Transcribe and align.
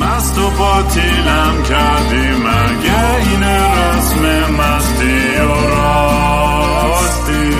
مست 0.00 0.38
و 0.38 0.50
باطیلم 0.50 1.62
کردی 1.68 2.28
مگه 2.30 3.14
این 3.16 3.42
رسم 3.42 4.52
مستی 4.52 5.36
و 5.40 5.68
راستی. 5.68 7.50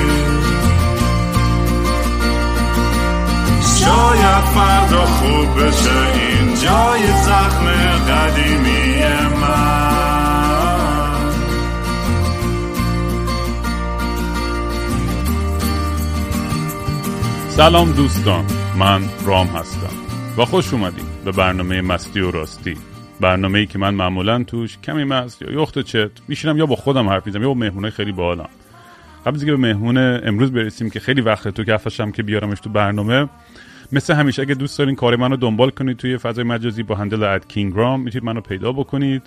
شاید 3.81 4.45
فردا 4.55 5.05
خوب 5.07 5.63
بشه 5.63 5.99
این 6.15 6.55
جای 6.55 7.07
زخم 7.23 7.67
قدیمی 8.09 9.03
من. 9.41 9.89
سلام 17.49 17.93
دوستان 17.93 18.45
من 18.79 19.03
رام 19.25 19.47
هستم. 19.47 20.08
و 20.39 20.45
خوش 20.45 20.73
اومدیم 20.73 21.07
به 21.25 21.33
برنامه 21.33 21.81
مستی 21.81 22.21
و 22.21 22.31
راستی. 22.31 22.77
برنامه 23.21 23.59
ای 23.59 23.67
که 23.67 23.79
من 23.79 23.95
معمولا 23.95 24.45
توش 24.45 24.79
کمی 24.79 25.05
مست 25.05 25.43
یا 25.43 25.63
یخت 25.63 25.79
چت 25.79 26.11
میشینم 26.29 26.59
یا 26.59 26.67
با 26.67 26.77
خودم 26.77 27.09
حرف 27.09 27.27
می‌زنم 27.27 27.43
یا 27.43 27.49
با 27.49 27.55
مهمونه 27.55 27.91
خیلی 27.91 28.13
باحالم. 28.13 28.49
قبل 29.27 29.37
اینکه 29.37 29.51
به 29.51 29.57
مهمون 29.57 29.99
امروز 29.99 30.53
برسیم 30.53 30.91
که 30.91 31.01
خیلی 31.01 31.21
وقت 31.21 31.49
تو 31.49 31.65
کفشم 31.65 32.11
که 32.11 32.23
بیارمش 32.23 32.61
تو 32.61 32.71
برنامه 32.71 33.29
مثل 33.93 34.15
همیشه 34.15 34.43
اگه 34.43 34.55
دوست 34.55 34.79
دارین 34.79 34.95
کار 34.95 35.17
منو 35.17 35.37
دنبال 35.37 35.71
کنید 35.71 35.97
توی 35.97 36.19
فضای 36.19 36.45
مجازی 36.45 36.83
با 36.83 36.95
هندل 36.95 37.23
اد 37.23 37.47
کینگرام 37.47 38.01
می‌تونید 38.01 38.25
منو 38.25 38.41
پیدا 38.41 38.73
بکنید. 38.73 39.23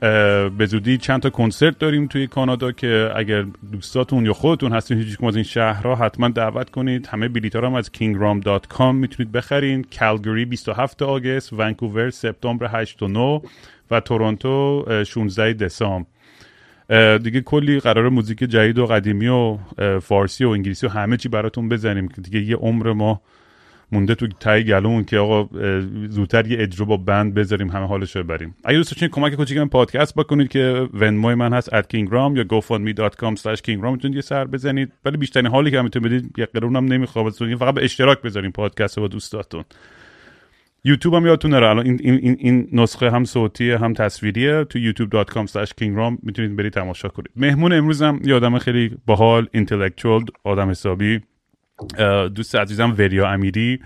به 0.00 0.66
زودی 0.66 0.98
چند 0.98 1.20
تا 1.20 1.30
کنسرت 1.30 1.78
داریم 1.78 2.06
توی 2.06 2.26
کانادا 2.26 2.72
که 2.72 3.10
اگر 3.16 3.44
دوستاتون 3.72 4.26
یا 4.26 4.32
خودتون 4.32 4.72
هستین 4.72 4.98
هیچ 4.98 5.24
از 5.24 5.34
این 5.34 5.44
شهرها 5.44 5.94
حتما 5.94 6.28
دعوت 6.28 6.70
کنید. 6.70 7.06
همه 7.06 7.28
بلیط 7.28 7.56
هم 7.56 7.74
از 7.74 7.90
kingram.com 7.98 8.94
می‌تونید 8.94 9.32
بخرین. 9.32 9.86
کالگری 9.98 10.44
27 10.44 11.02
آگست 11.02 11.52
ونکوور 11.52 12.10
سپتامبر 12.10 12.80
8 12.80 13.02
و 13.02 13.08
9 13.08 13.40
و 13.90 14.00
تورنتو 14.00 14.84
16 15.06 15.52
دسامبر. 15.52 16.08
دیگه 17.22 17.40
کلی 17.40 17.80
قرار 17.80 18.08
موزیک 18.08 18.38
جدید 18.38 18.78
و 18.78 18.86
قدیمی 18.86 19.28
و 19.28 19.58
فارسی 20.00 20.44
و 20.44 20.48
انگلیسی 20.48 20.86
و 20.86 20.90
همه 20.90 21.16
چی 21.16 21.28
براتون 21.28 21.68
بزنیم. 21.68 22.08
که 22.08 22.20
دیگه 22.20 22.40
یه 22.40 22.56
عمر 22.56 22.92
ما 22.92 23.20
مونده 23.92 24.14
تو 24.14 24.26
تای 24.26 24.64
گلومون 24.64 25.04
که 25.04 25.18
آقا 25.18 25.48
زودتر 26.08 26.46
یه 26.46 26.62
اجرا 26.62 26.86
با 26.86 26.96
بند 26.96 27.34
بذاریم 27.34 27.68
همه 27.68 27.86
حالش 27.86 28.16
رو 28.16 28.22
بریم 28.22 28.54
اگه 28.64 28.76
دوست 28.76 28.90
داشتین 28.90 29.08
کمک 29.08 29.34
کوچیک 29.34 29.58
من 29.58 29.68
پادکست 29.68 30.14
بکنید 30.14 30.48
که 30.48 30.88
ونموی 30.94 31.34
من 31.34 31.52
هست 31.52 31.70
at 31.70 31.82
kingram 31.82 32.36
یا 32.36 32.44
gofundme.com 32.44 33.36
slash 33.36 33.58
kingram 33.58 33.90
می‌تونید 33.92 34.14
یه 34.14 34.20
سر 34.20 34.44
بزنید. 34.44 34.92
ولی 35.04 35.16
بیشترین 35.16 35.46
حالی 35.46 35.70
که 35.70 35.82
می‌تونید 35.82 36.08
بدید 36.08 36.38
یه 36.38 36.46
قرون 36.46 36.76
هم 36.76 36.84
نمی‌خواد 36.84 37.32
فقط 37.32 37.74
به 37.74 37.84
اشتراک 37.84 38.22
بذاریم 38.22 38.50
پادکست 38.50 38.98
با 39.00 39.08
دوستاتون. 39.08 39.64
یوتیوب 40.84 41.14
هم 41.14 41.26
یادتون 41.26 41.50
نره. 41.50 41.68
الان 41.68 41.86
این, 41.86 42.00
این, 42.02 42.36
این 42.38 42.68
نسخه 42.72 43.10
هم 43.10 43.24
صوتی 43.24 43.70
هم 43.70 43.92
تصویریه. 43.92 44.64
تو 44.64 44.78
youtube.com 44.78 45.46
kingram 45.80 46.18
می‌تونید 46.22 46.56
برید 46.56 46.72
تماشا 46.72 47.08
کنید. 47.08 47.30
مهمون 47.36 47.72
امروز 47.72 48.02
هم 48.02 48.20
یه 48.24 48.34
آدم 48.34 48.58
خیلی 48.58 48.96
باحال 49.06 49.48
اینتלקچوال 49.52 50.24
آدم 50.44 50.70
حسابی. 50.70 51.20
دوست 52.34 52.54
عزیزم 52.54 52.94
وریا 52.98 53.28
امیری 53.28 53.80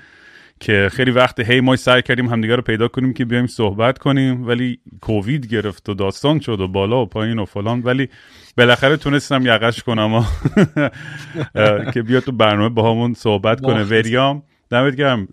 که 0.60 0.88
خیلی 0.92 1.10
وقت 1.10 1.40
هی 1.40 1.60
ما 1.60 1.76
سعی 1.76 2.02
کردیم 2.02 2.28
همدیگه 2.28 2.56
رو 2.56 2.62
پیدا 2.62 2.88
کنیم 2.88 3.12
که 3.12 3.24
بیایم 3.24 3.46
صحبت 3.46 3.98
کنیم 3.98 4.46
ولی 4.46 4.78
کووید 5.00 5.46
گرفت 5.46 5.88
و 5.88 5.94
داستان 5.94 6.40
شد 6.40 6.60
و 6.60 6.68
بالا 6.68 7.02
و 7.02 7.06
پایین 7.06 7.38
و 7.38 7.44
فلان. 7.44 7.82
ولی 7.82 8.08
بالاخره 8.56 8.96
تونستم 8.96 9.46
یقش 9.46 9.82
کنم 9.82 10.24
که 11.94 12.02
بیاد 12.02 12.22
تو 12.22 12.32
برنامه 12.32 12.68
با 12.68 12.90
همون 12.90 13.14
صحبت 13.14 13.60
کنه. 13.60 13.84
وریام 13.84 14.42
دمت 14.70 14.96
گرم. 14.96 15.28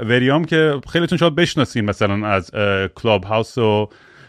وریام 0.00 0.44
که 0.44 0.80
خیلیتون 0.88 1.18
شاید 1.18 1.34
بشناسین 1.34 1.84
مثلا 1.84 2.26
از 2.26 2.50
کلاب 2.94 3.24
هاوس 3.24 3.58
و 3.58 3.88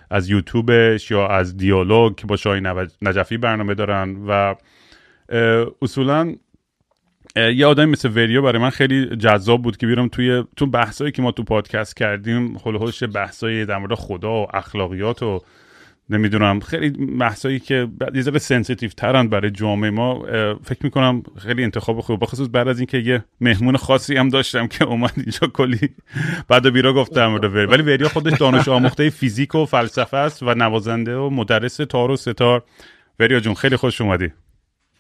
از 0.10 0.30
یوتیوبش 0.30 1.12
یا 1.12 1.28
از 1.28 1.58
دیالوگ 1.58 2.16
که 2.16 2.28
با 2.28 2.36
شاهی 2.36 2.62
نجفی 3.02 3.38
برنامه 3.38 3.74
دارن 3.74 4.18
و 4.28 4.56
اصولا 5.82 6.36
یه 7.36 7.66
آدمی 7.66 7.86
مثل 7.86 8.10
وریا 8.10 8.42
برای 8.42 8.62
من 8.62 8.70
خیلی 8.70 9.16
جذاب 9.16 9.62
بود 9.62 9.78
که 9.78 9.88
بیارم 9.88 10.08
توی 10.08 10.44
تو 10.56 10.66
بحثایی 10.66 11.12
که 11.12 11.22
ما 11.22 11.32
تو 11.32 11.44
پادکست 11.44 11.98
کردیم 11.98 12.58
حول 12.66 12.80
و 12.80 12.85
حوش 12.85 13.04
بحثایی 13.04 13.66
در 13.66 13.78
مورد 13.78 13.94
خدا 13.94 14.32
و 14.32 14.56
اخلاقیات 14.56 15.24
و 15.24 15.42
نمی‌دونم 16.10 16.60
خیلی 16.60 16.90
بحثایی 16.90 17.60
که 17.60 17.88
یه 18.16 18.22
ذره 18.22 18.40
sensitive 18.40 18.90
ترن 18.90 19.28
برای 19.28 19.52
جامعه 19.52 19.90
ما. 19.90 20.26
فکر 20.64 20.80
می‌کنم 20.84 21.24
خیلی 21.38 21.64
انتخاب 21.64 22.00
خوب 22.00 22.20
بخصوص 22.22 22.48
بعد 22.52 22.68
از 22.68 22.80
اینکه 22.80 22.98
یه 22.98 23.24
مهمون 23.42 23.78
خاصی 23.78 24.18
هم 24.18 24.30
داشتم 24.30 24.68
که 24.68 24.86
اومد 24.86 25.14
اینجا 25.18 25.48
کلی 25.48 25.90
بعد 26.48 26.70
بیرا 26.70 26.94
گفت 26.94 27.14
در 27.14 27.28
مورد 27.28 27.44
ولی 27.44 27.84
وریا 27.84 28.10
خودش 28.10 28.38
دانش 28.38 28.68
آموخته 28.68 29.10
فیزیک 29.10 29.56
و 29.56 29.66
فلسفه 29.66 30.18
است 30.18 30.44
و 30.44 30.54
نوازنده 30.54 31.16
و 31.16 31.30
مدرس 31.30 31.78
تار 31.78 32.12
و 32.12 32.16
ستار. 32.16 32.64
وریا 33.20 33.40
جون 33.40 33.54
خیلی 33.54 33.76
خوش 33.76 34.02
اومدی. 34.02 34.32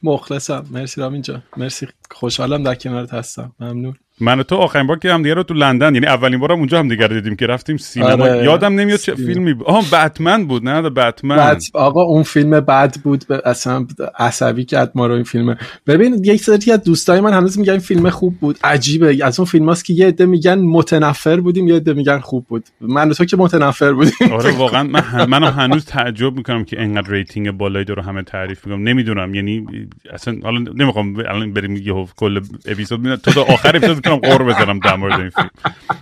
مخلصم. 0.03 0.65
مرسی 0.71 1.01
رامین 1.01 1.21
جان. 1.21 1.43
مرسی. 1.57 1.87
خوشحالم 2.11 2.63
در 2.63 2.75
کنارت 2.75 3.13
هستم. 3.13 3.55
ممنون. 3.59 3.95
من 4.21 4.39
و 4.39 4.43
تو 4.43 4.55
آخرین 4.55 4.87
بار 4.87 4.99
که 4.99 5.13
هم 5.13 5.23
دیگه 5.23 5.33
رو 5.33 5.43
تو 5.43 5.53
لندن 5.53 5.93
یعنی 5.93 6.07
اولین 6.07 6.39
بارم 6.39 6.57
اونجا 6.57 6.79
هم 6.79 6.87
دیگه 6.87 7.07
دیدیم 7.07 7.35
که 7.35 7.47
رفتیم 7.47 7.77
سینما. 7.77 8.23
آره. 8.23 8.43
یادم 8.43 8.75
نمیاد 8.75 8.99
چه 8.99 9.15
فیلمی 9.15 9.53
بود. 9.53 9.67
آها 9.67 9.81
بتمن 9.97 10.45
بود 10.45 10.69
نه 10.69 10.89
بتمن. 10.89 11.37
بت... 11.37 11.63
آقا 11.73 12.01
اون 12.01 12.23
فیلم 12.23 12.59
بد 12.59 12.95
بود 13.03 13.25
اصلا 13.45 13.87
عصبی 14.19 14.65
کرد 14.65 14.91
ما 14.95 15.07
رو 15.07 15.13
این 15.13 15.23
فیلم. 15.23 15.57
ببین 15.87 16.21
یک 16.23 16.41
سری 16.41 16.71
از 16.71 16.83
دوستای 16.83 17.21
من 17.21 17.33
هنوز 17.33 17.59
میگن 17.59 17.71
این 17.71 17.79
فیلم 17.79 18.09
خوب 18.09 18.35
بود. 18.39 18.57
عجیبه. 18.63 19.25
از 19.25 19.39
اون 19.39 19.45
فیلماست 19.45 19.85
که 19.85 19.93
یه 19.93 20.07
عده 20.07 20.25
میگن 20.25 20.59
متنفر 20.59 21.39
بودیم 21.39 21.67
یه 21.67 21.75
عده 21.75 21.93
میگن 21.93 22.19
خوب 22.19 22.45
بود. 22.47 22.65
من 22.81 23.09
و 23.09 23.13
تو 23.13 23.25
که 23.25 23.37
متنفر 23.37 23.93
بودیم. 23.93 24.13
آره 24.31 24.57
واقعا 24.57 24.83
من 24.83 25.25
منم 25.25 25.43
هنوز 25.43 25.85
تعجب 25.85 26.37
می‌کنم 26.37 26.63
که 26.63 26.81
انقدر 26.81 27.11
rating 27.11 27.51
بالایی 27.51 27.85
رو 27.85 28.01
همه 28.01 28.23
تعریف 28.23 28.67
می‌کنم 28.67 28.83
نمی‌دونم 28.83 29.35
یعنی 29.35 29.65
اصلا 30.13 30.35
حالا 30.43 30.59
نمی‌خوام 30.59 31.15
الان 31.15 31.53
بریم 31.53 31.75
یه 31.75 32.05
کل 32.15 32.41
اپیزود 32.65 33.15
تو 33.15 33.41
آخر 33.41 33.75
اپیزود 33.75 34.02
کنم 34.03 34.15
غر 34.15 34.43
بزنم 34.43 34.79
در 34.79 34.95
مورد 34.95 35.19
این 35.19 35.29
فیلم. 35.29 35.49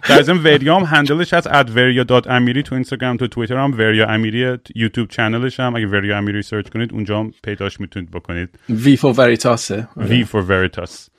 در 0.10 0.22
ضمن 0.22 0.44
وریام 0.44 0.84
handle 0.84 1.21
ش 1.21 1.34
هست 1.34 1.48
@varia.amiri 1.50 2.64
تو 2.64 2.76
اینستاگرام 2.76 3.18
تو 3.18 3.28
توییتر 3.28 3.58
هم 3.58 3.74
وریا 3.74 4.08
امیری 4.08 4.58
YouTube 4.76 5.10
channel 5.10 5.48
ش 5.48 5.60
هم. 5.60 5.76
اگه 5.76 5.88
وریا 5.88 6.18
امیری 6.18 6.42
سرچ 6.42 6.70
کنید 6.70 6.94
اونجا 6.94 7.20
هم 7.20 7.34
پیداش 7.44 7.80
می‌تونید 7.80 8.12
بکنید. 8.12 8.50
V 8.70 8.96
for 8.96 9.14
Veritas 9.18 9.79
ه 9.79 9.88
V 9.98 10.24
for 10.24 10.42
Veritas 10.42 11.10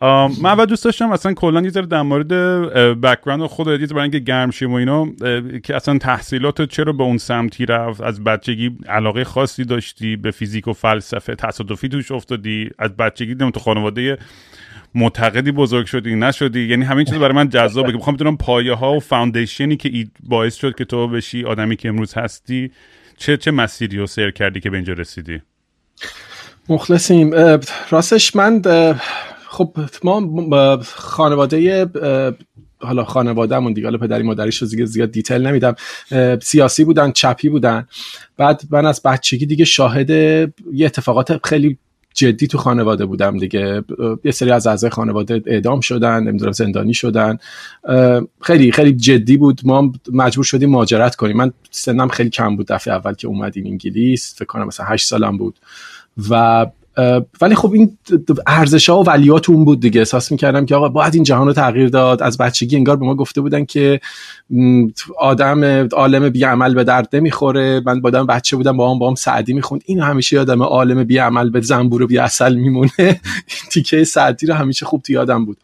من 0.00 0.46
اول 0.46 0.64
دوست 0.64 0.84
داشتم 0.84 1.10
اصلا 1.12 1.32
کلا 1.32 1.60
یه 1.60 1.70
ذره 1.70 1.86
در 1.86 2.02
مورد 2.02 2.28
بک‌گراند 3.00 3.46
خودت 3.46 3.80
یه 3.80 3.86
برای 3.86 4.02
اینکه 4.02 4.18
گرم 4.18 4.50
شیم 4.50 4.72
و 4.72 4.74
اینا 4.74 5.06
که 5.64 5.76
اصلا 5.76 5.98
تحصیلات 5.98 6.62
چرا 6.62 6.92
به 6.92 7.02
اون 7.02 7.18
سمتی 7.18 7.66
رفت؟ 7.66 8.00
از 8.00 8.24
بچگی 8.24 8.76
علاقه 8.88 9.24
خاصی 9.24 9.64
داشتی؟ 9.64 10.16
به 10.16 10.30
فیزیک 10.30 10.68
و 10.68 10.72
فلسفه 10.72 11.34
تصادفی 11.34 11.88
توش 11.88 12.12
افتادی؟ 12.12 12.70
از 12.78 12.96
بچگی 12.96 13.34
تو 13.34 13.60
خانواده 13.60 14.18
معتقدی 14.94 15.52
بزرگ 15.52 15.86
شدی 15.86 16.14
نشدی؟ 16.14 16.60
یعنی 16.60 16.84
همین 16.84 17.04
چیز 17.04 17.14
برای 17.14 17.34
من 17.34 17.48
جذابه 17.48 17.90
که 17.90 17.96
می‌خوام 17.96 18.16
بدونم 18.16 18.36
پایه 18.36 18.74
ها 18.74 18.94
و 18.94 19.00
فاوندیشنی 19.00 19.76
که 19.76 20.06
باعث 20.22 20.54
شد 20.54 20.74
که 20.74 20.84
تو 20.84 21.08
بشی 21.08 21.44
آدمی 21.44 21.76
که 21.76 21.88
امروز 21.88 22.14
هستی 22.14 22.70
چه 23.16 23.36
چه 23.36 23.50
مسیری 23.50 23.98
رو 23.98 24.06
سیر 24.06 24.30
کردی 24.30 24.60
که 24.60 24.70
به 24.70 24.76
اینجا 24.76 24.92
رسیدی؟ 24.92 25.42
مخلصیم. 26.68 27.30
راستش 27.90 28.36
من 28.36 28.62
خب 29.48 29.76
ما 30.04 30.80
خانواده 30.96 31.86
حالا 32.80 33.04
خانوادهمون 33.04 33.72
دیگه 33.72 33.86
حالا 33.86 33.98
پدری 33.98 34.22
مادریش 34.22 34.62
رو 34.62 34.66
زیاد 34.66 35.10
دیتیل 35.10 35.46
نمیدم. 35.46 35.74
سیاسی 36.42 36.84
بودن 36.84 37.12
چپی 37.12 37.48
بودن. 37.48 37.86
بعد 38.36 38.62
من 38.70 38.86
از 38.86 39.02
بچگی 39.04 39.46
دیگه 39.46 39.64
شاهد 39.64 40.10
یه 40.10 40.52
اتفاقات 40.86 41.46
خیلی 41.46 41.78
جدی 42.14 42.46
تو 42.46 42.58
خانواده 42.58 43.06
بودم 43.06 43.38
دیگه. 43.38 43.84
یه 44.24 44.32
سری 44.32 44.50
از 44.50 44.66
اعضای 44.66 44.90
خانواده 44.90 45.42
اعدام 45.46 45.80
شدن 45.80 46.22
نمی‌دونم 46.22 46.52
زندانی 46.52 46.94
شدن. 46.94 47.38
خیلی 48.40 48.72
خیلی 48.72 48.92
جدی 48.92 49.36
بود. 49.36 49.60
ما 49.64 49.92
مجبور 50.12 50.44
شدیم 50.44 50.70
مهاجرت 50.70 51.16
کنیم. 51.16 51.36
من 51.36 51.52
سنم 51.70 52.08
خیلی 52.08 52.30
کم 52.30 52.56
بود 52.56 52.66
دفعه 52.66 52.94
اول 52.94 53.14
که 53.14 53.28
اومدیم 53.28 53.66
انگلیس. 53.66 54.34
فکر 54.36 54.46
کنم 54.46 54.66
مثلا 54.66 54.86
8 54.86 55.08
سالم 55.08 55.36
بود. 55.36 55.58
و 56.30 56.66
ولی 57.40 57.54
خب 57.54 57.72
این 57.72 57.98
ارزش 58.46 58.88
ها 58.88 59.00
و 59.00 59.04
ولیات 59.04 59.50
اون 59.50 59.64
بود 59.64 59.80
دیگه. 59.80 60.00
احساس 60.00 60.32
می‌کردم 60.32 60.66
که 60.66 60.74
آقا 60.74 60.88
باید 60.88 61.14
این 61.14 61.24
جهان 61.24 61.46
رو 61.46 61.52
تغییر 61.52 61.88
داد. 61.88 62.22
از 62.22 62.38
بچگی 62.38 62.76
انگار 62.76 62.96
به 62.96 63.06
ما 63.06 63.14
گفته 63.14 63.40
بودن 63.40 63.64
که 63.64 64.00
آدم 65.18 65.64
عالم 65.92 66.28
بی 66.28 66.44
عمل 66.44 66.74
به 66.74 66.84
درد 66.84 67.08
نمی‌خوره. 67.12 67.82
من 67.86 68.00
با 68.00 68.10
بچه 68.10 68.56
بودم 68.56 68.76
با 68.76 68.92
هم 68.92 68.98
با 68.98 69.08
هم 69.08 69.14
سعدی 69.14 69.52
می‌خوند. 69.52 69.82
این 69.86 70.00
همیشه 70.00 70.40
آدم 70.40 70.62
عالم 70.62 71.04
بی 71.04 71.18
عمل 71.18 71.50
به 71.50 71.60
زنبور 71.60 72.02
و 72.02 72.06
بی 72.06 72.18
اصل 72.18 72.54
میمونه. 72.54 73.20
تیکه 73.72 74.04
سعدی 74.04 74.46
رو 74.46 74.54
همیشه 74.54 74.86
خوب 74.86 75.02
تو 75.02 75.12
یادم 75.12 75.44
بود. 75.44 75.56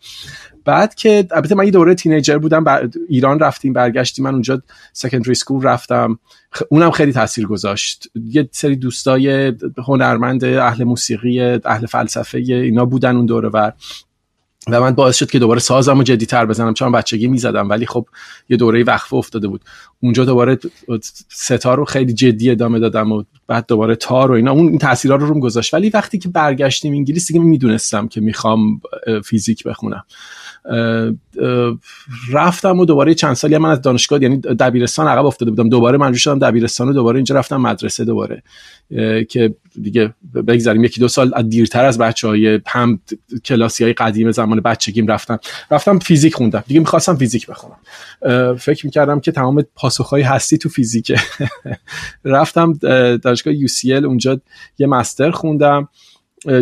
بعد 0.65 0.95
که 0.95 1.27
البته 1.31 1.55
من 1.55 1.65
یه 1.65 1.71
دوره 1.71 1.95
تینیجر 1.95 2.39
بودم 2.39 2.65
بر 2.65 2.89
ایران 3.09 3.39
رفتیم 3.39 3.73
برگشتیم. 3.73 4.25
من 4.25 4.33
اونجا 4.33 4.63
سکندری 4.93 5.35
سکول 5.35 5.63
رفتم. 5.63 6.19
اونم 6.69 6.91
خیلی 6.91 7.13
تاثیر 7.13 7.47
گذاشت. 7.47 8.09
یه 8.15 8.49
سری 8.53 8.77
دوستای 8.77 9.53
هنرمند 9.87 10.45
اهل 10.45 10.85
موسیقی 10.85 11.41
اهل 11.65 11.87
فلسفه 11.87 12.39
اینا 12.39 12.85
بودن 12.85 13.17
اون 13.17 13.27
دوره 13.27 13.49
ور. 13.49 13.73
و 14.69 14.81
من 14.81 14.91
باعث 14.91 15.17
شد 15.17 15.31
که 15.31 15.39
دوباره 15.39 15.61
سازم 15.61 15.99
و 15.99 16.03
تر 16.03 16.47
بزنم. 16.47 16.75
چون 16.75 16.93
بچگی 16.93 17.27
می‌زدم 17.27 17.69
ولی 17.69 17.87
خب 17.87 18.07
یه 18.49 18.57
دوره 18.57 18.85
وقفه 18.85 19.15
افتاده 19.15 19.49
بود. 19.49 19.61
اونجا 20.01 20.25
دوباره 20.25 20.59
ستار 21.29 21.77
رو 21.77 21.85
خیلی 21.85 22.13
جدی 22.13 22.51
ادامه 22.51 22.79
دادم 22.79 23.13
و 23.13 23.25
بعد 23.47 23.65
دوباره 23.69 23.97
تار 23.97 24.31
و 24.31 24.35
اینا. 24.35 24.53
اون 24.53 24.69
این 24.69 24.79
تاثیرا 24.79 25.17
رو 25.17 25.27
روم 25.27 25.41
گذاشت. 25.41 25.75
ولی 25.75 25.91
وقتی 25.91 26.19
که 26.19 26.29
برگشتیم 26.29 26.93
انگلیس 26.93 27.27
دیگه 27.27 27.41
می‌دونستم 27.41 28.09
که 28.09 28.21
می‌خوام 28.21 28.81
فیزیک 29.25 29.65
بخونم. 29.65 30.05
رفتم 32.33 32.81
و 32.81 32.85
دوباره 32.85 33.15
چند 33.15 33.35
سالی 33.35 33.59
من 33.59 33.71
از 33.71 33.83
دانشگاه 33.83 34.23
یعنی 34.23 34.37
دبیرستان 34.37 35.07
عقب 35.07 35.27
افتاده 35.27 35.51
بودم. 35.51 35.69
دوباره 35.69 35.99
من 35.99 36.13
شدم 36.13 36.39
دبیرستان 36.39 36.89
و 36.89 36.93
دوباره 36.93 37.17
اینجا 37.17 37.35
رفتم 37.35 37.57
مدرسه 37.57 38.05
دوباره. 38.05 38.43
که 39.29 39.55
دیگه 39.83 40.15
بگذاریم 40.35 40.85
یکی 40.85 41.01
دو 41.01 41.09
سال 41.09 41.43
دیرتر 41.43 41.85
از 41.85 41.99
بچه 41.99 42.29
های 42.29 42.61
هم 42.67 43.01
کلاسی 43.45 43.85
های 43.85 43.93
قدیم 43.93 44.31
زمان 44.31 44.54
بچگیم 44.61 45.07
رفتم. 45.07 45.39
رفتم 45.71 45.99
فیزیک 45.99 46.35
خوندم 46.35 46.65
دیگه 46.67 46.81
می‌خواستم 46.81 47.17
فیزیک 47.17 47.47
بخونم. 47.47 47.77
فکر 48.57 48.87
می‌کردم 48.87 49.21
که 49.21 49.33
تمام 49.33 49.65
پاسخهای 49.75 50.23
هستی 50.23 50.59
تو 50.59 50.69
فیزیکه. 50.69 51.21
رفتم 52.25 52.73
دانشگاه 53.17 53.55
UCL 53.55 54.05
اونجا 54.05 54.41
یه 54.79 54.87
مستر 54.87 55.31
خوندم. 55.31 55.89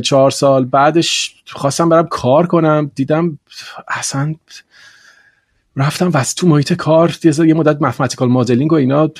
چهار 0.02 0.30
سال 0.30 0.64
بعدش 0.64 1.34
خواستم 1.46 1.88
برم 1.88 2.06
کار 2.06 2.46
کنم. 2.46 2.90
دیدم 2.94 3.38
اصلا 3.88 4.34
رفتم 5.76 6.10
و 6.14 6.24
تو 6.36 6.46
محیط 6.46 6.72
کار 6.72 7.16
یه 7.24 7.54
مدت 7.54 7.82
مفمتیکال 7.82 8.28
مدلینگ 8.28 8.72
و 8.72 8.74
اینا 8.74 9.10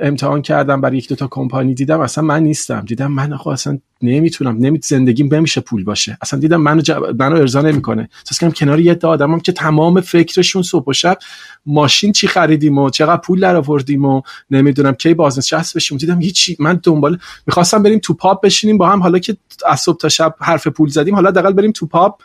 امتحان 0.00 0.42
کردم 0.42 0.80
برای 0.80 0.96
یک 0.96 1.08
دو 1.08 1.14
تا 1.14 1.28
کمپانی. 1.30 1.74
دیدم 1.74 2.00
اصلا 2.00 2.24
من 2.24 2.42
نیستم. 2.42 2.80
دیدم 2.80 3.12
من 3.12 3.32
آخه 3.32 3.50
اصلا 3.50 3.78
نمی‌تونم. 4.02 4.56
نمی 4.58 4.80
زندگیم 4.82 5.28
بمیشه 5.28 5.60
پول 5.60 5.84
باشه. 5.84 6.18
اصلا 6.22 6.40
دیدم 6.40 6.60
منو 6.60 6.80
ج... 6.80 6.90
منو 6.90 7.36
ارضا 7.36 7.62
نمی‌کنه. 7.62 8.08
احساس 8.18 8.40
کنم 8.40 8.52
کنار 8.52 8.80
یه 8.80 8.98
آدمم 9.02 9.40
که 9.40 9.52
تمام 9.52 10.00
فکرشون 10.00 10.62
صبح 10.62 10.84
و 10.86 10.92
شب 10.92 11.18
ماشین 11.66 12.12
چی 12.12 12.28
خریدیم 12.28 12.78
و 12.78 12.90
چقدر 12.90 13.20
پول 13.20 13.40
در 13.40 13.56
آوردیم 13.56 14.04
و 14.04 14.22
نمی‌دونم 14.50 14.92
کی 14.92 15.14
بازنشست 15.14 15.76
بشیم. 15.76 15.98
دیدم 15.98 16.20
هیچی. 16.20 16.56
من 16.58 16.80
دنبال 16.82 17.18
می‌خواستم 17.46 17.82
بریم 17.82 17.98
تو 17.98 18.14
پاپ 18.14 18.44
بشینیم 18.44 18.78
با 18.78 18.88
هم. 18.88 19.02
حالا 19.02 19.18
که 19.18 19.36
از 19.66 19.80
صبح 19.80 19.98
تا 19.98 20.08
شب 20.08 20.34
حرف 20.40 20.66
پول 20.66 20.88
زدیم 20.88 21.14
حالا 21.14 21.30
حداقل 21.30 21.52
بریم 21.52 21.72
تو 21.72 21.86
pub. 21.86 22.20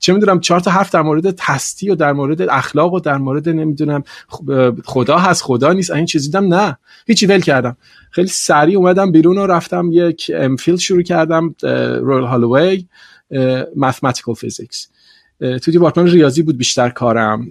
چه 0.00 0.12
می‌دونم 0.12 0.40
چهار 0.40 0.60
تا 0.60 0.70
حرف 0.70 0.90
در 0.90 1.02
مورد 1.02 1.30
تستی 1.30 1.90
و 1.90 1.94
در 1.94 2.12
مورد 2.12 2.42
اخلاق 2.42 2.92
و 2.92 3.00
در 3.00 3.18
مورد 3.18 3.48
نمی‌دونم 3.48 4.02
خدا 4.84 5.18
هست 5.18 5.42
خدا 5.42 5.72
نیست 5.72 5.90
این 5.90 6.06
چیزی 6.06 6.26
دیدم 6.26 6.54
نه. 6.54 6.78
هیچی 7.06 7.26
ول 7.26 7.40
کردم. 7.40 7.76
خیلی 8.10 8.28
سریع 8.28 8.78
اومدم 8.78 9.12
بیرون 9.12 9.38
و 9.38 9.46
رفتم 9.46 9.88
یک 9.92 10.30
MPhil 10.34 10.76
شروع 10.76 11.02
کردم 11.02 11.54
Royal 12.02 12.24
Holloway 12.24 12.86
mathematical 13.76 14.34
physics 14.34 14.88
تو 15.40 15.70
دیپارتمان 15.70 16.06
ریاضی 16.06 16.42
بود 16.42 16.58
بیشتر 16.58 16.88
کارم 16.88 17.46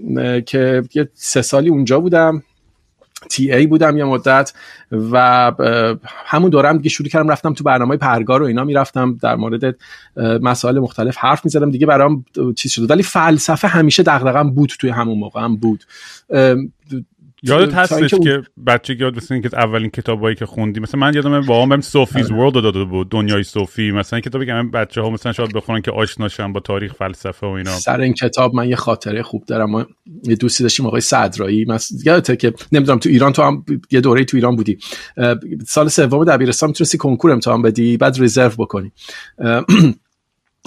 که 0.45 1.09
سه 1.13 1.41
سالی 1.41 1.69
اونجا 1.69 1.99
بودم. 1.99 2.43
TA 3.29 3.67
بودم 3.67 3.97
یه 3.97 4.03
مدت 4.03 4.53
و 4.91 5.51
همون 6.25 6.49
دورم 6.49 6.77
دیگه 6.77 6.89
شروع 6.89 7.09
کردم 7.09 7.29
رفتم 7.31 7.53
تو 7.53 7.63
برنامه 7.63 7.97
پرگار 7.97 8.43
و 8.43 8.45
اینا 8.45 8.63
می‌رفتم 8.63 9.17
در 9.21 9.35
مورد 9.35 9.75
مسائل 10.17 10.79
مختلف 10.79 11.17
حرف 11.17 11.45
می‌زدم 11.45 11.71
دیگه 11.71 11.85
برام 11.85 12.25
چیز 12.55 12.71
شد 12.71 12.91
ولی 12.91 13.03
فلسفه 13.03 13.67
همیشه 13.67 14.03
دغدغه‌ام 14.03 14.53
بود 14.53 14.73
توی 14.79 14.89
همون 14.89 15.17
موقع 15.17 15.41
هم 15.41 15.57
بود. 15.57 15.83
یادت 17.43 17.73
هستش 17.73 18.13
که 18.13 18.41
بچه 18.67 18.95
یاد 18.99 19.15
بسید 19.15 19.41
که 19.41 19.57
اولین 19.57 19.89
کتابایی 19.89 20.35
که 20.35 20.45
خوندی 20.45 20.79
مثلا 20.79 20.99
من 20.99 21.13
یادم 21.13 21.41
با 21.41 21.65
هم 21.65 21.81
سوفیز 21.81 22.31
ورلد 22.31 22.53
داده 22.53 22.83
بود 22.83 23.09
دنیای 23.09 23.43
صوفی 23.43 23.91
مثلا 23.91 24.19
کتابی 24.19 24.45
که 24.45 24.53
من 24.53 24.71
بچه 24.71 25.01
ها 25.01 25.09
مثلا 25.09 25.31
شاید 25.31 25.53
بخونن 25.53 25.81
که 25.81 25.91
آشناشن 25.91 26.53
با 26.53 26.59
تاریخ 26.59 26.93
فلسفه 26.93 27.47
و 27.47 27.49
اینا. 27.49 27.71
سر 27.71 28.01
این 28.01 28.13
کتاب 28.13 28.55
من 28.55 28.69
یه 28.69 28.75
خاطره 28.75 29.23
خوب 29.23 29.45
دارم. 29.45 29.69
ما 29.71 29.85
یه 30.23 30.35
دوستی 30.35 30.63
داشتیم 30.63 30.85
آقای 30.85 31.01
صدرایی. 31.01 31.65
یادته 32.05 32.35
که 32.35 32.53
نمی‌دونم 32.71 32.99
تو 32.99 33.09
ایران 33.09 33.33
تو 33.33 33.41
هم 33.41 33.65
یه 33.91 34.01
دوره 34.01 34.25
تو 34.25 34.37
ایران 34.37 34.55
بودی. 34.55 34.77
سال 35.67 35.87
سوم 35.87 36.25
دبیرستان 36.25 36.69
می‌تونستی 36.69 36.97
کنکور 36.97 37.31
امتحان 37.31 37.61
بدی 37.61 37.97
بعد 37.97 38.15
رزرو 38.19 38.51
بکنی. 38.57 38.91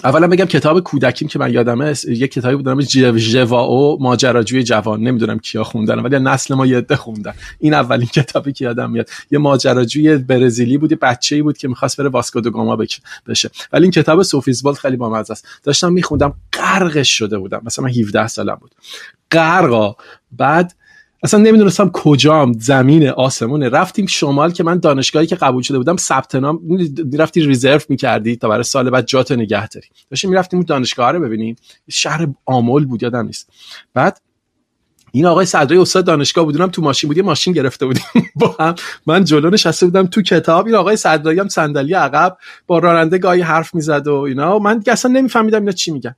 اولا 0.05 0.29
بگم 0.29 0.45
کتاب 0.45 0.81
کودکیم 0.81 1.29
که 1.29 1.39
من 1.39 1.53
یادمه 1.53 1.95
یه 2.09 2.29
کتابی 2.29 2.57
بود 2.57 2.69
نام 2.69 2.81
جواو 2.81 3.99
ماجراجوی 4.01 4.63
جوان. 4.63 5.01
نمی‌دونم 5.01 5.39
کیا 5.39 5.65
خوندن 5.65 5.99
ولی 5.99 6.19
نسل 6.19 6.55
ما 6.55 6.67
یه 6.67 6.87
خوندن. 6.97 7.35
این 7.59 7.75
اولین 7.75 8.07
کتابی 8.17 8.53
که 8.53 8.65
یادم 8.65 8.91
میاد. 8.91 9.09
یه 9.31 9.39
ماجراجوی 9.39 10.17
برزیلی 10.17 10.79
بود 10.79 10.93
یه 10.93 10.99
بچه‌ای 11.03 11.43
بود 11.43 11.59
که 11.59 11.69
می‌خواست 11.69 11.97
بره 11.97 12.09
واسکو 12.09 12.41
دو 12.41 12.51
گاما 12.51 12.77
بشه. 12.77 13.51
ولی 13.73 13.83
این 13.83 13.91
کتاب 13.91 14.23
سوفیزوالد 14.23 14.77
خیلی 14.77 14.97
بامزه 14.97 15.33
است. 15.33 15.49
داشتم 15.63 15.93
میخوندم 15.93 16.35
غرقش 16.53 17.19
شده 17.19 17.39
بودم. 17.39 17.61
مثلا 17.65 17.85
من 17.85 17.91
17 17.91 18.27
سالم 18.27 18.55
بود. 18.55 18.75
غرقا 19.33 19.97
بعد 20.33 20.75
اصلا 21.23 21.41
نمی‌دونستم 21.41 21.91
کجام 21.91 22.53
زمین 22.53 23.09
آسمونه. 23.09 23.69
رفتیم 23.69 24.07
شمال 24.07 24.53
که 24.53 24.65
من 24.65 24.79
دانشگاهی 24.79 25.27
که 25.27 25.37
قبول 25.37 25.63
شده 25.63 25.79
بودم 25.79 25.97
ثبت 25.97 26.35
نام 26.35 26.61
رفتی 27.19 27.47
رزرو 27.47 27.81
می‌کردی 27.89 28.37
تا 28.37 28.49
برای 28.49 28.63
سال 28.63 28.91
بعد 28.91 29.07
جات 29.07 29.33
نگه 29.33 29.69
داری. 29.69 29.87
داشتیم 30.11 30.31
می‌رفتیم 30.31 30.59
اون 30.59 30.67
دانشگاه 30.67 31.13
رو 31.13 31.21
ببینیم. 31.21 31.57
شهر 31.91 32.29
آمل 32.47 32.85
بود 32.85 33.03
یادم 33.03 33.27
نیست. 33.27 33.51
بعد 33.95 34.21
این 35.13 35.27
آقای 35.27 35.47
صدری 35.47 35.79
استاد 35.79 36.05
دانشگاه 36.05 36.45
بودونم 36.45 36.69
تو 36.69 36.83
ماشین 36.83 37.09
بود 37.09 37.21
ماشین 37.21 37.53
گرفته 37.53 37.87
بودیم. 37.87 38.05
با 38.41 38.57
هم 38.61 38.75
من 39.07 39.25
جلو 39.25 39.51
نشسته 39.51 39.87
بودم 39.87 40.07
تو 40.07 40.23
کتاب. 40.23 40.67
این 40.67 40.75
آقای 40.75 40.97
صدرایی 40.97 41.39
هم 41.41 41.49
صندلی 41.49 41.95
عقب 41.95 42.37
با 42.67 42.79
راننده 42.79 43.19
گاهی 43.19 43.41
حرف 43.41 43.75
می‌زد 43.75 44.07
و 44.09 44.15
اینا. 44.15 44.57
و 44.57 44.63
من 44.63 44.83
اصلا 44.87 45.13
نمیفهمیدم 45.13 45.59
اینا 45.59 45.73
چی 45.73 45.91
میگن. 45.91 46.15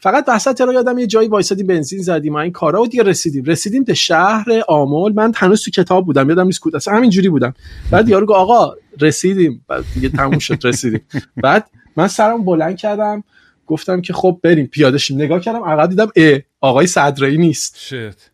فقط 0.00 0.24
وسط 0.28 0.60
رو 0.60 0.72
یادم 0.72 0.98
یه 0.98 1.06
جایی 1.06 1.28
وایسادیم 1.28 1.66
بنزین 1.66 2.02
زدیم 2.02 2.36
این 2.36 2.52
کارا 2.52 2.82
و 2.82 2.86
دیگه 2.86 3.02
رسیدیم. 3.02 3.44
رسیدیم 3.44 3.84
به 3.84 3.94
شهر 3.94 4.46
آمل 4.68 5.12
من 5.12 5.32
هنوز 5.36 5.64
تو 5.64 5.70
کتاب 5.70 6.06
بودم. 6.06 6.28
یادم 6.28 6.46
نیست 6.46 6.60
کود 6.60 6.76
اصلا 6.76 6.96
همینجوری 6.96 7.28
بودم. 7.28 7.54
بعد 7.90 8.08
یارو 8.08 8.26
گفت 8.26 8.38
آقا 8.38 8.74
رسیدیم. 9.00 9.64
بعد 9.68 9.84
دیگه 9.94 10.08
تموم 10.08 10.38
شد 10.38 10.58
رسیدیم. 10.66 11.00
بعد 11.36 11.70
من 11.96 12.08
سرم 12.08 12.44
بلند 12.44 12.76
کردم. 12.76 13.24
گفتم 13.66 14.00
که 14.00 14.12
خب 14.12 14.40
بریم. 14.42 14.66
پیاده 14.66 14.98
شیم. 14.98 15.16
نگاه 15.16 15.40
کردم 15.40 15.64
عقب 15.64 15.88
دیدم 15.88 16.08
ا 16.16 16.38
آقای 16.60 16.86
صدرایی 16.86 17.38
نیست. 17.38 17.78
شت. 17.78 18.30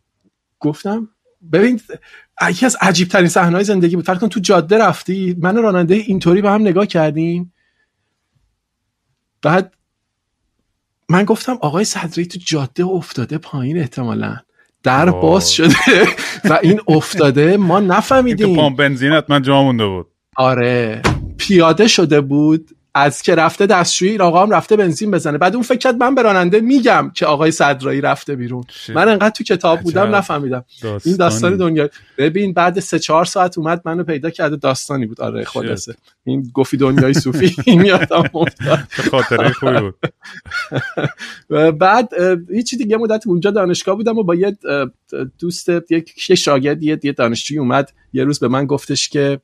گفتم 0.61 1.09
ببین 1.53 1.81
یکی 2.51 2.67
از 2.67 2.77
عجیب 2.81 3.09
ترین 3.09 3.29
صحنه 3.29 3.63
زندگی 3.63 3.97
بود. 3.97 4.05
فرض 4.05 4.19
کن 4.19 4.29
تو 4.29 4.41
جاده 4.41 4.79
رفتی. 4.79 5.37
من 5.41 5.57
راننده 5.57 5.95
اینطوری 5.95 6.43
به 6.43 6.51
هم 6.51 6.61
نگاه 6.61 6.87
کردیم. 6.87 7.53
بعد 9.43 9.73
من 11.09 11.25
گفتم 11.25 11.59
آقای 11.61 11.85
صدری 11.85 12.27
تو 12.27 12.39
جاده 12.45 12.85
افتاده 12.85 13.39
پایین 13.39 13.79
احتمالا. 13.79 14.37
در 14.83 15.11
باز 15.11 15.53
شده. 15.53 15.75
و 16.45 16.59
این 16.63 16.81
افتاده 16.89 17.57
ما 17.57 17.81
نفهمیدیم. 17.81 18.57
پامپ 18.57 18.79
بنزین 18.79 19.23
من 19.29 19.43
جا 19.43 19.63
مونده 19.63 19.87
بود. 19.87 20.07
آره. 20.37 21.03
پیاده 21.39 21.89
شده 21.89 22.21
بود. 22.21 22.76
از 22.99 23.23
که 23.23 23.35
رفته 23.35 23.67
دستشویی 23.67 24.11
این 24.11 24.21
آقا 24.21 24.43
هم 24.43 24.51
رفته 24.51 24.77
بنزین 24.77 25.11
بزنه. 25.11 25.39
بعد 25.39 25.55
اون 25.55 25.63
فکر 25.63 25.79
کرد 25.79 25.97
من 25.97 26.15
براننده 26.15 26.61
میگم 26.61 27.11
که 27.15 27.27
آقای 27.27 27.51
صدرایی 27.51 28.01
رفته 28.01 28.37
بیرون. 28.37 28.65
من 28.95 29.09
انقدر 29.09 29.31
تو 29.31 29.45
کتاب 29.45 29.81
بودم 29.81 30.15
نفهمیدم. 30.15 30.65
این 31.05 31.17
داستان 31.17 31.57
دنیا. 31.57 31.89
ببین 32.19 32.53
بعد 32.53 32.81
سه 32.81 32.99
چهار 32.99 33.25
ساعت 33.25 33.59
اومد 33.59 33.83
منو 33.85 34.05
پیدا 34.05 34.31
کرده 34.31 34.57
داستانی 34.57 35.07
بود. 35.07 35.21
آره 35.21 35.45
خلاصه. 35.45 35.95
این 36.25 36.51
گفی 36.55 36.77
دنیای 36.77 37.15
صوفی 37.15 37.57
این 37.67 37.85
یادم 37.85 38.23
خاطره 39.11 39.53
خوبی 39.53 39.81
بود. 39.81 39.95
بعد 41.79 42.09
هیچ 42.51 42.75
دیگه 42.75 42.97
مدت 42.97 43.27
اونجا 43.27 43.51
دانشگاه 43.51 43.97
بودم 43.97 44.19
و 44.19 44.23
با 44.23 44.35
یه 44.35 44.57
دوست 45.39 45.69
یک 45.91 46.35
شاگرد 46.35 46.83
یه 46.83 46.97
دانشجوی 46.97 47.59
اومد. 47.59 47.93
یه 48.13 48.25
روز 48.25 48.39
به 48.39 48.49
من 48.49 48.67
گفتش 48.67 49.09
که 49.09 49.41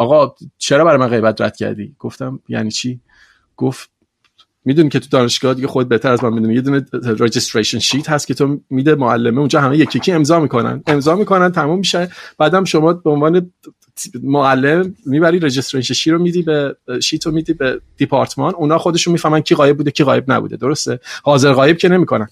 آقا 0.00 0.34
چرا 0.58 0.84
برای 0.84 0.98
من 0.98 1.08
غیبت 1.08 1.40
رد 1.40 1.56
کردی؟ 1.56 1.94
گفتم 1.98 2.40
یعنی 2.48 2.70
چی؟ 2.70 3.00
گفت 3.56 3.90
می‌دونی 4.64 4.88
که 4.88 5.00
تو 5.00 5.06
دانشگاه 5.10 5.54
دیگه 5.54 5.66
خود 5.66 5.88
بهتر 5.88 6.12
از 6.12 6.24
من 6.24 6.32
می‌دونی. 6.32 6.54
یه 6.54 6.60
دونه 6.60 6.86
رجستریشن 7.02 7.78
شیت 7.78 8.10
هست 8.10 8.26
که 8.26 8.34
تو 8.34 8.60
میده 8.70 8.94
معلمه 8.94 9.38
اونجا 9.38 9.60
همه 9.60 9.78
یکی 9.78 9.98
یکی 9.98 10.12
امضا 10.12 10.40
می‌کنن. 10.40 10.82
امضا 10.86 11.16
می‌کنن 11.16 11.52
تموم 11.52 11.78
میشه. 11.78 12.08
بعدم 12.38 12.64
شما 12.64 12.92
به 12.92 13.10
عنوان 13.10 13.52
معلم 14.22 14.94
می‌بری 15.06 15.38
رجستریشن 15.38 15.94
شیت 15.94 16.12
رو 16.12 16.22
میدی 16.22 16.42
به 16.42 16.76
شیت 17.02 17.26
رو 17.26 17.32
میدی 17.32 17.52
به 17.52 17.80
دیپارتمان 17.96 18.54
اونا 18.54 18.78
خودشون 18.78 19.12
می‌فهمن 19.12 19.40
کی 19.40 19.54
غایب 19.54 19.76
بوده 19.76 19.90
کی 19.90 20.04
غایب 20.04 20.32
نبوده. 20.32 20.56
درسته؟ 20.56 21.00
حاضر 21.22 21.52
غایب 21.52 21.78
که 21.78 21.88
نمی‌کنن. 21.88 22.28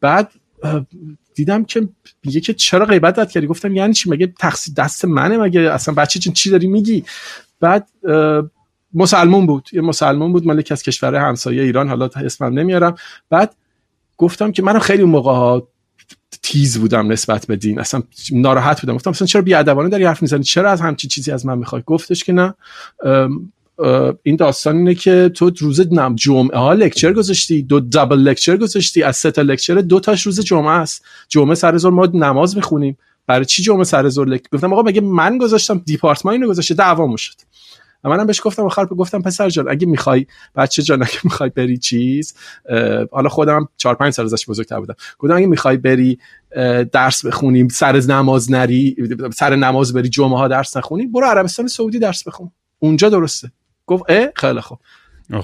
بعد 0.00 0.32
دیدم 1.38 1.64
که 1.64 1.88
میگه 2.24 2.40
که 2.40 2.54
چرا 2.54 2.86
غیبت 2.86 3.16
داد 3.16 3.30
کردی؟ 3.30 3.46
گفتم 3.46 3.76
یعنی 3.76 3.92
چی؟ 3.92 4.10
مگه 4.10 4.26
تقصیر 4.26 4.74
دست 4.74 5.04
منه؟ 5.04 5.38
مگه 5.38 5.60
اصلا 5.60 5.94
بچه 5.94 6.18
چی, 6.18 6.50
داری 6.50 6.66
میگی؟ 6.66 7.04
بعد 7.60 7.88
مسلمون 8.94 9.46
بود. 9.46 9.68
یه 9.72 9.80
مسلمون 9.80 10.32
بود 10.32 10.46
مالک 10.46 10.72
از 10.72 10.82
کشور 10.82 11.14
همسایه 11.14 11.62
ایران 11.62 11.88
حالا 11.88 12.10
اسمم 12.16 12.58
نمیارم. 12.58 12.94
بعد 13.30 13.54
گفتم 14.16 14.52
که 14.52 14.62
منم 14.62 14.78
خیلی 14.78 15.04
موقع 15.04 15.30
ها 15.30 15.68
تیز 16.42 16.78
بودم 16.78 17.12
نسبت 17.12 17.46
به 17.46 17.56
دین. 17.56 17.80
اصلا 17.80 18.02
ناراحت 18.32 18.80
بودم. 18.80 18.94
گفتم 18.94 19.10
اصلا 19.10 19.26
چرا 19.26 19.42
ادبانه 19.46 19.88
داری 19.88 20.04
حرف 20.04 20.22
می‌زنی؟ 20.22 20.42
چرا 20.42 20.70
از 20.70 20.80
همچی 20.80 21.08
چیزی 21.08 21.30
از 21.30 21.46
من 21.46 21.58
می‌خوای؟ 21.58 21.82
گفتش 21.86 22.24
که 22.24 22.32
نه. 22.32 22.54
این 24.22 24.36
داستان 24.36 24.76
اینه 24.76 24.94
که 24.94 25.30
تو 25.34 25.50
روز 25.58 25.80
جمعه 26.14 26.58
ها 26.58 26.72
لکچر 26.72 27.12
گذاشتی 27.12 27.62
دو 27.62 27.80
دابل 27.80 28.18
لکچر 28.18 28.56
گذاشتی 28.56 29.02
از 29.02 29.16
سه 29.16 29.30
تا 29.30 29.42
لکچر 29.42 29.74
دو 29.74 30.00
تاش 30.00 30.22
روز 30.22 30.40
جمعه 30.40 30.70
است. 30.70 31.04
جمعه 31.28 31.54
سر 31.54 31.76
زور 31.76 31.92
ما 31.92 32.06
نماز 32.06 32.56
می‌خونیم. 32.56 32.98
برای 33.26 33.44
چی 33.44 33.62
جمعه 33.62 33.84
سر 33.84 34.08
زور 34.08 34.28
لکچر 34.28 34.48
گفتم 34.52 34.72
آقا 34.72 34.82
مگه 34.82 35.00
من 35.00 35.38
گذاشتم 35.38 35.82
دیپارتمان 35.84 36.32
اینو 36.34 36.48
گذاشته 36.48 36.74
دعوامو 36.74 37.16
شد. 37.16 37.34
منم 38.04 38.26
بهش 38.26 38.40
گفتم 38.44 38.62
آخر 38.62 38.84
گفتم 38.84 39.22
پسر 39.22 39.48
جان 39.48 39.68
اگه 39.68 39.86
می‌خوای 39.86 40.26
بچه 40.56 40.82
جان 40.82 41.02
اگه 41.02 41.18
می‌خوای 41.24 41.50
بری 41.50 41.78
چیز 41.78 42.34
حالا 43.12 43.28
خودم 43.28 43.68
4 43.76 43.94
5 43.94 44.12
سال 44.12 44.24
ازش 44.24 44.48
بزرگتر 44.48 44.80
بودم. 44.80 44.94
گفتم 45.18 45.36
اگه 45.36 45.46
می‌خوای 45.46 45.76
بری 45.76 46.18
درس 46.92 47.26
بخونیم 47.26 47.68
سر 47.68 47.96
نماز 47.96 48.50
نری 48.50 48.96
سر 49.34 49.56
نماز 49.56 49.92
بری 49.92 50.08
جمعه 50.08 50.38
ها 50.38 50.48
درس 50.48 50.76
نخونی 50.76 51.06
برو 51.06 51.26
عربستان 51.26 51.66
سعودی 51.66 51.98
درس 51.98 52.28
بخون. 52.28 52.50
اونجا 52.78 53.08
درسته. 53.08 53.52
گفت 53.88 54.04
اه؟ 54.08 54.28
خیلی 54.36 54.60
خوب. 54.60 54.78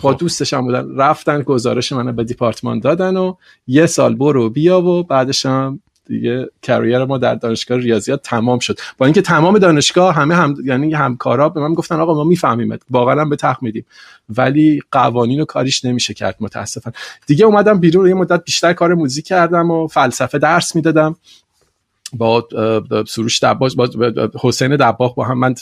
با 0.02 0.12
دوستش 0.12 0.54
هم 0.54 0.60
بودن. 0.64 0.96
رفتن 0.96 1.42
گزارش 1.42 1.92
منو 1.92 2.12
به 2.12 2.24
دیپارتمان 2.24 2.80
دادن 2.80 3.16
و 3.16 3.34
یه 3.66 3.86
سال 3.86 4.14
برو 4.14 4.50
بیا 4.50 4.82
و 4.82 5.02
بعدش 5.02 5.46
هم 5.46 5.80
دیگه 6.06 6.46
کریر 6.62 7.04
ما 7.04 7.18
در 7.18 7.34
دانشگاه 7.34 7.78
ریاضیات 7.78 8.22
تمام 8.22 8.58
شد. 8.58 8.78
با 8.98 9.06
اینکه 9.06 9.22
تمام 9.22 9.58
دانشگاه 9.58 10.14
همه 10.14 10.34
هم 10.34 10.54
یعنی 10.64 10.94
همکارا 10.94 11.48
به 11.48 11.60
من 11.60 11.74
گفتن 11.74 12.00
آقا 12.00 12.14
ما 12.14 12.24
میفهمیمت. 12.24 12.80
واقعا 12.90 13.24
به 13.24 13.36
تخت 13.36 13.62
میدیم. 13.62 13.86
ولی 14.28 14.80
قوانین 14.92 15.40
و 15.40 15.44
کاریش 15.44 15.84
نمیشه 15.84 16.14
کرد 16.14 16.36
متاسفانه 16.40 16.96
دیگه 17.26 17.44
اومدم 17.44 17.80
بیرون 17.80 18.08
یه 18.08 18.14
مدت 18.14 18.44
بیشتر 18.44 18.72
کار 18.72 18.94
موزیک 18.94 19.26
کردم 19.26 19.70
و 19.70 19.86
فلسفه 19.86 20.38
درس 20.38 20.76
می‌دادم. 20.76 21.16
با 22.16 22.48
سروش 23.08 23.44
دباغ 23.44 23.74
با 23.76 23.88
حسین 24.40 24.76
دباغ 24.76 25.14
با 25.14 25.24
هم 25.24 25.38
من 25.38 25.54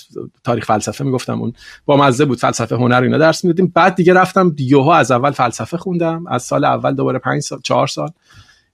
تاریخ 0.45 0.65
فلسفه 0.65 1.05
می‌گفتم 1.05 1.41
اون 1.41 1.53
با 1.85 1.97
مزه 1.97 2.25
بود 2.25 2.39
فلسفه 2.39 2.77
هنر 2.77 3.03
اینا 3.03 3.19
درس 3.19 3.45
می‌دادیم. 3.45 3.73
بعد 3.75 3.95
دیگه 3.95 4.15
رفتم 4.15 4.55
یوهو 4.59 4.91
از 4.91 5.11
اول 5.11 5.31
فلسفه 5.31 5.77
خوندم 5.77 6.27
از 6.27 6.43
سال 6.43 6.65
اول 6.65 6.95
دوباره 6.95 7.19
5 7.19 7.43
سال 7.43 7.61
4 7.65 7.87
سال 7.87 8.11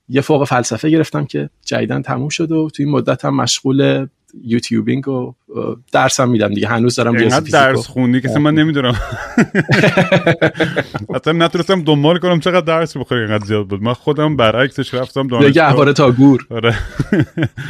یه 0.08 0.20
فوق 0.20 0.44
فلسفه 0.44 0.90
گرفتم 0.90 1.24
که 1.24 1.50
جدیدن 1.64 2.02
تموم 2.02 2.28
شد 2.28 2.52
و 2.52 2.70
توی 2.70 2.84
این 2.84 2.94
مدت 2.94 3.24
هم 3.24 3.36
مشغول 3.36 4.06
یوتیوبینگ 4.44 5.08
و 5.08 5.34
درسم 5.92 6.28
میدم 6.28 6.48
دیگه. 6.48 6.68
هنوز 6.68 6.94
دارم 6.94 7.14
اینقدر 7.14 7.50
درس 7.50 7.86
خوندی 7.86 8.20
که 8.20 8.38
من 8.38 8.54
نمی‌دونم. 8.54 8.94
اصلا 11.14 11.32
نتونستم 11.32 11.82
دنبال 11.82 12.18
کنم 12.18 12.40
چقدر 12.40 12.60
درس 12.60 12.96
بخوری 12.96 13.20
اینقدر 13.20 13.44
زیاد 13.44 13.66
بود. 13.66 13.82
من 13.82 13.92
خودم 13.92 14.36
برعکسش 14.36 14.94
رفتم 14.94 15.28
دانشگاه. 15.28 15.92
تا 15.92 16.10
گور. 16.10 16.46
آره. 16.50 16.74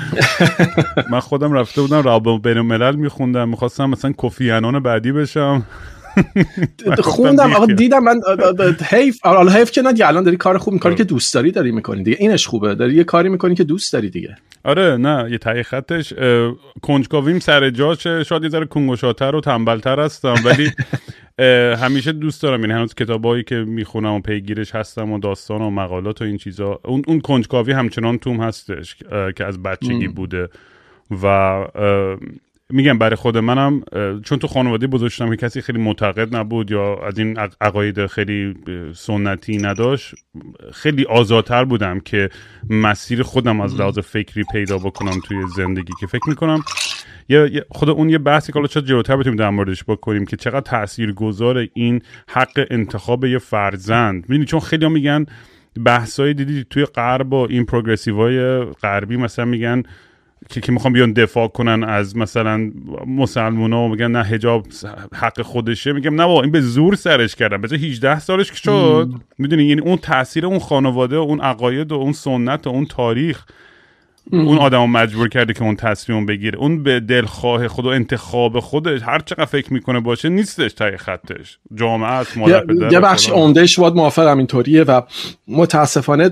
من 1.13 1.21
خودم 1.21 1.53
رفته 1.53 1.81
بودم 1.81 2.03
رابط 2.03 2.43
بین 2.43 2.57
الملل 2.57 2.97
میخوندم. 2.97 3.49
می‌خواستم 3.49 3.91
مثلا 3.91 4.13
کوفی 4.13 4.51
انان 4.51 4.81
بعدی 4.83 5.13
بشم. 5.13 5.63
خوندم 7.03 7.53
آقا 7.53 7.67
دیدم 7.67 8.03
من 8.03 8.21
حیف 8.91 9.21
حالا 9.23 9.53
حیف 9.53 9.71
که 9.71 9.83
نه 9.83 9.95
الان 10.03 10.25
داری 10.25 10.37
کار 10.37 10.59
خوب 10.59 10.75
می‌کنی 10.75 10.95
که 10.95 11.05
دوست 11.05 11.35
داری 11.35 11.51
داری 11.51 11.71
می‌کنی 11.71 12.03
دیگه. 12.03 12.17
اینش 12.21 12.47
خوبه. 12.47 12.75
داری 12.75 12.95
یه 12.95 13.05
کاری 13.05 13.29
می‌کنی 13.29 13.55
که 13.55 13.65
دوست 13.65 13.93
داری 13.93 14.11
دیگه. 14.11 14.37
آره 14.65 14.97
نه 14.97 15.31
یه 15.31 15.39
تایی 15.39 15.63
خطش 15.63 16.13
کنجکاویم 16.83 17.39
سر 17.39 17.71
جاشه. 17.71 18.25
شاید 18.25 18.43
یه 18.43 18.49
ذره 18.49 18.67
کنگوشاتر 18.67 19.37
و 19.37 19.41
تنبلتر 19.41 20.01
هستم 20.01 20.35
ولی 20.45 20.71
همیشه 21.83 22.13
دوست 22.13 22.43
دارم. 22.43 22.61
این 22.61 22.63
یعنی 22.63 22.79
هنوز 22.79 22.95
کتابایی 22.95 23.43
که 23.43 23.55
می‌خونم 23.55 24.13
و 24.13 24.21
پیگیرش 24.21 24.75
هستم 24.75 25.13
و 25.13 25.19
داستان 25.19 25.63
و 25.63 25.71
مقالات 25.71 26.23
و 26.23 26.25
این 26.25 26.39
چیزا. 26.39 26.81
اون 26.85 27.03
اون 27.07 27.21
کنجکاوی 27.21 27.73
همچنان 27.73 28.19
توم 28.19 28.41
هستش 28.41 28.97
که 29.37 29.45
از 29.45 29.63
بچگی 29.63 30.09
بوده 30.09 30.49
و 31.23 31.65
میگم 32.73 32.99
برای 32.99 33.17
خود 33.17 33.39
منم 33.39 33.83
چون 34.25 34.39
تو 34.39 34.47
خانواده 34.47 34.87
بزرگ 34.87 35.31
که 35.31 35.37
کسی 35.37 35.61
خیلی 35.61 35.79
معتقد 35.79 36.37
نبود 36.37 36.71
یا 36.71 36.99
از 37.07 37.19
این 37.19 37.39
عقاید 37.61 38.07
خیلی 38.07 38.55
سنتی 38.95 39.57
نداشت 39.57 40.15
خیلی 40.73 41.05
آزادتر 41.05 41.65
بودم 41.65 42.01
که 42.01 42.29
مسیر 42.71 43.23
خودم 43.23 43.61
از 43.61 43.81
لحاظ 43.81 43.99
فکری 43.99 44.45
پیدا 44.53 44.79
بکنم 44.79 45.21
توی 45.25 45.37
زندگی 45.57 45.93
که 46.01 46.07
فکر 46.07 46.29
می‌کنم. 46.29 46.63
یا 47.29 47.49
خود 47.71 47.91
اون 47.91 48.11
یه 48.11 48.19
بحثی 48.19 48.53
که 48.53 48.59
حالا 48.59 48.69
چه 48.69 48.83
جلوتر 48.83 49.17
بتونیم 49.17 49.39
در 49.39 49.51
موردش 49.51 49.85
بکنیم 49.85 50.25
که 50.25 50.37
چقدر 50.37 50.61
تأثیر 50.61 51.13
گذار 51.13 51.67
این 51.75 52.03
حق 52.29 52.67
انتخاب 52.71 53.25
یه 53.25 53.39
فرزند. 53.39 54.25
می‌دونی 54.29 54.45
چون 54.45 54.61
خیلی 54.61 54.89
میگن 54.89 55.27
بحثایی 55.85 56.35
دیدی 56.35 56.65
توی 56.71 56.85
غرب 56.85 57.33
و 57.33 57.47
این 57.51 57.65
پروگرسیو 57.65 58.65
غربی 58.65 59.17
مثلا 59.17 59.45
میگن 59.45 59.83
که 60.49 60.61
که 60.61 60.73
می‌خوام 60.73 60.93
بیان 60.93 61.13
دفاع 61.13 61.49
کنن 61.49 61.85
از 61.85 62.17
مثلا 62.17 62.71
و 63.73 63.89
میگن 63.89 64.11
نه 64.11 64.25
هجاب 64.25 64.67
حق 65.15 65.43
خودشه. 65.43 65.93
میگم 65.93 66.15
نه 66.15 66.27
این 66.29 66.51
به 66.51 66.61
زور 66.61 66.95
سرش 66.95 67.35
کردن. 67.35 67.61
به 67.61 67.77
18 67.77 68.19
سالش 68.19 68.51
که 68.51 68.57
شد. 68.57 69.11
می‌دونی 69.39 69.65
یعنی 69.65 69.81
اون 69.81 69.97
تاثیر 69.97 70.47
اون 70.47 70.59
خانواده 70.59 71.17
و 71.17 71.21
اون 71.21 71.41
عقاید 71.41 71.93
و 71.93 71.95
اون 71.95 72.13
سنت 72.13 72.67
و 72.67 72.71
اون 72.71 72.87
تاریخ. 72.87 73.45
اون 74.33 74.59
آدم 74.59 74.91
مجبور 74.91 75.29
کرده 75.29 75.53
که 75.53 75.63
اون 75.63 75.77
تصمیم 75.77 76.27
بگیره. 76.27 76.59
اون 76.59 76.83
به 76.83 77.01
دلخواه 77.01 77.69
خود 77.69 77.85
و 77.85 77.89
انتخاب 77.89 78.61
خودش 78.61 79.03
هر 79.03 79.19
چقدر 79.19 79.45
فکر 79.45 79.73
می‌کنه 79.73 80.01
باشه 80.01 80.29
نیستش 80.29 80.73
تای 80.73 80.97
خطش. 80.97 81.59
جامعه 81.75 82.11
است 82.11 82.37
یه 82.91 83.01
بخش 83.01 83.31
عمدهش 83.31 83.79
باید 83.79 83.95
موافقم 83.95 84.39
اینطوریه 84.39 84.85
و 84.85 85.01
متاسفانه 85.49 86.31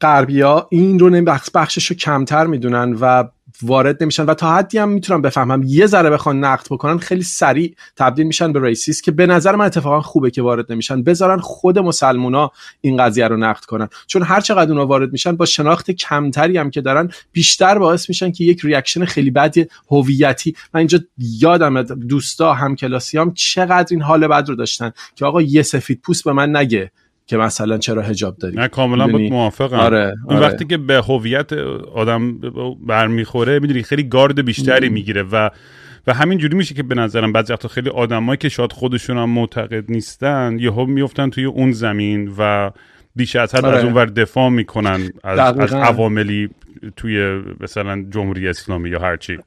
غربیا 0.00 0.66
این 0.70 0.98
رو 0.98 1.10
بخش 1.10 1.50
بخشش 1.54 1.86
رو 1.86 1.96
کمتر 1.96 2.46
می‌دونن 2.46 2.96
و 3.00 3.24
وارد 3.62 4.02
نمیشن 4.02 4.24
و 4.24 4.34
تا 4.34 4.56
حدی 4.56 4.78
هم 4.78 4.88
می‌تونم 4.88 5.22
بفهمم 5.22 5.62
یه 5.66 5.86
ذره 5.86 6.10
بخوان 6.10 6.44
نقد 6.44 6.66
بکنن 6.70 6.98
خیلی 6.98 7.22
سریع 7.22 7.74
تبدیل 7.96 8.26
میشن 8.26 8.52
به 8.52 8.60
ریسیست 8.60 9.02
که 9.02 9.10
به 9.10 9.26
نظر 9.26 9.54
من 9.56 9.64
اتفاقا 9.64 10.00
خوبه 10.00 10.30
که 10.30 10.42
وارد 10.42 10.72
نمیشن. 10.72 11.02
بذارن 11.02 11.38
خود 11.38 11.78
مسلمونا 11.78 12.50
این 12.80 12.96
قضیه 12.96 13.28
رو 13.28 13.36
نقد 13.36 13.64
کنن. 13.64 13.88
چون 14.06 14.22
هر 14.22 14.40
چقدر 14.40 14.70
اونا 14.70 14.86
وارد 14.86 15.12
میشن 15.12 15.36
با 15.36 15.44
شناخت 15.44 15.90
کمتری 15.90 16.58
هم 16.58 16.70
که 16.70 16.80
دارن 16.80 17.08
بیشتر 17.32 17.78
باعث 17.78 18.08
میشن 18.08 18.32
که 18.32 18.44
یک 18.44 18.60
reaction 18.64 19.04
خیلی 19.04 19.30
بد 19.30 19.54
هویتی. 19.90 20.56
من 20.74 20.78
اینجا 20.78 20.98
یادم 21.18 21.82
دوستا 21.82 22.54
هم 22.54 22.76
کلاسیام 22.76 23.34
چقدر 23.34 23.88
این 23.90 24.02
حال 24.02 24.26
بد 24.26 24.48
رو 24.48 24.54
داشتن 24.54 24.92
که 25.16 25.24
آقا 25.24 25.42
یه 25.42 25.62
سفید 25.62 26.00
پوست 26.00 26.24
به 26.24 26.32
من 26.32 26.56
نگه. 26.56 26.90
که 27.26 27.36
مثلا 27.36 27.78
چرا 27.78 28.02
حجاب 28.02 28.36
داری؟ 28.38 28.56
نه 28.56 28.68
کاملا 28.68 29.06
بود 29.06 29.20
موافقم. 29.20 29.76
آره، 29.76 30.14
اون 30.24 30.36
آره. 30.36 30.46
وقتی 30.46 30.64
که 30.64 30.76
به 30.76 31.00
هویت 31.00 31.52
آدم 31.94 32.38
برمیخوره 32.86 33.58
می‌دونی 33.58 33.82
خیلی 33.82 34.02
گارد 34.02 34.44
بیشتری 34.44 34.88
می‌گیره 34.88 35.22
و 35.22 35.50
و 36.06 36.14
همین 36.14 36.38
جوری 36.38 36.56
میشه 36.56 36.74
که 36.74 36.82
به 36.82 36.94
نظرم 36.94 37.32
بعضی 37.32 37.52
وقتا 37.52 37.68
خیلی 37.68 37.90
آدمایی 37.90 38.36
که 38.36 38.48
شاید 38.48 38.72
خودشون 38.72 39.18
هم 39.18 39.30
معتقد 39.30 39.90
نیستن 39.90 40.56
یهو 40.60 40.86
میفتن 40.86 41.30
توی 41.30 41.44
اون 41.44 41.72
زمین 41.72 42.32
و 42.38 42.70
بیش 43.16 43.36
از 43.36 43.54
حد 43.54 43.64
آره. 43.64 43.76
از 43.78 43.84
اونور 43.84 44.06
دفاع 44.06 44.48
می‌کنن 44.48 45.10
از, 45.24 45.38
از 45.38 45.72
عواملی 45.72 46.48
توی 46.96 47.40
مثلا 47.60 48.04
جمهوری 48.10 48.48
اسلامی 48.48 48.90
یا 48.90 49.00
هر 49.00 49.16
چی. 49.16 49.38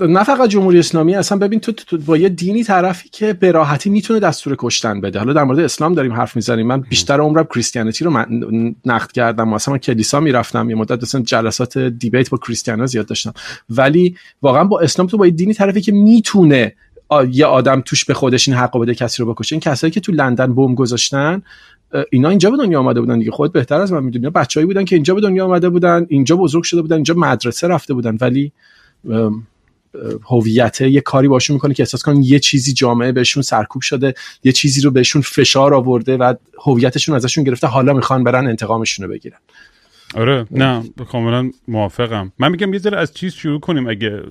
نه 0.00 0.24
فقط 0.24 0.48
جمهوری 0.48 0.78
اسلامی 0.78 1.14
اصلا 1.14 1.38
ببین 1.38 1.60
تو, 1.60 1.72
تو 1.72 1.98
با 1.98 2.16
یه 2.16 2.28
دینی 2.28 2.64
طرفی 2.64 3.08
که 3.08 3.32
به 3.32 3.52
راحتی 3.52 3.90
می‌تونه 3.90 4.20
دستور 4.20 4.56
کشتن 4.58 5.00
بده. 5.00 5.18
حالا 5.18 5.32
در 5.32 5.44
مورد 5.44 5.58
اسلام 5.58 5.94
داریم 5.94 6.12
حرف 6.12 6.36
می‌زنیم. 6.36 6.66
من 6.66 6.80
بیشتر 6.80 7.20
عمرم 7.20 7.44
کریستیانیتی 7.44 8.04
رو 8.04 8.24
نقد 8.86 9.12
کردم. 9.12 9.48
مثلا 9.48 9.78
کلیسا 9.78 10.20
می‌رفتم. 10.20 10.70
یه 10.70 10.76
مدت 10.76 11.02
مثلا 11.02 11.20
جلسات 11.20 11.78
دیبیت 11.78 12.30
با 12.30 12.38
کریستیانا 12.38 12.86
زیاد 12.86 13.06
داشتم. 13.06 13.32
ولی 13.70 14.16
واقعا 14.42 14.64
با 14.64 14.80
اسلام 14.80 15.08
تو 15.08 15.16
با 15.16 15.26
یه 15.26 15.32
دینی 15.32 15.54
طرفی 15.54 15.80
که 15.80 15.92
می‌تونه 15.92 16.74
یه 17.30 17.46
آدم 17.46 17.80
توش 17.80 18.04
به 18.04 18.14
خودش 18.14 18.48
این 18.48 18.56
حق 18.56 18.78
بده 18.78 18.94
کسی 18.94 19.22
رو 19.22 19.34
بکشه. 19.34 19.54
این 19.54 19.60
کسایی 19.60 19.90
که 19.90 20.00
تو 20.00 20.12
لندن 20.12 20.54
بم 20.54 20.74
گذاشتن 20.74 21.42
اینا 22.10 22.28
اینجا 22.28 22.50
به 22.50 22.56
دنیا 22.56 22.78
آمده 22.78 23.00
بودن 23.00 23.18
دیگه. 23.18 23.30
خود 23.30 23.52
بهتر 23.52 23.80
از 23.80 23.92
من 23.92 24.04
می‌دونی. 24.04 24.30
بچه‌ای 24.30 24.66
بودن 24.66 24.84
که 24.84 24.96
اینجا 24.96 25.14
به 25.14 25.20
دنیا 25.20 25.44
آمده 25.44 25.68
بودن 25.68 26.06
اینجا 26.08 26.36
بزرگ 26.36 26.62
شده 26.62 26.82
بودن 26.82 26.96
اینجا 26.96 27.14
مدرسه 27.14 27.68
رفته 27.68 27.94
بودن. 27.94 28.18
ولی 28.20 28.52
هویت 30.30 30.80
یه 30.80 31.00
کاری 31.00 31.28
باشون 31.28 31.54
می‌کنه 31.54 31.74
که 31.74 31.82
احساس 31.82 32.02
کنن 32.02 32.22
یه 32.22 32.38
چیزی 32.38 32.72
جامعه 32.72 33.12
بهشون 33.12 33.42
سرکوب 33.42 33.82
شده 33.82 34.14
یه 34.44 34.52
چیزی 34.52 34.80
رو 34.80 34.90
بهشون 34.90 35.22
فشار 35.22 35.74
آورده 35.74 36.16
و 36.16 36.34
هویتشون 36.64 37.14
ازشون 37.14 37.44
گرفته. 37.44 37.66
حالا 37.66 37.92
می‌خوان 37.92 38.24
برن 38.24 38.46
انتقامشون 38.46 39.06
رو 39.06 39.12
بگیرن. 39.12 39.38
آره. 40.14 40.46
نه 40.50 40.82
کاملا 41.10 41.50
موافقم. 41.68 42.32
من 42.38 42.50
میگم 42.50 42.72
یه 42.72 42.78
ذره 42.78 42.98
از 42.98 43.14
چیز 43.14 43.32
شروع 43.32 43.60
کنیم 43.60 43.88
اگه 43.88 44.22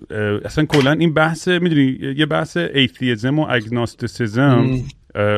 اصلا 0.45 0.65
کلا 0.65 0.91
این 0.91 1.13
بحث 1.13 1.47
می‌دونی 1.47 1.97
یه 2.17 2.25
بحث 2.25 2.57
ایتیزم 2.57 3.39
و 3.39 3.45
اگناستیسیزم. 3.49 4.81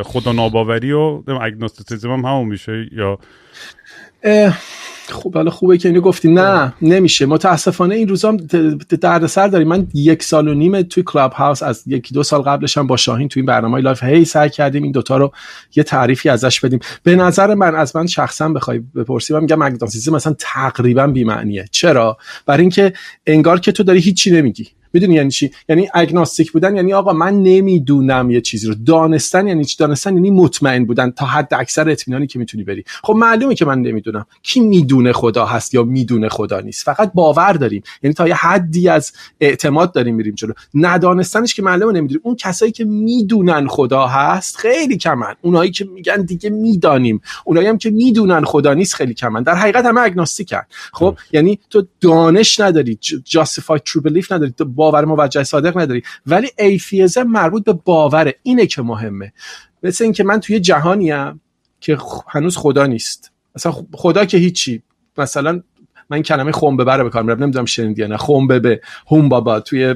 خدا 0.03 0.31
ناباوری 0.31 0.91
و 0.91 1.21
اگنوستیسیزم 1.41 2.11
هم 2.11 2.19
همون 2.19 2.47
میشه 2.47 2.89
یا؟ 2.91 3.19
خب 5.09 5.33
حالا 5.33 5.51
خوبه 5.51 5.77
که 5.77 5.87
اینو 5.89 6.01
گفتی 6.01 6.31
نه 6.31 6.73
نمیشه. 6.81 7.25
متاسفانه 7.25 7.95
این 7.95 8.07
روزا 8.07 8.37
دردسر 9.01 9.47
داریم. 9.47 9.67
من 9.67 9.87
یک 9.93 10.23
سال 10.23 10.47
و 10.47 10.53
نیم 10.53 10.81
توی 10.81 11.03
کلاب 11.03 11.33
هاوس 11.33 11.63
از 11.63 11.83
یکی 11.87 12.13
دو 12.13 12.23
سال 12.23 12.41
قبلش 12.41 12.77
هم 12.77 12.87
با 12.87 12.97
شاهین 12.97 13.27
توی 13.27 13.39
این 13.39 13.45
برنامه 13.45 13.81
live 13.81 14.03
هی 14.03 14.25
سعی 14.25 14.49
کردیم 14.49 14.83
این 14.83 14.91
دوتا 14.91 15.17
رو 15.17 15.31
یه 15.75 15.83
تعریفی 15.83 16.29
ازش 16.29 16.59
بدیم. 16.59 16.79
به 17.03 17.15
نظر 17.15 17.53
من 17.53 17.75
از 17.75 17.95
من 17.95 18.07
شخصا 18.07 18.49
بخوای 18.49 18.79
بپرسی 18.95 19.33
من 19.33 19.39
میگم 19.39 19.61
اگنوستیسیزم 19.61 20.15
مثلا 20.15 20.35
تقریبا 20.39 21.07
بی‌معنیه. 21.07 21.65
چرا؟ 21.71 22.17
برای 22.45 22.61
اینکه 22.61 22.93
انگار 23.27 23.59
که 23.59 23.71
تو 23.71 23.83
داری 23.83 23.99
هیچی 23.99 24.31
نمیگی. 24.31 24.67
می‌دونی 24.93 25.13
یعنی 25.13 25.31
چی؟ 25.31 25.51
یعنی 25.69 25.89
agnostic 25.93 26.51
بودن 26.51 26.75
یعنی 26.75 26.93
آقا 26.93 27.13
من 27.13 27.33
نمی‌دونم 27.33 28.31
یه 28.31 28.41
چیزی 28.41 28.67
رو. 28.67 28.75
دانستن 28.85 29.47
یعنی 29.47 29.65
چی؟ 29.65 29.77
دانستن 29.77 30.13
یعنی 30.13 30.31
مطمئن 30.31 30.85
بودن 30.85 31.11
تا 31.11 31.25
حد 31.25 31.53
اکثر 31.53 31.89
اطمینانی 31.89 32.27
که 32.27 32.39
می‌تونی 32.39 32.63
بری. 32.63 32.83
خب 33.03 33.13
معلومه 33.13 33.55
که 33.55 33.65
من 33.65 33.81
نمی‌دونم. 33.81 34.25
کی 34.43 34.59
می‌دونه 34.59 35.13
خدا 35.13 35.45
هست 35.45 35.73
یا 35.73 35.83
می‌دونه 35.83 36.29
خدا 36.29 36.59
نیست؟ 36.59 36.85
فقط 36.85 37.11
باور 37.13 37.53
داریم. 37.53 37.83
یعنی 38.03 38.13
تا 38.13 38.27
یه 38.27 38.35
حدی 38.35 38.89
از 38.89 39.11
اعتماد 39.39 39.93
داریم 39.93 40.15
میریم 40.15 40.35
جلو. 40.35 40.53
ندانستنش 40.73 41.53
که 41.53 41.61
معلومه 41.61 41.93
نمی‌دونیم 41.93 42.21
اون 42.23 42.35
کسایی 42.35 42.71
که 42.71 42.85
می‌دونن 42.85 43.67
خدا 43.67 44.07
هست 44.07 44.57
خیلی 44.57 44.97
کمن. 44.97 45.35
اونایی 45.41 45.71
که 45.71 45.85
میگن 45.85 46.21
دیگه 46.21 46.49
می‌دانیم. 46.49 47.21
اونایی 47.45 47.67
هم 47.67 47.77
که 47.77 47.89
می‌دونن 47.89 48.43
خدا 48.43 48.73
نیست 48.73 48.93
خیلی 48.95 49.13
کمن. 49.13 49.43
در 49.43 49.55
حقیقت 49.55 49.85
همه 49.85 50.01
اگناستیکن. 50.01 50.61
خب؟ 50.93 51.17
یعنی 51.31 51.59
تو 51.69 51.87
دانش 52.01 52.59
نداری. 52.59 52.99
جاستیفای 53.25 53.79
ترو 53.85 54.01
بلیف 54.01 54.31
نداری. 54.31 54.53
تو 54.57 54.65
باور 54.83 55.05
موجه 55.05 55.43
صادق 55.43 55.77
نداری. 55.77 56.03
ولی 56.25 56.47
ایفیزم 56.59 57.23
مربوط 57.23 57.63
به 57.63 57.73
باوره. 57.73 58.35
اینه 58.43 58.65
که 58.65 58.81
مهمه. 58.81 59.33
مثل 59.83 60.03
اینکه 60.03 60.23
من 60.23 60.39
توی 60.39 60.59
جهانیم 60.59 61.41
که 61.81 61.97
هنوز 62.27 62.57
خدا 62.57 62.85
نیست. 62.85 63.31
مثلا 63.55 63.73
خدا 63.93 64.25
که 64.25 64.37
هیچی. 64.37 64.81
مثلا 65.17 65.61
من 66.09 66.21
کلمه 66.21 66.51
خنبه 66.51 66.83
رو 66.83 67.09
بکار 67.09 67.23
میرم. 67.23 67.43
نمی‌دونم 67.43 67.65
شنیدی 67.65 68.01
یا 68.01 68.07
نه. 68.07 68.17
خنبه 68.17 68.81
هوم 69.07 69.29
بابا. 69.29 69.59
توی 69.59 69.95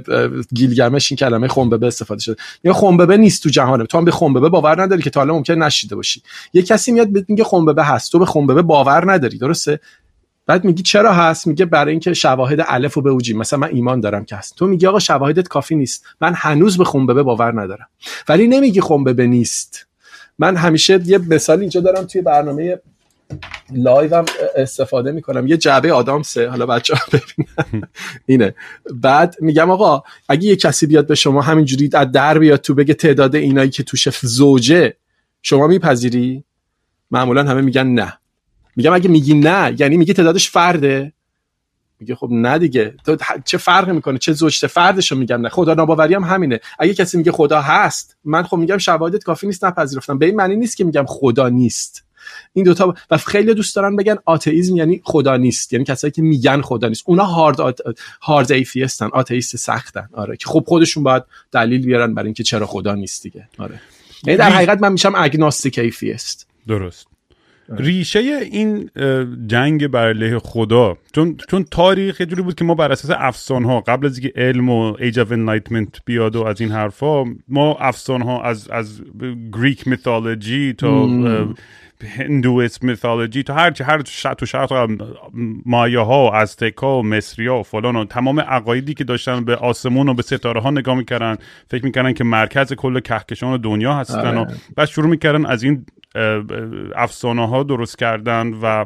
گیلگمش 0.53 1.12
این 1.12 1.17
کلمه 1.17 1.48
خنبه 1.48 1.88
استفاده 1.88 2.22
شده. 2.22 2.36
یا 2.63 2.74
خنبه 2.74 3.17
نیست 3.17 3.44
تو 3.44 3.50
جهانه. 3.50 3.86
تو 3.86 3.98
هم 3.98 4.06
به 4.06 4.12
خنبه 4.12 4.50
باور 4.50 4.82
نداری 4.82 5.01
که 5.01 5.10
تا 5.10 5.20
حالا 5.20 5.34
ممکن 5.34 5.53
نشیده 5.53 5.96
باشی. 5.96 6.22
یه 6.53 6.62
کسی 6.62 6.91
میاد 6.91 7.08
میگه 7.27 7.44
خنبه 7.44 7.84
هست. 7.84 8.12
تو 8.12 8.20
به 8.20 8.25
خنبه 8.25 8.62
باور 8.62 9.13
نداری. 9.13 9.38
درسته؟ 9.38 9.79
بعد 10.48 10.66
میگی 10.66 10.84
چرا 10.84 11.13
هست؟ 11.13 11.48
میگه 11.48 11.66
برای 11.66 11.92
اینکه 11.92 12.13
شواهد 12.13 12.60
الف 12.68 12.98
و 12.98 13.01
به 13.01 13.10
اوجی 13.10 13.34
مثلا 13.34 13.60
من 13.60 13.68
ایمان 13.68 14.00
دارم 14.00 14.25
که 14.25 14.36
هست. 14.36 14.56
تو 14.56 14.68
میگی 14.68 14.88
آقا 14.88 15.00
شواهدت 15.00 15.48
کافی 15.48 15.75
نیست. 15.75 16.06
من 16.22 16.34
هنوز 16.36 16.77
به 16.77 16.84
خنبه 16.84 17.24
باور 17.24 17.62
ندارم. 17.62 17.88
ولی 18.30 18.48
نمیگی 18.48 18.82
خنبه 18.82 19.27
نیست. 19.27 19.88
من 20.39 20.56
همیشه 20.56 21.00
یه 21.06 21.18
مثال 21.18 21.60
اینجا 21.60 21.82
دارم 21.82 22.06
توی 22.06 22.22
برنامه 22.22 22.80
live 23.74 24.15
هم 24.16 24.25
استفاده 24.56 25.12
می‌کنم. 25.12 25.48
یه 25.48 25.58
جعبه 25.58 25.94
آدامسه. 25.94 26.50
حالا 26.50 26.66
بچه 26.66 26.96
ها 26.96 27.01
ببینن. 27.08 27.88
اینه. 28.25 28.56
بعد 28.94 29.36
میگم 29.39 29.72
آقا 29.72 30.04
اگه 30.30 30.48
یه 30.48 30.56
کسی 30.56 30.88
بیاد 30.88 31.08
به 31.08 31.16
شما 31.16 31.42
همینجوری 31.42 31.89
از 31.94 32.12
در 32.12 32.39
بیاد 32.39 32.62
تو 32.62 32.75
بگه 32.75 32.94
تعداد 32.94 33.36
اینایی 33.36 33.70
که 33.70 33.84
توش 33.84 34.10
زوجه، 34.22 34.93
شما 35.42 35.68
میپذیری؟ 35.68 36.44
معمولا 37.12 37.44
همه 37.44 37.62
میگن 37.62 37.88
نه. 37.88 38.13
میگم 38.77 38.93
اگه 38.93 39.10
میگی 39.10 39.34
نه 39.34 39.75
یعنی 39.79 39.98
میگی 39.98 40.13
تعدادش 40.13 40.50
فرده. 40.50 41.13
میگه 42.00 42.15
خب 42.15 42.29
نه 42.31 42.60
دیگه. 42.60 42.96
تو 43.05 43.17
چه 43.46 43.57
فرقی 43.57 43.91
می‌کنه؟ 43.91 44.17
چه 44.17 44.34
زوجته 44.34 44.67
فردشو 44.67 45.15
میگم 45.15 45.41
نه. 45.41 45.50
خدا 45.50 45.74
ناباوری 45.74 46.13
هم 46.13 46.24
همینه. 46.24 46.60
اگه 46.79 46.93
کسی 46.93 47.17
میگه 47.17 47.31
خدا 47.31 47.62
هست 47.62 48.17
من 48.24 48.43
خب 48.43 48.57
میگم 48.57 48.77
شواهدت 48.77 49.24
کافی 49.24 49.48
نیست 49.48 49.65
نپذیرفتم. 49.65 50.17
به 50.17 50.25
این 50.25 50.36
معنی 50.36 50.55
نیست 50.55 50.77
که 50.77 50.84
میگم 50.84 51.05
خدا 51.07 51.50
نیست. 51.50 52.03
این 52.53 52.65
دوتا 52.65 52.96
و 53.12 53.17
خیلی 53.17 53.53
دوست 53.53 53.75
دارن 53.75 53.96
بگن 53.96 54.15
آتئیسم 54.25 54.75
یعنی 54.75 55.01
خدا 55.03 55.38
نیست. 55.38 55.74
یعنی 55.74 55.86
کسایی 55.86 56.12
که 56.12 56.22
میگن 56.22 56.62
خدا 56.62 56.88
نیست. 56.88 57.03
اونا 57.05 57.24
hard 57.24 57.62
athe... 57.62 57.79
hard 58.22 58.51
atheist 58.51 58.97
ن. 58.97 59.10
آتئیست 59.13 59.55
سختن. 59.55 60.10
آره. 60.13 60.38
که 60.38 60.46
خب 60.46 60.63
خودشون 60.67 61.03
باید 61.03 61.24
دلیل 61.51 61.86
بیارن 61.86 62.13
برای 62.13 62.27
اینکه 62.27 62.43
چرا 62.43 62.65
خدا 62.65 62.96
نیست 62.96 63.24
دیگه. 63.24 63.48
آره. 63.57 63.81
یعنی 64.24 64.38
در 64.38 64.50
حقیقت 64.50 64.81
من 64.81 64.91
میشم 64.91 65.13
agnostic 65.15 65.79
atheist. 65.79 66.48
درست. 66.67 67.16
ریشه 67.69 68.19
این 68.19 68.89
جنگ 69.47 69.88
بر 69.88 70.09
علیه 70.09 70.39
خدا. 70.39 70.97
چون 71.13 71.38
چون 71.50 71.63
تاریخ 71.63 72.19
یه 72.19 72.25
جوری 72.25 72.41
بود 72.41 72.55
که 72.55 72.65
ما 72.65 72.75
بر 72.75 72.91
اساس 72.91 73.12
افسانه 73.19 73.63
ها 73.63 73.81
قبل 73.81 74.05
از 74.05 74.17
اینکه 74.17 74.39
علم 74.39 74.69
و 74.69 74.95
Age 75.00 75.19
of 75.19 75.31
Enlightenment 75.31 75.98
بیاد 76.05 76.36
و 76.36 76.43
از 76.43 76.62
این 76.62 76.71
حرفا 76.71 77.24
ما 77.47 77.75
افسانه 77.75 78.22
ها 78.21 78.43
از 78.43 78.69
از 78.69 79.01
Greek 79.53 79.88
mythology 79.88 80.74
تا 80.74 81.07
Hinduist 82.17 82.84
mythology 82.84 83.43
تا 83.43 83.53
هر 83.53 83.81
هر 83.81 84.01
تو 84.33 84.45
شرط 84.45 84.74
مایاها 85.65 86.25
و 86.25 86.33
ازتک 86.33 86.77
ها 86.77 87.00
و 87.00 87.03
مصری 87.03 87.47
ها 87.47 87.59
و 87.59 87.63
فلان 87.63 87.95
و 87.95 88.05
تمام 88.05 88.39
عقایدی 88.39 88.93
که 88.93 89.03
داشتن 89.03 89.45
به 89.45 89.55
آسمون 89.55 90.09
و 90.09 90.13
به 90.13 90.21
ستاره 90.21 90.62
ها 90.62 90.71
نگاه 90.71 90.95
می‌کردن 90.95 91.37
فکر 91.72 91.85
می‌کردن 91.85 92.13
که 92.13 92.24
مرکز 92.24 92.74
کل 92.74 93.00
کهکشان 93.00 93.61
دنیا 93.61 93.94
هستن 93.94 94.37
و 94.37 94.39
آره. 94.39 94.55
بعد 94.75 94.87
شروع 94.87 95.09
می‌کردن 95.09 95.46
از 95.46 95.63
این 95.63 95.85
افسانه 96.96 97.48
ها 97.48 97.64
درست 97.64 97.98
کردن 97.98 98.53
و 98.62 98.86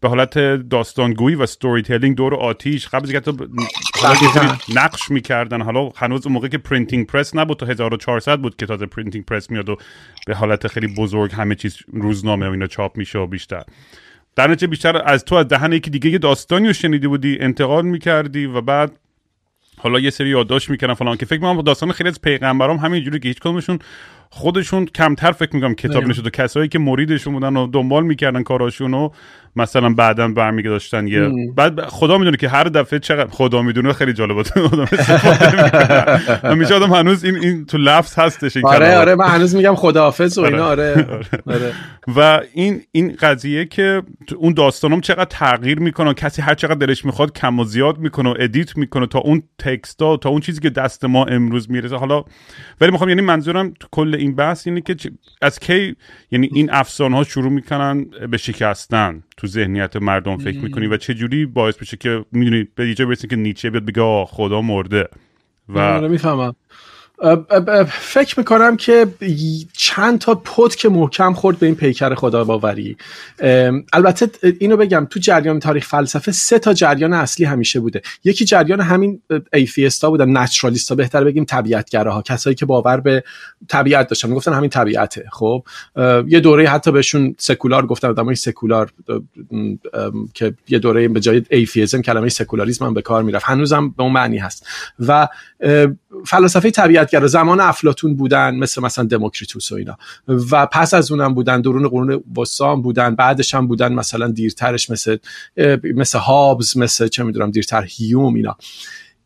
به 0.00 0.08
حالت 0.08 0.38
داستانگویی 0.68 1.36
و 1.36 1.46
storytelling 1.46 2.16
دور 2.16 2.34
آتیش 2.34 2.88
قبل 2.88 3.16
از 3.16 3.24
اینکه 4.22 4.54
نقش 4.74 5.10
می‌کردن. 5.10 5.60
حالا 5.60 5.90
هنوز 5.96 6.26
اون 6.26 6.34
موقع 6.34 6.48
که 6.48 6.58
printing 6.58 7.06
press 7.06 7.36
نبود 7.36 7.56
تا 7.56 7.66
1400 7.66 8.38
بود 8.38 8.56
که 8.56 8.66
تازه 8.66 8.86
printing 8.86 9.24
press 9.24 9.50
میاد 9.50 9.68
و 9.68 9.76
به 10.26 10.34
حالت 10.34 10.66
خیلی 10.66 10.94
بزرگ 10.94 11.32
همه 11.32 11.54
چیز 11.54 11.78
روزنامه 11.92 12.48
و 12.48 12.50
اینا 12.50 12.66
چاپ 12.66 12.96
میشه 12.96 13.18
و 13.18 13.26
بیشتر. 13.26 13.62
در 14.36 14.46
نتیجه 14.46 14.66
بیشتر 14.66 15.02
از 15.04 15.24
تو 15.24 15.34
از 15.34 15.48
دهن 15.48 15.72
یکی 15.72 15.90
دیگه 15.90 16.10
یه 16.10 16.18
داستانی 16.18 16.66
رو 16.66 16.72
شنیده 16.72 17.08
بودی 17.08 17.38
انتقال 17.40 17.84
می‌کردی 17.84 18.46
و 18.46 18.60
بعد 18.60 18.92
حالا 19.78 20.00
یه 20.00 20.10
سری 20.10 20.28
یادداشت 20.28 20.70
می‌کردن 20.70 20.94
فلان 20.94 21.16
که 21.16 21.26
فکر 21.26 21.38
می‌کنم 21.38 21.62
داستان 21.62 21.92
خیلی 21.92 22.08
از 22.08 22.20
پیغمبرام 22.20 22.76
همینجوری 22.76 23.18
که 23.18 23.28
هیچ 23.28 23.40
کدومشون 23.40 23.78
خودشون 24.32 24.84
کمتر 24.84 25.32
فکر 25.32 25.54
می‌کنم 25.54 25.74
کتاب 25.74 26.06
نشد 26.06 26.26
و 26.26 26.30
کسایی 26.30 26.68
که 26.68 26.78
مریدشون 26.78 27.32
بودن 27.32 27.56
و 27.56 27.66
دنبال 27.66 28.04
می‌کردن 28.04 28.42
کاراشون 28.42 28.94
و 28.94 29.08
مثلا 29.56 29.90
بعدا 29.90 30.28
برمیگشتن 30.28 31.06
یه 31.06 31.30
بعد 31.56 31.80
خدا 31.80 32.18
می‌دونه 32.18 32.36
که 32.36 32.48
هر 32.48 32.64
دفعه 32.64 32.98
چقدر 32.98 33.30
خدا 33.30 33.62
می‌دونه 33.62 33.92
خیلی 33.92 34.12
جالب 34.12 34.36
بود 34.36 34.48
میشه 36.58 36.74
آدم 36.74 36.92
هنوز 36.92 37.24
این 37.24 37.36
این 37.36 37.66
تو 37.66 37.78
لفظ 37.78 38.18
هستش 38.18 38.56
این 38.56 38.66
آره 38.66 38.96
آره 38.96 39.14
من 39.14 39.28
هنوز 39.28 39.54
میگم 39.54 39.74
خداحافظ 39.74 40.38
و 40.38 40.42
اینا 40.42 40.66
آره. 40.66 40.92
آره. 40.92 41.26
آره. 41.46 41.72
و 42.16 42.40
این 42.54 42.82
این 42.92 43.16
قضیه 43.20 43.64
که 43.64 44.02
اون 44.36 44.54
داستانم 44.54 45.00
چقدر 45.00 45.24
تغییر 45.24 45.80
می‌کنه 45.80 46.14
کسی 46.14 46.42
هر 46.42 46.54
چقدر 46.54 46.74
دلش 46.86 47.04
می‌خواد 47.04 47.32
کم 47.32 47.58
و 47.58 47.64
زیاد 47.64 47.98
می‌کنه 47.98 48.30
و 48.30 48.34
ادیت 48.38 48.76
می‌کنه 48.76 49.06
تا 49.06 49.18
اون 49.18 49.42
تکستا 49.58 50.16
تا 50.16 50.28
اون 50.28 50.40
چیزی 50.40 50.60
که 50.60 50.70
دست 50.70 51.04
ما 51.04 51.24
امروز 51.24 51.70
می‌رسه 51.70 51.96
حالا 51.96 52.24
ولی 52.80 52.90
می‌خوام 52.90 53.08
یعنی 53.08 53.22
منظورم 53.22 53.74
تو 53.80 53.88
کل 53.90 54.16
این 54.20 54.34
بحث 54.34 54.66
اینه 54.66 54.80
که 54.80 54.96
از 55.42 55.58
کی 55.58 55.96
یعنی 56.30 56.50
این 56.52 56.70
افسانه 56.72 57.16
ها 57.16 57.24
شروع 57.24 57.50
می‌کنن 57.50 58.04
به 58.04 58.36
شکستن 58.36 59.22
تو 59.36 59.46
ذهنیت 59.46 59.96
مردم 59.96 60.36
فکر 60.36 60.58
می‌کنی 60.58 60.86
و 60.86 60.96
چه 60.96 61.14
جوری 61.14 61.46
باعث 61.46 61.76
بشه 61.76 61.96
که 61.96 62.24
می‌دونی 62.32 62.68
به 62.74 62.88
یه 62.88 63.06
برسه 63.06 63.28
که 63.28 63.36
نیچه 63.36 63.70
بیاد 63.70 63.84
بگه 63.84 64.24
خدا 64.24 64.62
مرده. 64.62 65.08
و 65.68 65.78
آره، 65.78 66.08
می‌فهمم. 66.08 66.54
فکر 67.88 68.38
می‌کنم 68.38 68.76
که 68.76 69.06
چند 69.72 70.18
تا 70.18 70.34
پد 70.34 70.74
که 70.74 70.88
محکم 70.88 71.32
خورد 71.32 71.58
به 71.58 71.66
این 71.66 71.74
پیکر 71.74 72.14
خدا 72.14 72.44
باوری 72.44 72.96
البته 73.92 74.30
اینو 74.58 74.76
بگم 74.76 75.06
تو 75.10 75.20
جریان 75.20 75.60
تاریخ 75.60 75.86
فلسفه 75.86 76.32
سه 76.32 76.58
تا 76.58 76.72
جریان 76.72 77.12
اصلی 77.12 77.46
همیشه 77.46 77.80
بوده. 77.80 78.02
یکی 78.24 78.44
جریان 78.44 78.80
همین 78.80 79.22
ایفیستا 79.52 80.10
بودن 80.10 80.36
نچرالیستا 80.36 80.94
بهتر 80.94 81.24
بگیم 81.24 81.44
طبیعتگراها 81.44 82.22
کسایی 82.22 82.56
که 82.56 82.66
باور 82.66 83.00
به 83.00 83.24
طبیعت 83.68 84.08
داشتن. 84.08 84.28
می‌گفتن 84.28 84.52
همین 84.52 84.70
طبیعته 84.70 85.24
خب؟ 85.32 85.64
یه 86.26 86.40
دوره 86.40 86.68
حتی 86.68 86.92
بهشون 86.92 87.34
سکولار 87.38 87.86
گفتن 87.86 88.08
آدمای 88.08 88.34
سکولار 88.34 88.90
که 90.34 90.54
یه 90.68 90.78
دوره 90.78 91.08
به 91.08 91.20
جای 91.20 91.42
ایفیزم 91.50 92.02
کلمه 92.02 92.28
سکولاریسم 92.28 92.84
هم 92.84 92.94
به 92.94 93.02
کار 93.02 93.22
می‌رفت. 93.22 93.44
هنوزم 93.46 93.88
به 93.96 94.02
اون 94.02 94.12
معنی 94.12 94.38
هست. 94.38 94.66
و 94.98 95.28
فلسفه 96.26 96.70
طبیعتگرا 97.10 97.26
زمان 97.26 97.60
افلاطون 97.60 98.16
بودن 98.16 98.54
مثل 98.54 98.82
مثلا 98.82 99.04
دموکریتوس 99.04 99.72
و 99.72 99.74
اینا. 99.74 99.98
و 100.28 100.66
پس 100.66 100.94
از 100.94 101.12
اونم 101.12 101.34
بودن 101.34 101.60
درون 101.60 101.88
قرون 101.88 102.24
وسطا 102.36 102.76
بودن 102.76 103.14
بعدش 103.14 103.54
هم 103.54 103.66
بودن 103.66 103.92
مثلا 103.92 104.28
دیرترش 104.28 104.90
مثل 104.90 105.16
مثل 105.96 106.18
هابز 106.18 106.76
مثل 106.76 107.08
چه 107.08 107.22
می‌دونم 107.22 107.50
دیرتر 107.50 107.84
هیوم 107.88 108.34
اینا. 108.34 108.56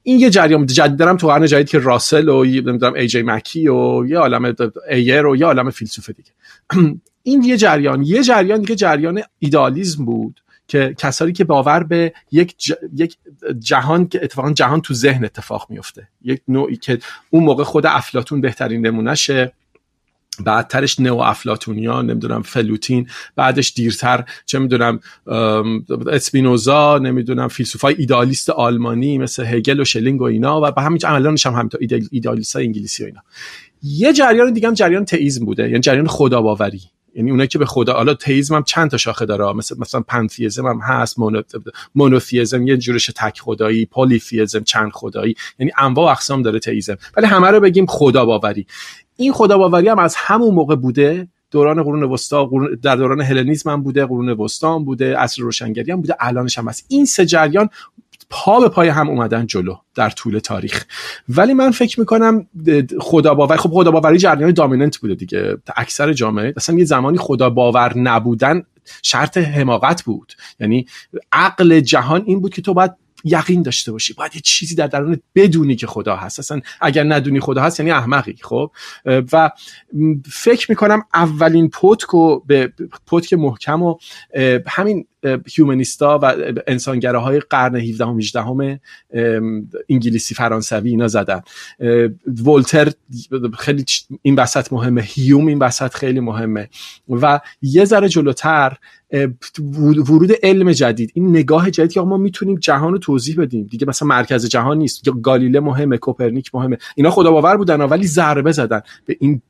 این 0.02 0.20
یه 0.20 0.30
جریان 0.30 0.66
جدیدم 0.66 1.16
تو 1.16 1.26
قرن 1.26 1.46
جدید 1.46 1.68
که 1.68 1.78
راسل 1.78 2.28
و 2.28 2.44
نمی‌دونم 2.44 2.94
ای 2.94 3.06
جی 3.06 3.22
مکی 3.22 3.68
و 3.68 4.06
یه 4.06 4.18
عالم 4.18 4.54
ایر 4.90 5.26
و 5.26 5.36
یه 5.36 5.46
عالم 5.46 5.70
فیلسوف 5.70 6.10
دیگه. 6.10 6.30
این 7.22 7.42
یه 7.42 7.56
جریان. 7.56 8.02
یه 8.02 8.22
جریان 8.22 8.60
دیگه 8.60 8.74
جریان 8.74 9.22
ایدالیزم 9.38 10.04
بود. 10.04 10.40
که 10.68 10.94
کسانی 10.98 11.32
که 11.32 11.44
باور 11.44 11.82
به 11.82 12.12
یک, 12.32 12.72
یک 12.96 13.16
جهان 13.58 14.08
که 14.08 14.20
اتفاقا 14.22 14.52
جهان 14.52 14.80
تو 14.80 14.94
ذهن 14.94 15.24
اتفاق 15.24 15.66
میفته 15.70 16.08
یک 16.22 16.40
نوعی 16.48 16.76
که 16.76 16.98
اون 17.30 17.44
موقع 17.44 17.64
خود 17.64 17.86
افلاطون 17.86 18.40
بهترین 18.40 18.86
نمونهشه. 18.86 19.52
بعدترش 20.44 21.00
نو 21.00 21.18
افلاطونیا 21.18 22.02
نمی‌دونم 22.02 22.42
فلوتین 22.42 23.08
بعدش 23.36 23.72
دیرتر 23.72 24.24
چه 24.46 24.58
می‌دونم 24.58 25.00
اسپینوزا 26.06 26.98
نمی‌دونم 26.98 27.48
فیلسوفای 27.48 27.94
ایدالیست 27.98 28.50
آلمانی 28.50 29.18
مثل 29.18 29.44
هگل 29.44 29.80
و 29.80 29.84
شلینگ 29.84 30.20
و 30.20 30.24
اینا 30.24 30.60
و 30.60 30.70
به 30.70 30.82
همین 30.82 30.98
عملانش 31.04 31.46
هم 31.46 31.52
همینطور 31.52 31.80
ایدالیست 32.10 32.56
های 32.56 32.64
انگلیسی 32.64 33.02
و 33.02 33.06
اینا. 33.06 33.20
یه 33.82 34.12
جریان 34.12 34.52
دیگه 34.52 34.68
هم 34.68 34.74
جریان 34.74 35.04
تئیزم 35.04 35.44
بوده 35.44 35.62
یعنی 35.68 35.80
جریان 35.80 36.06
خدا 36.06 36.42
باوری 36.42 36.82
یعنی 37.14 37.30
اونایی 37.30 37.48
که 37.48 37.58
به 37.58 37.66
خدا 37.66 37.92
حالا 37.92 38.14
تئیسم 38.14 38.54
هم 38.54 38.62
چند 38.62 38.90
تا 38.90 38.96
شاخه 38.96 39.26
داره 39.26 39.52
مثل 39.52 39.76
مثلا 39.78 40.00
پنتئیزم 40.00 40.66
هم 40.66 40.78
هست 40.78 41.16
مونوتئیسم 41.94 42.66
یه 42.66 42.76
جورش 42.76 43.10
تک 43.16 43.40
خدایی 43.40 43.86
پلیتئیسم 43.86 44.64
چند 44.64 44.90
خدایی 44.92 45.34
یعنی 45.58 45.72
انواع 45.78 46.06
و 46.06 46.10
اقسام 46.10 46.42
داره 46.42 46.58
تئیسم 46.58 46.96
ولی 47.16 47.26
همه 47.26 47.48
رو 47.48 47.60
بگیم 47.60 47.86
خدا 47.86 48.24
باوری. 48.24 48.66
این 49.16 49.32
خدا 49.32 49.58
باوری 49.58 49.88
هم 49.88 49.98
از 49.98 50.14
همون 50.16 50.54
موقع 50.54 50.76
بوده 50.76 51.28
دوران 51.50 51.82
قرون 51.82 52.02
وسطا 52.02 52.50
در 52.82 52.96
دوران 52.96 53.20
هلنیسم 53.20 53.70
هم 53.70 53.82
بوده 53.82 54.06
قرون 54.06 54.28
وسطا 54.28 54.74
هم 54.74 54.84
بوده 54.84 55.16
عصر 55.16 55.42
روشنگری 55.42 55.92
هم 55.92 56.00
بوده 56.00 56.16
الانش 56.20 56.58
هم 56.58 56.68
هست. 56.68 56.86
این 56.88 57.04
سه 57.04 57.26
جریان 57.26 57.68
پا 58.36 58.60
به 58.60 58.68
پای 58.68 58.88
هم 58.88 59.08
اومدن 59.08 59.46
جلو 59.46 59.76
در 59.94 60.10
طول 60.10 60.38
تاریخ. 60.38 60.84
ولی 61.28 61.54
من 61.54 61.70
فکر 61.70 62.00
می‌کنم 62.00 62.46
خدا 63.00 63.34
باور 63.34 63.56
خب 63.56 63.70
خدا 63.70 63.90
باوری 63.90 64.18
جریان 64.18 64.52
دامیننت 64.52 64.96
بوده 64.96 65.14
دیگه. 65.14 65.56
اکثر 65.76 66.12
جامعه 66.12 66.54
اصلا 66.56 66.78
یه 66.78 66.84
زمانی 66.84 67.18
خدا 67.18 67.50
باور 67.50 67.98
نبودن 67.98 68.62
شرط 69.02 69.38
حماقت 69.38 70.02
بود. 70.02 70.32
یعنی 70.60 70.86
عقل 71.32 71.80
جهان 71.80 72.22
این 72.26 72.40
بود 72.40 72.54
که 72.54 72.62
تو 72.62 72.74
باید 72.74 72.92
یقین 73.24 73.62
داشته 73.62 73.92
باشی. 73.92 74.12
باید 74.12 74.34
یه 74.34 74.40
چیزی 74.40 74.74
در 74.74 74.86
درونت 74.86 75.20
بدونی 75.34 75.76
که 75.76 75.86
خدا 75.86 76.16
هست. 76.16 76.38
اصلا 76.38 76.60
اگر 76.80 77.04
ندونی 77.04 77.40
خدا 77.40 77.62
هست 77.62 77.80
یعنی 77.80 77.92
احمقی 77.92 78.36
خب؟ 78.42 78.70
و 79.32 79.50
فکر 80.32 80.70
می‌کنم 80.70 81.02
اولین 81.14 81.68
پتک 81.70 82.06
به 82.46 82.72
پتک 83.06 83.32
محکم 83.32 83.82
و 83.82 83.96
همین 84.66 85.06
هیومنیستا 85.56 86.18
و 86.22 86.34
های 87.04 87.40
قرن 87.40 87.76
17 87.76 88.04
و 88.04 88.16
18 88.16 88.80
انگلیسی 89.88 90.34
فرانسوی 90.34 90.90
اینا 90.90 91.08
زدن. 91.08 91.42
ولتر 92.46 92.92
خیلی 93.58 93.84
این 94.22 94.34
وسط 94.34 94.72
مهمه. 94.72 95.02
هیوم 95.02 95.46
این 95.46 95.58
وسط 95.58 95.94
خیلی 95.94 96.20
مهمه. 96.20 96.68
و 97.08 97.40
یه 97.62 97.84
ذره 97.84 98.08
جلوتر 98.08 98.76
ورود 100.08 100.30
علم 100.42 100.72
جدید. 100.72 101.10
این 101.14 101.28
نگاه 101.28 101.70
جدید 101.70 101.92
که 101.92 102.00
ما 102.00 102.16
می‌تونیم 102.16 102.56
جهان 102.56 102.92
رو 102.92 102.98
توضیح 102.98 103.36
بدیم. 103.40 103.66
دیگه 103.70 103.86
مثلا 103.88 104.08
مرکز 104.08 104.46
جهان 104.46 104.78
نیست. 104.78 105.04
گالیله 105.22 105.60
مهمه 105.60 105.96
کوپرنیک 105.98 106.54
مهمه. 106.54 106.78
اینا 106.94 107.10
خدا 107.10 107.30
باور 107.30 107.56
بودن 107.56 107.80
ولی 107.80 108.06
ضربه 108.06 108.52
زدن. 108.52 108.80
به 109.06 109.16
این 109.20 109.42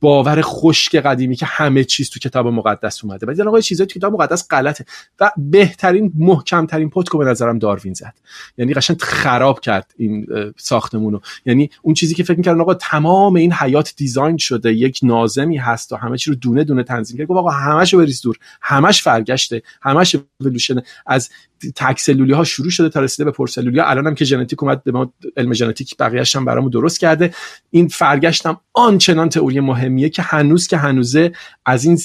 باور 0.00 0.40
خشک 0.42 0.96
قدیمی 0.96 1.36
که 1.36 1.46
همه 1.46 1.84
چیز 1.84 2.10
تو 2.10 2.20
کتاب 2.20 2.46
مقدس 2.46 3.04
اومده. 3.04 3.26
ولی 3.26 3.42
آقا 3.42 3.60
چیزایی 3.60 3.86
تو 3.86 3.98
کتاب 3.98 4.12
مقدس 4.12 4.48
غلطه. 4.50 4.84
و 5.20 5.30
بهترین 5.36 6.12
محکمترین 6.14 6.90
پتکو 6.90 7.18
به 7.18 7.24
نظرم 7.24 7.58
داروین 7.58 7.94
زد. 7.94 8.14
یعنی 8.58 8.74
قشنگ 8.74 9.02
خراب 9.02 9.60
کرد 9.60 9.94
این 9.96 10.26
ساختمونو. 10.56 11.20
یعنی 11.46 11.70
اون 11.82 11.94
چیزی 11.94 12.14
که 12.14 12.24
فکر 12.24 12.36
می‌کردن 12.36 12.60
آقا 12.60 12.74
تمام 12.74 13.36
این 13.36 13.52
حیات 13.52 13.94
design 13.96 14.36
شده 14.36 14.72
یک 14.72 15.00
ناظمی 15.02 15.56
هست 15.56 15.92
و 15.92 15.96
همه 15.96 16.18
چی 16.18 16.30
رو 16.30 16.36
دونه 16.36 16.64
دونه 16.64 16.82
تنظیم 16.82 17.18
کرد 17.18 17.30
آقا 17.30 17.50
همشو 17.50 17.98
بریز 17.98 18.22
دور. 18.22 18.36
همش 18.62 19.02
فرگشته 19.02 19.62
همش 19.82 20.16
اِوولوشن 20.40 20.82
از 21.06 21.30
تک 21.76 22.00
سلولی 22.00 22.32
ها 22.32 22.44
شروع 22.44 22.70
شده 22.70 22.88
تا 22.88 23.00
رسیده 23.00 23.24
به 23.24 23.30
پرسلولی 23.30 23.78
ها 23.78 23.86
الان 23.86 24.06
هم 24.06 24.14
که 24.14 24.24
ژنتیک 24.24 24.62
اومد 24.62 24.84
به 24.84 24.92
ما 24.92 25.12
علم 25.36 25.52
ژنتیک 25.52 25.96
بقیه‌اش 25.96 26.36
هم 26.36 26.44
برامون 26.44 26.70
درست 26.70 27.00
کرده. 27.00 27.34
این 27.70 27.88
فرگشت 27.88 28.46
هم 28.46 28.60
آنچنان 28.72 29.28
تئوری 29.28 29.60
مهمیه 29.88 30.08
که 30.08 30.22
هنوز 30.22 30.66
که 30.66 30.76
هنوزه 30.76 31.32
از 31.66 31.84
این 31.84 31.98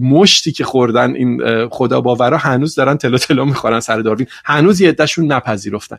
مشتی 0.00 0.52
که 0.52 0.64
خوردن 0.64 1.14
این 1.14 1.40
خدا 1.68 2.00
باورا 2.00 2.38
هنوز 2.38 2.74
دارن 2.74 2.96
تلو 2.96 3.18
تلو 3.18 3.44
می‌خورن 3.44 3.80
سر 3.80 4.00
داروین. 4.00 4.26
هنوز 4.44 4.80
یه 4.80 4.88
عدهشون 4.88 5.32
نپذیرفتن. 5.32 5.98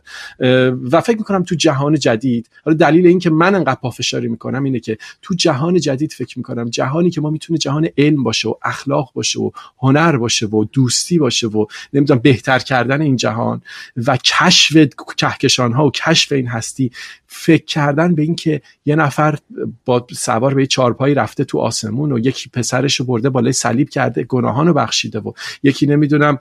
و 0.92 1.00
فکر 1.00 1.18
می‌کنم 1.18 1.42
تو 1.42 1.54
جهان 1.54 1.94
جدید 1.94 2.50
حالا 2.64 2.76
دلیل 2.76 3.06
این 3.06 3.18
که 3.18 3.30
من 3.30 3.54
انقدر 3.54 3.80
پافشاری 3.82 4.28
می‌کنم 4.28 4.64
اینه 4.64 4.80
که 4.80 4.98
تو 5.22 5.34
جهان 5.34 5.80
جدید 5.80 6.12
فکر 6.12 6.38
می‌کنم 6.38 6.64
جهانی 6.64 7.10
که 7.10 7.20
ما 7.20 7.30
می‌تونه 7.30 7.58
جهان 7.58 7.88
علم 7.98 8.22
باشه 8.22 8.48
و 8.48 8.54
اخلاق 8.62 9.10
باشه 9.14 9.40
و 9.40 9.50
هنر 9.78 10.16
باشه 10.16 10.46
و 10.46 10.64
دوستی 10.64 11.18
باشه 11.18 11.46
و 11.46 11.66
نمی‌دونم 11.92 12.20
بهتر 12.20 12.58
کردن 12.58 13.00
این 13.00 13.16
جهان 13.16 13.62
و 13.96 14.16
کشف 14.16 14.76
کهکشان 15.16 15.72
ها 15.72 15.86
و 15.86 15.90
کشف 15.90 16.32
این 16.32 16.46
هستی 16.46 16.90
فکر 17.26 17.64
کردن 17.64 18.14
به 18.14 18.22
اینکه 18.22 18.60
یه 18.84 18.96
نفر 18.96 19.38
با 19.84 20.06
سوار 20.12 20.54
به 20.54 20.66
چارپایی 20.66 21.14
رفته 21.16 21.44
تو 21.44 21.58
آسمون 21.58 22.12
و 22.12 22.18
یکی 22.18 22.50
پسرش 22.50 22.94
رو 22.94 23.06
برده 23.06 23.30
بالای 23.30 23.52
صلیب 23.52 23.88
کرده 23.88 24.24
گناهان 24.24 24.66
رو 24.66 24.74
بخشیده 24.74 25.18
و 25.18 25.32
یکی 25.62 25.86
نمی‌دونم 25.86 26.38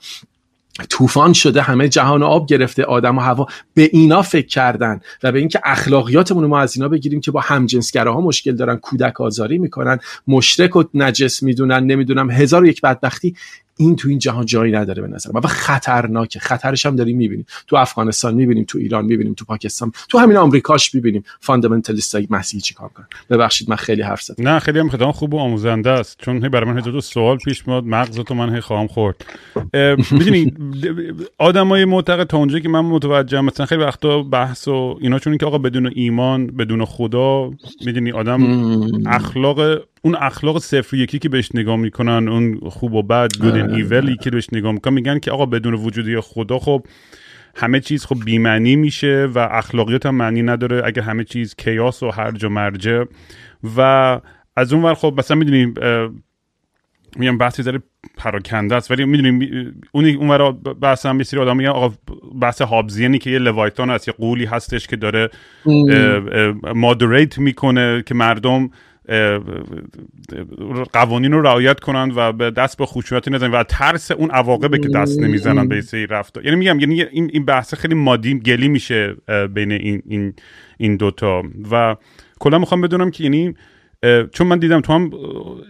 طوفان 0.89 1.33
شده 1.33 1.61
همه 1.61 1.89
جهان 1.89 2.23
آب 2.23 2.47
گرفته 2.47 2.83
آدم 2.83 3.17
و 3.17 3.21
هوا 3.21 3.47
به 3.73 3.89
اینا 3.93 4.21
فکر 4.21 4.47
کردن 4.47 5.01
و 5.23 5.31
به 5.31 5.39
اینکه 5.39 5.61
اخلاقیاتمون 5.63 6.43
رو 6.43 6.49
ما 6.49 6.59
از 6.59 6.75
اینا 6.77 6.89
بگیریم 6.89 7.21
که 7.21 7.31
با 7.31 7.39
همجنسگراها 7.39 8.21
مشکل 8.21 8.55
دارن 8.55 8.75
کودک 8.75 9.21
آزاری 9.21 9.57
می‌کنن 9.57 9.99
مشرک 10.27 10.75
و 10.75 10.83
نجس 10.93 11.43
می‌دونن 11.43 11.83
نمی‌دونم 11.83 12.31
هزار 12.31 12.63
و 12.63 12.67
یک 12.67 12.81
بدبختی 12.81 13.35
این 13.77 13.95
تو 13.95 14.09
این 14.09 14.19
جهان 14.19 14.45
جایی 14.45 14.73
نداره 14.73 15.01
به 15.01 15.07
نظر 15.07 15.31
و 15.33 15.41
خطرناکه. 15.41 16.39
خطرش 16.39 16.85
هم 16.85 16.95
داریم 16.95 17.17
می‌بینیم. 17.17 17.45
تو 17.67 17.75
افغانستان 17.75 18.33
می‌بینیم 18.33 18.65
تو 18.67 18.77
ایران 18.77 19.05
می‌بینیم 19.05 19.33
تو 19.33 19.45
پاکستان 19.45 19.91
تو 20.09 20.17
همین 20.17 20.37
آمریکاش 20.37 20.95
می‌بینیم. 20.95 21.23
فاندامنتالیست 21.39 22.15
های 22.15 22.27
مسیحی 22.29 22.61
چیکار 22.61 22.89
کنن 22.89 23.07
ببخشید 23.29 23.69
من 23.69 23.75
خیلی 23.75 24.01
حرف 24.01 24.21
زدم. 24.21 24.49
نه 24.49 24.59
خیلی 24.59 24.79
هم 24.79 24.89
خدام 24.89 25.11
خوب 25.11 25.33
و 25.33 25.39
آموزنده 25.39 25.89
است. 25.89 26.17
چون 26.21 26.39
برای 26.39 26.71
من 26.71 26.81
دو 26.81 27.01
سوال 27.01 27.37
پیش 27.37 27.67
میاد. 27.67 27.83
مغز 27.83 28.19
تو 28.19 28.35
من 28.35 28.55
هی 28.55 28.61
خواهم 28.61 28.87
خورد. 28.87 29.25
می‌دونی 30.11 30.53
آدمای 31.37 31.85
معتقد 31.85 32.27
تا 32.27 32.37
اونجایی 32.37 32.61
که 32.63 32.69
من 32.69 32.81
متوجه 32.81 33.41
مثلا 33.41 33.65
خیلی 33.65 33.83
وقتا 33.83 34.23
بحث 34.23 34.67
و 34.67 34.97
اینا 35.01 35.19
چون 35.19 35.37
که 35.37 35.45
آقا 35.45 35.57
بدون 35.57 35.91
ایمان 35.95 36.47
بدون 36.47 36.85
خدا 36.85 37.51
می‌دونی 37.85 38.11
آدم 38.11 38.41
اخلاق 39.05 39.81
اون 40.05 40.15
اخلاق 40.15 40.57
صفر 40.57 40.97
یکی 40.97 41.19
که 41.19 41.29
بهش 41.29 41.49
نگاه 41.53 41.75
می‌کنن 41.75 42.27
اون 42.27 42.59
خوب 42.69 42.93
و 42.93 43.03
بد 43.03 43.37
گود 43.41 43.55
ان 43.55 43.75
ایولی 43.75 44.17
که 44.17 44.31
بهش 44.31 44.47
نگاه 44.51 44.71
می‌کنن 44.71 44.93
میگن 44.93 45.19
که 45.19 45.31
آقا 45.31 45.45
بدون 45.45 45.73
وجودی 45.73 46.19
خدا 46.19 46.59
خب 46.59 46.85
همه 47.55 47.79
چیز 47.79 48.05
خب 48.05 48.15
بیمعنی 48.25 48.75
میشه 48.75 49.29
و 49.35 49.39
اخلاقیات 49.51 50.05
هم 50.05 50.15
معنی 50.15 50.43
نداره 50.43 50.81
اگر 50.85 51.01
همه 51.01 51.23
چیز 51.23 51.55
کیاس 51.55 52.03
و 52.03 52.09
هرج 52.09 52.43
و 52.43 52.49
مرجع. 52.49 53.03
و 53.77 53.81
از 54.55 54.73
اون 54.73 54.83
ور 54.83 54.93
خب 54.93 55.13
مثلا 55.17 55.37
می‌دونیم 55.37 55.73
میگم 57.15 57.37
بحثی 57.37 57.63
داره 57.63 57.81
پراکنده 58.17 58.75
است 58.75 58.91
ولی 58.91 59.05
می‌دونیم 59.05 59.81
اون 59.91 60.05
اون 60.05 60.51
بحث 60.81 61.05
هم 61.05 61.17
بسیاری 61.17 61.49
آدم 61.49 61.57
میگن 61.57 61.69
آقا 61.69 61.93
بحث 62.41 62.61
هابزیانی 62.61 63.19
که 63.19 63.29
یه 63.29 63.39
لوایتان 63.39 63.89
هست 63.89 64.07
یه 64.07 64.13
قولی 64.13 64.45
هستش 64.45 64.87
که 64.87 64.95
داره 64.95 65.29
مادریت 66.75 67.37
می‌کنه 67.37 68.03
که 68.05 68.15
مردم 68.15 68.69
قوانین 70.93 71.31
رو 71.31 71.41
رعایت 71.41 71.79
کنند 71.79 72.11
و 72.15 72.31
به 72.31 72.51
دست 72.51 72.77
به 72.77 72.85
خشونت 72.85 73.27
نزنن 73.27 73.51
و 73.51 73.63
ترس 73.63 74.11
اون 74.11 74.31
عواقبه 74.31 74.79
که 74.79 74.89
دست 74.89 75.19
نمی‌زنن 75.19 75.67
به 75.67 75.81
سری 75.81 76.07
رفتار. 76.07 76.45
یعنی 76.45 76.57
میگم 76.57 76.79
یعنی 76.79 77.03
این 77.03 77.29
این 77.33 77.45
بحث 77.45 77.73
خیلی 77.73 77.95
مادی 77.95 78.39
گلی 78.39 78.67
میشه 78.67 79.15
بین 79.53 79.71
این 79.71 80.01
این 80.05 80.33
این 80.77 80.97
دوتا 80.97 81.43
و 81.71 81.95
کلا 82.39 82.59
می‌خوام 82.59 82.81
بدونم 82.81 83.11
که 83.11 83.23
یعنی 83.23 83.53
چون 84.31 84.47
من 84.47 84.59
دیدم 84.59 84.81
تو 84.81 84.93
هم 84.93 85.11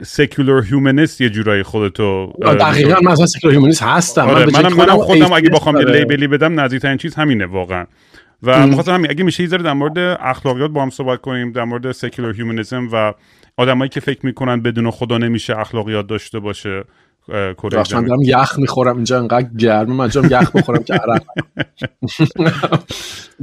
secular 0.04 0.64
humanist 0.64 1.22
یه 1.22 1.30
جورایی 1.30 1.64
خودتو 1.64 2.34
دقیقا 2.42 3.00
من 3.04 3.12
اصلا 3.12 3.26
secular 3.26 3.54
humanist 3.54 3.84
هستم. 3.84 4.22
آره 4.22 4.46
منم, 4.46 4.74
منم 4.74 4.98
خودم 4.98 5.34
اگه 5.34 5.50
بخوام 5.50 5.78
یه 5.78 5.86
label 5.86 6.21
ی 6.21 6.28
بدم 6.28 6.60
نزدیکترین 6.60 6.98
چیز 6.98 7.16
همینه 7.16 7.46
واقعا. 7.46 7.86
و 8.46 8.68
می‌خواستم 8.68 8.94
همین 8.94 9.12
اگه 9.12 9.24
میشه 9.24 9.44
یه 9.44 9.50
در 9.50 9.74
مورد 9.74 9.98
اخلاقیات 10.20 10.72
با 10.72 10.82
هم 10.82 10.90
صحبت 10.90 11.22
کنیم 11.22 11.52
در 11.52 11.64
مورد 11.64 11.92
secular 11.92 12.34
humanism 12.34 12.90
و 12.92 13.14
آدمایی 13.58 13.90
که 13.90 14.00
فکر 14.00 14.26
می‌کنن 14.26 14.62
بدون 14.62 14.92
خدا 14.92 15.18
نمیشه 15.18 15.60
اخلاقیات 15.60 16.08
داشته 16.08 16.40
باشه 16.40 16.84
کره 17.28 17.84
من 17.94 18.06
دارم 18.06 18.22
یخ 18.22 18.60
می‌خورم 18.60 18.96
اینجا 18.96 19.20
انقدر 19.20 19.50
گرمه 19.58 19.94
من 19.94 20.10
جام 20.10 20.28
یخ 20.32 20.56
بخورم 20.56 20.84
که 20.84 20.94
عرق. 20.94 21.24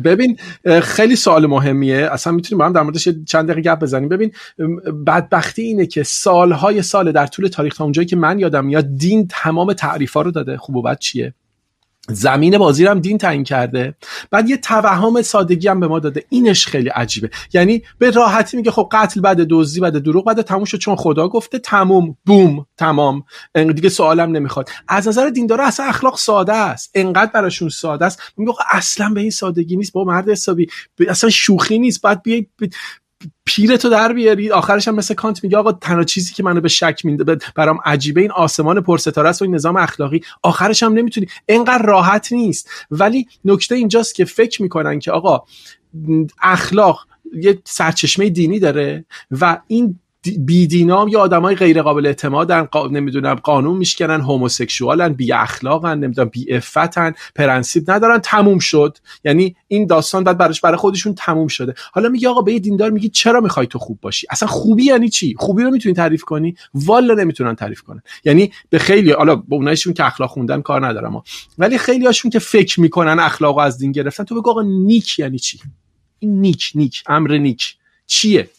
ببین 0.05 0.37
خیلی 0.83 1.17
سوال 1.17 1.47
مهمیه. 1.47 2.09
اصلا 2.13 2.33
می‌تونیم 2.33 2.59
با 2.59 2.65
هم 2.65 2.73
در 2.73 2.83
موردش 2.83 3.09
چند 3.27 3.51
دقیقه 3.51 3.61
گپ 3.61 3.81
بزنیم. 3.81 4.09
ببین 4.09 4.33
بدبختی 5.07 5.63
اینه 5.63 5.87
که 5.87 6.03
سالهای 6.03 6.83
سال 6.83 7.13
در 7.13 7.27
طول 7.27 7.47
تاریخ 7.47 7.75
تا 7.75 7.85
اونجایی 7.85 8.07
که 8.07 8.17
من 8.17 8.39
یادم 8.39 8.65
میاد 8.65 8.97
دین 8.97 9.29
تمام 9.31 9.73
تعریفا 9.73 10.23
رو 10.23 10.31
داده. 10.31 10.57
خوب 10.57 10.77
و 10.77 10.83
بد 10.83 10.99
چیه؟ 10.99 11.35
زمین 12.09 12.59
بازی 12.59 12.87
هم 12.87 13.01
دین 13.01 13.19
تعیین 13.19 13.45
کرده. 13.45 13.95
بعد 14.31 14.51
یه 14.51 14.57
توهم 14.57 15.23
سادگی 15.23 15.69
هم 15.69 15.81
به 15.81 15.89
ما 15.89 15.99
داده. 15.99 16.25
اینش 16.29 16.67
خیلی 16.67 16.89
عجیبه. 16.89 17.31
یعنی 17.53 17.83
به 17.99 18.11
راحتی 18.11 18.57
میگه 18.57 18.71
خب 18.71 18.89
قتل 18.93 19.21
بعد 19.21 19.41
دزدی 19.51 19.81
بعد 19.81 19.99
دروغ 19.99 20.25
بعد 20.25 20.43
تموم 20.43 20.65
شد 20.65 20.79
چون 20.79 20.97
خدا 20.97 21.29
گفته. 21.29 21.59
تموم 21.59 22.17
بوم 22.27 22.67
تمام. 22.77 23.25
دیگه 23.55 23.89
سوالم 23.89 24.31
نمی‌خواد. 24.31 24.69
از 24.89 25.09
نظر 25.09 25.29
دیندارا 25.29 25.67
اصلا 25.67 25.87
اخلاق 25.87 26.17
ساده 26.17 26.53
است. 26.53 26.91
انقدر 26.95 27.31
براشون 27.35 27.69
ساده 27.69 28.05
است. 28.05 28.21
میگه 28.37 28.53
اصلا 28.71 29.09
به 29.09 29.21
این 29.21 29.31
سادگی 29.31 29.77
نیست. 29.77 29.93
با 29.93 30.05
مرد 30.05 30.29
حسابی. 30.29 30.67
اصلا 31.09 31.31
شوخی 31.31 31.79
نیست. 31.79 32.03
بعد 32.03 32.23
بیای 32.23 32.47
پدرتو 33.45 33.89
در 33.89 34.13
بیاری 34.13 34.51
آخرش 34.51 34.89
هم 34.89 34.95
مثل 34.95 35.15
کانت 35.15 35.45
میگه 35.45 35.57
آقا 35.57 35.73
تنها 35.73 36.05
چیزی 36.05 36.35
که 36.35 36.43
منو 36.43 36.61
به 36.61 36.69
شک 36.69 37.01
میده 37.05 37.39
برام 37.55 37.79
عجیبه 37.85 38.21
این 38.21 38.31
آسمان 38.31 38.81
پرستاره 38.81 39.29
است 39.29 39.43
و 39.43 39.45
این 39.45 39.55
نظام 39.55 39.77
اخلاقی. 39.77 40.21
آخرش 40.43 40.83
هم 40.83 40.93
نمی‌تونی. 40.93 41.27
انقدر 41.49 41.83
راحت 41.87 42.33
نیست. 42.33 42.71
ولی 42.91 43.29
نکته 43.45 43.75
اینجاست 43.75 44.15
که 44.15 44.25
فکر 44.25 44.63
می‌کنن 44.63 44.99
که 44.99 45.13
آقا 45.13 45.45
اخلاق 46.43 47.07
یه 47.35 47.59
سرچشمه 47.65 48.29
دینی 48.29 48.59
داره 48.59 49.05
و 49.31 49.59
این 49.67 49.99
بیدینام 50.31 51.09
یا 51.09 51.21
آدمای 51.21 51.55
غیر 51.55 51.83
قابل 51.83 52.07
اعتمادن 52.07 52.63
قا... 52.63 52.87
نمی‌دونم 52.87 53.35
قانون 53.35 53.77
میشکنن 53.77 54.21
homosexual 54.21 55.04
ن 55.04 55.13
بی 55.13 55.33
اخلاقن 55.33 55.99
نمی‌دونم 55.99 56.29
بی 56.29 56.55
عفتن 56.55 57.13
پرنسیپ 57.35 57.91
ندارن 57.91 58.19
تموم 58.19 58.59
شد. 58.59 58.99
یعنی 59.25 59.57
این 59.69 59.87
داستان 59.87 60.25
بعد 60.25 60.39
براش 60.39 60.61
برای 60.61 60.77
خودشون 60.77 61.15
تموم 61.15 61.49
شده. 61.49 61.75
حالا 61.93 62.09
میگه 62.09 62.29
آقا 62.29 62.43
به 62.43 62.59
دیندار 62.59 62.91
میگی 62.91 63.09
چرا 63.09 63.41
می‌خوای 63.41 63.67
تو 63.67 63.79
خوب 63.79 63.99
باشی؟ 64.01 64.27
اصلا 64.31 64.49
خوبی 64.49 64.85
یعنی 64.85 65.09
چی؟ 65.09 65.35
خوبی 65.39 65.63
رو 65.63 65.71
می‌تونی 65.71 65.95
تعریف 65.95 66.23
کنی؟ 66.23 66.57
والا 66.75 67.15
نمی‌تونن 67.15 67.55
تعریف 67.55 67.83
کنن. 67.83 68.03
یعنی 68.25 68.53
به 68.71 68.79
خیلی 68.79 69.13
حالا 69.13 69.37
به 69.37 69.55
اونایشون 69.55 69.93
که 69.93 70.07
اخلاق 70.07 70.31
خوندن 70.31 70.63
کار 70.63 70.87
ندارم 70.87 71.23
ولی 71.59 71.79
خیلی 71.79 72.07
هاشون 72.07 72.31
که 72.31 72.39
فکر 72.39 72.81
می‌کنن 72.81 73.19
اخلاق 73.19 73.59
از 73.59 73.79
دین 73.79 73.93
گرفتن 73.93 74.25
تو 74.25 74.41
بگو 74.41 74.51
آقا 74.51 74.63
نیک 74.63 75.19
یعنی 75.19 75.39
چی؟ 75.39 75.61
این 76.19 76.41
نیک 76.41 76.73
نیک 76.75 77.03
امر 77.07 77.39
نیک. 77.39 77.77
چیه؟ 78.07 78.51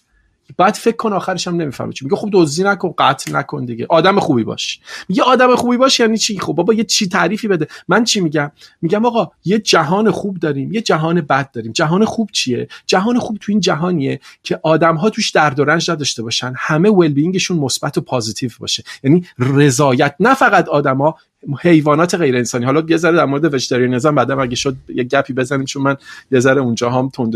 بعد 0.57 0.73
فکر 0.73 0.95
کن 0.95 1.13
آخرش 1.13 1.47
هم 1.47 1.55
نمی‌فهمه 1.55 1.93
چی. 1.93 2.05
میگه 2.05 2.17
خب 2.17 2.29
دزدی 2.33 2.63
نکن 2.63 2.93
قتل 2.97 3.35
نکن 3.35 3.65
دیگه. 3.65 3.85
آدم 3.89 4.19
خوبی 4.19 4.43
باش. 4.43 4.79
میگه 5.09 5.23
آدم 5.23 5.55
خوبی 5.55 5.77
باش 5.77 5.99
یعنی 5.99 6.17
چی؟ 6.17 6.39
خب 6.39 6.53
بابا 6.53 6.73
یه 6.73 6.83
چی 6.83 7.07
تعریفی 7.07 7.47
بده. 7.47 7.67
من 7.87 8.03
چی 8.03 8.21
میگم؟ 8.21 8.51
میگم 8.81 9.05
آقا 9.05 9.31
یه 9.45 9.59
جهان 9.59 10.11
خوب 10.11 10.39
داریم 10.39 10.71
یه 10.71 10.81
جهان 10.81 11.21
بد 11.21 11.51
داریم. 11.51 11.71
جهان 11.71 12.05
خوب 12.05 12.29
چیه؟ 12.31 12.67
جهان 12.85 13.19
خوب 13.19 13.37
تو 13.41 13.51
این 13.51 13.59
جهانیه 13.59 14.19
که 14.43 14.59
آدم 14.63 14.95
ها 14.95 15.09
توش 15.09 15.31
درد 15.31 15.59
و 15.59 15.65
رنج 15.65 15.91
نداشته 15.91 16.23
باشن. 16.23 16.53
همه 16.57 16.89
ول 16.89 17.13
بینگشون 17.13 17.57
مثبت 17.57 17.97
و 17.97 18.01
پازیتیو 18.01 18.49
باشه. 18.59 18.83
یعنی 19.03 19.25
رضایت. 19.39 20.15
نه 20.19 20.33
فقط 20.33 20.69
آدما 20.69 21.15
حیوانات 21.61 22.15
غیر 22.15 22.37
انسانی. 22.37 22.65
حالا 22.65 22.83
یه 22.87 22.97
ذره 22.97 23.17
در 23.17 23.25
مورد 23.25 23.53
وجتریانیسم 23.53 24.15
بعدا 24.15 24.41
اگه 24.41 24.55
شد 24.55 24.75
یه 24.89 25.03
گپی 25.03 25.33
بزنیم 25.33 25.65
چون 25.65 25.83
من 25.83 25.97
یه 26.31 26.39
ذره 26.39 26.61
اونجا 26.61 26.89
هم 26.89 27.09
تند 27.09 27.35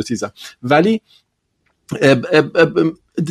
ولی 0.63 1.01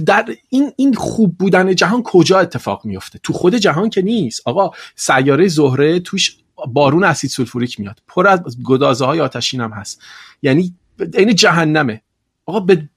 در 0.06 0.24
این 0.48 0.72
این 0.76 0.94
خوب 0.94 1.38
بودن 1.38 1.74
جهان 1.74 2.02
کجا 2.02 2.38
اتفاق 2.38 2.84
میفته 2.84 3.18
تو 3.22 3.32
خود 3.32 3.54
جهان 3.54 3.90
که 3.90 4.02
نیست. 4.02 4.42
آقا 4.44 4.70
سیاره 4.96 5.48
زهره 5.48 6.00
توش 6.00 6.36
بارون 6.68 7.04
اسید 7.04 7.30
سولفوریک 7.30 7.80
میاد. 7.80 8.02
پر 8.08 8.28
از 8.28 8.62
گدازه 8.64 9.04
های 9.04 9.20
آتشین 9.20 9.60
هم 9.60 9.70
هست. 9.70 10.02
یعنی 10.42 10.74
این 11.14 11.34
جهنمه. 11.34 12.02
آقا 12.46 12.60
به 12.60 12.88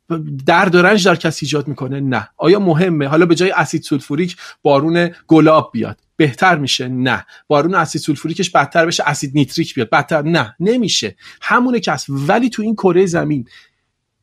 درد 0.46 0.76
و 0.76 0.82
رنج 0.82 1.06
در 1.06 1.16
کسی 1.16 1.46
ایجاد 1.46 1.68
می‌کنه؟ 1.68 2.00
نه. 2.00 2.30
آیا 2.38 2.60
مهمه؟ 2.60 3.08
حالا 3.08 3.26
به 3.26 3.36
جای 3.36 3.52
اسید 3.52 3.84
سولفوریک 3.84 4.38
بارون 4.62 5.10
گلاب 5.28 5.70
بیاد. 5.74 6.00
بهتر 6.16 6.58
میشه؟ 6.58 6.88
نه. 6.88 7.26
بارون 7.48 7.76
اسید 7.76 8.02
سولفوریکش 8.02 8.50
بدتر 8.50 8.86
بشه 8.86 9.04
اسید 9.08 9.32
نیتریک 9.36 9.76
بیاد. 9.76 9.90
بدتر؟ 9.90 10.22
نه. 10.22 10.56
نمیشه. 10.60 11.16
همونه 11.42 11.80
که 11.80 11.96
ولی 12.10 12.50
تو 12.50 12.62
این 12.62 12.76
کره 12.76 13.06
زمین 13.06 13.48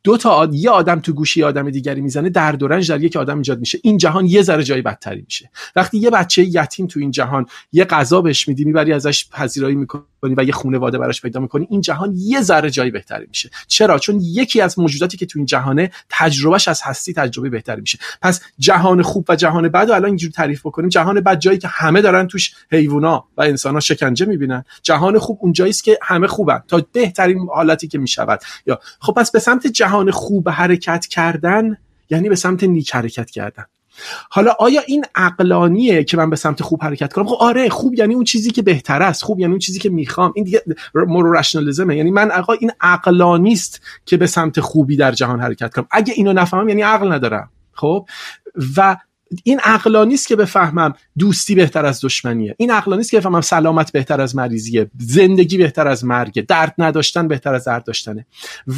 دو 0.03 0.17
تا 0.17 0.29
آد... 0.29 0.53
یه 0.53 0.69
آدم 0.69 0.99
تو 0.99 1.13
گوشی 1.13 1.43
آدم 1.43 1.69
دیگری 1.69 2.01
می‌زنه 2.01 2.29
درد 2.29 2.63
و 2.63 2.67
رنج 2.67 2.91
در 2.91 3.03
یک 3.03 3.15
آدم 3.15 3.37
ایجاد 3.37 3.59
میشه. 3.59 3.79
این 3.83 3.97
جهان 3.97 4.25
یه 4.25 4.41
ذره 4.41 4.63
جای 4.63 4.81
بدتری 4.81 5.21
میشه. 5.21 5.51
وقتی 5.75 5.97
یه 5.97 6.09
بچه 6.09 6.43
یتیم 6.43 6.87
تو 6.87 6.99
این 6.99 7.11
جهان 7.11 7.45
یه 7.71 7.85
غذا 7.85 8.21
بهش 8.21 8.47
میدی 8.47 8.65
می‌بری 8.65 8.93
ازش 8.93 9.29
پذیرایی 9.29 9.75
می‌کنی 9.75 10.03
و 10.23 10.43
یه 10.43 10.51
خانواده 10.51 10.97
براش 10.97 11.21
پیدا 11.21 11.39
می‌کنی 11.39 11.67
این 11.69 11.81
جهان 11.81 12.13
یه 12.17 12.41
ذره 12.41 12.69
جای 12.69 12.91
بهتری 12.91 13.25
میشه. 13.27 13.49
چرا؟ 13.67 13.99
چون 13.99 14.19
یکی 14.21 14.61
از 14.61 14.79
موجوداتی 14.79 15.17
که 15.17 15.25
تو 15.25 15.39
این 15.39 15.45
جهانه 15.45 15.91
تجربهش 16.09 16.67
از 16.67 16.81
هستی 16.83 17.13
تجربه 17.13 17.49
بهتری 17.49 17.81
میشه. 17.81 17.99
پس 18.21 18.41
جهان 18.59 19.01
خوب 19.01 19.25
و 19.29 19.35
جهان 19.35 19.69
بد 19.69 19.89
و 19.89 19.93
الان 19.93 20.05
اینجوری 20.05 20.33
تعریف 20.33 20.61
بکنیم. 20.65 20.89
جهان 20.89 21.21
بد 21.21 21.39
جایی 21.39 21.57
که 21.57 21.67
همه 21.67 22.01
دارن 22.01 22.27
توش 22.27 22.55
حیوونا 22.71 23.25
و 23.37 23.41
انسانها 23.41 23.79
شکنجه 23.79 24.25
می‌بینن. 24.25 24.63
جهان 24.83 25.19
خوب 25.19 25.39
اون 25.41 25.53
که 25.83 25.99
همه 26.01 26.27
خوبن 26.27 26.63
تا 26.67 26.85
بهترین 26.91 27.47
حالتی 27.55 27.87
که 27.87 27.97
می‌شود. 27.97 28.39
یا 28.67 28.79
خب 28.99 29.13
پس 29.13 29.31
به 29.31 29.39
سمت 29.39 29.67
جهان 29.67 29.96
خوب 30.11 30.49
حرکت 30.49 31.05
کردن 31.05 31.77
یعنی 32.09 32.29
به 32.29 32.35
سمت 32.35 32.63
نیک 32.63 32.95
حرکت 32.95 33.29
کردن. 33.31 33.65
حالا 34.29 34.51
آیا 34.59 34.81
این 34.87 35.05
عقلانیه 35.15 36.03
که 36.03 36.17
من 36.17 36.29
به 36.29 36.35
سمت 36.35 36.61
خوب 36.61 36.83
حرکت 36.83 37.13
کنم؟ 37.13 37.25
خب 37.25 37.35
آره 37.39 37.69
خوب 37.69 37.95
یعنی 37.95 38.13
اون 38.13 38.23
چیزی 38.23 38.51
که 38.51 38.61
بهتر 38.61 39.01
است 39.01 39.23
خوب 39.23 39.39
یعنی 39.39 39.51
اون 39.51 39.59
چیزی 39.59 39.79
که 39.79 39.89
می‌خوام. 39.89 40.33
این 40.35 40.45
دیگه 40.45 40.63
مورو 40.95 41.33
رشنالیزمه 41.33 41.97
یعنی 41.97 42.11
من 42.11 42.31
آقا 42.31 42.53
این 42.53 42.71
عقلانی 42.81 43.53
است 43.53 43.81
که 44.05 44.17
به 44.17 44.27
سمت 44.27 44.59
خوبی 44.59 44.97
در 44.97 45.11
جهان 45.11 45.39
حرکت 45.39 45.73
کنم. 45.73 45.87
اگه 45.91 46.13
اینو 46.15 46.33
نفهمم 46.33 46.69
یعنی 46.69 46.81
عقل 46.81 47.11
ندارم. 47.11 47.49
خب؟ 47.73 48.05
و 48.77 48.97
این 49.43 49.59
عقلانی 49.59 50.13
است 50.13 50.27
که 50.27 50.35
بفهمم 50.35 50.93
دوستی 51.17 51.55
بهتر 51.55 51.85
از 51.85 51.99
دشمنیه. 52.03 52.55
این 52.57 52.71
عقلانی 52.71 53.01
است 53.01 53.11
که 53.11 53.17
بفهمم 53.17 53.41
سلامت 53.41 53.91
بهتر 53.91 54.21
از 54.21 54.35
مریضیه. 54.35 54.91
زندگی 54.99 55.57
بهتر 55.57 55.87
از 55.87 56.05
مرگه. 56.05 56.41
درد 56.41 56.75
نداشتن 56.77 57.27
بهتر 57.27 57.53
از 57.53 57.65
درد 57.65 57.83
داشتنه. 57.83 58.25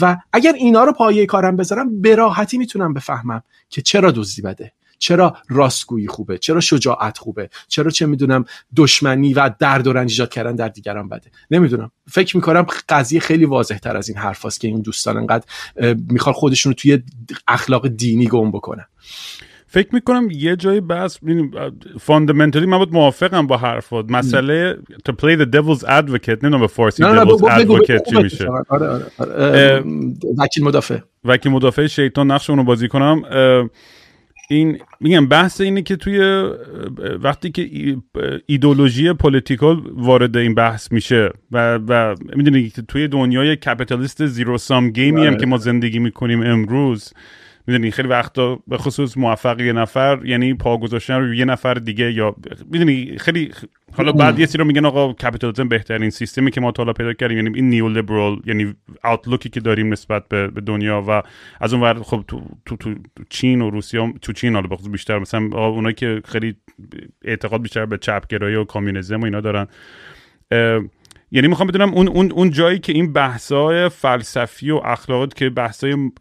و 0.01 0.17
اگر 0.33 0.53
اینا 0.53 0.83
رو 0.83 0.91
پایه 0.91 1.25
کارم 1.25 1.55
بذارم 1.55 2.01
به 2.01 2.15
راحتی 2.15 2.57
می‌تونم 2.57 2.93
بفهمم 2.93 3.43
که 3.69 3.81
چرا 3.81 4.11
دزدی 4.11 4.41
بده. 4.41 4.71
چرا 5.01 5.37
راستگویی 5.49 6.07
خوبه. 6.07 6.37
چرا 6.37 6.59
شجاعت 6.59 7.17
خوبه. 7.17 7.49
چرا 7.67 7.91
چه 7.91 8.05
می‌دونم 8.05 8.45
دشمنی 8.75 9.33
و 9.33 9.51
درد 9.59 9.87
و 9.87 9.93
رنج 9.93 10.11
ایجاد 10.11 10.29
کردن 10.29 10.55
در 10.55 10.67
دیگران 10.67 11.09
بده. 11.09 11.31
نمی‌دونم. 11.51 11.91
فکر 12.11 12.37
می‌کنم 12.37 12.65
قضیه 12.89 13.19
خیلی 13.19 13.45
واضح 13.45 13.77
تر 13.77 13.97
از 13.97 14.09
این 14.09 14.17
حرفاست 14.17 14.59
که 14.59 14.67
این 14.67 14.81
دوستان 14.81 15.17
انقدر 15.17 15.45
می‌خوان 16.09 16.33
خودشون 16.33 16.69
رو 16.69 16.75
توی 16.75 17.03
اخلاق 17.47 17.87
دینی 17.87 18.27
گم 18.27 18.51
بکنن 18.51 18.85
فکر 19.71 19.87
می‌کنم 19.91 20.27
یه 20.31 20.55
جای 20.55 20.81
بحث 20.81 21.17
فاندامنتالی 21.99 22.65
من 22.65 22.77
بود 22.77 22.93
موافقم 22.93 23.47
با 23.47 23.57
حرفات. 23.57 24.05
مسئله 24.09 24.77
to 25.09 25.11
play 25.11 25.39
the 25.39 25.45
devil's 25.45 25.83
advocate 25.83 26.29
نمی‌دونم 26.29 26.59
به 26.59 26.67
فارسی 26.67 27.03
devil's 27.03 27.41
advocate 27.41 28.09
چی 28.09 28.23
میشه. 28.23 28.47
وکیل 30.37 30.63
مدافع. 30.63 30.97
وکیل 31.25 31.51
مدافع 31.51 31.87
شیطان 31.87 32.31
نقش 32.31 32.49
اونو 32.49 32.63
بازی 32.63 32.87
کنم. 32.87 33.21
این 34.49 34.79
میگم 34.99 35.27
بحث 35.27 35.61
اینه 35.61 35.81
که 35.81 35.95
توی 35.95 36.19
وقتی 37.23 37.51
که 37.51 37.69
ایدئولوژی 38.45 39.13
political 39.13 39.81
وارد 39.93 40.37
این 40.37 40.55
بحث 40.55 40.91
میشه 40.91 41.29
و 41.51 41.79
و 41.87 42.15
می‌دونی 42.35 42.69
که 42.69 42.81
توی 42.81 43.07
دنیای 43.07 43.55
capitalist 43.55 44.25
zero-sum 44.25 44.57
game 44.57 44.89
ی 44.89 45.25
هم 45.25 45.37
که 45.37 45.45
ما 45.45 45.57
زندگی 45.57 45.99
می‌کنیم 45.99 46.41
امروز 46.41 47.13
می‌دونی 47.69 47.91
خیلی 47.91 48.07
وقتا 48.07 48.59
به 48.67 48.77
خصوص 48.77 49.17
موفقیت 49.17 49.61
یه 49.61 49.73
نفر 49.73 50.19
یعنی 50.25 50.53
پا 50.53 50.77
گذاشتن 50.77 51.19
رو 51.19 51.33
یه 51.33 51.45
نفر 51.45 51.73
دیگه 51.73 52.13
یا 52.13 52.35
می‌دونی 52.71 53.17
خیلی 53.17 53.51
حالا 53.93 54.11
بعد 54.11 54.39
یه 54.39 54.47
رو 54.59 54.65
میگن 54.65 54.85
آقا 54.85 55.13
کپیتالیسم 55.13 55.67
بهترین 55.67 56.09
سیستمی 56.09 56.51
که 56.51 56.61
ما 56.61 56.71
تا 56.71 56.93
پیدا 56.93 57.13
کردیم 57.13 57.37
یعنی 57.37 57.55
این 57.55 57.69
neoliberal 57.69 58.41
یعنی 58.45 58.75
اوتلوکی 59.03 59.49
که 59.49 59.59
داریم 59.59 59.93
نسبت 59.93 60.27
به, 60.27 60.47
دنیا 60.47 61.03
و 61.07 61.21
از 61.59 61.73
اون 61.73 61.83
ور 61.83 62.03
خب 62.03 62.23
تو, 62.27 62.41
تو, 62.65 62.75
تو 62.75 62.95
چین 63.29 63.61
و 63.61 63.69
روسیه 63.69 64.13
تو 64.21 64.33
چین 64.33 64.55
حالا 64.55 64.67
بخصوص 64.67 64.89
بیشتر 64.89 65.19
مثلا 65.19 65.67
اونایی 65.67 65.95
که 65.95 66.21
خیلی 66.25 66.55
اعتقاد 67.25 67.61
بیشتر 67.61 67.85
به 67.85 67.97
چپگرایی 67.97 68.55
و 68.55 68.63
کامیونیسم 68.63 69.21
و 69.21 69.25
اینا 69.25 69.41
دارن 69.41 69.67
یعنی 71.31 71.47
می‌خوام 71.47 71.67
بدونم 71.67 71.93
اون 71.93 72.07
اون 72.07 72.31
اون 72.31 72.49
جایی 72.49 72.79
که 72.79 72.93
این 72.93 73.13
بحثای 73.13 73.89
فلسفی 73.89 74.71
و 74.71 74.75
اخلاقات 74.75 75.33
که 75.33 75.49
بحثای 75.49 76.11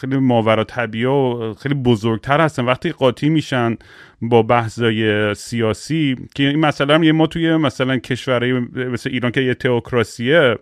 خیلی 0.00 0.16
ماورا 0.16 0.64
طبیعی 0.64 1.04
و 1.04 1.54
خیلی 1.54 1.74
بزرگتر 1.74 2.40
هستن 2.40 2.64
وقتی 2.64 2.92
قاطی 2.92 3.28
میشن 3.28 3.76
با 4.22 4.42
بحثای 4.42 5.34
سیاسی 5.34 6.16
که 6.34 6.42
این 6.42 6.60
مثلا 6.60 6.98
ما 6.98 7.26
توی 7.26 7.56
مثلا 7.56 7.96
کشورهای 7.98 8.52
مثل 8.74 9.10
ایران 9.10 9.32
که 9.32 9.40
یه 9.40 9.54
تئوکراسیه 9.54 10.58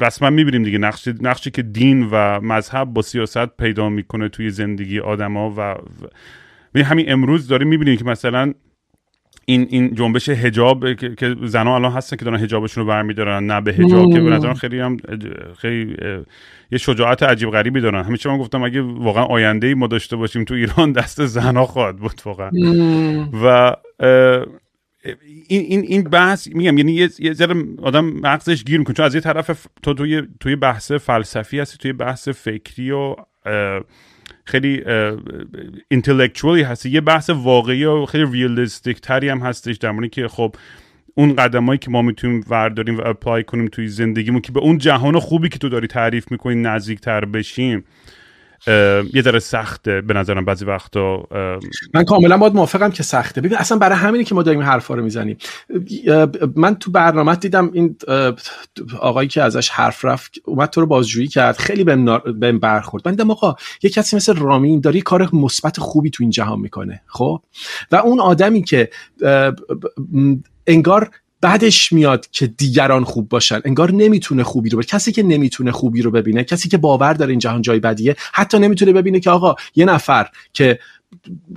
رسما 0.00 0.30
می‌بینیم 0.30 0.62
دیگه 0.62 0.78
نقش 0.78 1.08
نقشی 1.20 1.50
که 1.50 1.62
دین 1.62 2.08
و 2.10 2.40
مذهب 2.40 2.84
با 2.84 3.02
سیاست 3.02 3.46
پیدا 3.46 3.88
می‌کنه 3.88 4.28
توی 4.28 4.50
زندگی 4.50 5.00
آدما 5.00 5.50
و, 5.50 5.60
و 6.74 6.82
همین 6.84 7.12
امروز 7.12 7.48
داریم 7.48 7.68
می‌بینیم 7.68 7.96
که 7.96 8.04
مثلا 8.04 8.52
این 9.46 9.66
این 9.70 9.94
جنبش 9.94 10.28
حجاب 10.28 10.94
که 10.94 11.36
زنها 11.44 11.74
الان 11.74 11.92
هستن 11.92 12.16
که 12.16 12.24
دارن 12.24 12.38
حجابشون 12.38 12.84
رو 12.84 12.88
برمیدارن 12.90 13.46
نه 13.46 13.60
به 13.60 13.72
حجاب 13.72 14.12
که 14.12 14.20
به 14.20 14.54
خیلی 14.54 14.80
هم 14.80 14.96
خیلی 15.58 15.96
یه 16.70 16.78
شجاعت 16.78 17.22
عجیب 17.22 17.50
غریبی 17.50 17.80
دارن. 17.80 18.04
همیشه 18.04 18.28
من 18.28 18.38
گفتم 18.38 18.62
اگه 18.62 18.82
واقعا 18.82 19.24
آینده 19.24 19.66
ای 19.66 19.74
ما 19.74 19.86
داشته 19.86 20.16
باشیم 20.16 20.44
تو 20.44 20.54
ایران 20.54 20.92
دست 20.92 21.26
زنها 21.26 21.66
خواهد 21.66 21.96
بود 21.96 22.22
واقعا. 22.24 22.50
و 23.44 23.76
این 25.48 25.60
این 25.60 25.80
این 25.80 26.02
بحث 26.02 26.48
میگم 26.48 26.78
یعنی 26.78 26.92
یه, 26.92 27.08
یه 27.18 27.32
ذره 27.32 27.64
آدم 27.82 28.04
مغزش 28.04 28.64
گیر 28.64 28.78
می‌کنه. 28.78 28.94
چون 28.94 29.06
از 29.06 29.14
یه 29.14 29.20
طرف 29.20 29.66
تو 29.82 29.94
توی 29.94 30.22
توی 30.40 30.56
بحث 30.56 30.92
فلسفی 30.92 31.60
هستی 31.60 31.78
توی 31.78 31.92
بحث 31.92 32.28
فکری 32.28 32.90
و 32.90 33.16
خیلی 34.44 34.84
اینتלקچوالی 35.88 36.62
هست 36.62 36.86
یه 36.86 37.00
بحث 37.00 37.30
واقعی 37.30 37.84
و 37.84 38.06
خیلی 38.06 38.24
ریالیستیک 38.32 39.00
تری 39.00 39.28
هم 39.28 39.38
هستش 39.38 39.76
در 39.76 39.90
مورد 39.90 40.10
که 40.10 40.28
خب 40.28 40.56
اون 41.14 41.36
قدمایی 41.36 41.78
که 41.78 41.90
ما 41.90 42.02
می‌تونیم 42.02 42.44
ورداریم 42.48 42.98
و 42.98 43.00
اپلای 43.04 43.44
کنیم 43.44 43.68
توی 43.68 43.88
زندگیمون 43.88 44.40
که 44.40 44.52
به 44.52 44.60
اون 44.60 44.78
جهان 44.78 45.18
خوبی 45.18 45.48
که 45.48 45.58
تو 45.58 45.68
داری 45.68 45.86
تعریف 45.86 46.30
می‌کنی 46.30 46.54
نزدیکتر 46.54 47.24
بشیم. 47.24 47.84
یه 49.14 49.22
ذره 49.22 49.38
سخته 49.38 50.00
به 50.00 50.14
نظرم 50.14 50.44
بعضی 50.44 50.64
وقتا 50.64 51.28
من 51.94 52.04
کاملا 52.04 52.36
باید 52.36 52.54
موافقم 52.54 52.90
که 52.90 53.02
سخته. 53.02 53.40
ببین 53.40 53.58
اصلا 53.58 53.78
برای 53.78 53.98
همینه 53.98 54.24
که 54.24 54.34
ما 54.34 54.42
داریم 54.42 54.62
حرفا 54.62 54.94
رو 54.94 55.02
می‌زنیم. 55.02 55.36
من 56.56 56.74
تو 56.74 56.90
برنامه 56.90 57.36
دیدم 57.36 57.70
این 57.72 57.96
آقایی 59.00 59.28
که 59.28 59.42
ازش 59.42 59.68
حرف 59.68 60.04
رفت 60.04 60.34
اومد 60.44 60.70
تو 60.70 60.80
رو 60.80 60.86
بازجویی 60.86 61.28
کرد 61.28 61.56
خیلی 61.56 61.84
بهم 61.84 62.58
برخورد. 62.58 63.08
من 63.08 63.14
دیدم 63.14 63.30
آقا 63.30 63.54
یه 63.82 63.90
کسی 63.90 64.16
مثل 64.16 64.36
رامین 64.36 64.80
داری 64.80 65.00
کار 65.00 65.28
مثبت 65.32 65.80
خوبی 65.80 66.10
تو 66.10 66.24
این 66.24 66.30
جهان 66.30 66.60
می‌کنه 66.60 67.02
خب؟ 67.06 67.42
و 67.92 67.96
اون 67.96 68.20
آدمی 68.20 68.62
که 68.62 68.90
انگار 70.66 71.10
بعدش 71.44 71.92
میاد 71.92 72.26
که 72.32 72.46
دیگران 72.46 73.04
خوب 73.04 73.28
باشن. 73.28 73.60
انگار 73.64 73.92
نمی‌تونه 73.92 74.42
خوبی 74.42 74.70
رو 74.70 74.78
ببینه 74.78 74.90
کسی 74.90 75.12
که 75.12 75.22
نمی‌تونه 75.22 75.72
خوبی 75.72 76.02
رو 76.02 76.10
ببینه 76.10 76.44
کسی 76.44 76.68
که 76.68 76.78
باور 76.78 77.12
داره 77.12 77.30
این 77.30 77.38
جهان 77.38 77.62
جای 77.62 77.80
بدیه 77.80 78.16
حتی 78.32 78.58
نمی‌تونه 78.58 78.92
ببینه 78.92 79.20
که 79.20 79.30
آقا 79.30 79.54
یه 79.74 79.84
نفر 79.84 80.28
که 80.52 80.78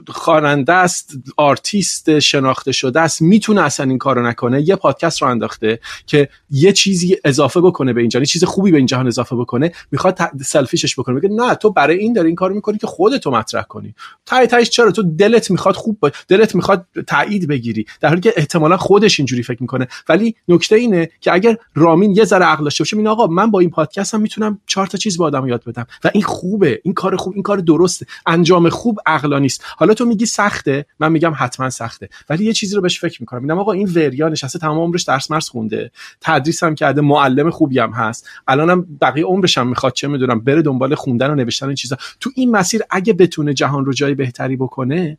خواننده 0.07 0.73
است 0.73 1.13
آرتیست 1.37 2.19
شناخته 2.19 2.71
شده 2.71 3.01
است 3.01 3.21
می‌تونه 3.21 3.61
اصلا 3.61 3.85
این 3.89 3.97
کارو 3.97 4.27
نکنه. 4.27 4.69
یه 4.69 4.75
پادکست 4.75 5.21
رو 5.21 5.27
انداخته 5.27 5.79
که 6.05 6.29
یه 6.49 6.73
چیزی 6.73 7.17
اضافه 7.25 7.61
بکنه 7.61 7.93
به 7.93 8.03
یه 8.03 8.25
چیز 8.25 8.43
خوبی 8.43 8.71
به 8.71 8.77
این 8.77 8.85
جهان 8.85 9.07
اضافه 9.07 9.35
بکنه 9.35 9.71
می‌خواد 9.91 10.19
selfish 10.45 10.87
ش 10.87 10.99
بکنه. 10.99 11.15
میگه 11.15 11.29
نه 11.29 11.55
تو 11.55 11.69
برای 11.69 11.97
این 11.97 12.13
داری 12.13 12.27
این 12.27 12.35
کارو 12.35 12.55
می‌کنی 12.55 12.77
که 12.77 12.87
خودتو 12.87 13.31
مطرح 13.31 13.63
کنی. 13.63 13.95
تای 14.25 14.47
تایش 14.47 14.69
چرا؟ 14.69 14.91
تو 14.91 15.03
دلت 15.03 15.51
می‌خواد 15.51 15.75
خوب 15.75 15.97
با... 15.99 16.11
دلت 16.27 16.55
می‌خواد 16.55 16.85
تایید 17.07 17.47
بگیری. 17.47 17.85
در 17.99 18.09
حالی 18.09 18.21
که 18.21 18.33
احتمالا 18.35 18.77
خودش 18.77 19.19
اینجوری 19.19 19.43
فکر 19.43 19.61
می‌کنه. 19.61 19.87
ولی 20.09 20.35
نکته 20.47 20.75
اینه 20.75 21.09
که 21.21 21.33
اگر 21.33 21.57
رامین 21.75 22.11
یه 22.11 22.25
ذره 22.25 22.45
عقل 22.45 22.63
داشته 22.63 22.83
باشه 22.83 23.07
آقا 23.07 23.27
من 23.27 23.51
با 23.51 23.59
این 23.59 23.69
پادکستم 23.69 24.21
می‌تونم 24.21 24.61
چهار 24.65 24.87
تا 24.87 24.97
چیز 24.97 25.17
به 25.17 25.23
آدم 25.23 25.47
یاد 25.47 25.63
بدم. 25.63 25.87
و 26.03 26.11
این 26.13 26.23
خوبه. 26.23 26.81
این 26.83 26.93
کار 26.93 27.15
خوب 27.15 27.33
این 27.33 27.43
کار 27.43 27.57
درسته. 27.57 28.05
انجام 28.25 28.69
خوب 28.69 28.99
عقلانی 29.05 29.46
نیست. 29.47 29.63
حالا 29.77 29.93
تو 29.93 30.05
میگی 30.05 30.25
سخته 30.25 30.85
من 30.99 31.11
میگم 31.11 31.33
حتما 31.35 31.69
سخته. 31.69 32.09
ولی 32.29 32.45
یه 32.45 32.53
چیزی 32.53 32.75
رو 32.75 32.81
بهش 32.81 32.99
فکر 32.99 33.17
می‌کنم. 33.21 33.41
میگم 33.41 33.59
آقا 33.59 33.71
این 33.71 33.87
وریا 33.87 34.29
نشسته 34.29 34.59
تمام 34.59 34.79
عمرش 34.79 35.03
درس 35.03 35.31
مرس 35.31 35.49
خونده. 35.49 35.91
تدریس 36.21 36.63
هم 36.63 36.75
کرده 36.75 37.01
معلم 37.01 37.49
خوبی 37.49 37.79
هم 37.79 37.91
هست. 37.91 38.27
الانم 38.47 38.85
بقیه 39.01 39.25
عمرش 39.25 39.57
هم 39.57 39.67
می‌خواد 39.67 39.93
چه 39.93 40.07
می‌دونم 40.07 40.39
بره 40.39 40.61
دنبال 40.61 40.95
خوندن 40.95 41.31
و 41.31 41.35
نوشتن 41.35 41.65
این 41.65 41.75
چیزا. 41.75 41.97
تو 42.19 42.29
این 42.35 42.51
مسیر 42.51 42.81
اگه 42.89 43.13
بتونه 43.13 43.53
جهان 43.53 43.85
رو 43.85 43.93
جای 43.93 44.15
بهتری 44.15 44.55
بکنه 44.55 45.17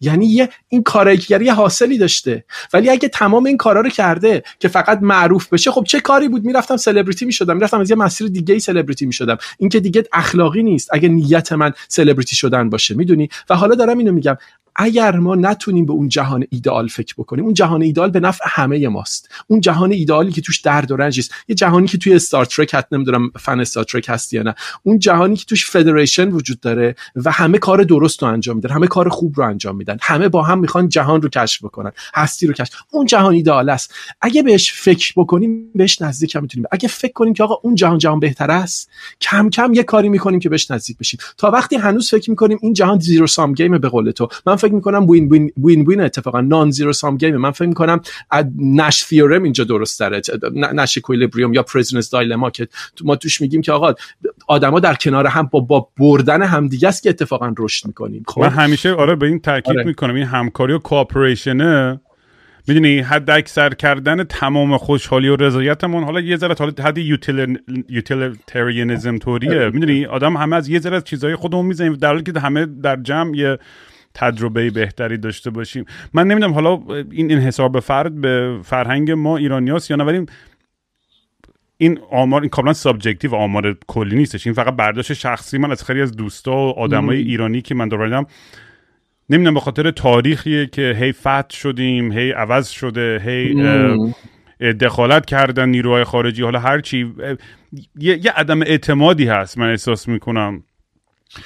یعنی 0.00 0.26
یه 0.26 0.48
این 0.68 0.82
کارگری 0.82 1.48
حاصلی 1.48 1.98
داشته. 1.98 2.44
ولی 2.72 2.90
اگه 2.90 3.08
تمام 3.08 3.44
این 3.46 3.56
کارا 3.56 3.80
رو 3.80 3.90
کرده 3.90 4.42
که 4.58 4.68
فقط 4.68 4.98
معروف 5.02 5.48
بشه 5.48 5.70
خب 5.70 5.84
چه 5.88 6.00
کاری 6.00 6.28
بود؟ 6.28 6.44
می‌رفتم 6.44 6.76
سلبریتی 6.76 7.24
می‌شدم. 7.24 7.56
می‌رفتم 7.56 7.80
از 7.80 7.90
یه 7.90 7.96
مسیر 7.96 8.28
دیگه 8.28 8.54
ای 8.54 8.60
سلبریتی 8.60 9.06
می‌شدم. 9.06 9.38
این 9.58 9.68
که 9.68 9.80
دیگه 9.80 10.04
اخلاقی 10.12 10.62
نیست. 10.62 10.88
اگه 10.92 11.08
نیت 11.08 11.52
من 11.52 11.72
سلبریتی 11.88 12.36
شدن 12.36 12.70
باشه. 12.70 12.94
می‌دونی؟ 12.94 13.28
و 13.50 13.56
حالا 13.56 13.74
دارم 13.74 13.98
اینو 13.98 14.12
میگم. 14.12 14.36
اگر 14.76 15.16
ما 15.16 15.34
نتونیم 15.34 15.86
به 15.86 15.92
اون 15.92 16.08
جهان 16.08 16.44
ایدئال 16.50 16.88
فکر 16.88 17.14
بکنیم 17.18 17.44
اون 17.44 17.54
جهان 17.54 17.82
ایدئال 17.82 18.10
به 18.10 18.20
نفع 18.20 18.44
همه 18.48 18.88
ماست. 18.88 19.28
اون 19.46 19.60
جهان 19.60 19.92
ایدئالی 19.92 20.32
که 20.32 20.40
توش 20.40 20.60
درد 20.60 20.90
و 20.90 20.96
رنج 20.96 21.18
است 21.18 21.34
یه 21.48 21.54
جهانی 21.54 21.86
که 21.86 21.98
توی 21.98 22.14
Star 22.14 22.44
Trek 22.44 22.74
حت 22.74 22.86
نمی‌دونم 22.92 23.30
fan 23.40 23.60
Star 23.60 23.84
Trek 23.84 24.06
هستی 24.08 24.36
یا 24.36 24.42
نه. 24.42 24.54
اون 24.82 24.98
جهانی 24.98 25.36
که 25.36 25.44
توش 25.44 25.70
Federation 25.70 26.28
وجود 26.28 26.60
داره 26.60 26.94
و 27.16 27.30
همه 27.30 27.58
کار 27.58 27.82
درست 27.82 28.22
رو 28.22 28.28
انجام 28.28 28.56
میدن 28.56 28.70
همه 28.70 28.86
کار 28.86 29.08
خوب 29.08 29.34
رو 29.36 29.46
انجام 29.46 29.76
میدن. 29.76 29.96
همه 30.02 30.28
با 30.28 30.42
هم 30.42 30.58
می‌خوان 30.58 30.88
جهان 30.88 31.22
رو 31.22 31.28
کشف 31.28 31.64
بکنن 31.64 31.92
هستی 32.14 32.46
رو 32.46 32.52
کشف. 32.52 32.74
اون 32.90 33.06
جهان 33.06 33.34
ایدئال 33.34 33.70
است. 33.70 33.94
اگه 34.20 34.42
بهش 34.42 34.72
فکر 34.72 35.12
بکنیم 35.16 35.70
بهش 35.74 36.02
نزدیک 36.02 36.36
می‌تونیم. 36.36 36.66
اگه 36.70 36.88
فکر 36.88 37.12
کنیم 37.12 37.34
که 37.34 37.42
آقا 37.42 37.54
اون 37.62 37.74
جهان 37.74 37.98
جهان 37.98 38.20
بهتر 38.20 38.50
است 38.50 38.90
کم 39.20 39.50
کم 39.50 39.74
یه 39.74 39.82
کاری 39.82 40.08
می‌کنیم 40.08 40.40
که 40.40 40.48
بهش 40.48 40.70
نزدیک 40.70 40.98
بشیم. 40.98 41.20
تا 41.38 41.50
وقتی 41.50 41.76
هنوز 41.76 42.10
فکر 42.10 42.30
می‌کنیم 42.30 42.58
این 42.62 42.72
جهان 42.72 42.98
zero-sum 42.98 43.52
game 43.54 43.78
به 43.78 43.88
قول 43.88 44.10
تو. 44.10 44.28
من 44.46 44.56
فکر 44.64 44.74
می‌کنم 44.74 45.10
win-win 45.10 45.28
win-win 45.28 46.00
اتفاقا 46.00 46.40
non-zero-sum 46.40 47.16
game. 47.16 47.36
من 47.36 47.50
فکر 47.50 47.68
می‌کنم 47.68 48.00
Nash 48.58 49.04
theorem 49.04 49.42
اینجا 49.42 49.64
درست 49.64 50.00
داره 50.00 50.20
نش 50.54 50.98
کویلیبریوم 50.98 51.54
یا 51.54 51.62
پرزنس 51.62 52.10
دایلما 52.10 52.50
که 52.50 52.68
ما 53.04 53.16
توش 53.16 53.40
میگیم 53.40 53.60
که 53.60 53.72
آقا 53.72 53.94
آدما 54.48 54.80
در 54.80 54.94
کنار 54.94 55.26
هم 55.26 55.48
با, 55.52 55.60
با 55.60 55.88
بردن 55.98 56.42
همدیگه 56.42 56.88
است 56.88 57.02
که 57.02 57.08
اتفاقا 57.08 57.54
رشد 57.58 57.86
می‌کنیم. 57.86 58.22
خب؟ 58.28 58.40
من 58.40 58.48
همیشه 58.48 58.92
آره 58.92 59.14
به 59.14 59.26
این 59.26 59.40
تاکید 59.40 59.76
آره. 59.76 59.84
می‌کنم. 59.84 60.14
این 60.14 60.26
همکاری 60.26 60.72
و 60.72 60.78
کوآپریشنه. 60.78 62.00
می‌دونی 62.68 62.98
حد 62.98 63.30
اکثر 63.30 63.74
کردن 63.74 64.24
تمام 64.24 64.76
خوشحالی 64.76 65.28
و 65.28 65.36
رضایتمون 65.36 66.04
حالا 66.04 66.20
یه 66.20 66.36
ذره 66.36 66.54
حد 66.84 66.98
یوتیلیتریانیزم 67.88 69.18
طوریه. 69.18 69.70
می‌دونی 69.70 70.06
آدم 70.06 70.36
همه 70.36 70.56
از 70.56 70.68
یه 70.68 70.80
ذره 70.80 71.00
چیزای 71.00 71.34
خودمون 71.36 71.66
می‌زنیم. 71.66 71.92
در 71.92 72.08
حالی 72.08 72.22
که 72.22 72.40
همه 72.40 72.66
در 72.66 72.96
جمع 72.96 73.36
یه 73.36 73.58
تجربه 74.14 74.70
بهتری 74.70 75.18
داشته 75.18 75.50
باشیم. 75.50 75.84
من 76.12 76.26
نمی‌دونم 76.26 76.52
حالا 76.52 76.80
این 77.10 77.30
حساب 77.30 77.80
فرد 77.80 78.20
به 78.20 78.58
فرهنگ 78.64 79.10
ما 79.10 79.36
ایرانیاست 79.36 79.90
یا 79.90 79.96
نه 79.96 80.04
ولی 80.04 80.26
این 81.76 81.98
آمار 82.10 82.40
این 82.40 82.50
کاملا 82.50 82.72
subjective 82.72 83.34
آمار 83.34 83.76
کلی 83.86 84.16
نیستش. 84.16 84.46
این 84.46 84.54
فقط 84.54 84.76
برداشت 84.76 85.12
شخصی 85.12 85.58
من 85.58 85.70
از 85.70 85.84
خیلی 85.84 86.00
از 86.00 86.12
دوستا 86.12 86.52
و 86.52 86.78
آدمای 86.78 87.16
ایرانی 87.18 87.62
که 87.62 87.74
من 87.74 87.88
دور 87.88 88.26
نمی‌دونم 89.30 89.54
به 89.54 89.60
خاطر 89.60 89.90
تاریخیه 89.90 90.66
که 90.66 90.96
هی 91.00 91.12
فتح 91.12 91.50
شدیم 91.50 92.12
هی 92.12 92.30
عوض 92.30 92.68
شده 92.68 93.22
هی 93.24 93.54
دخالت 94.72 95.26
کردن 95.26 95.68
نیروهای 95.68 96.04
خارجی. 96.04 96.42
حالا 96.42 96.58
هرچی 96.58 97.12
یه،, 97.98 98.24
یه 98.24 98.30
عدم 98.30 98.62
اعتمادی 98.62 99.26
هست 99.26 99.58
من 99.58 99.70
احساس 99.70 100.08
می‌کنم. 100.08 100.62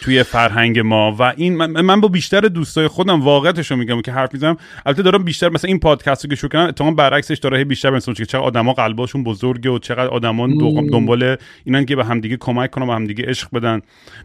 توی 0.01 0.23
فرهنگ 0.23 0.79
ما 0.79 1.17
و 1.19 1.23
این 1.37 1.57
من, 1.57 2.01
با 2.01 2.09
بیشتر 2.09 2.41
دوستای 2.41 2.88
خودم 2.88 3.21
واقعیتش 3.21 3.71
رو 3.71 3.77
میگم 3.77 4.03
که 4.03 4.12
حرف 4.12 4.35
می‌زنم. 4.35 4.57
البته 4.87 5.03
دارم 5.03 5.25
بیشتر 5.25 5.49
مثلا 5.49 5.69
این 5.69 5.79
پادکست 5.79 6.25
رو 6.25 6.31
که 6.31 6.37
شروع 6.37 6.51
کردم 6.51 6.69
اتفاقا 6.69 6.91
برعکسش 6.91 7.38
داره 7.38 7.64
بیشتر 7.64 7.91
مثلا 7.91 8.14
که 8.14 8.27
چقدر 8.27 8.45
آدما 8.45 8.73
قلباشون 8.73 9.25
بزرگه 9.25 9.71
و 9.71 9.79
چقدر 9.79 10.09
آدما 10.09 10.47
دنبال 10.93 11.37
اینن 11.64 11.85
که 11.85 11.97
به 11.97 12.05
همدیگه 12.05 12.37
کمک 12.37 12.71
کنن 12.71 12.88
و 12.88 12.93
همدیگه 12.93 13.25
عشق 13.25 13.49
بدن. 13.55 13.81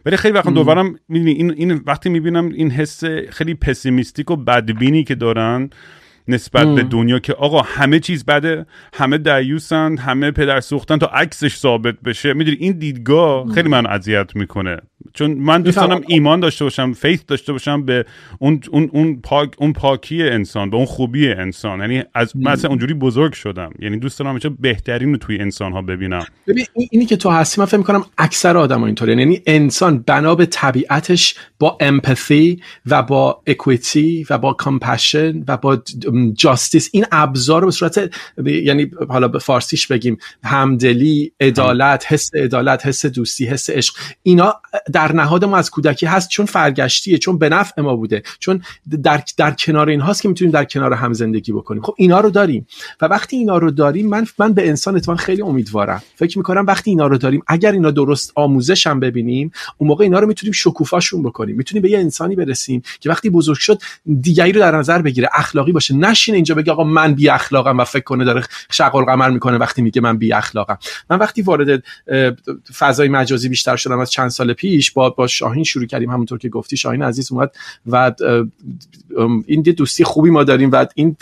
ولی 0.06 0.16
خیلی 0.16 0.34
وقت 0.34 0.48
دورم 0.48 0.94
این 1.08 1.50
این 1.50 1.80
وقتی 1.86 2.08
می‌بینم 2.08 2.48
این 2.48 2.70
حس 2.70 3.04
خیلی 3.30 3.54
پسیمیستیک 3.54 4.30
و 4.30 4.36
بدبینی 4.36 5.04
که 5.04 5.14
دارن 5.14 5.70
نسبت 6.28 6.68
به 6.68 6.82
دنیا 6.82 7.18
که 7.18 7.32
آقا 7.32 7.62
همه 7.62 7.98
چیز 7.98 8.24
بده 8.24 8.66
همه 8.94 9.18
دیوسن 9.18 9.96
همه 9.96 10.30
پدر 10.30 10.60
سوختن 10.60 10.98
تا 10.98 11.06
عکسش 11.06 11.56
ثابت 11.56 12.00
بشه. 12.00 12.32
می‌دونی 12.32 12.56
این 12.60 12.78
دیدگاه 12.78 13.52
خیلی 13.52 13.68
من 13.68 13.86
اذیت 13.86 14.36
می‌کنه. 14.36 14.76
چون 15.14 15.34
من 15.34 15.62
دوست 15.62 15.76
دارم 15.76 16.02
ایمان 16.06 16.40
داشته 16.40 16.64
باشم 16.64 16.92
faith 16.92 17.20
داشته 17.28 17.52
باشم 17.52 17.84
به 17.84 18.04
اون 18.38 18.60
اون 18.70 18.90
اون 18.92 19.20
پاک 19.22 19.54
اون 19.58 19.72
پاکی 19.72 20.22
انسان 20.22 20.70
به 20.70 20.76
اون 20.76 20.86
خوبی 20.86 21.28
انسان. 21.28 21.80
یعنی 21.80 22.02
از 22.14 22.36
مثلا 22.36 22.70
اونجوری 22.70 22.94
بزرگ 22.94 23.32
شدم. 23.32 23.70
یعنی 23.78 23.98
دوست 23.98 24.18
دارم 24.18 24.30
همیشه 24.30 24.48
بهترین 24.48 25.12
رو 25.12 25.16
توی 25.18 25.38
انسان 25.38 25.72
ها 25.72 25.82
ببینم. 25.82 26.26
ببین 26.46 26.66
اینی 26.90 27.06
که 27.06 27.16
تو 27.16 27.30
هستی 27.30 27.60
من 27.60 27.66
فکر 27.66 27.76
می‌کنم 27.76 28.04
اکثر 28.18 28.56
آدم 28.56 28.82
اینطوری 28.82 29.16
یعنی 29.16 29.42
انسان 29.46 29.98
بنا 29.98 30.34
به 30.34 30.46
طبیعتش 30.46 31.34
با 31.58 31.78
empathy 31.80 32.62
و 32.86 33.02
با 33.02 33.42
equity 33.46 34.26
و 34.30 34.38
با 34.38 34.52
compassion 34.52 35.44
و 35.48 35.56
با 35.56 35.82
justice 36.34 36.90
این 36.92 37.04
ابزار 37.12 37.60
رو 37.60 37.66
به 37.66 37.72
صورت 37.72 38.10
یعنی 38.46 38.90
حالا 39.08 39.28
به 39.28 39.38
فارسیش 39.38 39.86
بگیم 39.86 40.18
همدلی 40.44 41.32
عدالت 41.40 42.04
حس 42.08 42.34
عدالت 42.34 42.86
حس 42.86 43.06
دوستی 43.06 43.46
حس 43.46 43.70
عشق 43.70 43.94
اینا 44.22 44.54
در 44.92 45.03
نهاد 45.12 45.44
ما 45.44 45.56
از 45.56 45.70
کودکی 45.70 46.06
هست 46.06 46.28
چون 46.28 46.46
فرگشتیه 46.46 47.18
چون 47.18 47.38
به 47.38 47.48
نفع 47.48 47.82
ما 47.82 47.96
بوده 47.96 48.22
چون 48.38 48.62
در, 49.02 49.22
در 49.36 49.50
کنار 49.50 49.88
این 49.88 50.00
هاست 50.00 50.22
که 50.22 50.28
می‌تونیم 50.28 50.52
در 50.52 50.64
کنار 50.64 50.92
هم 50.92 51.12
زندگی 51.12 51.52
بکنیم. 51.52 51.82
خب 51.82 51.94
اینا 51.96 52.20
رو 52.20 52.30
داریم 52.30 52.66
و 53.00 53.06
وقتی 53.06 53.36
اینا 53.36 53.58
رو 53.58 53.70
داریم 53.70 54.08
من 54.08 54.26
من 54.38 54.52
به 54.52 54.68
انسان 54.68 54.96
اتفاقا 54.96 55.16
خیلی 55.16 55.42
امیدوارم. 55.42 56.02
فکر 56.16 56.38
می‌کنم 56.38 56.66
وقتی 56.66 56.90
اینا 56.90 57.06
رو 57.06 57.18
داریم 57.18 57.42
اگر 57.46 57.72
اینا 57.72 57.90
درست 57.90 58.32
آموزش 58.34 58.86
هم 58.86 59.00
ببینیم 59.00 59.52
اون 59.78 59.88
موقع 59.88 60.04
اینا 60.04 60.18
رو 60.18 60.26
می‌تونیم 60.26 60.52
شکوفاشون 60.52 61.22
بکنیم. 61.22 61.56
می‌تونیم 61.56 61.82
به 61.82 61.90
یه 61.90 61.98
انسانی 61.98 62.36
برسیم 62.36 62.82
که 63.00 63.10
وقتی 63.10 63.30
بزرگ 63.30 63.58
شد 63.58 63.78
دیگری 64.20 64.52
رو 64.52 64.60
در 64.60 64.76
نظر 64.76 65.02
بگیره 65.02 65.28
اخلاقی 65.34 65.72
باشه. 65.72 65.94
نشینه 65.94 66.36
اینجا 66.36 66.54
بگه 66.54 66.72
آقا 66.72 66.84
من 66.84 67.14
بی 67.14 67.28
اخلاقم 67.28 67.78
و 67.78 67.84
فکر 67.84 68.04
کنه 68.04 68.24
داره 68.24 68.42
شغل 68.70 69.04
قمر 69.04 69.30
می‌کنه 69.30 69.58
وقتی 69.58 69.82
میگه 69.82 70.00
من 70.00 70.18
بی 70.18 70.32
اخلاقم. 70.32 70.78
من 71.10 71.18
وقتی 71.18 71.42
وارد 71.42 71.82
فضای 72.78 73.08
مجازی 73.08 73.48
بیشتر 73.48 73.76
شدم 73.76 73.98
از 73.98 74.10
چند 74.10 74.28
سال 74.28 74.52
پیش 74.52 74.90
با 74.94 75.10
با 75.10 75.26
شاهین 75.26 75.64
شروع 75.64 75.86
کردیم 75.86 76.10
همونطور 76.10 76.38
که 76.38 76.48
گفتی 76.48 76.76
شاهین 76.76 77.02
عزیز 77.02 77.32
اومد 77.32 77.56
و 77.86 78.12
این 79.46 79.62
دی 79.62 79.72
دوستی 79.72 80.04
خوبی 80.04 80.30
ما 80.30 80.44
داریم 80.44 80.70
و 80.72 80.86
این 80.94 81.16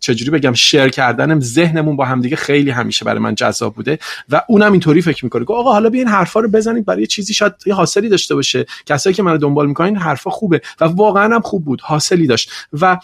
چجوری 0.00 0.30
بگم 0.30 0.52
شیر 0.52 0.88
کردنم 0.88 1.40
ذهنمون 1.40 1.96
با 1.96 2.04
همدیگه 2.04 2.36
خیلی 2.36 2.70
همیشه 2.70 3.04
برای 3.04 3.20
من 3.20 3.34
جذاب 3.34 3.74
بوده 3.74 3.98
و 4.28 4.42
اونم 4.48 4.72
اینطوری 4.72 5.02
فکر 5.02 5.24
می‌کنه. 5.24 5.44
که 5.44 5.52
آقا 5.52 5.72
حالا 5.72 5.88
این 5.88 6.08
حرفا 6.08 6.40
رو 6.40 6.48
بزنید 6.48 6.84
برای 6.84 7.06
چیزی 7.06 7.34
شاید 7.34 7.52
یه 7.66 7.74
حاصلی 7.74 8.08
داشته 8.08 8.34
باشه. 8.34 8.66
کسایی 8.86 9.14
که 9.14 9.22
منو 9.22 9.38
دنبال 9.38 9.66
می‌کنن 9.66 9.86
این 9.86 9.96
حرفا 9.96 10.30
خوبه 10.30 10.60
و 10.80 10.84
واقعا 10.84 11.34
هم 11.34 11.40
خوب 11.40 11.64
بود 11.64 11.80
حاصلی 11.80 12.26
داشت. 12.26 12.50
و 12.72 12.98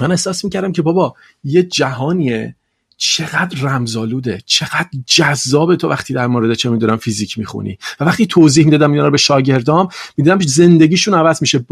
من 0.00 0.10
احساس 0.10 0.44
می‌کردم 0.44 0.72
که 0.72 0.82
بابا 0.82 1.14
یه 1.44 1.62
جهانیه 1.62 2.56
چقدر 3.02 3.60
رمزالوده 3.60 4.38
چقدر 4.46 4.88
جذابه 5.06 5.76
تو 5.76 5.88
وقتی 5.88 6.14
در 6.14 6.26
مورد 6.26 6.54
چه 6.54 6.70
می‌دونم 6.70 6.96
فیزیک 6.96 7.38
می‌خونی. 7.38 7.78
و 8.00 8.04
وقتی 8.04 8.26
توضیح 8.26 8.64
می‌دادم 8.64 8.92
اینا 8.92 9.04
رو 9.04 9.10
به 9.10 9.18
شاگردام 9.18 9.88
می‌دیدم 10.16 10.40
زندگیشون 10.40 11.14
عوض 11.14 11.40
میشه. 11.40 11.64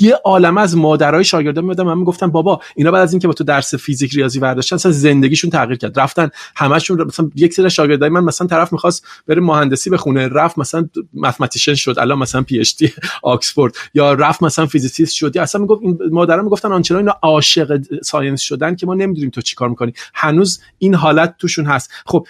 یه 0.00 0.14
عالم 0.24 0.58
از 0.58 0.76
مادرای 0.76 1.24
شاگردان 1.24 1.64
میادن 1.64 1.84
من 1.84 1.98
می‌گفتم 1.98 2.30
بابا 2.30 2.60
اینا 2.76 2.90
بعد 2.90 3.02
از 3.02 3.12
اینکه 3.12 3.26
با 3.26 3.32
تو 3.32 3.44
درس 3.44 3.74
فیزیک 3.74 4.14
ریاضی 4.14 4.40
برداشتن 4.40 4.76
اصلا 4.76 4.92
زندگیشون 4.92 5.50
تغییر 5.50 5.78
کرد. 5.78 6.00
رفتن 6.00 6.30
همشون 6.56 7.02
مثلا 7.02 7.30
یک 7.34 7.54
سری 7.54 7.70
شاگردای 7.70 8.08
من 8.08 8.24
مثلا 8.24 8.46
طرف 8.46 8.72
می‌خواست 8.72 9.06
بره 9.26 9.40
مهندسی 9.40 9.90
بخونه 9.90 10.28
رفت 10.28 10.58
مثلا 10.58 10.88
متمتیشن 11.14 11.74
شد 11.74 11.98
الان 11.98 12.18
مثلا 12.18 12.42
پی 12.42 12.60
اچ 12.60 12.76
دی 12.76 12.92
آکسفورد 13.22 13.74
یا 13.94 14.12
رفت 14.12 14.42
مثلا 14.42 14.66
physicist 14.66 15.14
شد. 15.14 15.36
یا 15.36 15.42
اصلا 15.42 15.60
می‌گفت 15.60 15.82
این 15.82 15.98
مادرها 16.10 16.42
می‌گفتن 16.42 16.72
آنچنان 16.72 17.00
اینا 17.00 17.14
عاشق 17.22 17.80
science 18.02 18.40
شدن 18.40 18.76
که 18.76 18.86
ما 18.86 18.94
نمی‌دونیم 18.94 19.30
تو 19.30 19.40
چیکار 19.40 19.68
می‌کنی. 19.68 19.92
هنوز 20.14 20.60
این 20.78 20.94
حالت 20.94 21.34
توشون 21.38 21.64
هست. 21.64 21.90
خب 22.06 22.26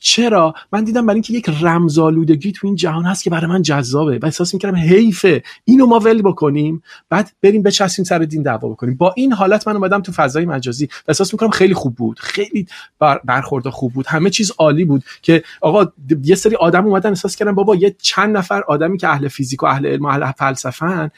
چرا؟ 0.00 0.54
من 0.72 0.84
دیدم 0.84 1.06
برای 1.06 1.16
اینکه 1.16 1.32
یک 1.32 1.50
رمزآلودگی 1.62 2.52
تو 2.52 2.66
این 2.66 2.76
جهان 2.76 3.04
هست 3.04 3.24
که 3.24 3.30
برای 3.30 3.46
من 3.46 3.62
جذابه. 3.62 4.18
و 4.18 4.24
احساس 4.24 4.54
می‌کردم 4.54 4.76
حیفه. 4.76 5.42
اینو 5.64 5.86
ما 5.86 5.98
ول 5.98 6.22
بکنیم. 6.22 6.77
بعد 7.08 7.32
بریم 7.42 7.62
بچسبیم 7.62 8.04
سر 8.04 8.18
دین 8.18 8.42
دعوا 8.42 8.68
بکنیم. 8.68 8.96
با 8.96 9.14
این 9.16 9.32
حالت 9.32 9.68
من 9.68 9.76
اومدم 9.76 10.02
تو 10.02 10.12
فضای 10.12 10.44
مجازی. 10.44 10.88
احساس 11.08 11.32
می‌کنم 11.32 11.50
خیلی 11.50 11.74
خوب 11.74 11.94
بود. 11.94 12.18
خیلی 12.18 12.66
بر 12.98 13.20
برخورد 13.24 13.68
خوب 13.68 13.92
بود. 13.92 14.06
همه 14.06 14.30
چیز 14.30 14.52
عالی 14.58 14.84
بود 14.84 15.04
که 15.22 15.42
آقا 15.60 15.92
یه 16.22 16.34
سری 16.34 16.56
آدم 16.56 16.86
اومدن 16.86 17.10
احساس 17.10 17.36
کردن 17.36 17.54
بابا 17.54 17.76
یه 17.76 17.96
چند 18.02 18.36
نفر 18.36 18.62
آدمی 18.68 18.98
که 18.98 19.08
اهل 19.08 19.28
فیزیک 19.28 19.62
و 19.62 19.66
اهل 19.66 19.86
علم 19.86 20.04
و 20.04 20.08
اهل 20.08 20.32
فلسفه 20.32 21.10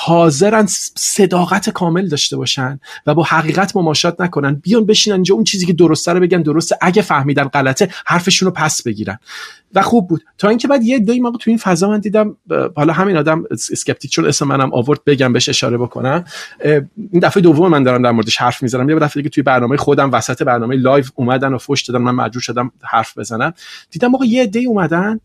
حاضرن 0.00 0.66
صداقت 0.96 1.70
کامل 1.70 2.08
داشته 2.08 2.36
باشن 2.36 2.80
و 3.06 3.14
با 3.14 3.22
حقیقت 3.22 3.76
مماشات 3.76 4.20
نکنن. 4.20 4.54
بیان 4.54 4.86
بشینن 4.86 5.14
اینجا 5.14 5.34
اون 5.34 5.44
چیزی 5.44 5.66
که 5.66 5.72
درسته 5.72 6.12
رو 6.12 6.20
بگن 6.20 6.42
درسته. 6.42 6.78
اگه 6.80 7.02
فهمیدن 7.02 7.44
غلطه 7.44 7.88
حرفشون 8.06 8.46
رو 8.46 8.52
پس 8.52 8.82
بگیرن. 8.82 9.18
و 9.74 9.82
خوب 9.82 10.08
بود. 10.08 10.24
تا 10.38 10.48
اینکه 10.48 10.68
بعد 10.68 10.82
یه 10.82 10.98
دی 10.98 11.20
موقع 11.20 11.38
تو 11.38 11.50
این 11.50 11.58
فضا 11.58 11.88
من 11.88 12.00
دیدم 12.00 12.36
حالا 12.76 12.92
همین 12.92 13.16
آدم 13.16 13.44
skeptic 13.50 14.10
چون 14.10 14.26
اسم 14.26 14.46
منم 14.46 14.74
آورد 14.74 15.04
بگم 15.04 15.32
بهش 15.32 15.48
اشاره 15.48 15.78
بکنم. 15.78 16.24
این 17.12 17.20
دفعه 17.22 17.42
دوم 17.42 17.70
من 17.70 17.82
دارم 17.82 18.02
در 18.02 18.10
موردش 18.10 18.36
حرف 18.36 18.62
می‌زنم. 18.62 18.90
یه 18.90 18.96
دفعه 18.96 19.22
دیگه 19.22 19.28
توی 19.28 19.42
برنامه 19.42 19.76
خودم 19.76 20.12
وسط 20.12 20.42
برنامه 20.42 20.76
live 20.76 21.04
اومدن 21.14 21.54
و 21.54 21.58
فوش 21.58 21.82
دادن. 21.82 22.04
من 22.04 22.14
مجبور 22.14 22.42
شدم 22.42 22.72
حرف 22.82 23.18
بزنم. 23.18 23.54
دیدم 23.90 24.08
موقع 24.08 24.26
یه 24.26 24.46
دی 24.46 24.66
اومدن. 24.66 25.20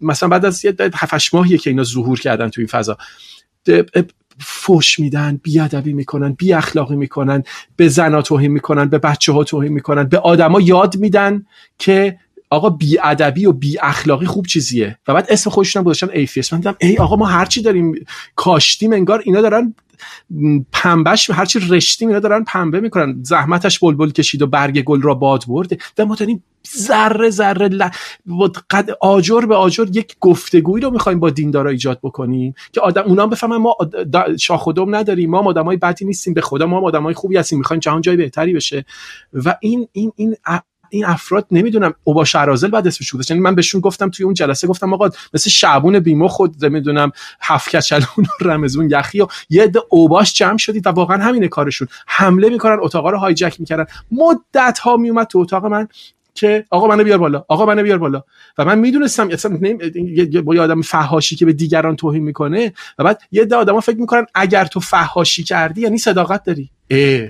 مثلا 0.00 0.28
بعد 0.28 0.44
از 0.44 0.64
یه 0.64 0.74
7 0.94 1.34
ماهیه 1.34 1.58
که 1.58 1.70
اینا 1.70 1.84
ظهور 1.84 2.20
کردن 2.20 2.48
تو 2.48 2.60
این 2.60 2.68
فضا. 2.68 2.98
فوش 4.38 5.00
میدن 5.00 5.40
بیادبی 5.42 5.92
می‌کنن 5.92 6.32
بی 6.32 6.52
اخلاقی 6.52 6.96
می‌کنن 6.96 7.42
به 7.76 7.88
زنا 7.88 8.22
توهین 8.22 8.52
می‌کنن 8.52 8.84
به 8.88 8.98
بچه 8.98 9.32
ها 9.32 9.44
توهین 9.44 9.72
می‌کنن 9.72 10.04
به 10.04 10.18
آدما 10.18 10.60
یاد 10.60 10.96
میدن 10.96 11.46
که 11.78 12.18
آقا 12.50 12.70
بی 12.70 12.98
ادبی 13.02 13.46
و 13.46 13.52
بی 13.52 13.78
اخلاقی 13.78 14.26
خوب 14.26 14.46
چیزیه. 14.46 14.98
و 15.08 15.14
بعد 15.14 15.26
اسم 15.28 15.50
خودشون 15.50 15.82
گذاشتن 15.82 16.10
ایفیس. 16.10 16.52
من 16.52 16.58
دیدم 16.58 16.76
ای 16.80 16.96
آقا 16.96 17.16
ما 17.16 17.26
هرچی 17.26 17.62
داریم 17.62 18.06
کاشتیم 18.36 18.92
انگار 18.92 19.22
اینا 19.24 19.40
دارن 19.40 19.74
پنبه‌ش 20.72 21.30
هرچی 21.30 21.58
رشتیم 21.68 22.08
اینا 22.08 22.20
دارن 22.20 22.44
پنبه 22.44 22.80
می‌کنن. 22.80 23.16
زحمتش 23.22 23.78
بلبل 23.78 24.10
کشید 24.10 24.42
و 24.42 24.46
برگ 24.46 24.82
گل 24.82 25.02
را 25.02 25.14
باد 25.14 25.44
برده. 25.48 25.78
و 25.98 26.04
ما 26.06 26.14
داریم 26.14 26.44
ذره 26.78 27.30
ذره 27.30 27.68
ل... 27.68 27.88
قد 28.70 28.90
آجر 29.00 29.40
به 29.40 29.56
آجر 29.56 29.86
یک 29.92 30.16
گفتگویی 30.20 30.84
رو 30.84 30.90
می‌خوایم 30.90 31.20
با 31.20 31.30
دیندارا 31.30 31.70
ایجاد 31.70 31.98
بکنیم 32.02 32.54
که 32.72 32.80
آدم 32.80 33.02
اونا 33.02 33.26
بفهمن 33.26 33.56
ما 33.56 33.76
شاخ 34.40 34.68
نداریم. 34.88 35.30
ما 35.30 35.38
آدمای 35.38 35.76
بدی 35.76 36.04
نیستیم. 36.04 36.34
به 36.34 36.40
خدا 36.40 36.66
ما 36.66 36.80
آدمای 36.80 37.14
خوبی 37.14 37.36
هستیم. 37.36 37.58
می‌خوایم 37.58 37.80
جهان 37.80 38.00
جای 38.00 38.16
بهتری 38.16 38.52
بشه. 38.52 38.84
و 39.32 39.56
این 39.60 39.88
این 39.92 40.12
این 40.16 40.36
این 40.90 41.04
افراد 41.04 41.46
نمی‌دونم 41.50 41.94
اوبا 42.04 42.24
شرازل 42.24 42.68
بعد 42.68 42.86
اسمش 42.86 43.12
بود 43.12 43.30
یعنی 43.30 43.42
من 43.42 43.54
بهشون 43.54 43.80
گفتم 43.80 44.10
توی 44.10 44.24
اون 44.24 44.34
جلسه 44.34 44.66
گفتم 44.66 44.94
آقا 44.94 45.10
مثل 45.34 45.50
شعبون 45.50 45.98
بیمو 45.98 46.28
خود 46.28 46.64
نمی‌دونم 46.64 47.12
هفت 47.40 47.76
کچلون 47.76 48.26
و 48.40 48.48
رمزون 48.48 48.90
یخی 48.90 49.20
و 49.20 49.26
یه 49.50 49.62
عده 49.62 49.80
اوباش 49.88 50.32
جمع 50.32 50.58
شدید 50.58 50.86
و 50.86 50.90
واقعا 50.90 51.24
همینه 51.24 51.48
کارشون. 51.48 51.88
حمله 52.06 52.48
می‌کنن 52.48 52.76
اتاقا 52.80 53.10
رو 53.10 53.18
هایجک 53.18 53.60
می‌کردن. 53.60 53.86
مدت 54.10 54.78
ها 54.78 54.96
میومد 54.96 55.26
تو 55.26 55.38
اتاق 55.38 55.66
من 55.66 55.88
که 56.34 56.64
آقا 56.70 56.86
منو 56.86 57.04
بیار 57.04 57.18
بالا 57.18 57.44
آقا 57.48 57.66
منو 57.66 57.82
بیار 57.82 57.98
بالا. 57.98 58.22
و 58.58 58.64
من 58.64 58.78
می‌دونستم 58.78 59.28
اصلا 59.30 59.58
با 60.44 60.54
یه 60.54 60.60
آدم 60.60 60.82
فحاشی 60.82 61.36
که 61.36 61.46
به 61.46 61.52
دیگران 61.52 61.96
توهین 61.96 62.22
می‌کنه 62.22 62.72
و 62.98 63.04
بعد 63.04 63.22
یه 63.32 63.42
عده 63.42 63.56
آدما 63.56 63.80
فکر 63.80 63.96
می‌کنن 63.96 64.26
اگر 64.34 64.64
تو 64.64 64.80
فحاشی 64.80 65.44
کردی 65.44 65.80
یعنی 65.80 65.98
صداقت 65.98 66.44
داری. 66.44 66.70
اه. 66.90 67.28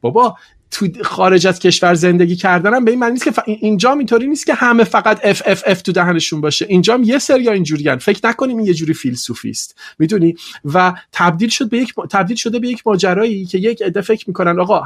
بابا 0.00 0.36
تو 0.74 0.88
خارج 1.04 1.46
از 1.46 1.58
کشور 1.58 1.94
زندگی 1.94 2.36
کردنم 2.36 2.84
به 2.84 2.90
این 2.90 3.00
معنی 3.00 3.12
نیست 3.12 3.24
که 3.24 3.30
ف... 3.30 3.38
اینجا 3.46 3.92
اینطوری 3.92 4.26
نیست 4.26 4.46
که 4.46 4.54
همه 4.54 4.84
فقط 4.84 5.20
F 5.24 5.42
F 5.46 5.62
F 5.66 5.82
تو 5.82 5.92
دهنشون 5.92 6.40
باشه. 6.40 6.66
اینجا 6.68 7.00
یه 7.02 7.18
سری 7.18 7.48
اینجوریان 7.48 7.98
فکر 7.98 8.28
نکنیم 8.28 8.56
این 8.56 8.66
یه 8.66 8.74
جوری 8.74 8.94
فیلسوفی 8.94 9.50
است. 9.50 9.78
می‌دونی؟ 9.98 10.34
و 10.64 10.92
تبدیل 11.12 11.48
شد 11.48 11.68
به 11.68 11.78
یک 11.78 11.94
تبدیل 12.10 12.36
شده 12.36 12.58
به 12.58 12.68
یک 12.68 12.82
ماجرایی 12.86 13.44
که 13.44 13.58
یک 13.58 13.82
عده 13.82 14.00
فکر 14.00 14.24
می‌کنن 14.28 14.60
آقا 14.60 14.84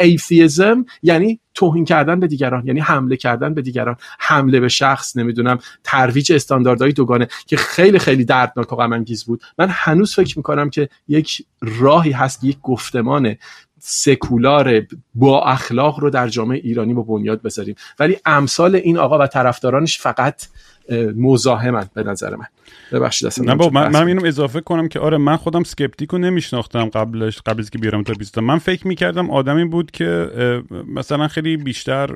ایثیزم 0.00 0.84
یعنی 1.02 1.40
توهین 1.54 1.84
کردن 1.84 2.20
به 2.20 2.26
دیگران 2.26 2.66
یعنی 2.66 2.80
حمله 2.80 3.16
کردن 3.16 3.54
به 3.54 3.62
دیگران. 3.62 3.96
حمله 4.18 4.60
به 4.60 4.68
شخص 4.68 5.16
نمی‌دونم 5.16 5.58
ترویج 5.84 6.32
استانداردهای 6.32 6.92
دوگانه 6.92 7.28
که 7.46 7.56
خیلی 7.56 7.98
خیلی 7.98 8.24
دردناک 8.24 8.72
و 8.72 8.76
غم 8.76 9.04
بود. 9.26 9.42
من 9.58 9.68
هنوز 9.70 10.14
فکر 10.14 10.38
می‌کنم 10.38 10.70
که 10.70 10.88
یک 11.08 11.42
راهی 11.60 12.10
هست 12.10 12.44
یک 12.44 12.56
گفتمان 12.62 13.36
سکولار 13.84 14.86
با 15.14 15.44
اخلاق 15.44 16.00
رو 16.00 16.10
در 16.10 16.28
جامعه 16.28 16.58
ایرانی 16.58 16.94
با 16.94 17.02
بنیاد 17.02 17.42
بذاریم. 17.42 17.74
ولی 17.98 18.16
امثال 18.26 18.74
این 18.74 18.98
آقا 18.98 19.18
و 19.18 19.26
طرفدارانش 19.26 19.98
فقط 19.98 20.46
مزاحمن 21.16 21.86
به 21.94 22.02
نظر 22.02 22.36
من. 22.36 22.46
ببخشید 22.92 23.32
نه 23.40 23.54
با 23.54 23.70
من, 23.70 23.92
من 23.92 24.06
اینو 24.06 24.26
اضافه 24.26 24.60
کنم 24.60 24.88
که 24.88 25.00
آره 25.00 25.18
من 25.18 25.36
خودم 25.36 25.62
سکپتیک 25.62 26.10
رو 26.10 26.18
نمیشناختم 26.18 26.84
قبلش 26.84 27.40
قبل 27.46 27.60
از 27.60 27.70
که 27.70 27.78
بیارم 27.78 28.02
تا 28.02 28.12
بیستم. 28.18 28.44
من 28.44 28.58
فکر 28.58 28.86
می‌کردم 28.86 29.30
آدمی 29.30 29.64
بود 29.64 29.90
که 29.90 30.30
مثلا 30.88 31.28
خیلی 31.28 31.56
بیشتر 31.56 32.06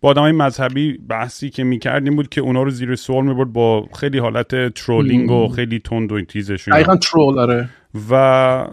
با 0.00 0.08
آدم 0.08 0.22
های 0.22 0.32
مذهبی 0.32 0.98
بحثی 1.08 1.50
که 1.50 1.64
می‌کردیم 1.64 2.16
بود 2.16 2.28
که 2.28 2.40
اونا 2.40 2.62
رو 2.62 2.70
زیر 2.70 2.96
سوال 2.96 3.24
می‌برد 3.24 3.52
با 3.52 3.88
خیلی 4.00 4.18
حالت 4.18 4.74
trolling 4.74 5.30
و 5.30 5.48
خیلی 5.48 5.78
تند 5.78 6.12
و 6.12 6.24
تیزشون. 6.24 6.74
دقیقا 6.74 6.96
troll 6.96 7.38
آره. 7.38 7.68
و 8.10 8.66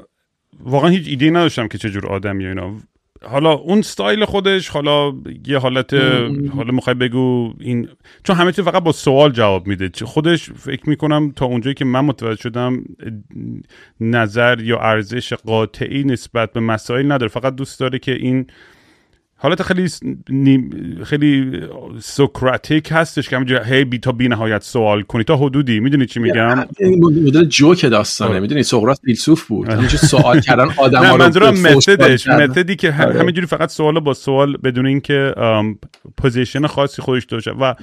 واقعا 0.60 0.90
هیچ 0.90 1.08
ایده 1.08 1.30
نداشتم 1.30 1.68
که 1.68 1.78
چجور 1.78 2.08
آدمی 2.08 2.46
اینا. 2.46 2.74
حالا 3.24 3.54
اون 3.54 3.82
ستایل 3.82 4.26
خودش 4.26 4.70
حالا 4.70 5.14
یه 5.48 5.58
حالت 5.58 5.94
حالا 6.56 6.72
می‌خوای 6.72 6.94
بگو 6.94 7.54
این 7.60 7.88
چون 8.24 8.36
همه 8.36 8.52
چیز 8.52 8.66
فقط 8.66 8.84
با 8.84 8.92
سوال 8.92 9.32
جواب 9.32 9.68
میده. 9.68 9.90
خودش 10.06 10.50
فکر 10.50 10.90
می‌کنم 10.90 11.32
تا 11.36 11.46
اونجایی 11.46 11.74
که 11.74 11.86
من 11.86 12.00
متوجه 12.00 12.42
شدم 12.42 12.84
نظر 14.02 14.62
یا 14.62 14.80
ارزش 14.80 15.34
قاطعی 15.34 16.04
نسبت 16.04 16.54
به 16.54 16.60
مسائل 16.60 17.12
نداره. 17.12 17.28
فقط 17.28 17.56
دوست 17.56 17.80
داره 17.80 18.00
که 18.00 18.12
این 18.12 18.48
حالت 19.40 19.62
خیلی 19.62 19.90
خیلی 21.04 21.62
Socratic 22.00 22.88
هستش 22.92 23.30
که 23.30 23.36
همینجوری 23.36 23.66
هی 23.66 23.86
بی 23.86 24.00
تا 24.00 24.12
بی 24.12 24.28
نهایت 24.28 24.64
سوال 24.64 25.02
کنی. 25.02 25.24
تا 25.24 25.38
حدودی 25.38 25.80
می‌دونی 25.80 26.06
چی 26.06 26.20
میگم؟ 26.20 26.66
این 26.80 27.06
مدل 27.06 27.46
جوک 27.46 27.86
داستانه. 27.86 28.32
آره. 28.32 28.40
می‌دونی؟ 28.40 28.64
سقراط 28.64 29.00
فیلسوف 29.06 29.48
بود. 29.48 29.70
همینجوری 29.70 29.98
سوال 29.98 30.40
کردن 30.48 30.68
آدم 30.78 31.00
نه 31.00 31.16
منظورم 31.18 31.54
متدش 31.54 32.28
متدی 32.28 32.76
که 32.76 32.94
آره. 33.00 33.20
همینجوری 33.20 33.48
فقط 33.48 33.70
سوال 33.70 34.00
با 34.00 34.14
سوال 34.14 34.58
بدون 34.58 34.86
اینکه 34.86 35.34
position 36.18 36.68
خاصی 36.68 37.02
خودش 37.02 37.26
داشته 37.26 37.52
و 37.52 37.74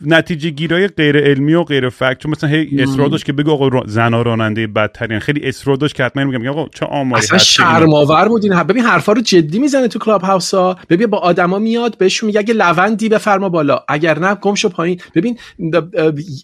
نتیجه 0.00 0.50
گیرای 0.50 0.88
غیر 0.88 1.16
علمی 1.16 1.54
و 1.54 1.62
غیر 1.62 1.88
fact 1.88 2.18
چون 2.18 2.30
مثلا 2.30 2.50
هی 2.50 2.82
اصرار 2.82 3.08
داشت 3.08 3.24
که 3.24 3.32
بگو 3.32 3.50
آقا 3.50 3.86
زنا 3.86 4.22
راننده 4.22 4.66
بدترین 4.66 5.18
خیلی 5.18 5.48
اصرار 5.48 5.76
داشت 5.76 5.94
که 5.94 6.04
حتما 6.04 6.24
میگم 6.24 6.48
آقا 6.48 6.68
چه 6.74 6.86
آماری 6.86 7.22
اصلا 7.22 7.38
شرم‌آور 7.38 8.28
بود 8.28 8.44
این 8.44 8.62
ببین 8.62 8.84
حرفا 8.84 9.12
رو 9.12 9.20
جدی 9.20 9.58
می‌زنه 9.58 9.88
تو 9.88 9.98
کلاب 9.98 10.22
هاوس 10.22 10.54
ها 10.54 10.78
ببین 10.90 11.06
با 11.06 11.18
آدما 11.18 11.58
میاد 11.58 11.98
بهشون 11.98 12.26
میگه 12.26 12.40
اگه 12.40 12.54
لوندی 12.54 13.08
بفرما 13.08 13.48
بالا. 13.48 13.78
اگر 13.88 14.18
نه 14.18 14.34
گم 14.34 14.54
شو 14.54 14.68
پایین. 14.68 15.00
ببین 15.14 15.38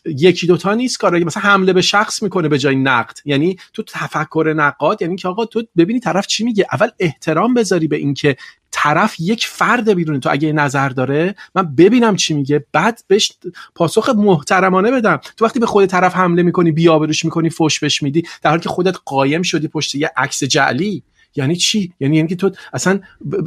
یکی 0.05 0.47
دوتا 0.47 0.75
نیست 0.75 0.99
کارا. 0.99 1.19
مثلا 1.19 1.43
حمله 1.43 1.73
به 1.73 1.83
شخص 1.83 2.23
می‌کنه 2.23 2.49
به 2.49 2.59
جای 2.59 2.77
نقد 2.77 3.19
یعنی 3.25 3.57
تو 3.73 3.83
تفکر 3.83 4.55
نقاد 4.57 5.03
یعنی 5.03 5.17
که 5.17 5.29
آقا 5.29 5.45
تو 5.45 5.63
ببینی 5.77 6.01
طرف 6.01 6.27
چی 6.27 6.45
میگه. 6.45 6.67
اول 6.73 6.89
احترام 6.99 7.55
بذاری 7.55 7.89
به 7.89 7.97
اینکه 7.97 8.37
طرف 8.73 9.17
یک 9.21 9.47
فرد 9.47 9.93
بیرونی 9.93 10.21
تو 10.21 10.31
اگه 10.33 10.53
نظر 10.53 10.89
داره 10.89 11.35
من 11.55 11.75
ببینم 11.75 12.17
چی 12.17 12.35
میگه. 12.35 12.67
بعد 12.73 13.01
بهش 13.07 13.33
پاسخ 13.75 14.09
محترمانه 14.09 14.91
بدم. 14.91 15.21
تو 15.37 15.45
وقتی 15.45 15.61
به 15.61 15.67
خود 15.67 15.87
طرف 15.87 16.15
حمله 16.15 16.43
می‌کنی 16.43 16.73
بیابروش 16.73 17.25
می‌کنی 17.25 17.51
فوش 17.51 17.81
بش 17.81 18.03
میدی 18.03 18.23
در 18.43 18.51
حالی 18.51 18.63
که 18.63 18.69
خودت 18.69 18.97
قایم 19.05 19.43
شدی 19.43 19.69
پشت 19.69 19.95
یه 19.95 20.11
عکس 20.17 20.45
جعلی. 20.45 21.03
یعنی 21.37 21.57
چی؟ 21.57 21.93
یعنی 22.01 22.17
یعنی 22.17 22.29
که 22.29 22.37
تو 22.37 22.51
اصلا 22.73 23.01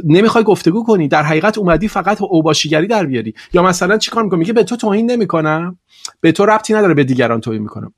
نمی‌خوای 0.03 0.43
گفتگو 0.43 0.83
کنی. 0.83 1.07
در 1.07 1.23
حقیقت 1.23 1.57
اومدی 1.57 1.87
فقط 1.87 2.21
اوباشیگری 2.21 2.87
در 2.87 3.05
بیاری. 3.05 3.33
یا 3.53 3.63
مثلا 3.63 3.97
چیکار 3.97 4.23
می‌کنی؟ 4.23 4.39
میگه 4.39 4.53
به 4.53 4.63
تو 4.63 4.75
توهین 4.75 5.11
نمی‌کنم. 5.11 5.79
به 6.21 6.31
تو 6.31 6.45
ربطی 6.45 6.73
نداره 6.73 6.93
به 6.93 7.03
دیگران 7.03 7.41
توهین 7.41 7.61
می‌کنم. 7.61 7.93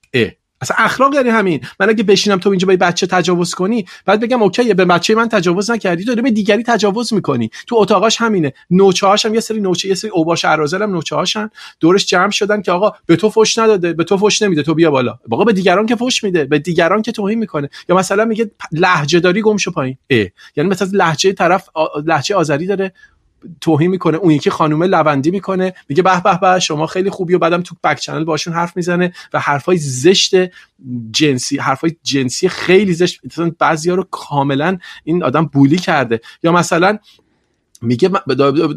اصلا 0.61 0.77
اخلاق 0.79 1.13
یعنی 1.13 1.29
همین. 1.29 1.61
من 1.79 1.89
اگه 1.89 2.03
بشینم 2.03 2.37
تو 2.37 2.49
اینجا 2.49 2.67
به 2.67 2.77
بچه 2.77 3.07
تجاوز 3.07 3.53
کنی 3.53 3.85
بعد 4.05 4.19
بگم 4.19 4.43
اوکی 4.43 4.73
به 4.73 4.85
بچه 4.85 5.15
من 5.15 5.29
تجاوز 5.29 5.71
نکردی 5.71 6.05
تو 6.05 6.15
به 6.15 6.31
دیگری 6.31 6.63
تجاوز 6.63 7.13
می‌کنی. 7.13 7.49
تو 7.67 7.75
اتاقاش 7.75 8.21
همینه. 8.21 8.53
نوچه 8.69 9.07
هاشم 9.07 9.33
یه 9.33 9.39
سری 9.39 9.59
نوچه 9.59 9.87
یه 9.87 9.95
سری 9.95 10.11
اوباش 10.11 10.45
ارازل 10.45 10.81
هم 10.81 10.91
نوچه 10.91 11.15
هاشن 11.15 11.49
دورش 11.79 12.05
جمع 12.05 12.31
شدن 12.31 12.61
که 12.61 12.71
آقا 12.71 12.91
به 13.05 13.15
تو 13.15 13.29
فوش 13.29 13.57
نداده 13.57 13.93
به 13.93 14.03
تو 14.03 14.17
فوش 14.17 14.41
نمیده 14.41 14.63
تو 14.63 14.73
بیا 14.73 14.91
بالا. 14.91 15.19
آقا 15.31 15.43
به 15.43 15.53
دیگران 15.53 15.85
که 15.85 15.95
فوش 15.95 16.23
میده 16.23 16.45
به 16.45 16.59
دیگران 16.59 17.01
که 17.01 17.11
توهین 17.11 17.39
می‌کنه. 17.39 17.69
یا 17.89 17.95
مثلا 17.95 18.25
میگه 18.25 18.51
لهجه 18.71 19.19
داری 19.19 19.41
گم 19.41 19.57
شو 19.57 19.71
پایین 19.71 19.97
یعنی 20.55 20.69
مثلا 20.69 20.89
لهجه 20.93 21.33
طرف 21.33 21.69
لهجه 22.05 22.35
آذری 22.35 22.65
داره. 22.65 22.93
توهین 23.61 23.91
می‌کنه. 23.91 24.17
اون 24.17 24.31
یکی 24.31 24.49
خانومه 24.49 24.87
لوندی 24.87 25.31
می‌کنه. 25.31 25.73
میگه 25.89 26.03
به 26.03 26.21
به 26.21 26.39
به 26.41 26.59
شما 26.59 26.87
خیلی 26.87 27.09
خوبی 27.09 27.33
و 27.33 27.39
بعدم 27.39 27.61
تو 27.61 27.75
بک 27.83 27.99
چنل 27.99 28.23
باشون 28.23 28.53
حرف 28.53 28.77
می‌زنه 28.77 29.13
و 29.33 29.39
حرفای 29.39 29.77
زشت 29.77 30.35
جنسی 31.11 31.57
حرفای 31.57 31.95
جنسی 32.03 32.49
خیلی 32.49 32.93
زشت. 32.93 33.19
مثلا 33.25 33.51
بعضیا 33.59 33.95
رو 33.95 34.03
کاملا 34.11 34.77
این 35.03 35.23
آدم 35.23 35.45
بولی 35.45 35.77
کرده. 35.77 36.21
یا 36.43 36.51
مثلا 36.51 36.97
میگه 37.81 38.09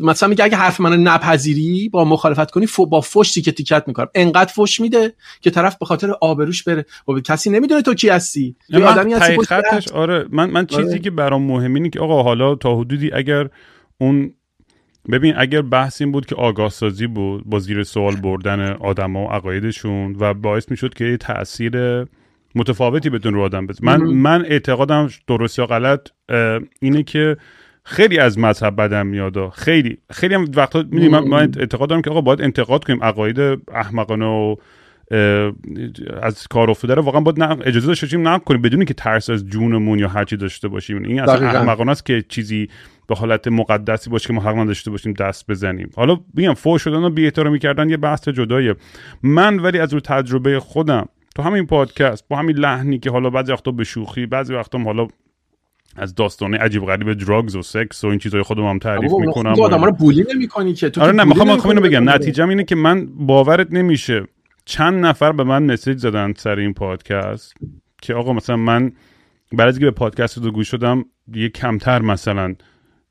مثلا 0.02 0.28
میگه 0.28 0.44
اگه 0.44 0.56
حرف 0.56 0.80
منو 0.80 0.96
نپذیری 0.96 1.88
با 1.88 2.04
مخالفت 2.04 2.50
کنی 2.50 2.66
با 2.90 3.00
فش 3.00 3.38
که 3.38 3.52
تیکت 3.52 3.84
می‌کنم 3.86 4.08
انقدر 4.14 4.52
فش 4.52 4.80
میده 4.80 5.14
که 5.40 5.50
طرف 5.50 5.78
به 5.78 5.86
خاطر 5.86 6.10
آبروش 6.20 6.62
بره. 6.62 6.84
و 7.08 7.12
کسی 7.12 7.50
نمی‌دونه 7.50 7.82
تو 7.82 7.94
کی 7.94 8.08
هستی. 8.08 8.56
من 8.70 8.82
آدمی 8.82 9.12
هستی 9.12 9.36
آره. 9.94 10.26
من 10.30 10.50
من 10.50 10.66
چیزی 10.66 10.82
آره. 10.82 10.98
که 10.98 11.10
برام 11.10 11.42
مهمه 11.42 11.74
اینه 11.74 11.90
که 11.90 12.00
آقا 12.00 12.22
حالا 12.22 12.54
تا 12.54 12.76
حدودی 12.76 13.12
اگر 13.12 13.48
اون 13.98 14.34
ببین 15.12 15.34
اگر 15.36 15.62
بحث 15.62 16.00
این 16.00 16.12
بود 16.12 16.26
که 16.26 16.34
آگاه 16.34 16.70
سازی 16.70 17.06
بود 17.06 17.42
با 17.46 17.58
زیر 17.58 17.82
سوال 17.82 18.16
بردن 18.16 18.72
آدما 18.72 19.24
و 19.24 19.30
عقایدشون 19.30 20.16
و 20.18 20.34
باعث 20.34 20.70
می‌شد 20.70 20.94
که 20.94 21.16
تاثیر 21.16 22.04
متفاوتی 22.54 23.10
بتون 23.10 23.34
رو 23.34 23.42
آدم 23.42 23.66
بزن 23.66 23.86
من 23.86 24.02
من 24.02 24.44
اعتقادم 24.44 25.08
درست 25.26 25.58
یا 25.58 25.66
غلط 25.66 26.08
اینه 26.80 27.02
که 27.02 27.36
خیلی 27.84 28.18
از 28.18 28.38
مذهب 28.38 28.76
بدم 28.76 29.06
میاد. 29.06 29.48
خیلی 29.48 29.98
خیلی 30.10 30.34
هم 30.34 30.44
وقتا 30.54 30.84
من, 30.92 31.24
من 31.24 31.52
اعتقاد 31.58 31.88
دارم 31.88 32.02
که 32.02 32.10
آقا 32.10 32.20
باید 32.20 32.42
انتقاد 32.42 32.84
کنیم. 32.84 33.04
عقاید 33.04 33.40
احمقانه 33.74 34.26
و 34.26 34.56
از 36.22 36.46
کار 36.50 36.70
افتاده 36.70 36.94
رو 36.94 37.02
واقعا 37.02 37.20
باید 37.20 37.42
اجازه 37.64 37.86
داشته 37.86 38.06
باشیم 38.06 38.28
نقد 38.28 38.44
کنیم 38.44 38.62
بدون 38.62 38.84
که 38.84 38.94
ترس 38.94 39.30
از 39.30 39.46
جونمون 39.46 39.98
یا 39.98 40.08
هرچی 40.08 40.36
داشته 40.36 40.68
باشیم. 40.68 41.02
این 41.02 41.20
اصلا 41.20 41.48
احمقانه 41.48 41.90
است 41.90 42.06
که 42.06 42.24
چیزی 42.28 42.68
به 43.06 43.14
حالت 43.14 43.48
مقدسی 43.48 44.10
باشه 44.10 44.26
که 44.26 44.32
ما 44.32 44.40
حق 44.40 44.58
نداشته 44.58 44.90
باشیم 44.90 45.12
دست 45.12 45.50
بزنیم. 45.50 45.90
حالا 45.96 46.20
بگم 46.36 46.54
فوش 46.54 46.82
شدن 46.82 47.04
و 47.04 47.10
بی‌احترامی 47.10 47.58
کردن 47.58 47.90
یه 47.90 47.96
بحث 47.96 48.28
جداییه. 48.28 48.74
من 49.22 49.58
ولی 49.58 49.78
از 49.78 49.94
رو 49.94 50.00
تجربه 50.00 50.60
خودم 50.60 51.08
تو 51.36 51.42
همین 51.42 51.66
پادکست 51.66 52.24
با 52.28 52.36
همین 52.36 52.56
لحنی 52.56 52.98
که 52.98 53.10
حالا 53.10 53.30
بعضی 53.30 53.52
وقتا 53.52 53.70
به 53.70 53.84
شوخی 53.84 54.26
بعضی 54.26 54.54
وقتا 54.54 54.78
حالا 54.78 55.06
از 55.96 56.14
داستانه 56.14 56.58
عجیب 56.58 56.86
غریب 56.86 57.12
دراگز 57.12 57.56
و 57.56 57.62
سکس 57.62 58.04
و 58.04 58.06
این 58.06 58.18
چیزای 58.18 58.42
خودم 58.42 58.66
هم 58.66 58.78
تعریف 58.78 59.12
می‌کنم 59.12 59.54
تو 59.54 59.62
آدم 59.62 59.84
رو 59.84 59.92
بولی 59.92 60.24
نمی‌کنی 60.34 60.74
که. 60.74 60.90
تو 60.90 61.00
آره 61.00 61.12
نه 61.12 61.24
می‌خوام 61.24 61.50
اینو 61.50 61.80
بگم. 61.80 62.10
نتیجه 62.10 62.48
اینه 62.48 62.64
که 62.64 62.74
من 62.74 63.06
باورت 63.06 63.72
نمیشه. 63.72 64.22
چند 64.70 65.06
نفر 65.06 65.32
به 65.32 65.44
من 65.44 65.62
مسیج 65.62 65.98
زدن 65.98 66.32
سر 66.36 66.58
این 66.58 66.74
پادکست 66.74 67.54
که 68.02 68.14
آقا 68.14 68.32
مثلا 68.32 68.56
من 68.56 68.92
برای 69.52 69.70
اینکه 69.70 69.84
به 69.84 69.90
پادکست 69.90 70.38
رو 70.38 70.50
گوش 70.50 70.70
شدم 70.70 71.04
یه 71.34 71.48
کمتر 71.48 72.02
مثلا 72.02 72.54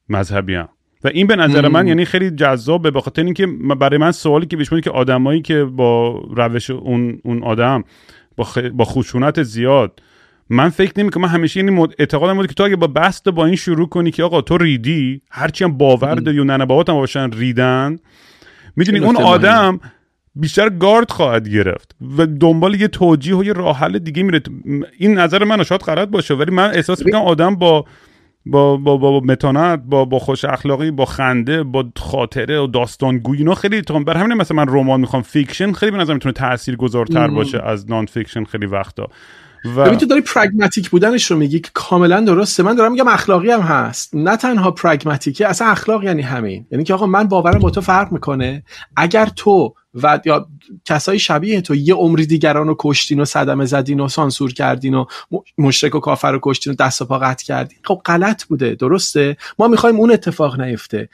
مذهبی 0.09 0.55
هم. 0.55 0.69
و 1.03 1.07
این 1.07 1.27
به 1.27 1.35
نظر 1.35 1.67
من 1.67 1.87
یعنی 1.87 2.05
خیلی 2.05 2.31
جذابه 2.31 2.91
به 2.91 3.01
خاطر 3.01 3.23
اینکه 3.23 3.47
برای 3.79 3.97
من 3.97 4.11
سوالی 4.11 4.45
که 4.45 4.57
پیش 4.57 4.69
که 4.69 4.91
آدمایی 4.91 5.41
که 5.41 5.63
با 5.63 6.23
روش 6.35 6.69
اون 6.69 7.19
اون 7.23 7.43
آدم 7.43 7.83
با, 8.37 8.43
خ... 8.43 8.57
با 8.57 8.85
خشونت 8.85 9.43
زیاد 9.43 10.01
من 10.49 10.69
فکر 10.69 10.93
نمی 10.97 11.09
که 11.09 11.19
من 11.19 11.27
همیشه 11.27 11.59
این 11.59 11.69
مد... 11.69 11.93
اعتقادم 11.99 12.33
بود 12.33 12.47
که 12.47 12.53
تو 12.53 12.63
اگه 12.63 12.75
با 12.75 12.87
بست 12.87 13.29
با 13.29 13.45
این 13.45 13.55
شروع 13.55 13.89
کنی 13.89 14.11
که 14.11 14.23
آقا 14.23 14.41
تو 14.41 14.57
ریدی 14.57 15.21
هرچی 15.31 15.63
هم 15.63 15.77
باور 15.77 16.15
داری 16.15 16.39
و 16.39 16.43
ننه 16.43 16.65
بابات 16.65 16.89
هم 16.89 16.95
باشن 16.95 17.31
ریدن 17.31 17.97
می‌دونی 18.75 18.99
اون 18.99 19.15
آدم 19.15 19.79
بیشتر 20.39 20.69
گارد 20.69 21.11
خواهد 21.11 21.49
گرفت 21.49 21.95
و 22.17 22.25
دنبال 22.25 22.81
یه 22.81 22.87
توجیه 22.87 23.35
و 23.35 23.43
یه 23.43 23.53
راه 23.53 23.77
حل 23.77 23.99
دیگه 23.99 24.23
میره. 24.23 24.41
این 24.97 25.17
نظر 25.17 25.43
من 25.43 25.63
شاید 25.63 25.81
غلط 25.81 26.07
باشه 26.07 26.33
ولی 26.33 26.51
من 26.51 26.69
احساس 26.73 27.05
می‌کنم 27.05 27.21
آدم 27.21 27.55
با 27.55 27.85
با 28.45 28.77
با 28.77 28.97
با 28.97 29.19
متانت 29.19 29.81
با 29.85 30.05
با 30.05 30.19
خوش 30.19 30.45
اخلاقی 30.45 30.91
با 30.91 31.05
خنده 31.05 31.63
با 31.63 31.85
خاطره 31.97 32.59
و 32.59 32.67
داستانگویی 32.67 33.39
اینا 33.39 33.55
خیلی 33.55 33.81
تو 33.81 34.03
بر 34.03 34.17
همین 34.17 34.37
مثلا 34.37 34.65
من 34.65 34.73
رمان 34.73 35.01
می‌خوام 35.01 35.21
fiction 35.21 35.71
خیلی 35.71 35.91
به 35.91 35.97
نظر 35.97 36.13
می‌تونه 36.13 36.33
تاثیرگذارتر 36.33 37.27
باشه 37.27 37.63
از 37.63 37.89
non-fiction 37.89 38.43
خیلی 38.43 38.65
وقتا. 38.65 39.07
و 39.65 39.85
ببین 39.85 39.97
تو 39.97 40.05
داری 40.05 40.21
pragmatic 40.21 40.89
بودنش 40.89 41.31
رو 41.31 41.37
میگی 41.37 41.59
که 41.59 41.69
کاملا 41.73 42.21
درسته. 42.21 42.63
من 42.63 42.75
دارم 42.75 42.91
میگم 42.91 43.07
اخلاقی 43.07 43.51
هم 43.51 43.61
هست. 43.61 44.15
نه 44.15 44.37
تنها 44.37 44.71
pragmatic 44.71 45.39
ه 45.39 45.47
اصلا 45.47 45.67
اخلاق 45.67 46.03
یعنی 46.03 46.21
همین. 46.21 46.65
یعنی 46.71 46.83
که 46.83 46.93
آقا 46.93 47.05
من 47.05 47.23
باورم 47.23 47.59
با 47.59 47.69
تو 47.69 47.81
فرق 47.81 48.11
می‌کنه. 48.11 48.63
اگر 48.95 49.25
تو 49.25 49.73
و 49.93 50.19
یا 50.25 50.47
کسای 50.85 51.19
شبیه 51.19 51.61
تو 51.61 51.75
یه 51.75 51.93
عمری 51.93 52.25
دیگران 52.25 52.67
رو 52.67 52.75
کشتین 52.79 53.19
و 53.19 53.25
صدمه 53.25 53.65
زدین 53.65 53.99
و 53.99 54.07
سانسور 54.07 54.53
کردین 54.53 54.93
و 54.93 55.05
مشرک 55.57 55.95
و 55.95 55.99
کافر 55.99 56.31
رو 56.31 56.39
کشتین 56.43 56.73
و 56.73 56.75
دست 56.75 57.01
و 57.01 57.05
پا 57.05 57.19
قطع 57.19 57.45
کردین. 57.45 57.77
خب 57.83 58.01
غلط 58.05 58.43
بوده. 58.43 58.75
درسته؟ 58.75 59.37
ما 59.59 59.67
می‌خوایم 59.67 59.95
اون 59.95 60.11
اتفاق 60.11 60.61
نیفته. 60.61 61.09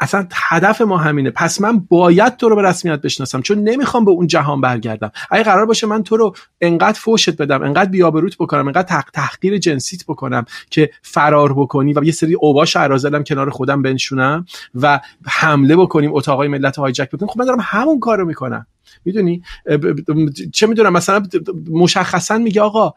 اصلا 0.00 0.26
هدف 0.32 0.80
ما 0.80 0.96
همینه. 0.98 1.30
پس 1.30 1.60
من 1.60 1.78
باید 1.78 2.36
تو 2.36 2.48
رو 2.48 2.56
به 2.56 2.62
رسمیت 2.62 3.00
بشناسم 3.00 3.40
چون 3.40 3.58
نمی‌خوام 3.58 4.04
به 4.04 4.10
اون 4.10 4.26
جهان 4.26 4.60
برگردم. 4.60 5.10
اگه 5.30 5.42
قرار 5.42 5.66
باشه 5.66 5.86
من 5.86 6.02
تو 6.02 6.16
رو 6.16 6.34
انقدر 6.60 6.98
فوشت 7.00 7.36
بدم 7.36 7.62
انقدر 7.62 7.90
بیابروت 7.90 8.36
بکنم 8.36 8.66
انقدر 8.66 9.02
تحقیر 9.14 9.58
جنسیت 9.58 10.04
بکنم 10.04 10.44
که 10.70 10.90
فرار 11.02 11.52
بکنی 11.52 11.92
و 11.92 12.04
یه 12.04 12.12
سری 12.12 12.34
اوباش 12.34 12.76
ارازلم 12.76 13.24
کنار 13.24 13.50
خودم 13.50 13.82
بنشونم 13.82 14.46
و 14.74 15.00
حمله 15.26 15.76
بکنیم 15.76 16.14
اتاقای 16.14 16.48
ملت 16.48 16.78
hijack 16.78 17.10
بکنیم. 17.10 17.28
خب 17.28 17.38
من 17.38 17.44
دارم 17.44 17.58
همون 17.60 18.00
کارو 18.00 18.24
می‌کنم. 18.24 18.66
می‌دونی؟ 19.04 19.42
چه 20.52 20.66
می‌دونم؟ 20.66 20.92
مثلا 20.92 21.22
مشخصا 21.70 22.38
میگه 22.38 22.62
آقا 22.62 22.94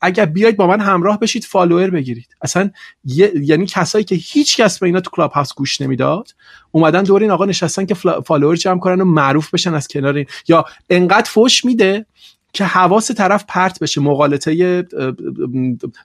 اگر 0.00 0.26
بیاید 0.26 0.56
با 0.56 0.66
من 0.66 0.80
همراه 0.80 1.20
بشید 1.20 1.44
follower 1.44 1.90
بگیرید. 1.90 2.36
اصلا 2.42 2.70
یعنی 3.04 3.66
کسایی 3.66 4.04
که 4.04 4.14
هیچ 4.14 4.60
کس 4.60 4.78
به 4.78 4.86
اینا 4.86 5.00
تو 5.00 5.10
کلاب 5.10 5.32
هاوس 5.32 5.54
گوش 5.54 5.80
نمی‌داد 5.80 6.34
اومدن 6.70 7.02
دور 7.02 7.22
این 7.22 7.30
آقا 7.30 7.44
نشستن 7.44 7.86
که 7.86 7.94
follower 8.26 8.56
جمع 8.56 8.80
کنن 8.80 9.00
و 9.00 9.04
معروف 9.04 9.54
بشن 9.54 9.74
از 9.74 9.88
کنار 9.88 10.16
این. 10.16 10.26
یا 10.48 10.64
انقدر 10.90 11.30
فوش 11.30 11.64
میده 11.64 12.06
که 12.52 12.64
حواس 12.64 13.10
طرف 13.10 13.44
پرت 13.48 13.78
بشه 13.78 14.00
مغالطه 14.00 14.84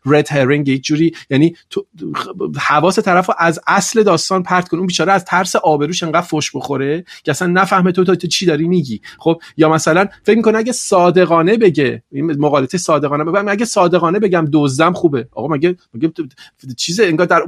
رد 0.06 0.32
هرینگ 0.32 0.68
یک 0.68 0.84
جوری 0.84 1.12
یعنی 1.30 1.56
حواس 2.60 3.00
طرف 3.00 3.28
رو 3.28 3.36
از 3.38 3.60
اصل 3.68 4.04
داستان 4.04 4.44
پرت 4.44 4.68
کنه. 4.68 4.78
اون 4.78 4.88
بیچاره 4.88 5.14
از 5.14 5.26
ترس 5.26 5.56
آبروش 5.56 6.04
انقدر 6.04 6.22
فش 6.22 6.52
بخوره 6.56 7.06
که 7.24 7.32
اصلا 7.32 7.48
نفهمه 7.48 7.92
تو 7.92 8.04
تو, 8.04 8.16
چی 8.16 8.46
داری 8.46 8.68
میگی. 8.68 9.02
خب 9.18 9.42
یا 9.58 9.70
مثلا 9.70 10.08
فکر 10.24 10.36
می‌کنه 10.36 10.58
اگه 10.58 10.72
صادقانه 10.72 11.58
بگه 11.58 12.04
این 12.12 12.40
مقالطه 12.40 12.78
صادقانه 12.78 13.24
بگم 13.24 13.48
اگه 13.48 13.66
صادقانه 13.66 14.20
بگم 14.20 14.48
دزدم 14.54 14.94
خوبه. 14.94 15.28
آقا 15.32 15.48
مگه 15.48 15.76
مگه 15.94 16.12
چیز 16.78 17.00
انگار 17.00 17.28
در. 17.28 17.42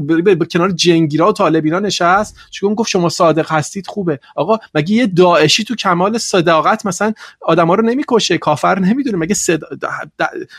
کنار 0.51 0.71
جنگیرا 0.71 1.29
و 1.29 1.31
طالبینا 1.31 1.79
نشست؟ 1.79 2.37
چون 2.51 2.73
گفت 2.73 2.89
شما 2.89 3.09
صادق 3.09 3.51
هستید 3.51 3.87
خوبه. 3.87 4.19
آقا 4.35 4.57
مگه 4.75 4.95
یه 4.95 5.07
داعشی 5.07 5.63
تو 5.63 5.75
کمال 5.75 6.17
صداقت 6.17 6.85
مثلا 6.85 7.13
آدما 7.41 7.75
رو 7.75 7.83
نمی‌کشه 7.85 8.37
کافر 8.37 8.79
نمی‌دونه 8.85 9.17
مگه 9.17 9.35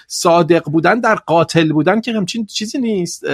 صادق 0.07 0.65
بودن 0.65 1.01
در 1.01 1.15
قاتل 1.15 1.73
بودن 1.73 2.01
که 2.01 2.13
همچین 2.13 2.47
چیزی 2.47 2.79
نیست. 2.79 3.27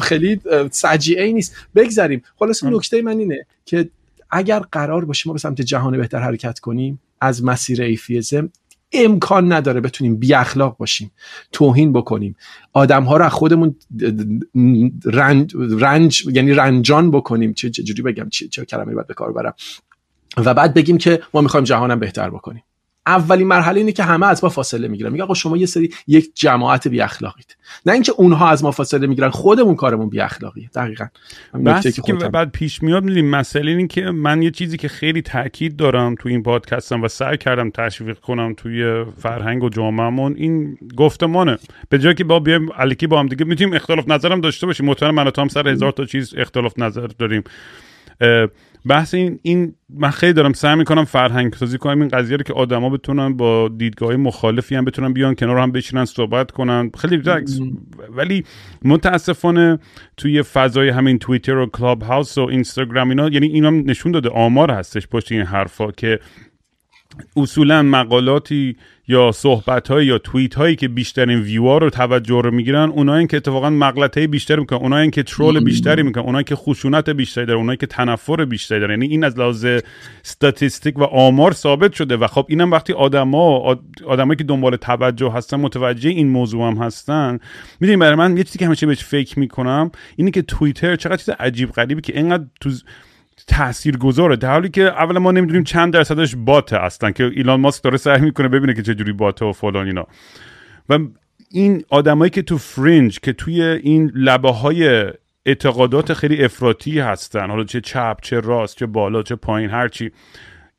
خیلی 0.00 0.40
سجیعه 0.70 1.32
نیست. 1.32 1.56
بگذاریم 1.74 2.22
خلاص 2.38 2.64
نکته 2.64 3.02
من 3.02 3.18
اینه 3.18 3.46
که 3.64 3.90
اگر 4.30 4.58
قرار 4.58 5.04
باشه 5.04 5.28
ما 5.28 5.32
به 5.32 5.38
سمت 5.38 5.60
جهان 5.60 5.96
بهتر 5.96 6.18
حرکت 6.18 6.58
کنیم 6.58 7.00
از 7.20 7.44
مسیر 7.44 7.82
ایفیزم 7.82 8.50
امکان 8.92 9.52
نداره 9.52 9.80
بتونیم 9.80 10.16
بی 10.16 10.34
اخلاق 10.34 10.76
باشیم 10.76 11.10
توهین 11.52 11.92
بکنیم. 11.92 12.36
آدم 12.72 13.04
ها 13.04 13.16
رو 13.16 13.24
از 13.24 13.32
خودمون 13.32 13.76
رنج, 15.04 15.56
رنج 15.56 16.22
یعنی 16.32 16.52
رنجان 16.52 17.10
بکنیم. 17.10 17.52
چه 17.52 17.70
جوری 17.70 18.02
بگم؟ 18.02 18.28
چه, 18.28 18.48
چه 18.48 18.64
کلمه 18.64 18.94
باید 18.94 19.06
به 19.06 19.14
کار 19.14 19.32
برم؟ 19.32 19.54
و 20.36 20.54
بعد 20.54 20.74
بگیم 20.74 20.98
که 20.98 21.22
ما 21.34 21.40
می‌خوایم 21.40 21.64
جهانم 21.64 21.98
بهتر 21.98 22.30
بکنیم. 22.30 22.62
اولین 23.06 23.46
مرحله 23.46 23.78
اینه 23.80 23.92
که 23.92 24.02
همه 24.02 24.26
از 24.26 24.44
ما 24.44 24.50
فاصله 24.50 24.88
می‌گیرن. 24.88 25.12
میگه 25.12 25.24
آقا 25.24 25.34
شما 25.34 25.56
یه 25.56 25.66
سری 25.66 25.94
یک 26.06 26.30
جماعت 26.34 26.88
بی 26.88 27.00
اخلاقید 27.00 27.56
نه 27.86 27.92
اینکه 27.92 28.12
اونها 28.12 28.50
از 28.50 28.64
ما 28.64 28.70
فاصله 28.70 29.06
می‌گیرن 29.06 29.30
خودمون 29.30 29.74
کارمون 29.74 30.08
بی 30.08 30.20
اخلاقیه 30.20 30.70
دقیقاً 30.74 31.06
که, 31.82 31.92
که 31.92 32.12
بعد 32.12 32.52
پیش 32.52 32.82
میاد 32.82 33.04
می‌دونیم 33.04 33.30
مسئله 33.30 33.70
این 33.70 33.88
که 33.88 34.02
من 34.02 34.42
یه 34.42 34.50
چیزی 34.50 34.76
که 34.76 34.88
خیلی 34.88 35.22
تاکید 35.22 35.76
دارم 35.76 36.14
تو 36.14 36.28
این 36.28 36.42
پادکستم 36.42 37.02
و 37.02 37.08
سعی 37.08 37.36
کردم 37.36 37.70
تشویق 37.70 38.18
کنم 38.18 38.54
توی 38.54 39.04
فرهنگ 39.18 39.62
و 39.62 39.68
جامعهمون 39.68 40.34
این 40.36 40.78
گفتمانه. 40.96 41.58
به 41.88 41.98
جای 41.98 42.14
که 42.14 42.24
با 42.24 42.40
بیایم 42.40 42.68
الکی 42.76 43.06
با 43.06 43.20
هم 43.20 43.26
دیگه 43.26 43.44
می‌تونیم 43.44 43.74
اختلاف 43.74 44.08
نظرم 44.08 44.40
داشته 44.40 44.66
باشیم. 44.66 44.86
مطمئن 44.86 45.10
من 45.10 45.30
هم 45.38 45.48
سر 45.48 45.68
هزار 45.68 45.92
تا 45.92 46.04
چیز 46.04 46.34
اختلاف 46.36 46.78
نظر 46.78 47.06
داریم. 47.06 47.42
بحث 48.86 49.14
این 49.14 49.38
این 49.42 49.74
من 49.88 50.10
خیلی 50.10 50.32
دارم 50.32 50.52
سعی 50.52 50.76
می‌کنم 50.76 51.04
فرهنگ 51.04 51.54
سازی 51.54 51.78
کنم. 51.78 52.00
این 52.00 52.08
قضیه 52.08 52.36
رو 52.36 52.42
که 52.42 52.52
آدما 52.52 52.90
بتونن 52.90 53.36
با 53.36 53.68
دیدگاه 53.68 54.16
مخالفی 54.16 54.74
هم 54.74 54.84
بتونن 54.84 55.12
بیان 55.12 55.34
کنار 55.34 55.58
هم 55.58 55.72
بشینن 55.72 56.04
صحبت 56.04 56.50
کنن. 56.50 56.90
خیلی 56.98 57.16
ریلکس 57.16 57.58
ولی 58.16 58.44
متاسفانه 58.84 59.78
توی 60.16 60.42
فضای 60.42 60.88
همین 60.88 61.18
توییتر 61.18 61.56
و 61.56 61.66
کلاب 61.66 62.02
هاوس 62.02 62.38
و 62.38 62.40
اینستاگرام 62.40 63.08
اینا 63.08 63.28
یعنی 63.28 63.46
اینا 63.46 63.70
نشون 63.70 64.12
داده 64.12 64.28
آمار 64.28 64.70
هستش 64.70 65.06
پشت 65.06 65.32
این 65.32 65.42
حرفا 65.42 65.90
که 65.90 66.20
اصولا 67.36 67.82
مقالاتی 67.82 68.76
یا 69.08 69.32
صحبت 69.32 69.90
یا 69.90 70.18
توییت 70.18 70.54
هایی 70.54 70.76
که 70.76 70.88
بیشترین 70.88 71.40
ویوا 71.40 71.78
رو 71.78 71.90
توجه 71.90 72.40
رو 72.42 72.50
می‌گیرن 72.50 72.90
اونایی 72.90 73.26
که 73.26 73.36
اتفاقا 73.36 73.70
مغلطه 73.70 74.26
بیشتری 74.26 74.60
می‌کنن 74.60 74.78
اونایی 74.78 75.10
که 75.10 75.22
troll 75.22 75.64
بیشتری 75.64 76.02
می‌کنن 76.02 76.24
اونایی 76.24 76.44
که 76.44 76.56
خشونت 76.56 77.10
بیشتری 77.10 77.46
داره 77.46 77.58
اونایی 77.58 77.76
که 77.76 77.86
تنفر 77.86 78.44
بیشتری 78.44 78.80
داره 78.80 78.94
یعنی 78.94 79.06
این 79.06 79.24
از 79.24 79.38
لحاظ 79.38 79.66
استاتستیک 80.24 80.98
و 80.98 81.02
آمار 81.02 81.52
ثابت 81.52 81.92
شده 81.92 82.16
و 82.16 82.26
خب 82.26 82.46
اینم 82.48 82.70
وقتی 82.70 82.92
آدما 82.92 83.76
آدمایی 84.06 84.36
که 84.36 84.44
دنبال 84.44 84.76
توجه 84.76 85.32
هستن 85.32 85.56
متوجه 85.56 86.10
این 86.10 86.28
موضوع 86.28 86.70
هم 86.70 86.76
هستن 86.76 87.38
می‌دونی 87.80 87.96
برای 87.96 88.14
من 88.14 88.36
یه 88.36 88.44
چیزی 88.44 88.58
که 88.58 88.66
همیشه 88.66 88.86
بهش 88.86 89.04
فکر 89.04 89.38
می‌کنم 89.38 89.90
اینه 90.16 90.30
که 90.30 90.42
توییتر 90.42 90.96
چقدر 90.96 91.16
چیز 91.16 91.28
عجیب 91.28 91.72
غریبی 91.72 92.00
که 92.00 92.16
اینقدر 92.16 92.44
تو 92.60 92.70
تأثیر 93.46 93.96
گذاره 93.96 94.36
در 94.36 94.52
حالی 94.52 94.68
که 94.68 94.82
اولا 94.82 95.20
ما 95.20 95.32
نمی‌دونیم 95.32 95.64
چند 95.64 95.92
درصدش 95.92 96.34
باته 96.36 96.76
هستن 96.76 97.10
که 97.10 97.24
ایلان 97.24 97.60
ماسک 97.60 97.82
داره 97.82 97.96
سعی 97.96 98.20
می‌کنه 98.20 98.48
ببینه 98.48 98.74
که 98.74 98.82
چجوری 98.82 99.12
باته 99.12 99.44
و 99.44 99.52
فلان 99.52 99.86
اینا. 99.86 100.06
و 100.88 100.98
این 101.50 101.84
آدمایی 101.88 102.30
که 102.30 102.42
تو 102.42 102.58
فرینج 102.58 103.20
که 103.20 103.32
توی 103.32 103.62
این 103.62 104.12
لبه 104.14 104.50
های 104.50 105.10
اعتقادات 105.46 106.14
خیلی 106.14 106.44
افراطی 106.44 107.00
هستن 107.00 107.50
حالا 107.50 107.64
چه 107.64 107.80
چپ 107.80 108.16
چه 108.22 108.40
راست 108.40 108.76
چه 108.76 108.86
بالا 108.86 109.22
چه 109.22 109.34
پایین 109.34 109.70
هرچی 109.70 110.10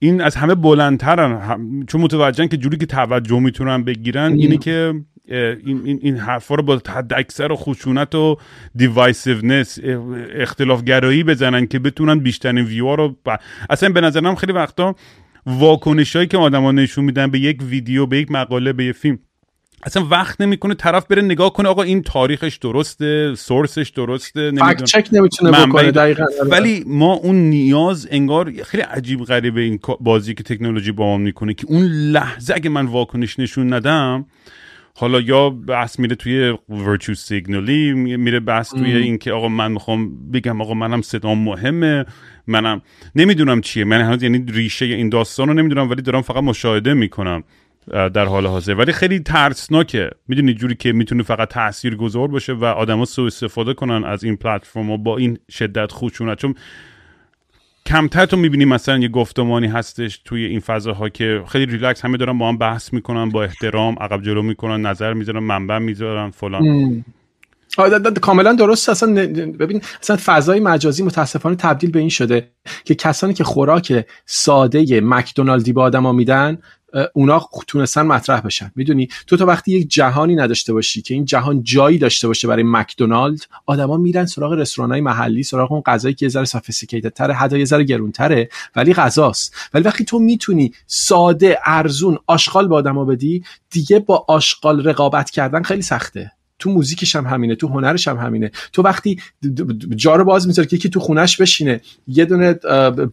این 0.03 0.21
از 0.21 0.35
همه 0.35 0.55
بلندترن. 0.55 1.59
چون 1.87 2.01
متوجهن 2.01 2.47
که 2.47 2.57
جوری 2.57 2.77
که 2.77 2.85
توجه 2.85 3.39
می‌تونن 3.39 3.83
بگیرن 3.83 4.33
اینه 4.33 4.57
که 4.57 4.93
این, 5.27 5.81
این, 5.85 5.99
این 6.01 6.17
حرفا 6.17 6.55
رو 6.55 6.63
با 6.63 6.81
حد 6.87 7.13
اکثر 7.13 7.51
و 7.51 7.55
خشونت 7.55 8.15
و 8.15 8.37
divisiveness 8.75 9.79
اختلاف 10.35 10.83
گرایی 10.83 11.23
بزنن 11.23 11.67
که 11.67 11.79
بتونن 11.79 12.19
بیشترین 12.19 12.65
ویو 12.65 12.95
رو 12.95 13.15
ب... 13.25 13.37
اصلا 13.69 13.89
به 13.89 14.01
نظرم 14.01 14.35
خیلی 14.35 14.53
وقتا 14.53 14.95
واکنش 15.45 16.15
هایی 16.15 16.27
که 16.27 16.37
آدما 16.37 16.71
نشون 16.71 17.05
میدن 17.05 17.31
به 17.31 17.39
یک 17.39 17.61
ویدیو 17.61 18.05
به 18.05 18.17
یک 18.17 18.31
مقاله 18.31 18.73
به 18.73 18.85
یک 18.85 18.95
فیلم 18.95 19.19
اصلا 19.84 20.05
وقت 20.05 20.41
نمی‌کنه 20.41 20.73
طرف 20.73 21.05
بره 21.05 21.21
نگاه 21.21 21.53
کنه 21.53 21.69
آقا 21.69 21.84
این 21.84 22.01
تاریخش 22.01 22.57
درسته 22.57 23.36
سورسش 23.36 23.89
درسته 23.89 24.51
فکت 24.51 24.84
چک 24.84 25.09
نمی‌تونه 25.11 25.65
بکنه 25.65 25.91
دقیقا 25.91 26.25
ولی 26.49 26.84
ما 26.88 27.13
اون 27.13 27.36
نیاز 27.36 28.07
انگار 28.11 28.51
خیلی 28.63 28.84
عجیب 28.84 29.23
غریبه 29.23 29.61
این 29.61 29.79
بازی 29.99 30.34
که 30.34 30.43
تکنولوژی 30.43 30.91
با 30.91 31.05
ما 31.05 31.17
می‌کنه 31.17 31.53
که 31.53 31.65
اون 31.69 31.84
لحظه 31.86 32.53
اگه 32.53 32.69
من 32.69 32.86
واکنش 32.86 33.39
نشون 33.39 33.73
ندم 33.73 34.25
حالا 34.95 35.21
یا 35.21 35.49
بحث 35.49 35.99
میره 35.99 36.15
توی 36.15 36.57
ورچو 36.69 37.13
سیگنالی 37.13 37.93
میره 37.93 38.39
بحث 38.39 38.69
توی 38.69 38.97
اینکه 38.97 39.32
آقا 39.32 39.47
من 39.47 39.71
می‌خوام 39.71 40.32
بگم 40.32 40.61
آقا 40.61 40.73
منم 40.73 41.01
صدام 41.01 41.38
مهمه 41.38 42.05
منم 42.47 42.82
نمی‌دونم 43.15 43.61
چیه 43.61 43.84
من 43.84 44.01
هنوز 44.01 44.23
یعنی 44.23 44.45
ریشه 44.47 44.86
این 44.86 45.09
داستان 45.09 45.47
رو 45.47 45.53
نمی‌دونم 45.53 45.89
ولی 45.89 46.01
دارم 46.01 46.21
فقط 46.21 46.43
مشاهده 46.43 46.93
می‌کنم. 46.93 47.43
در 47.89 48.25
حال 48.25 48.47
حاضر. 48.47 48.75
ولی 48.75 48.91
خیلی 48.91 49.19
ترسناکه. 49.19 50.09
می‌دونی 50.27 50.53
جوری 50.53 50.75
که 50.75 50.91
می‌تونه 50.91 51.23
فقط 51.23 51.49
تاثیر 51.49 51.95
گذار 51.95 52.27
باشه 52.27 52.53
و 52.53 52.65
آدما 52.65 53.05
سوء 53.05 53.27
استفاده 53.27 53.73
کنن 53.73 54.03
از 54.03 54.23
این 54.23 54.36
پلتفرم 54.36 55.03
با 55.03 55.17
این 55.17 55.38
شدت 55.51 55.91
خشونت. 55.91 56.38
چون 56.38 56.55
کمتر 57.86 58.25
تو 58.25 58.38
می‌بینی 58.38 58.65
مثلا 58.65 58.97
یه 58.97 59.07
گفتمانی 59.07 59.67
هستش 59.67 60.21
توی 60.25 60.45
این 60.45 60.59
فضاها 60.59 61.09
که 61.09 61.43
خیلی 61.47 61.65
ریلکس 61.65 62.05
همه 62.05 62.17
دارن 62.17 62.38
با 62.38 62.49
هم 62.49 62.57
بحث 62.57 62.93
می‌کنن 62.93 63.29
با 63.29 63.43
احترام 63.43 63.95
عقب 64.01 64.21
جلو 64.21 64.41
می‌کنن 64.41 64.86
نظر 64.86 65.13
می‌ذارن 65.13 65.39
منبع 65.39 65.77
می‌ذارن 65.77 66.29
فلان. 66.29 67.05
کاملا 68.21 68.53
درست. 68.53 68.89
اصلا 68.89 69.13
ببین 69.59 69.82
اصلا 70.01 70.17
فضای 70.25 70.59
مجازی 70.59 71.03
متاسفانه 71.03 71.55
تبدیل 71.55 71.91
به 71.91 71.99
این 71.99 72.09
شده 72.09 72.51
که 72.86 72.95
کسانی 72.95 73.34
که 73.34 73.43
خوراک 73.43 74.05
ساده 74.25 75.01
مکدونالدی 75.01 75.73
به 75.73 75.82
آدما 75.82 76.11
میدن 76.11 76.57
اونا 77.13 77.49
تونستن 77.67 78.01
مطرح 78.01 78.41
بشن. 78.41 78.71
می‌دونی؟ 78.75 79.07
تو 79.27 79.37
تا 79.37 79.45
وقتی 79.45 79.71
یک 79.71 79.87
جهانی 79.89 80.35
نداشته 80.35 80.73
باشی 80.73 81.01
که 81.01 81.13
این 81.13 81.25
جهان 81.25 81.63
جایی 81.63 81.97
داشته 81.97 82.27
باشه 82.27 82.47
برای 82.47 82.63
مکدونالد 82.63 83.45
آدما 83.65 83.97
میرن 83.97 84.25
سراغ 84.25 84.53
رستورانای 84.53 85.01
محلی 85.01 85.43
سراغ 85.43 85.71
اون 85.71 85.81
غذایی 85.85 86.15
که 86.15 86.25
یه 86.25 86.29
ذره 86.29 86.45
سافیستیکیتد 86.45 87.13
تره 87.13 87.33
حتی 87.33 87.59
یه 87.59 87.65
ذره 87.65 87.83
گرونتره 87.83 88.49
ولی 88.75 88.93
غذاست. 88.93 89.55
ولی 89.73 89.83
وقتی 89.83 90.05
تو 90.05 90.19
می‌تونی 90.19 90.73
ساده 90.87 91.59
ارزون 91.65 92.17
آشغال 92.27 92.67
به 92.67 92.75
آدما 92.75 93.05
بدی 93.05 93.43
دیگه 93.69 93.99
با 93.99 94.25
آشغال 94.27 94.83
رقابت 94.83 95.29
کردن 95.29 95.63
خیلی 95.63 95.81
سخته. 95.81 96.31
تو 96.62 96.70
موزیکش 96.70 97.16
هم 97.16 97.26
همینه 97.26 97.55
تو 97.55 97.68
هنرش 97.68 98.07
هم 98.07 98.18
همینه. 98.18 98.51
تو 98.74 98.82
وقتی 98.82 99.20
جا 99.95 100.16
رو 100.16 100.24
باز 100.24 100.47
می‌ذاری 100.47 100.68
که 100.68 100.76
یکی 100.76 100.89
تو 100.89 100.99
خونش 100.99 101.38
بشینه 101.38 101.82
یه 102.07 102.26
دونه 102.26 102.59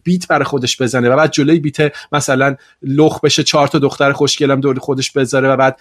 beat 0.03 0.27
برای 0.27 0.45
خودش 0.45 0.81
بزنه 0.81 1.09
و 1.09 1.15
بعد 1.15 1.31
جلوی 1.31 1.59
beat 1.59 1.77
مثلا 2.11 2.55
لخت 2.81 3.19
بشه 3.21 3.43
چهار 3.43 3.67
تا 3.67 3.79
دختر 3.79 4.11
خوشگلم 4.11 4.61
دور 4.61 4.79
خودش 4.79 5.11
بذاره 5.11 5.49
و 5.49 5.57
بعد 5.57 5.79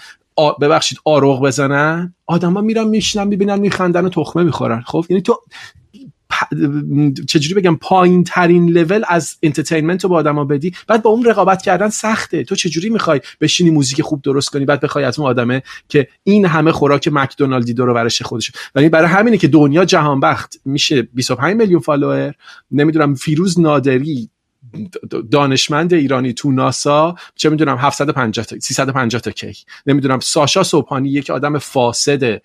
ببخشید 0.60 0.98
آروغ 1.04 1.42
بزنن. 1.42 2.14
آدما 2.26 2.60
میرن 2.60 2.88
میشینن 2.88 3.26
می‌بینن 3.26 3.58
میخندن 3.60 4.04
و 4.04 4.08
تخمه 4.08 4.42
می‌خورن. 4.42 4.82
خب 4.86 5.04
یعنی 5.08 5.22
تو 5.22 5.40
چجوری 7.28 7.54
بگم 7.54 7.76
پایین 7.76 8.24
ترین 8.24 8.70
لول 8.70 9.04
از 9.08 9.36
entertainment 9.42 10.04
رو 10.04 10.10
با 10.10 10.16
آدما 10.16 10.44
بدی 10.44 10.72
بعد 10.86 11.02
با 11.02 11.10
اون 11.10 11.24
رقابت 11.24 11.62
کردن 11.62 11.88
سخته. 11.88 12.44
تو 12.44 12.54
چجوری 12.54 12.90
می‌خوای 12.90 13.20
بشینی 13.40 13.70
music 13.70 14.02
خوب 14.02 14.22
درست 14.22 14.50
کنی 14.50 14.64
بعد 14.64 14.80
بخوای 14.80 15.04
از 15.04 15.18
اون 15.18 15.28
آدمه 15.28 15.62
که 15.88 16.08
این 16.24 16.46
همه 16.46 16.72
خوراک 16.72 17.08
مکدونالدی 17.12 17.74
دور 17.74 17.88
و 17.88 17.94
برش 17.94 18.22
خودش 18.22 18.52
ولی 18.74 18.88
برای 18.88 19.08
همینه 19.08 19.36
که 19.36 19.48
دنیا 19.48 19.84
جهان 19.84 20.20
بخت 20.20 20.60
میشه. 20.64 21.02
25 21.02 21.56
میلیون 21.56 21.80
follower 21.80 22.34
نمی‌دونم 22.70 23.14
فیروز 23.14 23.60
نادری 23.60 24.30
دانشمند 25.30 25.94
ایرانی 25.94 26.32
تو 26.32 26.52
ناسا 26.52 27.14
چه 27.34 27.50
می‌دونم 27.50 27.76
750 27.76 28.46
تا 28.46 28.56
350 28.60 29.22
تا 29.22 29.30
کی 29.30 29.54
نمی‌دونم 29.86 30.20
ساشا 30.20 30.62
صبحانی 30.62 31.08
یک 31.08 31.30
آدم 31.30 31.58
فاسد 31.58 32.42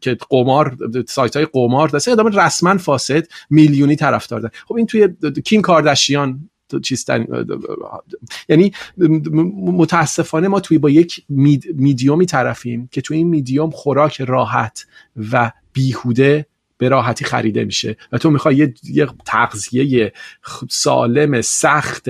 که 0.00 0.18
قمار 0.30 0.76
سایت 1.08 1.36
های 1.36 1.46
قمار 1.52 1.88
داره 1.88 2.12
آدم 2.12 2.26
رسما 2.26 2.78
فاسد 2.78 3.26
میلیونی 3.50 3.96
طرفدار 3.96 4.40
داره 4.40 4.52
خب 4.68 4.74
این 4.74 4.86
توی 4.86 5.08
کیم 5.44 5.62
کارداشیان 5.62 6.48
یعنی 8.48 8.72
متاسفانه 9.56 10.48
ما 10.48 10.60
توی 10.60 10.78
با 10.78 10.90
یک 10.90 11.24
میدیومی 11.74 12.26
طرفیم 12.26 12.88
که 12.92 13.00
توی 13.00 13.16
این 13.16 13.28
میدیوم 13.28 13.70
خوراک 13.70 14.20
راحت 14.20 14.86
و 15.32 15.52
بیهوده 15.72 16.46
به 16.78 16.88
راحتی 16.88 17.24
خریده 17.24 17.64
میشه. 17.64 17.96
و 18.12 18.18
تو 18.18 18.30
می‌خوای 18.30 18.56
یه, 18.56 18.74
یه 18.84 19.08
تغذیه 19.26 20.12
سالم 20.68 21.42
سخت 21.42 22.08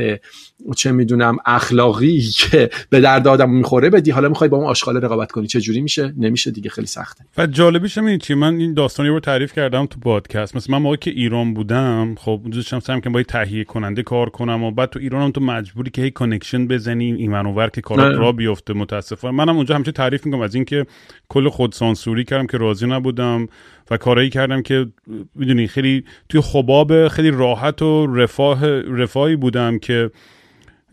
چه 0.74 0.92
می‌دونم 0.92 1.36
اخلاقی 1.46 2.20
که 2.20 2.70
به 2.90 3.00
درد 3.00 3.28
آدم 3.28 3.50
می‌خوره 3.50 3.90
بدی. 3.90 4.10
حالا 4.10 4.28
می‌خوای 4.28 4.50
با 4.50 4.56
اون 4.56 4.66
آشغال 4.66 4.96
رقابت 4.96 5.32
کنی. 5.32 5.46
چه 5.46 5.60
جوری 5.60 5.80
میشه؟ 5.80 6.14
نمیشه 6.18 6.50
دیگه 6.50 6.70
خیلی 6.70 6.86
سخته. 6.86 7.24
و 7.38 7.46
جالبیش 7.46 7.98
این 7.98 8.18
چی؟ 8.18 8.34
من 8.34 8.56
این 8.56 8.74
داستانی 8.74 9.08
رو 9.08 9.20
تعریف 9.20 9.52
کردم 9.52 9.86
تو 9.86 10.00
پادکست. 10.00 10.56
مثلا 10.56 10.78
من 10.78 10.82
موقعی 10.82 10.98
که 11.00 11.10
ایران 11.10 11.54
بودم 11.54 12.14
خب 12.18 12.40
دوستم 12.50 12.80
سعی 12.80 13.00
که 13.00 13.10
با 13.10 13.22
تهیه 13.22 13.64
کننده 13.64 14.02
کار 14.02 14.30
کنم 14.30 14.62
و 14.62 14.70
بعد 14.70 14.90
تو 14.90 14.98
ایران 14.98 15.22
هم 15.22 15.30
تو 15.30 15.40
مجبوری 15.40 15.90
که 15.90 16.02
هی 16.02 16.10
connection 16.10 16.66
بزنی 16.66 17.12
این 17.12 17.32
ور 17.32 17.68
که 17.68 17.80
کار 17.80 18.12
را 18.12 18.32
بیفته 18.32 18.72
متاسفانه. 18.72 19.36
منم 19.36 19.56
اونجا 19.56 19.74
همه‌چی 19.74 19.92
تعریف 19.92 20.26
می‌کنم 20.26 20.40
از 20.40 20.54
اینکه 20.54 20.86
کل 21.28 21.48
خود 21.48 21.72
سانسوری 21.72 22.24
کردم 22.24 22.46
که 22.46 22.58
راضی 22.58 22.86
نبودم 22.86 23.48
و 23.90 23.96
کارایی 23.96 24.30
کردم 24.30 24.62
که 24.62 24.86
می‌دونی 25.34 25.66
خیلی 25.66 26.04
توی 26.28 26.40
خباب 26.40 27.08
خیلی 27.08 27.30
راحت 27.30 27.82
و 27.82 28.06
رفاه 28.06 28.66
رفاهی 28.80 29.36
بودم 29.36 29.78
که 29.78 30.10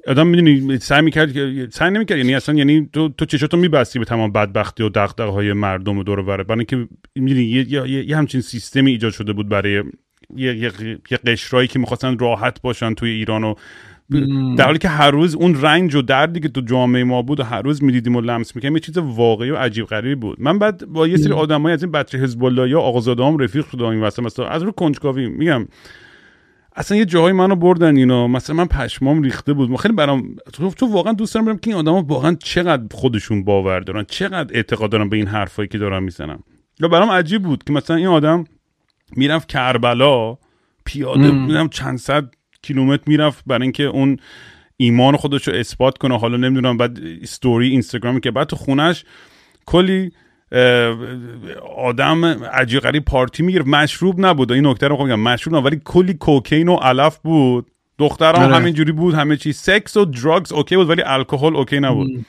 آدم 0.08 0.28
می‌دونی 0.28 0.78
سعی 0.78 1.02
می‌کرد 1.02 1.70
سعی 1.70 1.92
نمی‌کرد 1.92 2.18
یعنی 2.18 2.36
اصلا 2.36 2.56
یعنی 2.56 2.90
تو 2.94 3.10
تو 3.10 3.26
چشاتو 3.26 3.58
میبستی 3.58 4.00
به 4.00 4.06
تمام 4.06 4.32
بدبختی 4.32 4.84
و 4.84 4.90
دغدغه 4.90 5.32
های 5.32 5.54
مردم 5.54 6.04
دور 6.04 6.20
و 6.20 6.24
برای 6.24 6.46
اینکه 6.50 6.88
می‌دونی 7.16 7.44
یه،, 7.46 7.72
یه،, 7.72 8.10
یه 8.10 8.18
همچین 8.18 8.42
سیستمی 8.42 8.92
ایجاد 8.92 9.12
شده 9.12 9.34
بود 9.34 9.50
برای 9.50 9.84
یه, 10.36 10.56
یه،, 10.56 10.72
یه 11.12 11.18
قشرایی 11.18 11.68
که 11.68 11.80
می‌خواستن 11.80 12.18
راحت 12.18 12.62
باشن 12.62 12.94
توی 12.94 13.10
ایران 13.10 13.44
و 13.44 13.56
در 14.58 14.66
حالی 14.66 14.78
که 14.78 14.90
هر 14.90 15.12
روز 15.12 15.36
اون 15.36 15.62
رنج 15.62 15.96
و 15.96 16.02
دردی 16.02 16.40
که 16.40 16.50
تو 16.50 16.62
جامعه 16.62 17.04
ما 17.04 17.22
بود 17.22 17.40
و 17.40 17.44
هر 17.44 17.62
روز 17.62 17.84
می‌دیدیم 17.84 18.16
و 18.16 18.22
لمس 18.22 18.56
می‌کنیم 18.56 18.74
یه 18.74 18.80
چیز 18.80 18.98
واقعی 18.98 19.50
و 19.50 19.56
عجیب 19.56 19.86
غریبی 19.86 20.16
بود. 20.16 20.42
من 20.42 20.60
بعد 20.60 20.86
با 20.86 21.08
یه 21.08 21.18
سری 21.18 21.34
آدمایی 21.34 21.74
از 21.74 21.84
این 21.84 21.92
بچه 21.92 22.18
حزب 22.18 22.44
الله 22.44 22.70
یا 22.70 22.80
آقازاده 22.80 23.24
هم 23.24 23.38
رفیق 23.38 23.66
شدم 23.72 23.86
این 23.86 24.02
واسه 24.02 24.22
مثلا 24.22 24.48
از 24.48 24.64
رو 24.64 24.72
کنجکاوی 24.72 25.28
میگم. 25.28 25.68
اصلا 26.76 26.98
یه 26.98 27.06
جاهای 27.06 27.34
منو 27.34 27.56
بردن 27.56 27.98
اینا. 27.98 28.28
مثلا 28.28 28.56
من 28.56 28.66
پشمام 28.66 29.22
ریخته 29.22 29.54
بود. 29.54 29.70
من 29.70 29.78
خیلی 29.78 29.94
برام 29.94 30.36
تو, 30.54 30.86
واقعا 30.88 31.14
دوست 31.14 31.34
دارم 31.34 31.46
برم 31.46 31.58
که 31.58 31.70
این 31.70 31.80
آدما 31.80 32.02
واقعا 32.02 32.36
چقدر 32.44 32.96
خودشون 32.96 33.44
باور 33.44 33.80
دارن. 33.80 34.06
چقدر 34.10 34.56
اعتقاد 34.56 34.90
دارن 34.90 35.10
به 35.10 35.18
این 35.18 35.28
حرفایی 35.28 35.68
که 35.68 35.78
دارن 35.78 36.04
می‌زنن 36.04 36.40
یا 36.80 36.88
برام 36.88 37.10
عجیب 37.10 37.44
بود 37.44 37.64
که 37.64 37.74
مثلا 37.74 37.96
این 37.96 38.08
آدم 38.08 38.46
می‌رفت 39.16 39.50
کربلا 39.50 40.38
پیاده 40.86 41.32
بودم 41.32 41.68
چند 41.68 41.98
صد 41.98 42.30
کیلومتر 42.62 43.04
می‌رفت 43.08 43.44
برای 43.48 43.62
اینکه 43.62 43.84
اون 43.84 44.18
ایمان 44.78 45.18
خودش 45.18 45.48
رو 45.48 45.54
اثبات 45.54 45.98
کنه. 45.98 46.20
حالا 46.20 46.38
نمی‌دونم 46.38 46.78
بعد 46.78 47.00
استوری 47.22 47.70
اینستاگرامی 47.70 48.20
که 48.20 48.32
بعد 48.32 48.48
تو 48.48 48.56
خونش 48.56 49.06
کلی 49.66 50.12
آدم 51.78 52.26
عجیب 52.44 52.80
غریب 52.80 53.06
پارتی 53.06 53.44
می‌گرفت. 53.44 53.68
مشروب 53.68 54.26
نبود. 54.26 54.52
این 54.52 54.68
نکته 54.68 54.88
رو 54.88 55.04
میگم. 55.04 55.20
مشروب 55.20 55.56
نبود 55.56 55.72
ولی 55.72 55.82
کلی 55.86 56.14
cocaine 56.14 56.70
و 56.70 56.76
علف 56.76 57.18
بود. 57.18 57.68
دخترها 57.98 58.44
هم 58.44 58.54
همینجوری 58.54 58.92
بود. 58.92 59.14
همه 59.14 59.38
چی. 59.38 59.54
سکس 59.54 59.98
و 59.98 60.06
drugs 60.06 60.52
okay 60.52 60.76
بود 60.76 60.90
ولی 60.90 61.02
الکل 61.06 61.56
okay 61.56 61.80
نبود. 61.80 62.26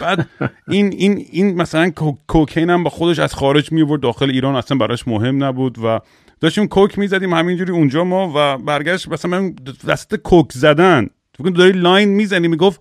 بعد 0.00 0.28
این 0.68 0.92
این 0.92 1.24
این 1.32 1.54
مثلا 1.54 1.90
cocaine 2.28 2.70
هم 2.70 2.84
با 2.84 2.90
خودش 2.90 3.18
از 3.18 3.34
خارج 3.34 3.72
می 3.72 3.98
داخل 3.98 4.30
ایران 4.30 4.56
اصلا 4.56 4.78
براش 4.78 5.08
مهم 5.08 5.44
نبود 5.44 5.78
و 5.84 6.00
داشتیم 6.40 6.66
coke 6.66 6.98
می‌زدیم 6.98 7.34
همینجوری 7.34 7.72
اونجا 7.72 8.04
ما 8.04 8.32
و 8.36 8.58
برگشت. 8.58 9.08
مثلا 9.08 9.52
دست 9.88 10.14
coke 10.14 10.52
زدن. 10.52 11.08
فکر 11.38 11.50
داری 11.50 11.72
line 11.72 12.08
می‌زنی 12.08 12.48
می‌گفت 12.48 12.80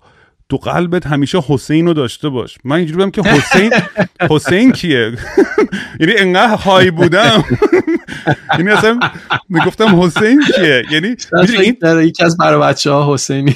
تو 0.50 0.58
قلبت 0.58 1.08
همیشه 1.08 1.40
حسین 1.48 1.88
رو 1.88 1.94
داشته 1.94 2.30
باش. 2.30 2.58
من 2.64 2.76
اینجوری 2.76 2.98
بودم 2.98 3.12
که 3.12 3.30
حسین 3.30 3.72
حسین 4.32 4.72
کیه؟ 4.72 5.14
یعنی 6.00 6.14
انقدر 6.18 6.56
های 6.56 6.92
بودم. 6.92 7.44
یعنی 8.58 8.70
اصلا 8.70 9.00
می‌گفتم 9.50 10.02
حسین 10.02 10.42
کیه؟ 10.56 10.84
یعنی 10.92 11.16
این 11.60 11.78
در 11.82 12.02
یکی 12.02 12.24
از 12.24 12.38
برای 12.38 12.62
بچه 12.62 12.92
ها 12.92 13.14
حسینی 13.14 13.56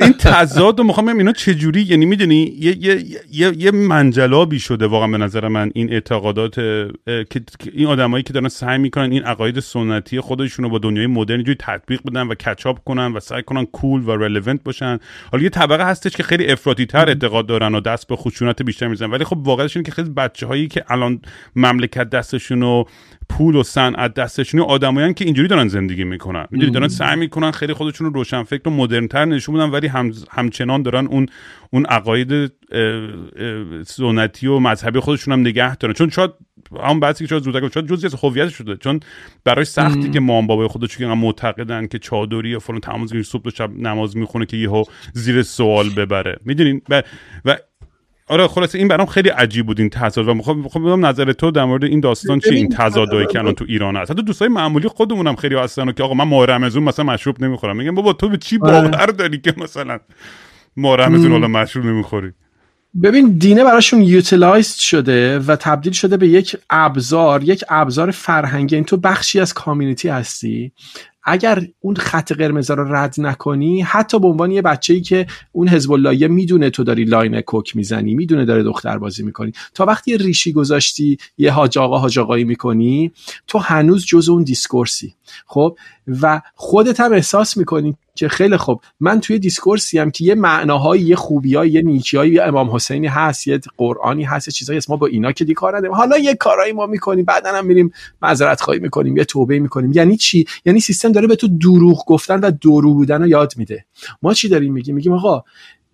این 0.00 0.12
تضاد 0.12 0.78
رو 0.78 0.84
می‌خوام 0.84 1.08
اینا 1.08 1.32
چجوری 1.32 1.82
یعنی 1.82 2.06
می‌دونی 2.06 2.56
یه, 2.58 2.76
یه, 2.84 3.04
یه, 3.30 3.52
یه 3.56 3.70
منجلابی 3.70 4.58
شده 4.58 4.86
واقعا 4.86 5.08
به 5.08 5.18
نظر 5.18 5.48
من 5.48 5.70
این 5.74 5.92
اعتقادات 5.92 6.54
که 6.54 7.40
این 7.72 7.86
آدمایی 7.86 8.22
که 8.22 8.32
دارن 8.32 8.48
سعی 8.48 8.78
می‌کنن 8.78 9.12
این 9.12 9.22
عقاید 9.22 9.60
سنتی 9.60 10.20
خودشون 10.20 10.64
رو 10.64 10.70
با 10.70 10.78
دنیای 10.78 11.06
مدرن 11.06 11.42
جوری 11.42 11.56
تطبیق 11.60 12.00
بدن 12.06 12.26
و 12.28 12.34
کچاپ 12.34 12.78
کنن 12.84 13.12
و 13.12 13.20
سعی 13.20 13.42
کنن 13.42 13.64
کول 13.64 14.02
و 14.02 14.16
رلوونت 14.16 14.62
باشن. 14.64 14.98
حالا 15.32 15.44
یه 15.44 15.50
طبقه 15.50 15.84
هستش 15.84 16.16
که 16.16 16.22
خیلی 16.32 16.46
افراطی 16.46 16.86
تر 16.86 17.08
اعتقاد 17.08 17.46
دارن 17.46 17.74
و 17.74 17.80
دست 17.80 18.08
به 18.08 18.16
خشونت 18.16 18.62
بیشتر 18.62 18.88
می‌زنن. 18.88 19.10
ولی 19.10 19.24
خب 19.24 19.38
واقعش 19.38 19.76
اینه 19.76 19.86
که 19.86 19.92
خیلی 19.92 20.10
بچه 20.10 20.46
هایی 20.46 20.68
که 20.68 20.84
الان 20.88 21.20
مملکت 21.56 22.10
دستشون 22.10 22.62
و 22.62 22.84
پول 23.28 23.56
و 23.56 23.62
صنعت 23.62 24.14
دستشون 24.14 24.60
آدمایان 24.60 25.14
که 25.14 25.24
اینجوری 25.24 25.48
دارن 25.48 25.68
زندگی 25.68 26.04
می‌کنن. 26.04 26.46
می‌دونی 26.50 26.72
دارن 26.72 26.88
سعی 26.88 27.16
می‌کنن 27.16 27.50
خیلی 27.50 27.72
خودشون 27.72 28.06
رو 28.06 28.12
روشن 28.12 28.42
فکر 28.42 28.68
و 28.68 28.70
مدرن 28.70 29.08
تر 29.08 29.24
نشون 29.24 29.54
بدن 29.54 29.70
ولی 29.70 29.86
هم 29.86 30.12
همچنان 30.30 30.82
دارن 30.82 31.06
اون 31.06 31.26
اون 31.70 31.86
عقاید 31.86 32.52
سنتی 33.86 34.46
و 34.46 34.58
مذهبی 34.58 35.00
خودشون 35.00 35.32
هم 35.32 35.40
نگه 35.40 35.76
دارن. 35.76 35.94
چون 35.94 36.10
شاید 36.10 36.30
هم 36.82 37.00
بعضی 37.00 37.24
که 37.24 37.28
شاید 37.28 37.42
زودک 37.42 37.74
شاید 37.74 37.88
جزئی 37.88 38.06
از 38.06 38.14
هویت 38.14 38.48
شده 38.48 38.76
چون 38.76 39.00
برای 39.44 39.64
سختی 39.64 40.10
که 40.10 40.20
مام 40.20 40.46
بابای 40.46 40.66
خودشون 40.66 41.08
که 41.08 41.14
معتقدن 41.14 41.86
که 41.86 41.98
چادری 41.98 42.54
و 42.54 42.58
فلان 42.58 42.80
تمام 42.80 43.22
صبح 43.22 43.42
و 43.46 43.50
شب 43.50 43.70
نماز 43.78 44.16
می‌خونه 44.16 44.46
که 44.46 44.56
یهو 44.56 44.84
زیر 45.12 45.42
سوال 45.42 45.90
ببره. 45.90 46.38
می‌دونین؟ 46.44 46.82
و, 46.88 47.02
و 47.44 47.56
آره 48.28 48.46
خلاصه 48.46 48.78
این 48.78 48.88
برام 48.88 49.06
خیلی 49.06 49.28
عجیب 49.28 49.66
بود 49.66 49.80
این 49.80 49.90
تضاد. 49.90 50.28
و 50.28 50.34
می‌خوام 50.34 50.84
بدم 50.84 51.06
نظر 51.06 51.32
تو 51.32 51.50
در 51.50 51.64
مورد 51.64 51.84
این 51.84 52.00
داستان 52.00 52.40
چی؟ 52.40 52.54
این 52.54 52.68
تضادایی 52.68 53.26
که 53.26 53.38
الان 53.38 53.54
تو 53.54 53.64
ایران 53.68 53.96
هست. 53.96 54.10
حتی 54.10 54.22
دوستای 54.22 54.48
معمولی 54.48 54.88
خودمونم 54.88 55.36
خیلی 55.36 55.54
هستن 55.54 55.92
که 55.92 56.02
آقا 56.02 56.14
من 56.14 56.24
ماه 56.24 56.46
رمضان 56.46 56.82
مثلا 56.82 57.04
مشروب 57.04 57.44
نمی‌خورم. 57.44 57.76
میگم 57.76 57.94
بابا 57.94 58.12
تو 58.12 58.28
به 58.28 58.36
چی 58.36 58.58
آره. 58.62 58.88
باور 58.88 59.06
داری 59.06 59.38
که 59.38 59.54
مثلا 59.56 59.98
ماه 60.76 60.96
رمضان 60.96 61.32
حالا 61.32 61.48
مشروب 61.48 61.84
نمی‌خوری؟ 61.84 62.32
ببین 63.02 63.38
دینه 63.38 63.64
براشون 63.64 64.02
یوتیلایزد 64.02 64.78
شده 64.78 65.38
و 65.38 65.56
تبدیل 65.56 65.92
شده 65.92 66.16
به 66.16 66.28
یک 66.28 66.56
ابزار 66.70 67.42
یک 67.42 67.64
ابزار 67.68 68.10
فرهنگی 68.10 68.74
این 68.74 68.84
تو 68.84 68.96
بخشی 68.96 69.40
از 69.40 69.54
کامیونیتی 69.54 70.08
هستی. 70.08 70.72
اگر 71.24 71.66
اون 71.80 71.96
خط 71.96 72.32
قرمز 72.32 72.70
رو 72.70 72.94
رد 72.94 73.14
نکنی 73.18 73.82
حتی 73.82 74.18
به 74.18 74.26
عنوان 74.26 74.50
یه 74.50 74.62
بچه‌ای 74.62 75.00
که 75.00 75.26
اون 75.52 75.68
حزب 75.68 75.92
الله 75.92 76.28
می‌دونه 76.28 76.70
تو 76.70 76.84
داری 76.84 77.04
line 77.04 77.40
coke 77.40 77.76
می‌زنی 77.76 78.14
می‌دونه 78.14 78.44
داره 78.44 78.62
دختر 78.62 78.98
بازی 78.98 79.22
می‌کنی. 79.22 79.52
تا 79.74 79.84
وقتی 79.84 80.18
ریشی 80.18 80.52
گذاشتی 80.52 81.18
یه 81.38 81.52
حاج 81.52 81.78
آقا 81.78 81.98
حاج 81.98 82.18
آقایی 82.18 82.44
می‌کنی 82.44 83.12
تو 83.46 83.58
هنوز 83.58 84.06
جز 84.06 84.28
اون 84.28 84.42
discourse 84.42 85.01
ی. 85.01 85.14
خب؟ 85.46 85.76
و 86.22 86.40
خودت 86.54 87.00
هم 87.00 87.12
احساس 87.12 87.56
می‌کنی 87.56 87.96
که 88.14 88.28
خیلی 88.28 88.56
خوب. 88.56 88.82
من 89.00 89.20
توی 89.20 89.38
discourse 89.38 89.92
ی 89.92 89.98
هم 89.98 90.10
که 90.10 90.24
یه 90.24 90.34
معناهایی 90.34 91.02
یه 91.02 91.16
خوبیایی 91.16 91.72
یه 91.72 91.82
نیکیایی 91.82 92.32
یه 92.32 92.42
امام 92.42 92.70
حسینی 92.70 93.06
هست 93.06 93.46
یه 93.46 93.60
قرآنی 93.76 94.24
هست 94.24 94.48
یه 94.48 94.52
چیزایی 94.52 94.80
ما 94.88 94.96
با 94.96 95.06
اینا 95.06 95.32
که 95.32 95.44
دیگه 95.44 95.54
کار 95.54 95.76
نداریم. 95.76 95.94
حالا 95.94 96.18
یه 96.18 96.34
کارایی 96.34 96.72
ما 96.72 96.86
می‌کنیم 96.86 97.24
بعدا 97.24 97.52
هم 97.52 97.66
میریم 97.66 97.92
معذرت 98.22 98.60
خواهی 98.60 98.80
می‌کنیم 98.80 99.16
یه 99.16 99.24
توبه 99.24 99.58
می‌کنیم. 99.58 99.92
یعنی 99.92 100.16
چی؟ 100.16 100.46
یعنی 100.64 100.80
سیستم 100.80 101.12
داره 101.12 101.26
به 101.26 101.36
تو 101.36 101.48
دروغ 101.48 102.04
گفتن 102.06 102.40
و 102.40 102.50
دورو 102.50 102.94
بودن 102.94 103.22
رو 103.22 103.28
یاد 103.28 103.52
میده. 103.56 103.84
ما 104.22 104.34
چی 104.34 104.48
داریم 104.48 104.72
میگیم؟ 104.72 104.94
میگیم 104.94 105.12
آقا 105.12 105.44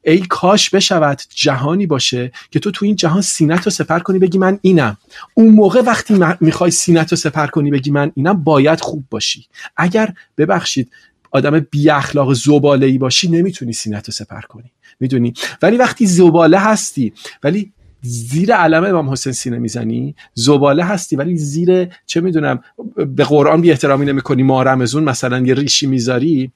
ای 0.03 0.19
کاش 0.19 0.71
بشود 0.71 1.21
جهانی 1.35 1.87
باشه 1.87 2.33
که 2.51 2.59
تو 2.59 2.71
تو 2.71 2.85
این 2.85 2.97
جهان 2.97 3.23
سینت 3.23 3.65
رو 3.65 3.71
سپر 3.71 3.99
کنی 3.99 4.19
بگی 4.19 4.39
من 4.39 4.59
اینم. 4.63 4.97
اون 5.35 5.49
موقع 5.49 5.81
وقتی 5.81 6.21
می‌خوای 6.41 6.71
سینت 6.71 7.11
رو 7.11 7.17
سپر 7.17 7.47
کنی 7.47 7.71
بگی 7.71 7.91
من 7.91 8.13
اینم 8.15 8.45
باید 8.45 8.81
خوب 8.81 9.05
باشی. 9.11 9.47
اگر 9.77 10.15
ببخشید 10.39 10.91
آدم 11.31 11.61
بی 11.61 11.91
اخلاق 11.91 12.33
زباله 12.33 12.87
ای 12.87 12.99
باشی 12.99 13.29
نمی‌تونی 13.29 13.73
سینت 13.73 14.07
رو 14.07 14.13
سپر 14.13 14.41
کنی. 14.41 14.73
می‌دونی؟ 15.01 15.33
ولی 15.63 15.77
وقتی 15.77 16.07
زباله 16.07 16.59
هستی 16.59 17.13
ولی 17.43 17.73
زیر 18.03 18.55
علم 18.55 18.85
امام 18.85 19.11
حسین 19.11 19.33
سینه 19.33 19.59
می‌زنی 19.59 20.15
زباله 20.35 20.85
هستی 20.85 21.17
ولی 21.17 21.37
زیر 21.37 21.89
چه 22.07 22.21
می‌دونم 22.21 22.63
به 22.97 23.25
قرآن 23.25 23.61
بی 23.61 23.71
احترامی 23.71 24.07
نمی‌کنی 24.07 24.43
ماه 24.43 24.63
رمضون 24.63 25.05
مثلا 25.05 25.39
یه 25.39 25.55
ریشی 25.55 25.87
می‌ذاری 25.87 26.53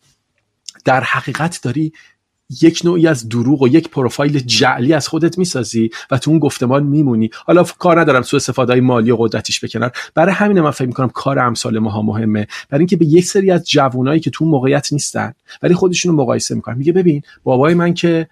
در 0.84 1.00
حقیقت 1.00 1.60
داری 1.62 1.92
یک 2.62 2.80
نوعی 2.84 3.06
از 3.06 3.28
دروغ 3.28 3.62
و 3.62 3.68
یک 3.68 3.88
پروفایل 3.88 4.38
جعلی 4.38 4.92
از 4.92 5.08
خودت 5.08 5.38
می‌سازی 5.38 5.90
و 6.10 6.18
تو 6.18 6.30
اون 6.30 6.38
گفتمان 6.38 6.82
میمونی. 6.82 7.30
حالا 7.46 7.64
کار 7.64 8.00
ندارم 8.00 8.22
سو 8.22 8.36
استفاده 8.36 8.80
مالی 8.80 9.10
و 9.10 9.16
قدرتیش 9.16 9.64
بکنن 9.64 9.90
برای 10.14 10.34
همین 10.34 10.60
من 10.60 10.70
فکر 10.70 10.86
می‌کنم 10.86 11.08
کار 11.08 11.38
امثال 11.38 11.78
ماها 11.78 12.02
مهمه. 12.02 12.46
برای 12.70 12.80
اینکه 12.80 12.96
به 12.96 13.06
یک 13.06 13.24
سری 13.24 13.50
از 13.50 13.68
جوانایی 13.68 14.20
که 14.20 14.30
تو 14.30 14.44
موقعیت 14.44 14.92
نیستن 14.92 15.34
ولی 15.62 15.74
خودشون 15.74 16.12
رو 16.12 16.18
مقایسه 16.18 16.54
می‌کنن. 16.54 16.78
میگه 16.78 16.92
ببین 16.92 17.22
بابای 17.44 17.74
من 17.74 17.94
که 17.94 18.28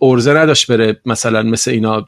ارزه 0.00 0.32
نداشت 0.32 0.72
بره 0.72 1.00
مثلا 1.06 1.42
مثل 1.42 1.70
اینا 1.70 2.06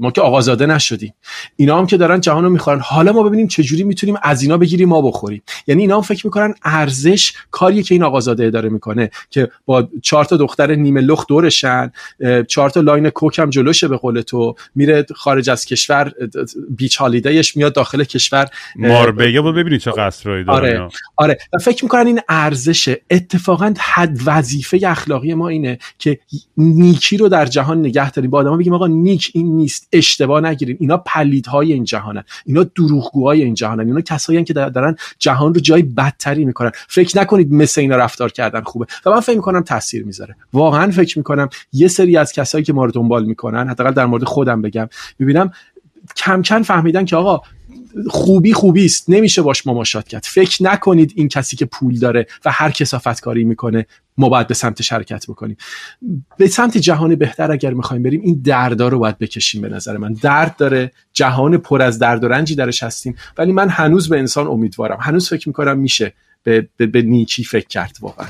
ما 0.00 0.10
که 0.10 0.20
آقازاده 0.20 0.66
نشدیم. 0.66 1.14
اینا 1.56 1.78
هم 1.78 1.86
که 1.86 1.96
دارن 1.96 2.20
جهان 2.20 2.44
رو 2.44 2.50
می‌خورن. 2.50 2.80
حالا 2.80 3.12
ما 3.12 3.22
ببینیم 3.22 3.48
چجوری 3.48 3.84
می‌تونیم 3.84 4.16
از 4.22 4.42
اینا 4.42 4.58
بگیریم 4.58 4.88
ما 4.88 5.02
بخوریم. 5.02 5.42
یعنی 5.66 5.82
اینا 5.82 5.96
هم 5.96 6.02
فکر 6.02 6.26
می‌کنن 6.26 6.54
ارزش 6.64 7.32
کاریه 7.50 7.82
که 7.82 7.94
این 7.94 8.02
آقازاده 8.02 8.50
داره 8.50 8.68
می‌کنه 8.68 9.10
که 9.30 9.48
با 9.66 9.88
چهار 10.02 10.24
تا 10.24 10.36
دختر 10.36 10.74
نیمه 10.74 11.00
لخ 11.00 11.26
دورشن 11.26 11.92
چهار 12.48 12.70
تا 12.70 12.80
line 12.80 13.10
coke 13.10 13.38
هم 13.38 13.50
جلوشه 13.50 13.88
به 13.88 13.96
قول 13.96 14.20
تو. 14.20 14.54
میره 14.74 15.06
خارج 15.14 15.50
از 15.50 15.64
کشور 15.64 16.12
beach 16.70 16.96
holiday 16.96 17.43
ش 17.43 17.56
میاد 17.56 17.74
داخل 17.74 18.04
کشور. 18.04 18.48
ماربیگا 18.76 19.42
بود 19.42 19.54
ببینید 19.54 19.80
چه 19.80 19.90
قصرایی 19.90 20.44
داره 20.44 20.80
آره 20.80 20.88
آره. 21.16 21.38
و 21.52 21.58
فکر 21.58 21.84
می‌کنن 21.84 22.06
این 22.06 22.20
ارزشه. 22.28 23.00
اتفاقا 23.10 23.74
حد 23.78 24.18
وظیفه 24.26 24.80
اخلاقی 24.86 25.34
ما 25.34 25.48
اینه 25.48 25.78
که 25.98 26.18
نیکی 26.58 27.16
رو 27.16 27.28
در 27.28 27.46
جهان 27.46 27.78
نگه 27.78 28.10
داریم. 28.10 28.30
با 28.30 28.38
آدما 28.38 28.56
بگیم 28.56 28.72
آقا 28.72 28.86
نیکی 28.86 29.30
این 29.34 29.56
نیست 29.56 29.88
اشتباه 29.92 30.40
نگیریم. 30.40 30.76
اینا 30.80 30.96
پلیدهای 30.96 31.72
این 31.72 31.84
جهانن. 31.84 32.24
اینا 32.46 32.62
دروغگوهای 32.62 33.42
این 33.42 33.54
جهانن. 33.54 33.86
اینا 33.86 34.00
کسایی 34.00 34.44
که 34.44 34.52
دارن 34.52 34.96
جهان 35.18 35.54
رو 35.54 35.60
جای 35.60 35.82
بدتری 35.82 36.44
می‌کنن. 36.44 36.70
فکر 36.88 37.18
نکنید 37.18 37.52
مثل 37.52 37.80
اینا 37.80 37.96
رفتار 37.96 38.32
کردن 38.32 38.60
خوبه. 38.60 38.86
و 39.06 39.10
من 39.10 39.20
فکر 39.20 39.36
می‌کنم 39.36 39.60
تاثیر 39.60 40.04
می‌ذاره. 40.04 40.36
واقعا 40.52 40.90
فکر 40.90 41.18
می‌کنم 41.18 41.48
یه 41.72 41.88
سری 41.88 42.16
از 42.16 42.32
کسایی 42.32 42.64
که 42.64 42.72
ما 42.72 42.84
رو 42.84 42.90
دنبال 42.90 43.24
می‌کنن 43.24 43.68
حداقل 43.68 43.90
در 43.90 44.06
مورد 44.06 44.24
خودم 44.24 44.62
بگم 44.62 44.88
می‌بینم 45.18 45.50
کم 46.16 46.42
کم 46.42 46.62
فهمیدن 46.62 47.04
که 47.04 47.16
آقا 47.16 47.42
خوبی 48.08 48.52
خوبی 48.52 48.84
است. 48.84 49.10
نمیشه 49.10 49.42
باش 49.42 49.66
مماشات 49.66 50.08
کرد. 50.08 50.24
فکر 50.24 50.62
نکنید 50.62 51.12
این 51.16 51.28
کسی 51.28 51.56
که 51.56 51.64
پول 51.64 51.98
داره 51.98 52.26
و 52.44 52.50
هر 52.52 52.70
کسافت 52.70 53.20
کاری 53.20 53.44
می‌کنه 53.44 53.86
ما 54.18 54.28
باید 54.28 54.46
به 54.46 54.54
سمت 54.54 54.82
شرکت 54.82 55.26
بکنیم. 55.26 55.56
به 56.38 56.46
سمت 56.46 56.78
جهان 56.78 57.14
بهتر 57.14 57.52
اگر 57.52 57.74
می‌خوایم 57.74 58.02
بریم 58.02 58.20
این 58.20 58.40
دردا 58.44 58.88
رو 58.88 58.98
باید 58.98 59.18
بکشیم 59.18 59.62
به 59.62 59.68
نظر 59.68 59.96
من. 59.96 60.12
درد 60.12 60.56
داره. 60.56 60.92
جهان 61.12 61.56
پر 61.56 61.82
از 61.82 61.98
درد 61.98 62.24
و 62.24 62.28
رنجی 62.28 62.54
درش 62.54 62.82
هستیم. 62.82 63.16
ولی 63.38 63.52
من 63.52 63.68
هنوز 63.68 64.08
به 64.08 64.18
انسان 64.18 64.46
امیدوارم. 64.46 64.98
هنوز 65.00 65.28
فکر 65.28 65.48
می‌کنم 65.48 65.78
میشه 65.78 66.12
به, 66.42 66.68
به, 66.76 66.86
به 66.86 67.02
نیکی 67.02 67.44
فکر 67.44 67.68
کرد 67.68 67.96
واقعا. 68.00 68.26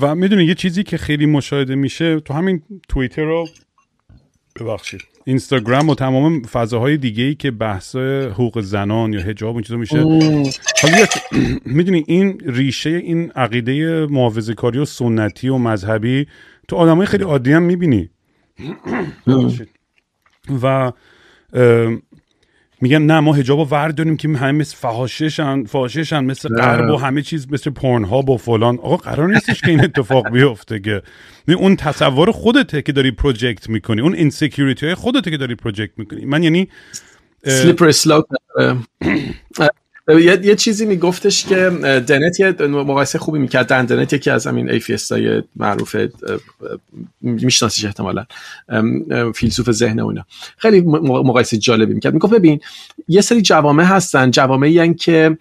و 0.00 0.14
می‌دونی 0.14 0.44
یه 0.44 0.54
چیزی 0.54 0.82
که 0.82 0.98
خیلی 0.98 1.26
مشاهده 1.26 1.74
میشه 1.74 2.20
تو 2.20 2.34
همین 2.34 2.62
توییتر 2.88 3.22
رو 3.22 3.48
ببخشید. 4.60 5.00
اینستاگرام 5.24 5.88
و 5.88 5.94
تمام 5.94 6.42
فضاهای 6.42 6.96
دیگه 6.96 7.24
ای 7.24 7.34
که 7.34 7.50
بحث 7.50 7.96
حقوق 7.96 8.60
زنان 8.60 9.12
یا 9.12 9.20
حجاب 9.20 9.54
این 9.54 9.62
چیزا 9.62 9.76
میشه. 9.76 9.98
حالا 10.82 11.06
می‌دونی 11.76 12.04
این 12.06 12.40
ریشه 12.46 12.90
این 12.90 13.30
عقیده 13.30 14.06
محافظه 14.06 14.54
کاری 14.54 14.78
و 14.78 14.84
سنتی 14.84 15.48
و 15.48 15.58
مذهبی 15.58 16.26
تو 16.68 16.76
آدمای 16.76 17.06
خیلی 17.06 17.24
عادی 17.24 17.52
هم 17.52 17.62
می‌بینی. 17.62 18.10
و 20.62 20.92
میگن 22.82 23.02
نه 23.02 23.20
ما 23.20 23.32
حجاب 23.32 23.58
رو 23.58 23.64
ورداریم 23.64 24.16
که 24.16 24.28
همه 24.28 24.52
مثل 24.52 24.76
فحاششن 24.76 25.64
فحاششن 25.64 26.24
مثل 26.24 26.48
غرب 26.48 26.90
و 26.90 26.96
همه 26.96 27.22
چیز 27.22 27.52
مثل 27.52 27.70
پورن 27.70 28.04
ها 28.04 28.18
و 28.22 28.36
فلان. 28.36 28.78
آقا 28.78 28.96
قرار 28.96 29.28
نیستش 29.28 29.60
که 29.60 29.68
این 29.70 29.84
اتفاق 29.84 30.28
بیفته 30.28 30.80
که. 30.80 31.02
اون 31.48 31.76
تصور 31.76 32.30
خودته 32.30 32.82
که 32.82 32.92
داری 32.92 33.10
project 33.10 33.68
می‌کنی 33.68 34.00
اون 34.00 34.14
insecurity 34.14 34.86
های 34.86 34.94
خودته 34.94 35.30
که 35.30 35.36
داری 35.36 35.54
project 35.54 35.98
می‌کنی. 35.98 36.24
من 36.24 36.42
یعنی 36.42 36.68
slippery 37.46 37.90
slope 37.90 38.24
یه،, 40.08 40.40
یه 40.42 40.54
چیزی 40.56 40.86
میگفتش 40.86 41.46
که 41.46 41.56
دنت 42.08 42.40
یه 42.40 42.52
مقایسه 42.66 43.18
خوبی 43.18 43.38
می‌کرد. 43.38 43.66
دن 43.66 43.84
دنت 43.84 44.12
یکی 44.12 44.30
از 44.30 44.46
همین 44.46 44.70
atheist 44.70 45.12
های 45.12 45.42
معروف 45.56 45.96
میشناسیش 47.20 47.84
احتمالا. 47.84 48.26
فیلسوف 49.34 49.70
ذهن 49.70 50.00
و 50.00 50.06
اینا. 50.06 50.24
خیلی 50.56 50.80
مقایسه 50.80 51.58
جالبی 51.58 51.94
می‌کرد. 51.94 52.12
می‌گفت 52.12 52.34
ببین 52.34 52.60
یه 53.08 53.20
سری 53.20 53.42
جوامع 53.42 53.84
هستن. 53.84 54.30
جوامعی 54.30 54.78
هن 54.78 54.94
که 54.94 55.38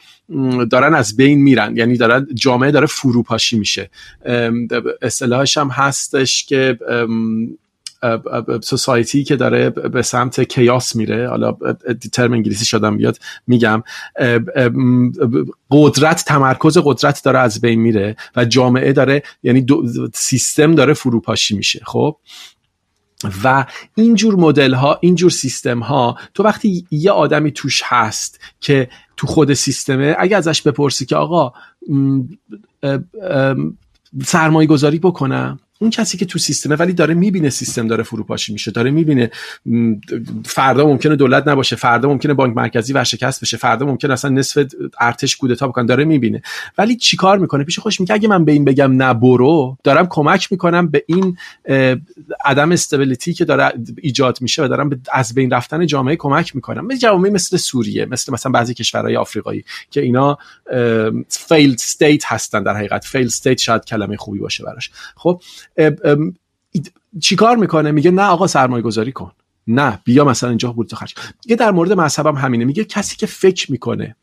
دارن 0.72 0.94
از 0.96 1.16
بین 1.16 1.42
میرن. 1.42 1.78
یعنی 1.78 1.98
دارن 1.98 2.28
جامعه 2.34 2.72
داره 2.72 2.88
فروپاشی 2.88 3.60
میشه. 3.60 3.90
اصطلاحش 5.02 5.58
هم 5.58 5.68
هستش 5.68 6.46
که 6.46 6.78
سوسایتی 8.62 9.24
که 9.24 9.36
داره 9.36 9.70
به 9.70 10.02
سمت 10.02 10.42
کیاس 10.42 10.96
میره. 10.96 11.30
حالا 11.30 11.58
ترم 12.14 12.34
انگلیسی 12.34 12.66
شدم 12.66 12.98
بیاد 12.98 13.18
میگم. 13.48 13.84
قدرت 15.72 16.26
تمرکز 16.26 16.78
قدرت 16.84 17.24
داره 17.24 17.40
از 17.40 17.62
بین 17.62 17.80
میره 17.80 18.16
و 18.36 18.46
جامعه 18.46 18.94
داره 18.94 19.24
یعنی 19.44 19.66
سیستم 20.14 20.76
داره 20.76 20.94
فروپاشی 20.94 21.58
میشه 21.58 21.82
خب؟ 21.86 22.18
و 23.44 23.66
اینجور 23.96 24.36
مدل 24.36 24.74
ها 24.74 24.98
اینجور 25.02 25.30
سیستم 25.30 25.80
ها 25.80 26.18
تو 26.34 26.44
وقتی 26.44 26.88
یه 26.92 27.12
آدمی 27.12 27.52
توش 27.52 27.82
هست 27.86 28.40
که 28.60 28.90
تو 29.18 29.28
خود 29.28 29.54
سیستمه 29.54 30.16
اگه 30.20 30.38
ازش 30.38 30.62
بپرسی 30.62 31.06
که 31.06 31.16
آقا 31.16 31.54
سرمایه 34.26 34.68
گذاری 34.68 35.00
بکنم 35.00 35.60
اون 35.82 35.90
کسی 35.90 36.18
که 36.18 36.26
تو 36.26 36.40
سیستمه 36.40 36.76
ولی 36.76 36.94
داره 36.94 37.14
می‌بینه 37.14 37.50
سیستم 37.50 37.88
داره 37.88 38.04
فروپاشی 38.04 38.54
میشه 38.54 38.72
داره 38.72 38.92
می‌بینه 38.92 39.32
فردا 40.46 40.88
ممکنه 40.88 41.16
دولت 41.16 41.48
نباشه 41.48 41.76
فردا 41.76 42.10
ممکنه 42.10 42.34
بانک 42.34 42.58
مرکزی 42.58 42.94
ورشکست 42.94 43.42
بشه 43.42 43.58
فردا 43.58 43.86
ممکنه 43.86 44.14
اصلا 44.14 44.32
نصف 44.32 44.66
ارتش 45.00 45.36
کودتا 45.36 45.68
بکنن 45.68 45.86
داره 45.86 46.06
می‌بینه. 46.06 46.42
ولی 46.78 46.96
چیکار 46.96 47.38
می‌کنه؟ 47.38 47.64
پیش 47.64 47.80
خوش 47.80 48.00
میگه 48.00 48.14
اگه 48.14 48.28
من 48.28 48.46
به 48.46 48.52
این 48.52 48.66
بگم 48.66 48.92
نه 49.04 49.14
برو 49.14 49.78
دارم 49.84 50.08
کمک 50.10 50.52
می‌کنم 50.52 50.88
به 50.88 51.04
این 51.08 51.38
عدم 52.46 52.72
استبیلیتی 52.72 53.34
که 53.34 53.46
داره 53.46 53.74
ایجاد 54.02 54.38
میشه 54.42 54.64
و 54.66 54.68
دارم 54.68 54.90
به 54.90 55.00
از 55.14 55.34
بین 55.34 55.52
رفتن 55.52 55.86
جامعه 55.86 56.16
کمک 56.16 56.56
می‌کنم. 56.56 56.86
مثل 56.86 57.00
جوامع 57.00 57.30
مثل 57.30 57.58
سوریه 57.58 58.06
مثل 58.06 58.34
مثلا 58.34 58.52
بعضی 58.52 58.74
کشورهای 58.74 59.16
آفریقایی 59.16 59.66
که 59.90 60.02
اینا 60.02 60.38
failed 61.30 61.74
state 61.74 62.26
هستن 62.26 62.64
در 62.64 62.76
حقیقت. 62.76 63.06
failed 63.06 63.26
state 63.26 63.58
شاید 63.58 63.86
کلمه 63.86 64.18
خوبی 64.18 64.40
باشه 64.40 64.64
براش. 64.64 64.92
خب 65.16 65.42
چیکار 67.22 67.58
می‌کنه؟ 67.58 67.92
میگه 67.92 68.12
نه 68.12 68.24
آقا 68.24 68.48
سرمایه 68.48 68.84
گذاری 68.84 69.12
کن. 69.12 69.32
نه 69.68 70.00
بیا 70.04 70.26
مثلا 70.26 70.50
اینجا 70.50 70.72
بودجه 70.72 70.94
خرج. 70.94 71.16
میگه 71.46 71.56
در 71.56 71.72
مورد 71.72 71.94
مذهبم 71.94 72.36
همینه. 72.36 72.66
میگه 72.66 72.84
کسی 72.84 73.18
که 73.18 73.26
فکر 73.26 73.72
می‌کنه 73.72 74.16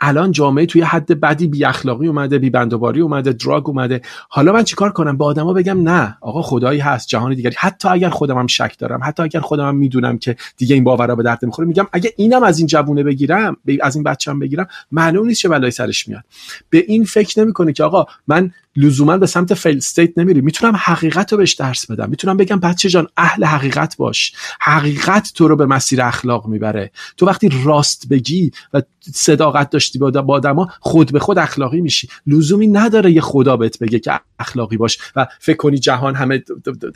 الان 0.00 0.32
جامعه 0.32 0.66
توی 0.66 0.82
حد 0.82 1.20
بدی 1.20 1.46
بی 1.46 1.64
اخلاقی 1.64 2.06
اومده 2.06 2.38
بی 2.38 2.50
بندوباری 2.50 3.00
اومده 3.00 3.32
drug 3.32 3.68
اومده 3.68 4.02
حالا 4.28 4.52
من 4.52 4.64
چیکار 4.64 4.92
کنم؟ 4.92 5.16
به 5.16 5.24
آدما 5.24 5.52
بگم 5.52 5.88
نه. 5.88 6.16
آقا 6.20 6.42
خدایی 6.42 6.80
هست 6.80 7.08
جهان 7.08 7.34
دیگری. 7.34 7.54
حتی 7.58 7.88
اگر 7.88 8.08
خودم 8.08 8.38
هم 8.38 8.46
شک 8.46 8.78
دارم 8.78 9.00
حتی 9.04 9.22
اگر 9.22 9.40
خودم 9.40 9.68
هم 9.68 9.76
می‌دونم 9.76 10.18
که 10.18 10.36
دیگه 10.56 10.74
این 10.74 10.84
باورا 10.84 11.16
به 11.16 11.22
درد 11.22 11.44
می‌خوره 11.44 11.68
میگم 11.68 11.86
اگه 11.92 12.12
اینم 12.16 12.42
از 12.42 12.58
این 12.58 12.66
جوونه 12.66 13.02
بگیرم 13.02 13.56
از 13.82 13.96
این 13.96 14.04
بچه‌ام 14.04 14.38
بگیرم 14.38 14.68
معلوم 14.92 15.26
نیست 15.26 15.40
چه 15.40 15.48
بلایی 15.48 15.70
سرش 15.70 16.08
میاد. 16.08 16.24
به 16.70 16.84
این 16.88 17.04
فکر 17.04 17.40
نمی‌کنه 17.40 17.72
که 17.72 17.84
آقا 17.84 18.06
من 18.26 18.50
لزوما 18.76 19.18
به 19.18 19.26
سمت 19.26 19.54
فیل 19.54 19.76
استیت 19.76 20.18
نمیری 20.18 20.40
می‌تونم 20.40 20.76
حقیقت 20.76 21.32
رو 21.32 21.38
بهش 21.38 21.54
درس 21.54 21.90
بدم. 21.90 22.10
می‌تونم 22.10 22.36
بگم 22.36 22.60
بچه 22.60 22.88
جان 22.88 23.06
اهل 23.16 23.44
حقیقت 23.44 23.96
باش. 23.96 24.32
حقیقت 24.60 25.32
تو 25.34 25.48
رو 25.48 25.56
به 25.56 25.66
مسیر 25.66 26.02
اخلاق 26.02 26.46
می‌بره. 26.46 26.90
تو 27.16 27.26
وقتی 27.26 27.50
راست 27.64 28.08
بگی 28.08 28.50
و 28.72 28.82
صداقت 29.14 29.70
داشتی 29.70 29.98
با 29.98 30.24
آدما 30.28 30.68
خود 30.80 31.12
به 31.12 31.18
خود 31.18 31.38
اخلاقی 31.38 31.80
میشی. 31.80 32.08
لزومی 32.26 32.66
نداره 32.66 33.12
یه 33.12 33.20
خدا 33.20 33.56
بهت 33.56 33.78
بگه 33.78 33.98
که 33.98 34.20
اخلاقی 34.38 34.76
باش 34.76 34.98
و 35.16 35.26
فکر 35.40 35.56
کنی 35.56 35.78
جهان 35.78 36.14
همه 36.14 36.44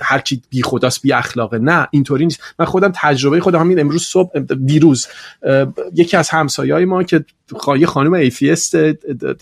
هر 0.00 0.18
کی 0.18 0.42
بی 0.50 0.62
خداست 0.62 1.02
بی 1.02 1.12
اخلاقه. 1.12 1.58
نه 1.58 1.88
اینطوری 1.90 2.24
نیست. 2.24 2.40
من 2.58 2.66
خودم 2.66 2.92
تجربه 2.94 3.40
خودم 3.40 3.60
همین 3.60 3.80
امروز 3.80 4.02
صبح 4.02 4.38
دیروز 4.64 5.06
یکی 5.94 6.16
از 6.16 6.28
همسایه‌های 6.28 6.84
ما 6.84 7.02
که 7.02 7.24
یه 7.78 7.86
خانم 7.86 8.12
atheist 8.12 8.74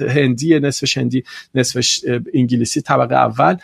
هندی 0.01 0.61
نصفش 0.61 0.99
هندی 0.99 1.25
نصفش 1.55 2.01
انگلیسی 2.35 2.81
طبقه 2.81 3.15
اول 3.15 3.57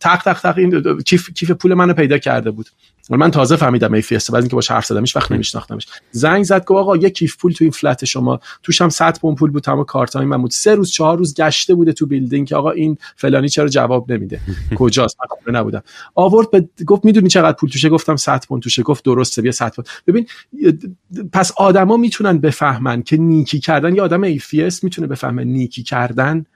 تق 0.00 0.22
تق 0.22 0.40
تق 0.40 0.58
این 0.58 1.00
کیف, 1.02 1.30
کیف 1.30 1.50
پول 1.50 1.74
منو 1.74 1.94
پیدا 1.94 2.18
کرده 2.18 2.50
بود. 2.50 2.66
من 3.16 3.30
تازه 3.30 3.56
فهمیدم 3.56 3.94
atheist 3.94 4.30
بعد 4.30 4.42
اینکه 4.42 4.56
باش 4.56 4.70
حرف 4.70 4.86
زدم 4.86 5.00
هیچ 5.00 5.16
وقت 5.16 5.32
نمیشناختمش. 5.32 5.86
زنگ 6.10 6.44
زد 6.44 6.64
گفت 6.64 6.78
آقا 6.78 6.96
یه 6.96 7.10
کیف 7.10 7.36
پول 7.36 7.52
تو 7.52 7.64
این 7.64 7.70
flat 7.70 8.04
شما. 8.04 8.40
توش 8.62 8.82
هم 8.82 8.88
100 8.88 9.18
پوند 9.20 9.36
پول 9.36 9.50
بود 9.50 9.62
تمام 9.62 9.84
کارتای 9.84 10.26
من 10.26 10.42
بود. 10.42 10.50
سه 10.50 10.74
روز 10.74 10.90
چهار 10.90 11.18
روز 11.18 11.34
گشته 11.34 11.74
بوده 11.74 11.92
تو 11.92 12.06
building 12.06 12.46
که 12.48 12.56
آقا 12.56 12.70
این 12.70 12.98
فلانی 13.16 13.48
چرا 13.48 13.68
جواب 13.68 14.12
نمیده. 14.12 14.40
کجاست؟ 14.78 15.16
من 15.20 15.26
خونه 15.44 15.58
نبودم. 15.58 15.82
آورد 16.14 16.50
به 16.50 16.68
گفت 16.86 17.04
می‌دونی 17.04 17.28
چقدر 17.28 17.56
پول 17.56 17.70
توشه؟ 17.70 17.88
گفتم 17.88 18.16
100 18.16 18.44
پوند 18.48 18.62
توشه. 18.62 18.82
گفت 18.82 19.04
درسته 19.04 19.42
بیا 19.42 19.52
100 19.52 19.74
پوند. 19.74 19.88
ببین 20.06 20.26
پس 21.32 21.52
آدما 21.56 21.96
می‌تونن 21.96 22.38
بفهمن 22.38 23.02
که 23.02 23.16
نیکی 23.16 23.60
کردن. 23.60 23.94
یه 23.94 24.02
آدم 24.02 24.22
ایفیس 24.22 24.84
می‌تونه 24.84 25.06
بفهمه 25.06 25.44
نیکی 25.44 25.82
کردن 25.82 26.46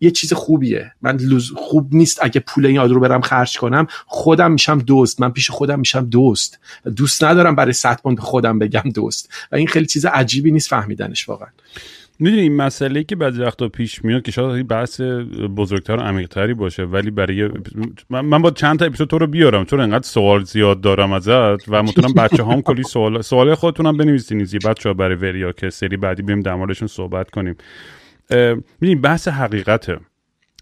یه 0.00 0.10
چیز 0.10 0.32
خوبیه. 0.32 0.92
من. 1.02 1.18
خوب 1.56 1.94
نیست 1.94 2.18
اگه 2.22 2.40
پول 2.40 2.66
این 2.66 2.80
رو 2.80 3.00
برم 3.00 3.20
خرج 3.20 3.58
کنم. 3.58 3.86
خودم 4.06 4.52
میشم 4.52 4.78
دزد. 4.78 5.20
من 5.20 5.30
پیش 5.30 5.50
خودم 5.50 5.78
میشم 5.78 6.04
دزد. 6.04 6.58
دوست 6.96 7.24
ندارم 7.24 7.54
برای 7.54 7.72
صد 7.72 8.00
پوند 8.02 8.18
خودم 8.18 8.58
بگم 8.58 8.90
دزد. 8.94 9.32
و 9.52 9.56
این 9.56 9.66
خیلی 9.66 9.86
چیز 9.86 10.06
عجیبی 10.06 10.50
نیست 10.50 10.68
فهمیدنش 10.68 11.28
واقعا. 11.28 11.48
می‌دونی 12.20 12.42
این 12.42 12.56
مسئله 12.56 13.04
که 13.04 13.16
بعضی 13.16 13.42
وقتا 13.42 13.68
پیش 13.68 14.04
میاد 14.04 14.22
که 14.22 14.32
شاید 14.32 14.68
بحث 14.68 15.00
بزرگتر 15.56 15.96
و 15.96 16.00
عمیقتری 16.00 16.54
باشه 16.54 16.82
ولی 16.82 17.10
برای 17.10 17.50
من 18.10 18.42
با 18.42 18.50
چند 18.50 18.78
تا 18.78 18.84
اپیزود 18.84 19.08
تو 19.08 19.18
رو 19.18 19.26
بیارم. 19.26 19.64
چون 19.64 19.80
انقدر 19.80 20.04
سوال 20.04 20.44
زیاد 20.44 20.80
دارم 20.80 21.12
ازت 21.12 21.68
و 21.68 21.82
می‌تونم 21.82 22.12
بچه 22.12 22.44
هم 22.44 22.62
کلی 22.62 22.82
سوال 22.82 23.22
سوال 23.22 23.54
خودتونم 23.54 23.96
بنویسین. 23.96 24.48
بچه 24.64 24.88
ها 24.88 24.94
برای 24.94 25.16
وریا 25.16 25.52
که 25.52 25.70
سری 25.70 25.96
بعدی 25.96 26.22
بیم 26.22 26.40
در 26.40 26.74
صحبت 26.86 27.30
کنیم. 27.30 27.56
می‌دونی 28.30 28.94
بحث 28.94 29.28
حقیقته. 29.28 30.00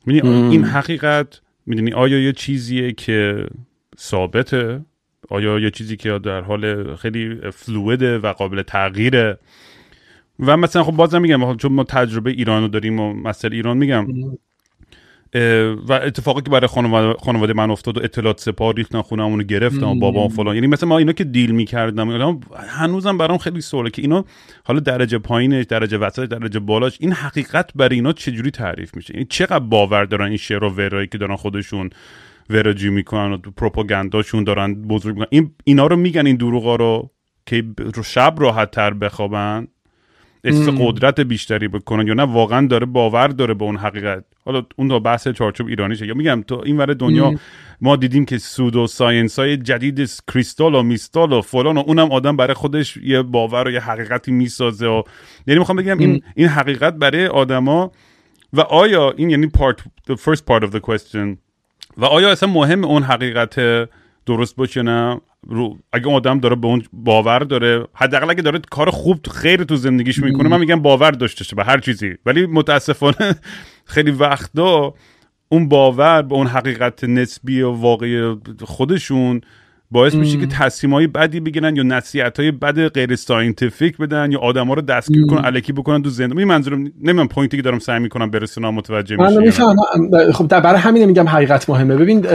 می‌دونی 0.07 0.51
این 0.53 0.65
حقیقت 0.65 1.41
می‌دونی 1.67 1.93
آیا 1.93 2.19
یه 2.19 2.33
چیزیه 2.33 2.93
که 2.93 3.47
ثابته؟ 3.99 4.85
آیا 5.29 5.59
یه 5.59 5.71
چیزی 5.71 5.97
که 5.97 6.19
در 6.19 6.41
حال 6.41 6.97
خیلی 6.97 7.51
فلویده 7.51 8.19
و 8.19 8.33
قابل 8.33 8.63
تغییره؟ 8.63 9.39
و 10.41 10.57
مثلا 10.57 10.85
خب 10.85 10.93
بازم 10.93 11.21
میگم 11.21 11.57
چون 11.57 11.73
ما 11.73 11.85
تجربه 11.85 12.31
ایران 12.31 12.63
رو 12.63 12.69
داریم 12.69 13.01
و 13.01 13.13
مثل 13.13 13.49
ایران 13.53 13.77
میگم. 13.77 14.07
و 15.89 15.93
اتفاقی 15.93 16.43
که 16.43 16.51
برای 16.51 16.67
خانواده, 17.21 17.53
من 17.53 17.71
افتاد 17.71 17.99
و 17.99 18.01
اطلاعات 18.05 18.41
سپاه 18.41 18.73
ریختن 18.73 19.03
خونمون 19.03 19.39
رو 19.39 19.47
گرفتن 19.47 19.87
و 19.87 19.95
بابا 19.95 20.29
فلان. 20.29 20.55
یعنی 20.55 20.67
مثل 20.67 20.87
ما 20.87 20.99
اینا 20.99 21.13
که 21.13 21.25
دیل 21.25 21.51
می‌کردم 21.51 22.41
هنوزم 22.69 23.19
برام 23.19 23.39
خیلی 23.39 23.61
سواله 23.61 23.91
که 23.91 24.03
اینا 24.03 24.25
حالا 24.65 24.81
درجه 24.81 25.19
پایینش 25.19 25.65
درجه 25.65 25.99
وسط 25.99 26.25
درجه 26.25 26.61
بالاش 26.61 26.97
این 27.01 27.13
حقیقت 27.13 27.71
برای 27.75 27.95
اینا 27.95 28.13
چجوری 28.13 28.51
تعریف 28.51 28.95
میشه؟ 28.95 29.15
یعنی 29.15 29.27
چقدر 29.31 29.59
باور 29.59 30.05
دارن 30.05 30.27
این 30.27 30.37
شعر 30.37 30.65
و 30.65 30.71
ورایی 30.71 31.07
که 31.07 31.19
دارن 31.19 31.37
خودشون 31.37 31.91
وراجی 32.51 32.91
می‌کنن 32.91 33.33
و 33.33 33.39
پروپاگانداشون 33.39 34.45
دارن 34.45 34.75
بزرگ 34.75 35.15
می‌کنن؟ 35.15 35.29
این 35.31 35.51
اینا 35.65 35.87
رو 35.87 35.97
میگن 35.97 36.27
این 36.27 36.37
دروغا 36.37 36.77
رو 36.77 37.11
که 37.47 37.65
رو 37.95 38.03
شب 38.03 38.35
راحت 38.39 38.71
تر 38.71 38.95
بخوابن؟ 38.95 39.69
قدرت 40.55 41.21
بیشتری 41.21 41.69
بکنن 41.69 42.07
یا 42.07 42.15
نه 42.15 42.23
واقعا 42.23 42.67
داره 42.67 42.87
باور 42.87 43.29
داره 43.29 43.55
به 43.55 43.65
اون 43.65 43.77
حقیقت. 43.77 44.25
حالا 44.45 44.63
اون 44.77 44.89
دو 44.89 45.01
بحث 45.01 45.29
چارچوب 45.29 45.67
ایرانیشه. 45.67 46.07
یا 46.07 46.15
میگم 46.15 46.45
تو 46.47 46.63
این 46.65 46.77
ور 46.77 46.95
دنیا 46.95 47.35
ما 47.81 47.97
دیدیم 47.97 48.25
که 48.25 48.39
سودو 48.39 48.87
ساینس 48.87 49.39
های 49.39 49.57
جدید 49.57 50.11
کریستال 50.33 50.75
و 50.75 50.83
میستال 50.83 51.33
و 51.33 51.41
فلان 51.41 51.77
و 51.77 51.83
اونم 51.87 52.13
آدم 52.13 52.37
برای 52.37 52.55
خودش 52.55 52.97
یه 52.97 53.23
باور 53.23 53.69
و 53.69 53.71
یه 53.71 53.81
حقیقتی 53.81 54.33
می‌سازه 54.33 54.87
و 54.87 55.03
یعنی 55.47 55.59
می‌خوام 55.59 55.79
بگم 55.79 55.99
این 55.99 56.23
این 56.37 56.49
حقیقت 56.49 56.95
برای 56.95 57.27
آدما 57.27 57.93
و 58.53 58.61
آیا 58.61 59.15
این 59.17 59.31
یعنی 59.31 59.51
part 59.59 59.81
the 60.11 60.17
first 60.17 60.43
part 60.51 60.63
of 60.69 60.71
the 60.71 60.81
question 60.81 61.37
و 61.97 62.05
آیا 62.05 62.31
اصلا 62.31 62.49
مهم 62.49 62.85
اون 62.85 63.03
حقیقت 63.03 63.55
درست 64.27 64.57
باشه 64.57 64.83
نه؟ 64.83 65.21
رو 65.49 65.79
اگه 65.93 66.11
آدم 66.11 66.41
داره 66.41 66.57
به 66.57 66.67
اون 66.67 66.83
باور 66.93 67.39
داره 67.39 67.87
حداقل 67.95 68.31
اگه 68.31 68.43
داره 68.43 68.61
کار 68.71 68.91
خوب 68.91 69.27
خیر 69.31 69.65
تو 69.65 69.77
زندگیش 69.77 70.19
می‌کنه 70.19 70.49
من 70.49 70.61
میگم 70.61 70.83
باور 70.83 71.11
داشته 71.11 71.57
به 71.57 71.65
هر 71.65 71.79
چیزی. 71.79 72.15
ولی 72.27 72.47
متاسفانه 72.47 73.35
خیلی 73.85 74.11
وقتا 74.11 74.95
اون 75.49 75.69
باور 75.69 76.23
به 76.23 76.35
اون 76.35 76.47
حقیقت 76.47 77.05
نسبی 77.05 77.63
و 77.63 77.71
واقعی 77.71 78.37
خودشون 78.65 79.41
باعث 79.91 80.15
میشه 80.15 80.39
که 80.39 80.47
تصمیم 80.47 81.07
بدی 81.07 81.41
بگیرن 81.41 81.77
یا 81.77 81.83
نصیحت 81.83 82.41
های 82.41 82.51
بد 82.51 82.89
غیر 82.89 83.17
scientific 83.17 83.97
بدن 83.97 84.33
یا 84.33 84.39
آدما 84.39 84.75
رو 84.75 84.83
دستگیر 84.83 85.27
کنن 85.27 85.45
الکی 85.45 85.73
بکنن 85.73 86.03
تو 86.03 86.11
زندگی. 86.11 86.45
منظورم 86.45 86.79
نمی‌دونم 86.79 87.29
point 87.29 87.52
ی 87.52 87.57
که 87.57 87.63
دارم 87.63 87.79
سعی 87.79 88.01
می‌کنم 88.01 88.31
برسونم 88.31 88.75
متوجه 88.75 89.17
میشی 89.17 89.63
خب 90.33 90.61
برای 90.61 90.81
همین 90.81 91.05
میگم 91.05 91.29
حقیقت 91.29 91.71
مهمه. 91.71 91.97
ببین 91.97 92.27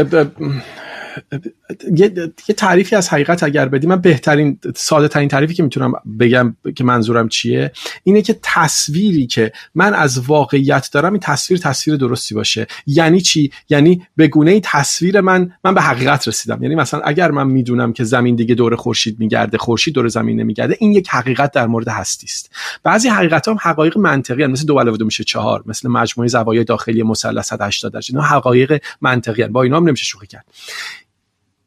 یه،, 1.96 2.14
یه 2.48 2.56
تعریفی 2.58 2.96
از 2.96 3.10
حقیقت 3.10 3.44
اگر 3.44 3.70
بدی 3.70 3.88
من 3.88 4.02
بهترین 4.02 4.60
ساده 4.76 5.08
ترین 5.08 5.28
تعریفی 5.28 5.54
که 5.54 5.64
می‌تونم 5.64 5.94
بگم 6.20 6.56
که 6.76 6.84
منظورم 6.84 7.30
چیه 7.30 7.72
اینه 8.04 8.22
که 8.22 8.40
تصویری 8.44 9.28
که 9.28 9.52
من 9.76 9.94
از 9.94 10.20
واقعیت 10.20 10.90
دارم 10.92 11.14
این 11.14 11.20
تصویر 11.20 11.60
تصویر 11.60 11.98
درستی 11.98 12.36
باشه. 12.36 12.68
یعنی 12.86 13.22
چی؟ 13.22 13.52
یعنی 13.70 14.08
به 14.16 14.28
گونه 14.28 14.60
تصویر 14.64 15.22
من 15.22 15.54
من 15.64 15.74
به 15.74 15.82
حقیقت 15.82 16.28
رسیدم. 16.28 16.64
یعنی 16.64 16.76
مثلا 16.76 17.00
اگر 17.00 17.32
من 17.32 17.48
می‌دونم 17.48 17.94
که 17.94 18.04
زمین 18.04 18.36
دیگه 18.36 18.56
دور 18.56 18.76
خورشید 18.76 19.20
میگرده 19.20 19.58
خورشید 19.58 19.94
دور 19.94 20.08
زمین 20.08 20.40
نمیگرده 20.40 20.78
این 20.80 20.92
یک 20.92 21.10
حقیقت 21.10 21.52
در 21.52 21.68
مورد 21.68 21.88
هستی 21.88 22.28
است. 22.28 22.52
بعضی 22.84 23.10
حقیقت 23.10 23.48
هم 23.48 23.58
حقایق 23.62 23.98
منطقی 23.98 24.44
هست 24.44 24.52
مثل 24.52 24.66
دو 24.66 24.80
علاوه 24.80 24.98
دو 24.98 25.06
میشه 25.06 25.24
چهار 25.24 25.64
مثل 25.66 25.90
مجموعه 25.90 26.28
زوایای 26.28 26.64
داخلی 26.64 27.04
مثلث 27.04 27.54
80 27.54 27.94
درجه 27.94 28.14
اینا 28.14 28.28
حقایق 28.28 28.82
منطقی 29.02 29.42
هست. 29.42 29.52
با 29.52 29.64
اینا 29.64 29.78
هم 29.78 29.88
نمیشه 29.88 30.06
شوخی 30.06 30.28
کرد. 30.28 30.46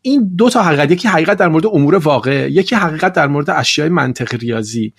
این 0.07 0.35
دو 0.37 0.51
تا 0.51 0.63
حقیقت 0.63 0.91
یکی 0.91 1.09
حقیقت 1.09 1.37
در 1.39 1.49
مورد 1.49 1.67
امور 1.67 1.95
واقع 1.95 2.51
یکی 2.51 2.75
حقیقت 2.75 3.13
در 3.13 3.27
مورد 3.27 3.51
اشیاء 3.51 3.89
منطق 3.89 4.35
ریاضی. 4.35 4.93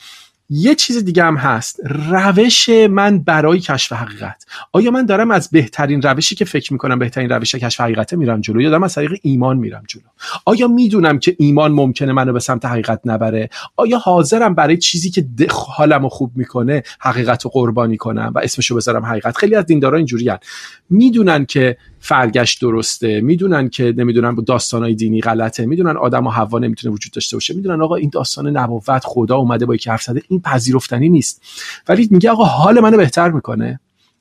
یه 0.50 0.76
چیز 0.76 1.06
دیگه 1.06 1.24
هم 1.24 1.38
هست 1.38 1.80
روش 2.10 2.70
من 2.70 3.20
برای 3.20 3.60
کشف 3.60 3.94
حقیقت. 3.94 4.46
آیا 4.72 4.92
من 4.92 5.06
دارم 5.06 5.32
از 5.32 5.50
بهترین 5.50 6.02
روشی 6.02 6.36
که 6.36 6.46
فکر 6.46 6.74
می‌کنم 6.74 7.00
بهترین 7.00 7.30
روش 7.30 7.56
کشف 7.56 7.82
حقیقت 7.82 8.14
میرم 8.14 8.42
جلو 8.42 8.62
یا 8.62 8.70
دارم 8.70 8.84
از 8.84 8.96
طریق 8.96 9.14
ایمان 9.22 9.58
میرم 9.58 9.84
جلو؟ 9.88 10.04
آیا 10.46 10.68
می‌دونم 10.68 11.20
که 11.20 11.36
ایمان 11.40 11.72
ممکنه 11.72 12.14
منو 12.14 12.34
به 12.34 12.40
سمت 12.40 12.66
حقیقت 12.66 13.02
نبره؟ 13.06 13.50
آیا 13.76 13.98
حاضرم 13.98 14.56
برای 14.56 14.78
چیزی 14.78 15.10
که 15.10 15.26
حالمو 15.52 16.10
خوب 16.10 16.32
می‌کنه 16.36 16.84
حقیقت 17.00 17.46
رو 17.46 17.52
قربانی 17.52 17.98
کنم 17.98 18.32
و 18.36 18.40
اسمشو 18.40 18.76
بذارم 18.76 19.06
حقیقت؟ 19.06 19.38
خیلی 19.38 19.56
از 19.56 19.66
دیندارا 19.66 19.98
اینجوری 19.98 20.32
می‌دونن 20.90 21.46
که 21.46 21.78
فرگشت 22.06 22.62
درسته. 22.62 23.22
می‌دونن 23.22 23.70
که 23.70 23.94
نمی‌دونن 23.98 24.36
داستانای 24.48 24.96
دینی 24.96 25.22
غلطه. 25.22 25.66
می‌دونن 25.66 25.98
آدم 25.98 26.28
و 26.28 26.30
حوا 26.30 26.60
نمی‌تونه 26.60 26.94
وجود 26.94 27.14
داشته 27.14 27.36
باشه. 27.36 27.54
می‌دونن 27.54 27.82
آقا 27.82 27.96
این 27.96 28.10
داستان 28.14 28.48
نبوت 28.58 29.02
خدا 29.04 29.36
اومده 29.36 29.66
با 29.66 29.76
یکی 29.76 29.90
حرف 29.90 30.04
زده. 30.04 30.22
این 30.30 30.42
پذیرفتنی 30.42 31.10
نیست. 31.10 31.42
ولی 31.88 32.08
میگه 32.12 32.30
آقا 32.32 32.44
حال 32.44 32.80
منو 32.80 32.98
بهتر 32.98 33.32
می‌کنه. 33.32 33.80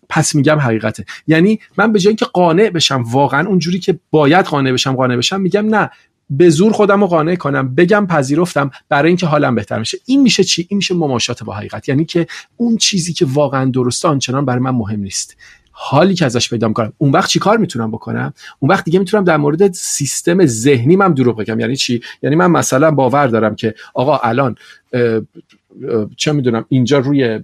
پس 0.09 0.35
میگم 0.35 0.59
حقیقته. 0.59 1.05
یعنی 1.27 1.61
من 1.79 1.93
به 1.93 1.99
جای 1.99 2.11
اینکه 2.11 2.25
قانع 2.25 2.71
بشم 2.71 3.03
واقعا 3.03 3.49
اونجوری 3.49 3.79
که 3.79 3.99
باید 4.11 4.47
قانع 4.47 4.73
بشم 4.73 4.93
قانع 4.93 5.17
بشم 5.17 5.41
میگم 5.41 5.67
نه. 5.75 5.91
به 6.31 6.51
زور 6.51 6.73
خودم 6.73 7.01
رو 7.01 7.07
قانع 7.07 7.35
کنم 7.35 7.75
بگم 7.75 8.07
پذیرفتم 8.07 8.71
برای 8.89 9.09
اینکه 9.09 9.27
حالم 9.27 9.55
بهتر 9.55 9.79
میشه 9.79 9.99
این 10.07 10.23
میشه 10.23 10.45
چی؟ 10.45 10.67
این 10.69 10.77
میشه 10.77 10.95
مماشات 10.95 11.45
با 11.45 11.55
حقیقت. 11.55 11.89
یعنی 11.89 12.05
که 12.05 12.27
اون 12.57 12.77
چیزی 12.77 13.13
که 13.13 13.27
واقعا 13.29 13.71
درسته 13.71 14.09
آنچنان 14.09 14.45
برای 14.45 14.61
من 14.61 14.71
مهم 14.71 15.01
نیست. 15.01 15.37
حالی 15.77 16.15
که 16.15 16.25
ازش 16.25 16.51
پیدا 16.51 16.69
می‌کنم. 16.69 16.93
اون 16.99 17.11
وقت 17.11 17.31
چی 17.31 17.39
کار 17.39 17.59
می‌تونم 17.59 17.91
بکنم؟ 17.91 18.35
اون 18.59 18.71
وقت 18.71 18.85
دیگه 18.85 18.99
می‌تونم 18.99 19.25
در 19.25 19.37
مورد 19.37 19.73
سیستم 19.73 20.47
ذهنی 20.47 20.97
من 20.97 21.13
دروغ 21.13 21.39
بگم. 21.39 21.61
یعنی 21.61 21.77
چی؟ 21.77 22.01
یعنی 22.23 22.37
من 22.37 22.51
مثلا 22.51 22.91
باور 22.91 23.27
دارم 23.27 23.55
که 23.55 23.75
آقا 23.95 24.19
الان 24.19 24.57
چه 26.17 26.33
می‌دونم 26.33 26.65
اینجا 26.69 26.99
روی 26.99 27.41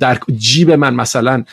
در 0.00 0.18
جیب 0.36 0.70
من 0.70 0.94
مثلا 0.94 1.44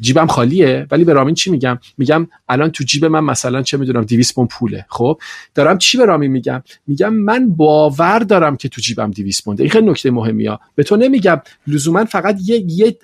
جیبم 0.00 0.26
خالیه 0.26 0.86
ولی 0.90 1.04
به 1.04 1.12
رامین 1.12 1.34
چی 1.34 1.50
میگم؟ 1.50 1.78
میگم 1.98 2.26
الان 2.48 2.70
تو 2.70 2.84
جیب 2.84 3.04
من 3.04 3.24
مثلا 3.24 3.62
چه 3.62 3.76
می‌دونم 3.76 4.02
200 4.02 4.34
پوند 4.34 4.48
پوله. 4.48 4.86
خب؟ 4.88 5.18
دارم 5.54 5.78
چی 5.78 5.98
به 5.98 6.04
رامین 6.04 6.30
میگم؟ 6.30 6.62
میگم 6.86 7.14
من 7.14 7.50
باور 7.50 8.18
دارم 8.18 8.56
که 8.56 8.68
تو 8.68 8.80
جیبم 8.80 9.10
200 9.10 9.44
پونده. 9.44 9.62
این 9.62 9.70
خیلی 9.70 9.90
نکته 9.90 10.10
مهمیه. 10.10 10.58
به 10.74 10.82
تو 10.82 10.96
نمیگم. 10.96 11.40
لزوما 11.66 12.04
فقط 12.04 12.38
یه, 12.44 12.64
یه 12.68 12.96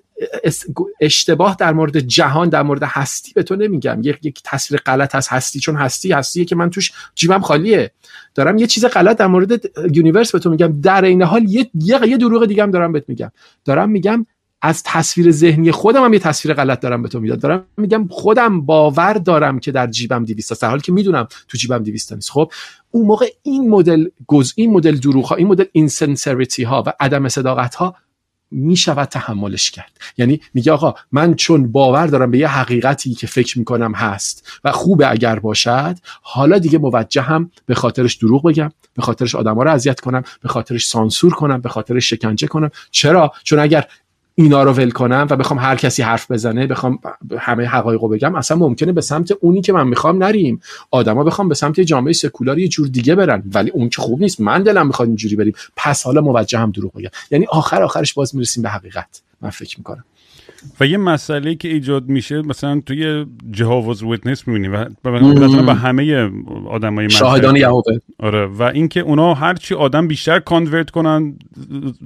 اشتباه 1.01 1.57
در 1.59 1.73
مورد 1.73 1.99
جهان 1.99 2.49
در 2.49 2.62
مورد 2.62 2.83
هستی 2.83 3.33
به 3.33 3.43
تو 3.43 3.57
نمیگم. 3.57 4.01
یک 4.03 4.19
یک 4.23 4.41
تصویر 4.45 4.81
غلط 4.81 5.14
از 5.14 5.29
هستی 5.29 5.61
چون 5.61 5.77
هستی 5.77 6.12
هستیه 6.12 6.45
که 6.45 6.57
من 6.57 6.71
توش 6.71 6.93
جیبم 7.14 7.41
خالیه. 7.41 7.91
دارم 8.35 8.59
یه 8.59 8.67
چیز 8.67 8.85
غلط 8.85 9.17
در 9.17 9.27
مورد 9.27 9.51
universe 9.97 10.32
به 10.33 10.39
تو 10.39 10.51
میگم. 10.51 10.81
در 10.81 11.05
عین 11.05 11.22
حال 11.23 11.45
یه 11.45 11.71
یه 11.75 12.17
دروغ 12.17 12.47
دیگه 12.47 12.62
هم 12.62 12.71
دارم 12.71 12.93
بهت 12.93 13.05
میگم. 13.09 13.31
دارم 13.64 13.91
میگم 13.91 14.27
از 14.62 14.83
تصویر 14.83 15.31
ذهنی 15.31 15.73
خودم 15.73 16.05
هم 16.05 16.12
یه 16.12 16.19
تصویر 16.19 16.55
غلط 16.55 16.81
دارم 16.81 17.03
به 17.03 17.09
تو 17.09 17.21
میدم 17.20 17.41
دارم 17.41 17.64
میگم 17.77 18.09
خودم 18.11 18.61
باور 18.61 19.12
دارم 19.12 19.59
که 19.59 19.73
در 19.73 19.87
جیبم 19.87 20.25
200 20.25 20.53
است 20.53 20.62
در 20.62 20.69
حالی 20.69 20.83
که 20.83 20.93
می‌دونم 20.93 21.29
تو 21.49 21.59
جیبم 21.59 21.79
200 21.79 22.12
نیست. 22.12 22.31
خب 22.31 22.53
اون 22.91 23.07
موقع 23.07 23.27
این 23.43 23.71
مدل 23.71 24.07
گز 24.27 24.53
این 24.57 24.73
مدل 24.73 24.97
دروغ 24.97 25.27
ها 25.27 25.37
این 25.37 25.47
مدل 25.47 25.64
insincerity 25.72 26.62
ها 26.62 26.85
و 26.87 26.93
عدم 27.01 27.29
صداقت 27.29 27.75
ها 27.75 27.95
می 28.51 28.76
شود 28.76 29.09
تحملش 29.09 29.70
کرد. 29.70 29.92
یعنی 30.18 30.40
میگه 30.55 30.72
آقا 30.72 30.94
من 31.12 31.34
چون 31.34 31.72
باور 31.72 32.07
دارم 32.07 32.30
به 32.30 32.38
یه 32.38 32.49
حقیقتی 32.49 33.14
که 33.14 33.26
فکر 33.26 33.59
می‌کنم 33.59 33.94
هست 33.94 34.61
و 34.64 34.72
خوبه 34.72 35.11
اگر 35.11 35.38
باشد 35.38 35.97
حالا 36.22 36.59
دیگه 36.59 36.78
موجهم 36.78 37.51
به 37.66 37.74
خاطرش 37.74 38.14
دروغ 38.14 38.47
بگم 38.49 38.70
به 38.94 39.03
خاطرش 39.03 39.34
آدما 39.34 39.62
رو 39.62 39.70
اذیت 39.70 40.01
کنم 40.01 40.22
به 40.42 40.49
خاطرش 40.49 40.86
سانسور 40.86 41.34
کنم 41.34 41.61
به 41.61 41.68
خاطرش 41.68 42.11
شکنجه 42.11 42.47
کنم. 42.47 42.70
چرا؟ 42.90 43.32
چون 43.44 43.59
اگر 43.59 43.86
اینا 44.39 44.62
رو 44.62 44.72
ول 44.72 44.91
کنم 44.91 45.26
و 45.30 45.37
بخوام 45.37 45.61
هر 45.61 45.76
کسی 45.76 46.03
حرف 46.03 46.30
بزنه 46.30 46.66
بخوام 46.66 46.99
همه 47.39 47.64
حقایق 47.64 48.03
رو 48.03 48.09
بگم 48.09 48.34
اصلا 48.34 48.57
ممکنه 48.57 48.93
به 48.93 49.01
سمت 49.01 49.32
اونی 49.41 49.61
که 49.61 49.72
من 49.72 49.89
می‌خوام 49.89 50.24
نریم. 50.24 50.61
آدما 50.91 51.24
بخوام 51.24 51.49
به 51.49 51.55
سمت 51.55 51.80
جامعه 51.80 52.12
سکولار 52.12 52.59
یه 52.59 52.68
جور 52.68 52.87
دیگه 52.89 53.14
برن 53.14 53.43
ولی 53.55 53.70
اون 53.70 53.89
که 53.89 54.03
خوب 54.03 54.20
نیست 54.20 54.41
من 54.41 54.62
دلم 54.62 54.87
می‌خواد 54.87 55.09
اینجوری 55.09 55.37
بریم. 55.37 55.55
پس 55.76 56.03
حالا 56.03 56.20
موجه 56.20 56.59
هم 56.59 56.70
دروغ 56.70 56.93
بگم 56.93 57.11
یعنی 57.30 57.47
آخر 57.47 57.82
آخرش 57.82 58.14
باز 58.14 58.34
می‌رسیم 58.34 58.62
به 58.62 58.68
حقیقت. 58.68 59.22
من 59.41 59.51
فکر 59.51 59.78
می‌کنم. 59.78 60.05
و 60.80 60.86
یه 60.86 60.96
مسئله 60.96 61.54
که 61.54 61.68
ایجاد 61.68 62.09
میشه 62.09 62.42
مثلا 62.42 62.82
توی 62.86 63.26
Jehovah's 63.51 64.03
Witness 64.03 64.49
می‌بینی 64.48 64.68
و 64.68 64.86
به 65.66 65.74
همه 65.74 66.30
آدمای 66.66 67.11
شاهدان 67.11 67.57
یهوه. 67.57 67.82
آره. 68.18 68.46
و 68.46 68.62
اینکه 68.62 69.00
اونا 69.00 69.34
هرچی 69.34 69.74
آدم 69.74 70.09
بیشتر 70.09 70.38
convert 70.39 70.91
کنن 70.90 71.38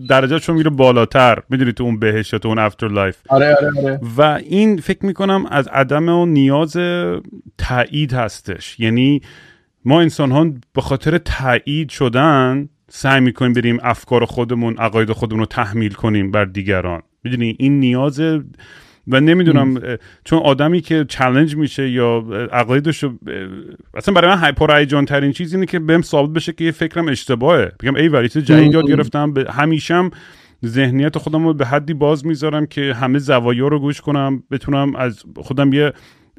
درجهشون 0.08 0.56
میره 0.56 0.70
بالاتر. 0.70 1.42
می‌دونی 1.48 1.72
تو 1.72 1.84
اون 1.84 1.98
بهشت 1.98 2.36
تو 2.36 2.48
اون 2.48 2.58
afterlife 2.58 3.16
آره 3.28 3.56
آره 3.56 3.70
آره. 3.78 4.00
و 4.16 4.22
این 4.22 4.76
فکر 4.76 5.06
می‌کنم 5.06 5.46
از 5.50 5.68
عدم 5.68 6.08
و 6.08 6.26
نیاز 6.26 6.76
تایید 7.58 8.12
هستش. 8.12 8.80
یعنی 8.80 9.20
ما 9.84 10.00
انسان 10.00 10.30
ها 10.30 10.46
به 10.72 10.80
خاطر 10.80 11.18
تایید 11.18 11.88
شدن 11.88 12.68
سعی 12.88 13.20
می‌کنیم 13.20 13.52
بریم 13.52 13.78
افکار 13.82 14.24
خودمون 14.24 14.76
عقاید 14.76 15.12
خودمون 15.12 15.40
رو 15.40 15.46
تحمیل 15.46 15.92
کنیم 15.92 16.30
بر 16.30 16.44
دیگران. 16.44 17.02
می‌دونی 17.24 17.56
این 17.58 17.80
نیاز 17.80 18.20
و 19.08 19.20
نمی‌دونم 19.20 19.82
چون 20.24 20.38
آدمی 20.38 20.80
که 20.80 21.04
چالش 21.08 21.56
میشه 21.56 21.90
یا 21.90 22.24
عقایدش 22.52 23.04
اصلا 23.94 24.14
برای 24.14 24.30
من 24.30 24.38
هایپر 24.38 24.84
ترین 24.84 25.32
چیز 25.32 25.54
اینه 25.54 25.66
که 25.66 25.78
بهم 25.78 26.02
ثابت 26.02 26.32
بشه 26.32 26.52
که 26.52 26.64
یه 26.64 26.70
فکرم 26.70 27.08
اشتباهه. 27.08 27.72
بگم 27.80 27.94
ای 27.94 28.08
ولی 28.08 28.28
جدید 28.28 28.72
یاد 28.72 28.88
گرفتم. 28.88 29.34
همیشم 29.48 30.10
ذهنیت 30.66 31.18
خودم 31.18 31.46
رو 31.46 31.54
به 31.54 31.66
حدی 31.66 31.94
باز 31.94 32.26
می‌ذارم 32.26 32.66
که 32.66 32.94
همه 32.94 33.18
زوایا 33.18 33.68
رو 33.68 33.78
گوش 33.78 34.00
کنم 34.00 34.42
بتونم 34.50 34.96
از 34.96 35.24
خودم 35.36 35.72
یه 35.72 35.92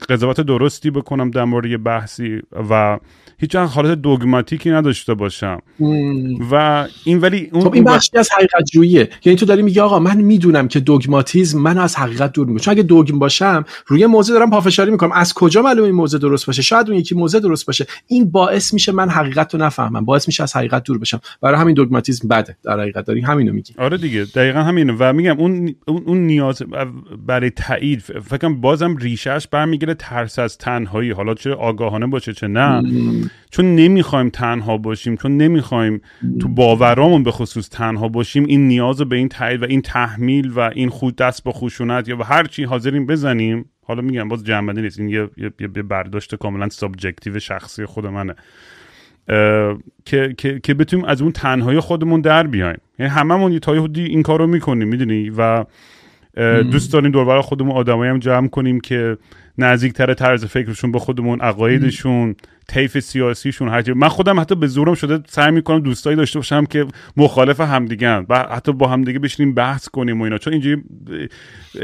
قضاوت 0.09 0.41
درستی 0.41 0.91
بکنم 0.91 1.31
در 1.31 1.43
مورد 1.43 1.65
یه 1.65 1.77
بحثی 1.77 2.41
و 2.69 2.99
هیچ 3.41 3.55
حالت 3.55 4.01
دوگماتیکی 4.01 4.71
نداشته 4.71 5.13
باشم. 5.13 5.61
و 6.51 6.87
این 7.03 7.19
ولی 7.19 7.49
اون 7.53 7.63
خب 7.63 7.73
این 7.73 7.83
بخشی 7.83 8.17
از 8.17 8.29
حقیقت 8.37 8.63
جوییه 8.73 9.09
یعنی 9.25 9.39
تو 9.39 9.45
داری 9.45 9.61
میگی 9.61 9.79
آقا 9.79 9.99
من 9.99 10.17
می‌دونم 10.17 10.67
که 10.67 10.79
دوگماتیزم 10.79 11.61
من 11.61 11.77
از 11.77 11.95
حقیقت 11.95 12.33
دور 12.33 12.47
می‌کنه. 12.47 12.63
چون 12.63 12.71
اگه 12.71 12.83
دوگم 12.83 13.19
باشم 13.19 13.65
روی 13.87 14.05
موضوع 14.05 14.37
دارم 14.37 14.49
پافشاری 14.49 14.91
می‌کنم. 14.91 15.11
از 15.11 15.33
کجا 15.33 15.61
معلومه 15.61 15.85
این 15.85 15.95
موضوع 15.95 16.19
درست 16.19 16.45
باشه؟ 16.45 16.61
شاید 16.61 16.89
اون 16.89 16.99
یکی 16.99 17.15
موضوع 17.15 17.41
درست 17.41 17.65
باشه. 17.65 17.85
این 18.07 18.31
باعث 18.31 18.73
میشه 18.73 18.91
من 18.91 19.09
حقیقت 19.09 19.53
رو 19.55 19.61
نفهمم. 19.61 20.05
باعث 20.05 20.27
میشه 20.27 20.43
از 20.43 20.55
حقیقت 20.55 20.83
دور 20.83 20.97
بشم. 20.97 21.21
برای 21.41 21.59
همین 21.61 21.75
دوگماتیزم 21.75 22.27
بده. 22.27 22.57
در 22.63 22.79
حقیقت 22.79 23.05
داری 23.05 23.21
همینو 23.21 23.53
میگی 23.53 23.73
آره 23.77 23.97
دیگه. 23.97 24.25
دقیقا 24.35 24.59
همینه. 24.59 24.95
و 24.99 25.13
میگم 25.13 25.39
اون 25.39 25.75
اون 25.85 26.17
نیاز 26.17 26.61
برای 27.27 27.49
تایید 27.49 27.99
فکر 27.99 28.49
بازم 28.49 28.95
ریشش 28.95 29.47
برمیگره 29.51 29.93
ترس 29.93 30.39
از 30.39 30.57
تنهایی. 30.57 31.11
حالا 31.11 31.33
چه 31.33 31.53
آگاهانه 31.53 32.07
باشه 32.07 32.33
چه 32.33 32.47
نه. 32.47 32.83
چون 33.51 33.75
نمی‌خوایم 33.75 34.29
تنها 34.29 34.77
باشیم 34.77 35.15
چون 35.15 35.37
نمی‌خوایم 35.37 36.01
تو 36.39 36.47
باورامون 36.47 37.23
به 37.23 37.31
خصوص 37.31 37.69
تنها 37.69 38.07
باشیم 38.07 38.45
این 38.45 38.67
نیاز 38.67 39.01
به 39.01 39.15
این 39.15 39.29
تایید 39.29 39.61
و 39.61 39.65
این 39.65 39.81
تحمیل 39.81 40.51
و 40.55 40.59
این 40.59 40.89
خود 40.89 41.15
دست 41.15 41.43
با 41.43 41.51
خشونت 41.51 42.07
یا 42.07 42.17
هر 42.17 42.43
چی 42.43 42.63
حاضرین 42.63 43.05
بزنیم 43.05 43.65
حالا 43.85 44.01
میگم 44.01 44.27
باز 44.27 44.43
جنبنده 44.43 44.81
نیست 44.81 44.99
این 44.99 45.09
یه, 45.09 45.29
یه،, 45.37 45.51
یه 45.59 45.67
برداشت 45.67 46.35
کاملا 46.35 46.69
subjective 46.69 47.39
شخصی 47.39 47.85
خود 47.85 48.05
منه. 48.05 48.35
که, 50.05 50.35
که, 50.37 50.59
که 50.63 50.73
بتونیم 50.73 51.05
از 51.05 51.21
اون 51.21 51.31
تنهایی 51.31 51.79
خودمون 51.79 52.21
در 52.21 52.47
بیایم. 52.47 52.77
یعنی 52.99 53.11
هممون 53.11 53.59
تا 53.59 53.75
یهودی 53.75 54.03
این 54.03 54.23
کارو 54.23 54.47
می‌کنیم 54.47 54.87
می‌دونی؟ 54.87 55.29
و 55.29 55.65
دوست 56.71 56.93
داریم 56.93 57.11
دوربر 57.11 57.41
خودمون 57.41 57.71
آدمایی 57.71 58.11
هم 58.11 58.19
جمع 58.19 58.47
کنیم 58.47 58.79
که 58.79 59.17
نزدیکتر 59.57 60.13
طرز 60.13 60.45
فکرشون 60.45 60.91
به 60.91 60.99
خودمون 60.99 61.41
عقایدشون 61.41 62.35
طیف 62.67 62.99
سیاسیشون 62.99 63.69
هر 63.69 63.93
من 63.93 64.07
خودم 64.07 64.39
حتی 64.39 64.55
به 64.55 64.67
زورم 64.67 64.93
شده 64.93 65.19
سعی 65.27 65.51
می‌کنم 65.51 65.79
دوستایی 65.79 66.15
داشته 66.15 66.39
باشم 66.39 66.65
که 66.65 66.85
مخالف 67.17 67.59
همدیگن 67.59 68.25
و 68.29 68.39
حتی 68.39 68.71
با 68.71 68.87
همدیگه 68.87 69.19
بشینیم 69.19 69.53
بحث 69.53 69.89
کنیم 69.89 70.21
و 70.21 70.23
اینا. 70.23 70.37
چون 70.37 70.53
اینجوری 70.53 70.83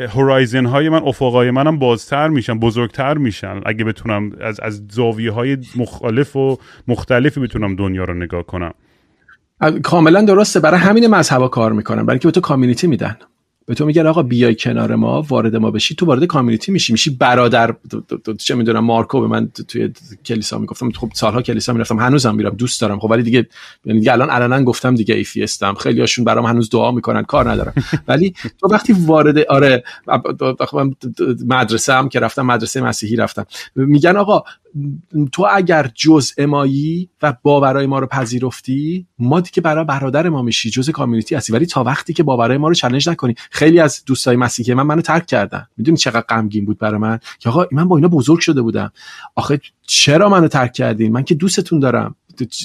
هورایزن 0.09 0.65
های 0.65 0.89
من 0.89 1.01
افقای 1.03 1.51
منم 1.51 1.79
بازتر 1.79 2.27
میشن 2.27 2.59
بزرگتر 2.59 3.17
میشن. 3.17 3.61
اگه 3.65 3.83
بتونم 3.83 4.31
از 4.41 4.59
از 4.59 4.81
زاویه 4.91 5.31
های 5.31 5.57
مخالف 5.75 6.35
و 6.35 6.57
مختلفی 6.87 7.39
بتونم 7.39 7.75
دنیا 7.75 8.03
رو 8.03 8.13
نگاه 8.13 8.43
کنم. 8.43 8.73
کاملا 9.83 10.21
درسته. 10.21 10.59
برای 10.59 10.79
همین 10.79 11.07
مذهبا 11.07 11.47
کار 11.47 11.71
می‌کنن. 11.71 12.05
برای 12.05 12.15
اینکه 12.15 12.27
به 12.27 12.31
تو 12.31 12.41
کامیونیتی 12.41 12.87
میدن. 12.87 13.17
به 13.67 13.75
تو 13.75 13.85
میگن 13.85 14.07
آقا 14.07 14.23
بیای 14.23 14.55
کنار 14.55 14.95
ما 14.95 15.21
وارد 15.21 15.55
ما 15.55 15.71
بشی. 15.71 15.95
تو 15.95 16.05
وارد 16.05 16.25
کامیونیتی 16.25 16.71
میشی 16.71 16.91
میشی 16.93 17.09
برادر. 17.09 17.75
چه 18.37 18.55
می‌دونم 18.55 18.79
مارکو 18.83 19.21
به 19.21 19.27
من 19.27 19.47
توی 19.67 19.93
کلیسا 20.25 20.57
می‌گفتم. 20.57 20.91
خب 20.91 21.11
سالها 21.13 21.41
کلیسا 21.41 21.73
می‌رفتم 21.73 21.99
هنوزم 21.99 22.35
میرم 22.35 22.55
دوست 22.55 22.81
دارم. 22.81 22.99
خب 22.99 23.11
ولی 23.11 23.23
دیگه 23.23 23.47
یعنی 23.85 23.99
دیگه 23.99 24.11
الان 24.13 24.29
علنا 24.29 24.63
گفتم 24.63 24.95
دیگه 24.95 25.15
ایفیستم. 25.15 25.73
خیلی 25.73 25.99
هاشون 25.99 26.25
برام 26.25 26.45
هنوز 26.45 26.69
دعا 26.69 26.91
می‌کنن 26.91 27.23
کار 27.23 27.51
ندارم. 27.51 27.73
ولی 28.07 28.33
تو 28.59 28.67
وقتی 28.67 28.93
وارد 28.93 29.37
آره 29.39 29.83
مدرسه 31.45 31.93
هم 31.93 32.09
که 32.09 32.19
رفتم 32.19 32.41
مدرسه 32.45 32.81
مسیحی 32.81 33.15
رفتم. 33.15 33.45
میگن 33.75 34.17
آقا 34.17 34.43
تو 35.31 35.47
اگر 35.51 35.91
جز 35.95 36.31
امایی 36.37 37.09
و 37.21 37.33
باورای 37.43 37.85
ما 37.85 37.99
رو 37.99 38.07
پذیرفتی 38.07 39.07
ما 39.19 39.39
دیگه 39.39 39.61
برای 39.61 39.85
برادر 39.85 40.29
ما 40.29 40.41
میشی. 40.41 40.69
جز 40.69 40.89
کامیونیتی 40.89 41.35
هستی. 41.35 41.53
ولی 41.53 41.65
تا 41.65 41.83
وقتی 41.83 42.13
که 42.13 42.23
باورای 42.23 42.57
ما 42.57 42.67
رو 42.67 42.73
چالش 42.73 43.07
نکنی. 43.07 43.35
خیلی 43.51 43.79
از 43.79 44.03
دوستای 44.05 44.35
مسیحی 44.35 44.73
من 44.73 44.83
منو 44.83 45.01
ترک 45.01 45.25
کردن. 45.25 45.67
می‌دونی 45.77 45.97
چقدر 45.97 46.25
غمگین 46.29 46.65
بود 46.65 46.77
برای 46.77 46.99
من؟ 46.99 47.19
که 47.39 47.49
آقا 47.49 47.65
من 47.71 47.87
با 47.87 47.95
اینا 47.95 48.07
بزرگ 48.07 48.39
شده 48.39 48.61
بودم. 48.61 48.91
آخه 49.35 49.59
چرا 49.87 50.29
منو 50.29 50.47
ترک 50.47 50.73
کردین؟ 50.73 51.11
من 51.11 51.23
که 51.23 51.35
دوستتون 51.35 51.79
دارم. 51.79 52.15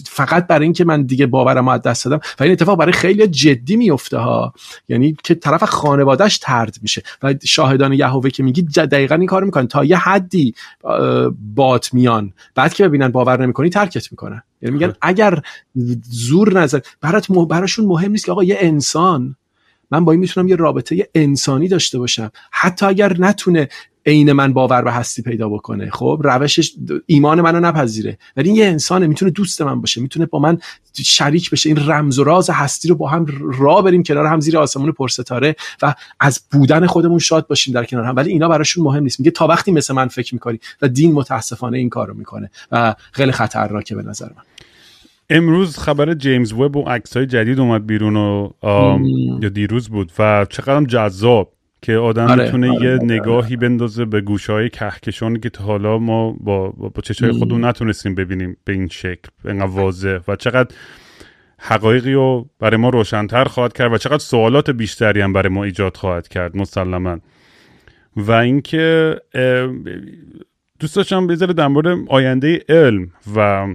فقط 0.06 0.46
برای 0.46 0.64
اینکه 0.64 0.84
من 0.84 1.02
دیگه 1.02 1.26
باورم 1.26 1.68
از 1.68 1.82
دست 1.82 2.04
دادم. 2.04 2.20
و 2.40 2.42
این 2.42 2.52
اتفاق 2.52 2.78
برای 2.78 2.92
خیلی 2.92 3.26
جدی 3.26 3.76
میفته 3.76 4.18
ها. 4.18 4.54
یعنی 4.88 5.16
که 5.24 5.34
طرف 5.34 5.64
خانوادهش 5.64 6.38
ترد 6.38 6.76
میشه. 6.82 7.02
و 7.22 7.34
شاهدان 7.44 7.92
یهوه 7.92 8.30
که 8.30 8.42
میگی 8.42 8.62
دقیقا 8.62 9.14
این 9.14 9.26
کار 9.26 9.44
می‌کنن. 9.44 9.66
تا 9.66 9.84
یه 9.84 9.96
حدی 9.96 10.54
بات 11.54 11.94
میان. 11.94 12.32
بعد 12.54 12.74
که 12.74 12.88
ببینن 12.88 13.08
باور 13.08 13.42
نمی‌کنی 13.42 13.70
ترکت 13.70 14.12
می‌کنن. 14.12 14.42
یعنی 14.62 14.74
میگن 14.74 14.92
اگر 15.02 15.42
زور 16.10 16.60
نظر 16.60 16.80
برات 17.00 17.32
براشون 17.32 17.86
مهم 17.86 18.10
نیست 18.10 18.24
که 18.24 18.32
آقا 18.32 18.44
یه 18.44 18.56
انسان. 18.60 19.36
من 19.90 20.04
با 20.04 20.12
این 20.12 20.20
می‌تونم 20.20 20.48
یه 20.48 20.56
رابطه 20.56 21.08
انسانی 21.14 21.68
داشته 21.68 21.98
باشم. 21.98 22.30
حتی 22.50 22.86
اگر 22.86 23.16
نتونه 23.18 23.68
عین 24.06 24.32
من 24.32 24.52
باور 24.52 24.82
به 24.82 24.92
هستی 24.92 25.22
پیدا 25.22 25.48
بکنه. 25.48 25.90
خب 25.90 26.20
روشش 26.24 26.72
ایمان 27.06 27.40
منو 27.40 27.60
نپذیره. 27.60 28.18
ولی 28.36 28.48
این 28.48 28.58
یه 28.58 28.66
انسانه 28.66 29.06
می‌تونه 29.06 29.30
دوست 29.30 29.62
من 29.62 29.80
باشه 29.80 30.00
می‌تونه 30.00 30.26
با 30.26 30.38
من 30.38 30.58
شریک 31.04 31.50
بشه. 31.50 31.68
این 31.68 31.78
رمز 31.86 32.18
و 32.18 32.24
راز 32.24 32.50
هستی 32.50 32.88
رو 32.88 32.94
با 32.94 33.08
هم 33.08 33.26
را 33.58 33.82
بریم 33.82 34.02
کنار 34.02 34.26
هم 34.26 34.40
زیر 34.40 34.58
آسمون 34.58 34.92
پرستاره 34.92 35.56
و 35.82 35.94
از 36.20 36.40
بودن 36.50 36.86
خودمون 36.86 37.18
شاد 37.18 37.46
باشیم 37.46 37.74
در 37.74 37.84
کنار 37.84 38.04
هم. 38.04 38.16
ولی 38.16 38.30
اینا 38.30 38.48
براشون 38.48 38.84
مهم 38.84 39.02
نیست. 39.02 39.20
میگه 39.20 39.30
تا 39.30 39.46
وقتی 39.46 39.72
مثل 39.72 39.94
من 39.94 40.08
فکر 40.08 40.34
می‌کنی 40.34 40.60
و 40.82 40.88
دین 40.88 41.12
متاسفانه 41.12 41.78
این 41.78 41.88
کارو 41.88 42.14
می‌کنه 42.14 42.50
و 42.72 42.94
خیلی 43.12 43.32
خطرناکه 43.32 43.94
به 43.94 44.02
نظر 44.02 44.26
من. 44.26 44.42
امروز 45.30 45.78
خبر 45.78 46.14
جیمز 46.14 46.52
وب 46.52 46.76
و 46.76 46.82
عکس 46.82 47.16
های 47.16 47.26
جدید 47.26 47.60
اومد 47.60 47.86
بیرون 47.86 48.16
و 48.16 48.50
یا 49.42 49.48
دیروز 49.48 49.88
بود 49.88 50.12
و 50.18 50.46
چقدر 50.50 50.84
جذاب. 50.84 51.52
که 51.82 51.96
آدم 51.96 52.26
آره، 52.26 52.44
می‌تونه 52.44 52.70
آره، 52.70 52.84
یه 52.84 52.92
آره، 52.92 53.04
نگاهی 53.04 53.56
بندازه 53.56 54.04
به 54.04 54.20
گوشهای 54.20 54.70
کهکشانی 54.70 55.38
که 55.38 55.50
تا 55.50 55.64
حالا 55.64 55.98
ما 55.98 56.32
با, 56.40 56.70
با 56.70 57.02
چشای 57.02 57.32
خودمون 57.32 57.64
نتونستیم 57.64 58.14
ببینیم 58.14 58.56
به 58.64 58.72
این 58.72 58.88
شکل 58.88 59.28
اینقدر 59.44 59.66
واضح 59.66 60.18
و 60.28 60.36
چقدر 60.36 60.74
حقایقی 61.58 62.12
رو 62.12 62.48
برای 62.58 62.76
ما 62.76 62.88
روشنتر 62.88 63.44
خواهد 63.44 63.72
کرد 63.72 63.92
و 63.92 63.98
چقدر 63.98 64.18
سوالات 64.18 64.70
بیشتری 64.70 65.20
هم 65.20 65.32
برای 65.32 65.48
ما 65.48 65.64
ایجاد 65.64 65.96
خواهد 65.96 66.28
کرد 66.28 66.56
مسلما. 66.56 67.18
و 68.16 68.32
اینکه 68.32 69.16
دوست 70.80 70.96
داشتم 70.96 71.26
بذاره 71.26 71.52
در 71.52 71.68
مورد 71.68 71.98
آینده 72.08 72.64
علم 72.68 73.10
و 73.36 73.66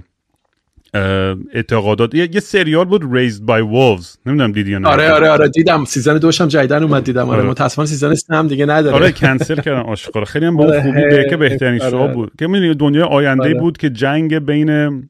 اعتقادات. 1.52 2.14
یه, 2.14 2.28
یه 2.32 2.40
سریال 2.40 2.84
بود 2.84 3.02
Raised 3.02 3.40
by 3.40 3.62
Wolves. 3.72 4.16
نمی‌دونم 4.26 4.52
دیدی 4.52 4.70
یا 4.70 4.78
نه. 4.78 4.88
آره 4.88 5.10
آره 5.10 5.28
آره 5.30 5.48
دیدم. 5.48 5.84
season 5.84 6.18
دوش 6.18 6.40
هم 6.40 6.48
جدیدن 6.48 6.82
اومد 6.82 7.04
دیدم. 7.04 7.28
آره, 7.28 7.40
آره. 7.40 7.50
متاسفانه 7.50 7.88
season 7.88 8.14
سه 8.14 8.34
هم 8.34 8.48
دیگه 8.48 8.66
نداره. 8.66 8.96
آره 8.96 9.12
کنسل 9.12 9.60
کردن. 9.60 9.80
آشکار 9.80 10.24
خیلی 10.24 10.46
هم 10.46 10.56
با 10.56 10.64
آره 10.64 10.82
خوبی 10.82 11.30
که 11.30 11.36
بهترین 11.36 11.82
آره. 11.82 11.90
شو 11.90 12.08
بود. 12.08 12.32
که 12.38 12.46
می‌دونی 12.46 12.74
دنیا 12.74 13.06
آینده 13.06 13.42
آره. 13.42 13.54
بود 13.54 13.78
که 13.78 13.90
جنگ 13.90 14.38
بین 14.38 15.08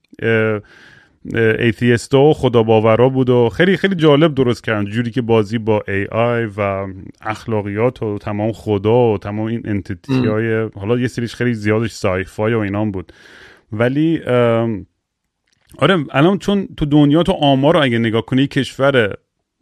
atheist 1.58 2.12
ا 2.12 2.20
و 2.20 2.34
خدا 2.34 2.62
باورا 2.62 3.08
بود 3.08 3.30
و 3.30 3.48
خیلی 3.48 3.76
خیلی 3.76 3.94
جالب 3.94 4.34
درست 4.34 4.64
کردن. 4.64 4.84
جوری 4.84 5.10
که 5.10 5.22
بازی 5.22 5.58
با 5.58 5.84
AI 5.88 6.48
و 6.56 6.86
اخلاقیات 7.20 8.02
و 8.02 8.18
تمام 8.18 8.52
خدا 8.52 9.12
و 9.12 9.18
تمام 9.18 9.46
این 9.46 9.62
entity 9.64 10.26
های 10.26 10.68
حالا 10.74 10.98
یه 10.98 11.08
سریش 11.08 11.34
خیلی 11.34 11.54
زیادش 11.54 11.90
sci-fi 11.90 12.54
و 12.54 12.58
اینام 12.58 12.90
بود. 12.90 13.12
ولی 13.72 14.20
آره 15.78 16.04
الان 16.10 16.38
چون 16.38 16.68
تو 16.76 16.84
دنیا 16.84 17.22
تو 17.22 17.32
آمار 17.32 17.74
رو 17.74 17.82
اگه 17.82 17.98
نگاه 17.98 18.22
کنی 18.22 18.46
کشور 18.46 19.14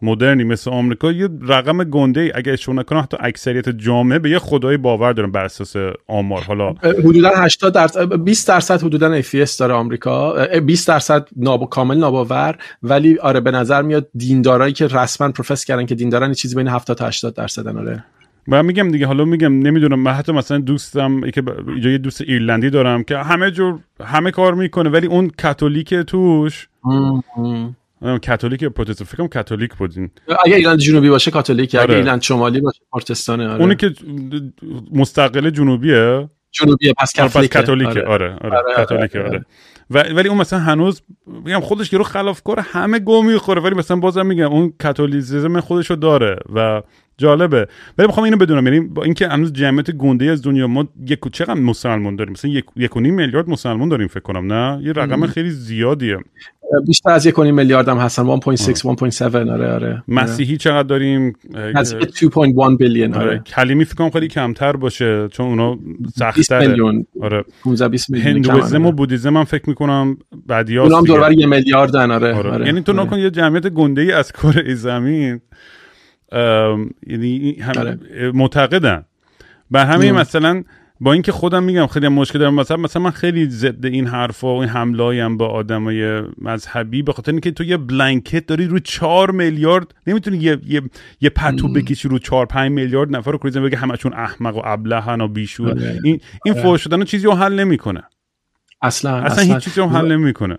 مدرنی 0.03 0.45
مثل 0.45 0.71
آمریکا 0.71 1.13
یه 1.13 1.29
رقم 1.43 1.85
گنده 1.85 2.21
ای 2.21 2.33
اگه 2.35 2.53
اشتباه 2.53 2.77
نکنم 2.77 3.01
حتی 3.01 3.17
اکثریت 3.21 3.69
جامعه 3.69 4.19
به 4.19 4.31
یه 4.31 4.39
خدای 4.39 4.77
باور 4.77 5.13
دارن 5.13 5.31
بر 5.31 5.45
اساس 5.45 5.77
آمار. 6.07 6.43
حالا 6.43 6.75
حدودا 6.83 7.31
80 7.37 7.75
درصد 7.75 8.25
20 8.25 8.49
درصد 8.49 8.83
حدودا 8.83 9.13
ایفیس 9.13 9.57
داره 9.59 9.75
آمریکا 9.75 10.47
20 10.61 10.89
درصد 10.89 11.29
ناب... 11.37 11.69
کامل 11.71 11.99
ناباور 11.99 12.59
ولی 12.83 13.19
آره 13.19 13.41
به 13.41 13.51
نظر 13.51 13.83
میاد 13.83 14.09
دیندارایی 14.15 14.73
که 14.73 14.87
رسما 14.87 15.29
profess 15.29 15.65
کردن 15.65 15.87
که 15.87 15.95
دیندارن 15.95 16.33
چیزی 16.33 16.55
بین 16.55 16.69
70 16.69 16.97
تا 16.97 17.07
80 17.07 17.35
درصدن 17.35 17.79
آره. 17.79 18.05
و 18.49 18.63
میگم 18.63 18.91
دیگه 18.91 19.07
حالا 19.07 19.25
میگم 19.25 19.59
نمی‌دونم 19.59 20.01
من 20.01 20.13
حتی 20.13 20.33
مثلا 20.33 20.59
دوستم 20.59 21.21
که 21.31 21.43
یه 21.83 21.99
دوست 21.99 22.21
ایرلندی 22.21 22.71
دارم 22.71 23.03
که 23.03 23.19
همه 23.19 23.51
جور 23.51 23.79
همه 24.05 24.31
کار 24.31 24.55
می‌کنه 24.55 24.91
ولی 24.91 25.07
اون 25.07 25.31
کاتولیک 25.43 25.95
توش 25.95 26.69
کاتولیک 28.27 28.65
پروتستان 28.65 29.07
فکرم 29.07 29.29
کاتولیک 29.29 29.75
بودین 29.75 30.11
اگه 30.45 30.57
ایرلند 30.57 30.79
جنوبی 30.79 31.11
باشه 31.11 31.31
کاتولیک 31.31 31.75
آره. 31.75 31.85
اگه 31.85 31.95
ایرلند 31.95 32.23
شمالی 32.23 32.61
باشه 32.61 32.81
پروتستانه 32.93 33.49
آره. 33.49 33.61
اونی 33.61 33.75
که 33.75 33.95
مستقل 34.93 35.51
جنوبیه 35.51 36.29
جنوبیه 36.51 36.95
پس 36.99 37.17
کاتولیکه 37.17 38.03
آره 38.03 38.07
آره, 38.07 38.37
آره. 38.41 38.57
آره. 38.57 38.75
کاتولیکه 38.77 39.21
آره. 39.21 39.45
ولی 39.91 40.29
اون 40.29 40.39
مثلا 40.39 40.59
هنوز 40.59 41.03
میگم 41.27 41.61
خودش 41.61 41.93
یه 41.93 41.99
رو 41.99 42.05
خلافکار 42.05 42.61
همه 42.61 42.99
گو 42.99 43.23
می‌خوره 43.23 43.61
ولی 43.61 43.75
مثلا 43.75 43.97
بازم 43.97 44.27
میگم 44.27 44.53
اون 44.53 44.73
کاتولیسیزم 44.83 45.61
خودشو 45.61 45.95
داره 45.95 46.37
و 46.55 46.83
جالبه. 47.19 47.69
ولی 47.99 48.07
می‌خوام 48.07 48.25
اینو 48.25 48.37
بدونم. 48.37 48.67
یعنی 48.67 48.81
با 48.81 49.03
اینکه 49.03 49.29
هنوز 49.29 49.53
جمعیت 49.53 49.91
گنده 49.91 50.25
از 50.25 50.43
دنیا 50.43 50.67
ما 50.67 50.89
یک 51.07 51.19
چقدر 51.33 51.55
مسلمان 51.55 52.17
داریم؟ 52.17 52.33
مثلا 52.33 52.51
یک 52.51 52.65
یک 52.77 52.97
میلیارد 52.97 53.49
مسلمان 53.51 53.89
داریم 53.89 54.09
فکر 54.09 54.21
کنم 54.21 54.53
نه؟ 54.53 54.83
یه 54.83 54.93
رقم 54.93 55.27
خیلی 55.27 55.51
زیادیه. 55.51 56.19
بیشتر 56.87 57.11
از 57.11 57.27
یک 57.27 57.39
میلیارد 57.39 57.89
هم 57.89 57.97
هستن. 57.99 58.23
1.6 58.41 58.59
1.7 59.21 59.35
آره 59.35 59.73
آره 59.73 60.03
مسیحی 60.09 60.57
چقدر 60.57 60.83
داریم؟ 60.83 61.33
از 61.75 61.95
2.1 61.95 62.77
بیلیون 62.79 63.15
آره. 63.15 63.39
کلیمی 63.39 63.85
فکر 63.85 63.95
کنم 63.95 64.11
خیلی 64.11 64.29
کمتر 64.29 64.73
باشه 64.73 65.29
چون 65.29 65.47
اونا 65.47 65.79
سخت‌تره. 66.17 66.69
میلیون. 66.69 67.07
آره. 67.23 67.45
15 67.65 67.89
20 67.89 68.11
میلیون 68.11 68.35
هندویزم 68.35 68.87
و 68.87 68.93
بودیزم 68.93 69.37
هم 69.37 69.45
فکر 69.45 69.69
می‌کنم 69.69 70.17
بعدیاست 70.47 70.93
اونم 70.93 71.05
دور 71.05 71.33
یه 71.33 71.47
میلیاردن 71.47 72.11
آره, 72.11 72.35
آره. 72.35 72.51
آره. 72.51 72.67
یعنی 72.67 72.81
تو 72.81 72.93
آره. 72.93 73.03
نکن 73.03 73.19
یه 73.19 73.31
جمعیت 73.31 73.69
گنده 73.69 74.03
ای 74.03 74.13
از 74.13 74.33
کره 74.33 74.75
زمین. 74.75 75.41
یعنی 77.07 77.57
هم 77.61 77.73
آره. 77.79 77.99
معتقدن. 78.35 79.05
به 79.71 79.85
همین 79.85 80.13
مثلا 80.13 80.63
با 81.01 81.13
اینکه 81.13 81.33
خودم 81.33 81.63
میگم 81.63 81.87
خیلی 81.87 82.09
مشکل 82.09 82.39
دارم 82.39 82.55
مثلا 82.55 82.77
مثلا 82.77 83.03
من 83.03 83.11
خیلی 83.11 83.51
ضد 83.51 83.87
این 83.87 84.07
حرفا 84.07 84.57
و 84.57 84.61
این 84.61 84.69
حملایم 84.69 85.37
با 85.37 85.49
آدمای 85.49 86.23
مذهبی 86.39 87.03
به 87.03 87.13
خاطر 87.13 87.33
اینکه 87.33 87.51
تو 87.51 87.65
یه 87.65 87.77
بلانکت 87.77 88.47
داری 88.47 88.67
رو 88.67 88.79
4 88.79 89.31
میلیارد 89.31 89.95
نمی‌تونی 90.07 90.37
یه 90.37 90.59
یه, 90.67 90.83
یه 91.21 91.31
پتو 91.31 91.69
بکشی 91.73 92.09
رو 92.09 92.19
4 92.19 92.47
5 92.47 92.73
میلیارد 92.73 93.17
نفر 93.17 93.33
رو 93.33 93.39
کریزم 93.39 93.63
بگه 93.63 93.77
همشون 93.77 94.13
احمق 94.13 94.57
و 94.57 94.61
ابلهن 94.65 95.21
و 95.21 95.29
بیشور. 95.29 95.71
آره. 95.71 96.01
این 96.05 96.21
این 96.45 96.55
آره. 96.55 96.63
فوش 96.63 96.83
شدن 96.83 97.05
چیزی 97.05 97.27
رو 97.27 97.35
حل 97.35 97.61
نمی‌کنه. 97.61 98.03
اصلا 98.83 99.17
اصلا, 99.17 99.27
اصلا. 99.27 99.55
هیچ 99.55 99.65
چیزی 99.65 99.81
رو 99.81 99.89
حل 99.89 100.13
نمی‌کنه. 100.13 100.59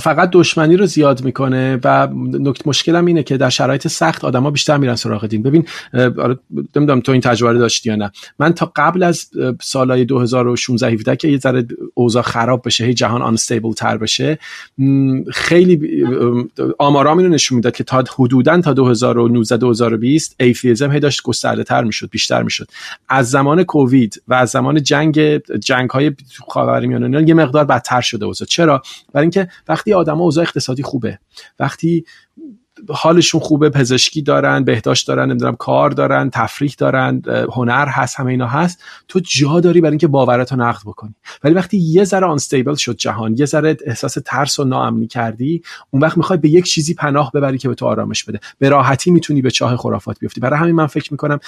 فقط 0.00 0.30
دشمنی 0.32 0.76
رو 0.76 0.86
زیاد 0.86 1.24
می‌کنه 1.24 1.78
و 1.84 2.08
نکته 2.32 2.68
مشکلم 2.68 3.06
اینه 3.06 3.22
که 3.22 3.36
در 3.36 3.50
شرایط 3.50 3.88
سخت 3.88 4.24
آدما 4.24 4.50
بیشتر 4.50 4.76
میرن 4.76 4.94
سراغ 4.94 5.26
دین. 5.26 5.42
ببین 5.42 5.66
آره، 5.94 6.38
نمی‌دونم 6.76 7.00
تو 7.00 7.12
این 7.12 7.20
تجربه 7.20 7.58
داشتی 7.58 7.88
یا 7.88 7.96
نه. 7.96 8.10
من 8.38 8.52
تا 8.52 8.72
قبل 8.76 9.02
از 9.02 9.26
سالهای 9.62 10.04
2016 10.04 10.90
17 10.90 11.16
که 11.16 11.28
یه 11.28 11.38
ذره 11.38 11.66
اوضاع 11.94 12.22
خراب 12.22 12.62
بشه 12.66 12.84
هی 12.84 12.94
جهان 12.94 13.22
آنستیبل 13.22 13.72
تر 13.72 13.96
بشه 13.96 14.38
خیلی 15.32 16.04
آمارام 16.78 17.18
اینو 17.18 17.30
نشون 17.30 17.56
می‌داد 17.56 17.74
که 17.74 17.84
تا 17.84 18.04
حدودا 18.18 18.60
تا 18.60 18.72
2019 18.72 19.56
2020 19.56 20.36
ایفیزم 20.40 20.92
هی 20.92 21.00
داشت 21.00 21.22
گسترده 21.22 21.64
تر 21.64 21.84
می‌شد 21.84 22.10
بیشتر 22.10 22.42
می‌شد. 22.42 22.68
از 23.08 23.30
زمان 23.30 23.62
کووید 23.62 24.22
و 24.28 24.34
از 24.34 24.50
زمان 24.50 24.82
جنگ 24.82 25.20
جنگ 25.58 25.90
های 25.90 26.12
خاورمیانه 26.48 27.28
یه 27.28 27.34
مقدار 27.34 27.64
بدتر 27.64 28.00
شده 28.00 28.24
اوضاع. 28.24 28.48
چرا؟ 28.48 28.82
برای 29.12 29.24
اینکه 29.24 29.48
وقتی 29.68 29.94
آدم 29.94 30.20
اوضاع 30.20 30.44
اقتصادی 30.44 30.82
خوبه 30.82 31.18
وقتی 31.58 32.04
حالشون 32.88 33.40
خوبه 33.40 33.70
پزشکی 33.70 34.22
دارن 34.22 34.64
بهداشت 34.64 35.08
دارن 35.08 35.30
نمی‌دونم 35.30 35.56
کار 35.56 35.90
دارن 35.90 36.30
تفریح 36.30 36.74
دارن 36.78 37.22
هنر 37.52 37.86
هست 37.88 38.20
همه 38.20 38.30
اینا 38.30 38.46
هست. 38.46 38.82
تو 39.08 39.20
جا 39.20 39.60
داری 39.60 39.80
برای 39.80 39.92
اینکه 39.92 40.06
باورتو 40.06 40.56
نقد 40.56 40.82
بکنی. 40.86 41.14
ولی 41.44 41.54
وقتی 41.54 41.78
یه 41.78 42.04
ذره 42.04 42.26
آنستیبل 42.26 42.74
شد 42.74 42.96
جهان 42.96 43.36
یه 43.38 43.46
ذره 43.46 43.76
احساس 43.86 44.18
ترس 44.24 44.58
و 44.58 44.64
ناامنی 44.64 45.06
کردی 45.06 45.62
اون 45.90 46.02
وقت 46.02 46.16
می‌خوای 46.16 46.38
به 46.38 46.48
یک 46.48 46.64
چیزی 46.64 46.94
پناه 46.94 47.32
ببری 47.32 47.58
که 47.58 47.68
به 47.68 47.74
تو 47.74 47.86
آرامش 47.86 48.24
بده. 48.24 48.40
به 48.58 48.68
راحتی 48.68 49.10
می‌تونی 49.10 49.42
به 49.42 49.50
چاه 49.50 49.76
خرافات 49.76 50.18
بیفتی. 50.18 50.40
برای 50.40 50.60
همین 50.60 50.74
من 50.74 50.86
فکر 50.86 51.12
می‌کنم 51.12 51.38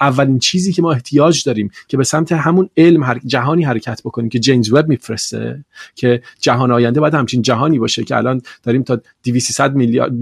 اولین 0.00 0.38
چیزی 0.38 0.72
که 0.72 0.82
ما 0.82 0.92
احتیاج 0.92 1.44
داریم 1.44 1.70
که 1.88 1.96
به 1.96 2.04
سمت 2.04 2.32
همون 2.32 2.70
علم 2.76 3.14
جهانی 3.26 3.64
حرکت 3.64 4.00
بکنیم 4.04 4.28
که 4.28 4.38
جیمز 4.38 4.72
وب 4.72 4.88
میفرسته 4.88 5.64
که 5.94 6.22
جهان 6.40 6.70
آینده 6.70 7.00
باید 7.00 7.14
همچین 7.14 7.42
جهانی 7.42 7.78
باشه 7.78 8.04
که 8.04 8.16
الان 8.16 8.42
داریم 8.62 8.82
تا 8.82 9.00
200 9.24 9.60
میلیارد 9.60 10.12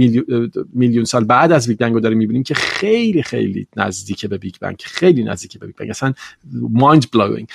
میلیون 0.72 1.04
سال 1.04 1.24
بعد 1.24 1.52
از 1.52 1.68
بیگ 1.68 1.78
بنگ 1.78 1.94
رو 1.94 2.00
داریم 2.00 2.18
می‌بینیم 2.18 2.42
که 2.42 2.54
خیلی 2.54 3.22
خیلی 3.22 3.66
نزدیک 3.76 4.26
به 4.26 4.38
بیگ 4.38 4.54
بنگ 4.60 4.82
خیلی 4.84 5.24
نزدیک 5.24 5.58
به 5.58 5.66
بیگ 5.66 5.76
بنگ. 5.76 5.90
اصلا 5.90 6.14
mind-blowing 6.52 7.48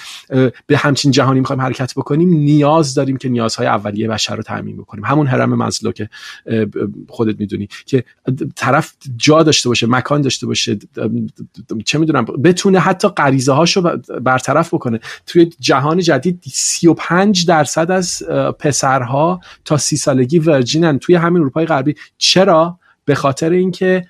به 0.67 0.77
همچین 0.77 1.11
جهانی 1.11 1.39
می‌خوایم 1.39 1.61
حرکت 1.61 1.93
بکنیم 1.95 2.29
نیاز 2.29 2.93
داریم 2.93 3.17
که 3.17 3.29
نیازهای 3.29 3.67
اولیه 3.67 4.07
بشر 4.07 4.35
رو 4.35 4.43
تأمین 4.43 4.77
بکنیم. 4.77 5.05
همون 5.05 5.27
هرم 5.27 5.63
مزلو 5.63 5.91
که 5.91 6.09
خودت 7.09 7.39
می‌دونی 7.39 7.67
که 7.85 8.03
طرف 8.55 8.93
جا 9.17 9.43
داشته 9.43 9.69
باشه 9.69 9.87
مکان 9.87 10.21
داشته 10.21 10.47
باشه 10.47 10.79
چه 11.85 11.97
می‌دونم 11.97 12.25
بتونه 12.25 12.79
حتی 12.79 13.07
غریزه 13.07 13.51
هاشو 13.51 13.97
برطرف 14.21 14.73
بکنه. 14.73 14.99
توی 15.25 15.49
جهان 15.59 15.99
جدید 15.99 16.43
35 16.51 17.45
درصد 17.45 17.91
از 17.91 18.23
پسرها 18.59 19.39
تا 19.65 19.77
سی 19.77 19.97
سالگی 19.97 20.39
ورجینن 20.39 20.99
توی 20.99 21.15
همین 21.15 21.41
اروپای 21.41 21.65
غربی. 21.65 21.95
چرا؟ 22.17 22.72
به 23.05 23.15
خاطر 23.15 23.49
اینکه 23.49 24.05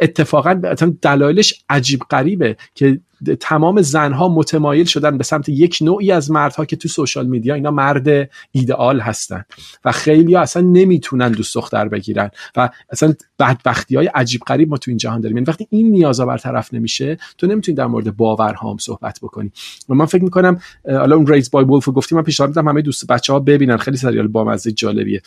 اتفاقا 0.00 0.54
دلایلش 1.02 1.64
عجیب 1.68 2.00
غریبه 2.10 2.56
که 2.74 3.00
تمام 3.40 3.82
زنها 3.82 4.28
متمایل 4.28 4.86
شدن 4.86 5.18
به 5.18 5.24
سمت 5.24 5.48
یک 5.48 5.78
نوعی 5.80 6.12
از 6.12 6.30
مردها 6.30 6.64
که 6.64 6.76
تو 6.76 6.88
سوشال 6.88 7.26
میدیا 7.26 7.54
اینا 7.54 7.70
مرد 7.70 8.30
ایدئال 8.52 9.00
هستن. 9.00 9.44
و 9.84 9.92
خیلی 9.92 10.34
ها 10.34 10.40
اصلا 10.40 10.62
نمی‌تونن 10.62 11.32
دوست 11.32 11.54
دختر 11.54 11.88
بگیرن. 11.88 12.30
و 12.56 12.70
اصلا 12.90 13.14
بدبختی 13.38 13.96
های 13.96 14.06
عجیب 14.06 14.40
غریب 14.40 14.68
ما 14.68 14.76
تو 14.76 14.90
این 14.90 14.98
جهان 14.98 15.20
داریم. 15.20 15.36
یعنی 15.36 15.46
وقتی 15.46 15.66
این 15.70 15.90
نیازا 15.90 16.26
برطرف 16.26 16.74
نمیشه 16.74 17.16
تو 17.38 17.46
نمی‌تونی 17.46 17.76
در 17.76 17.86
مورد 17.86 18.16
باورهام 18.16 18.78
صحبت 18.78 19.18
بکنی. 19.22 19.52
و 19.88 19.94
من 19.94 20.06
فکر 20.06 20.24
می‌کنم 20.24 20.60
حالا 20.86 21.16
اون 21.16 21.26
ریز 21.26 21.50
بای 21.50 21.64
ولف 21.64 21.88
گفتیم 21.88 22.18
من 22.18 22.24
پیشنهاد 22.24 22.50
میدم 22.50 22.68
همه 22.68 22.82
دوست 22.82 23.06
بچه 23.06 23.32
ها 23.32 23.40
ببینن. 23.40 23.76
خیلی 23.76 23.96
سریال 23.96 24.28
بامزه 24.28 24.72
جالبیه. 24.72 25.22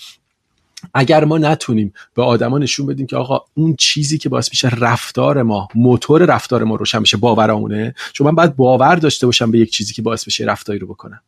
اگر 0.94 1.26
ما 1.26 1.38
نتونیم 1.38 1.94
به 2.14 2.24
آدما 2.24 2.58
نشون 2.58 2.86
بدیم 2.86 3.08
که 3.08 3.16
آقا 3.16 3.42
اون 3.54 3.76
چیزی 3.76 4.18
که 4.18 4.30
باعث 4.30 4.50
میشه 4.50 4.70
رفتار 4.70 5.44
ما 5.44 5.68
موتور 5.76 6.26
رفتار 6.26 6.64
ما 6.64 6.76
روشن 6.76 7.02
بشه 7.02 7.18
باورامونه 7.18 7.96
چون 8.14 8.28
من 8.28 8.36
باید 8.36 8.56
باور 8.56 8.96
داشته 8.96 9.26
باشم 9.26 9.52
به 9.52 9.60
یک 9.60 9.72
چیزی 9.72 9.94
که 9.94 10.02
باعث 10.02 10.26
بشه 10.26 10.46
رفتاری 10.46 10.80
رو 10.80 10.88
بکنم. 10.88 11.22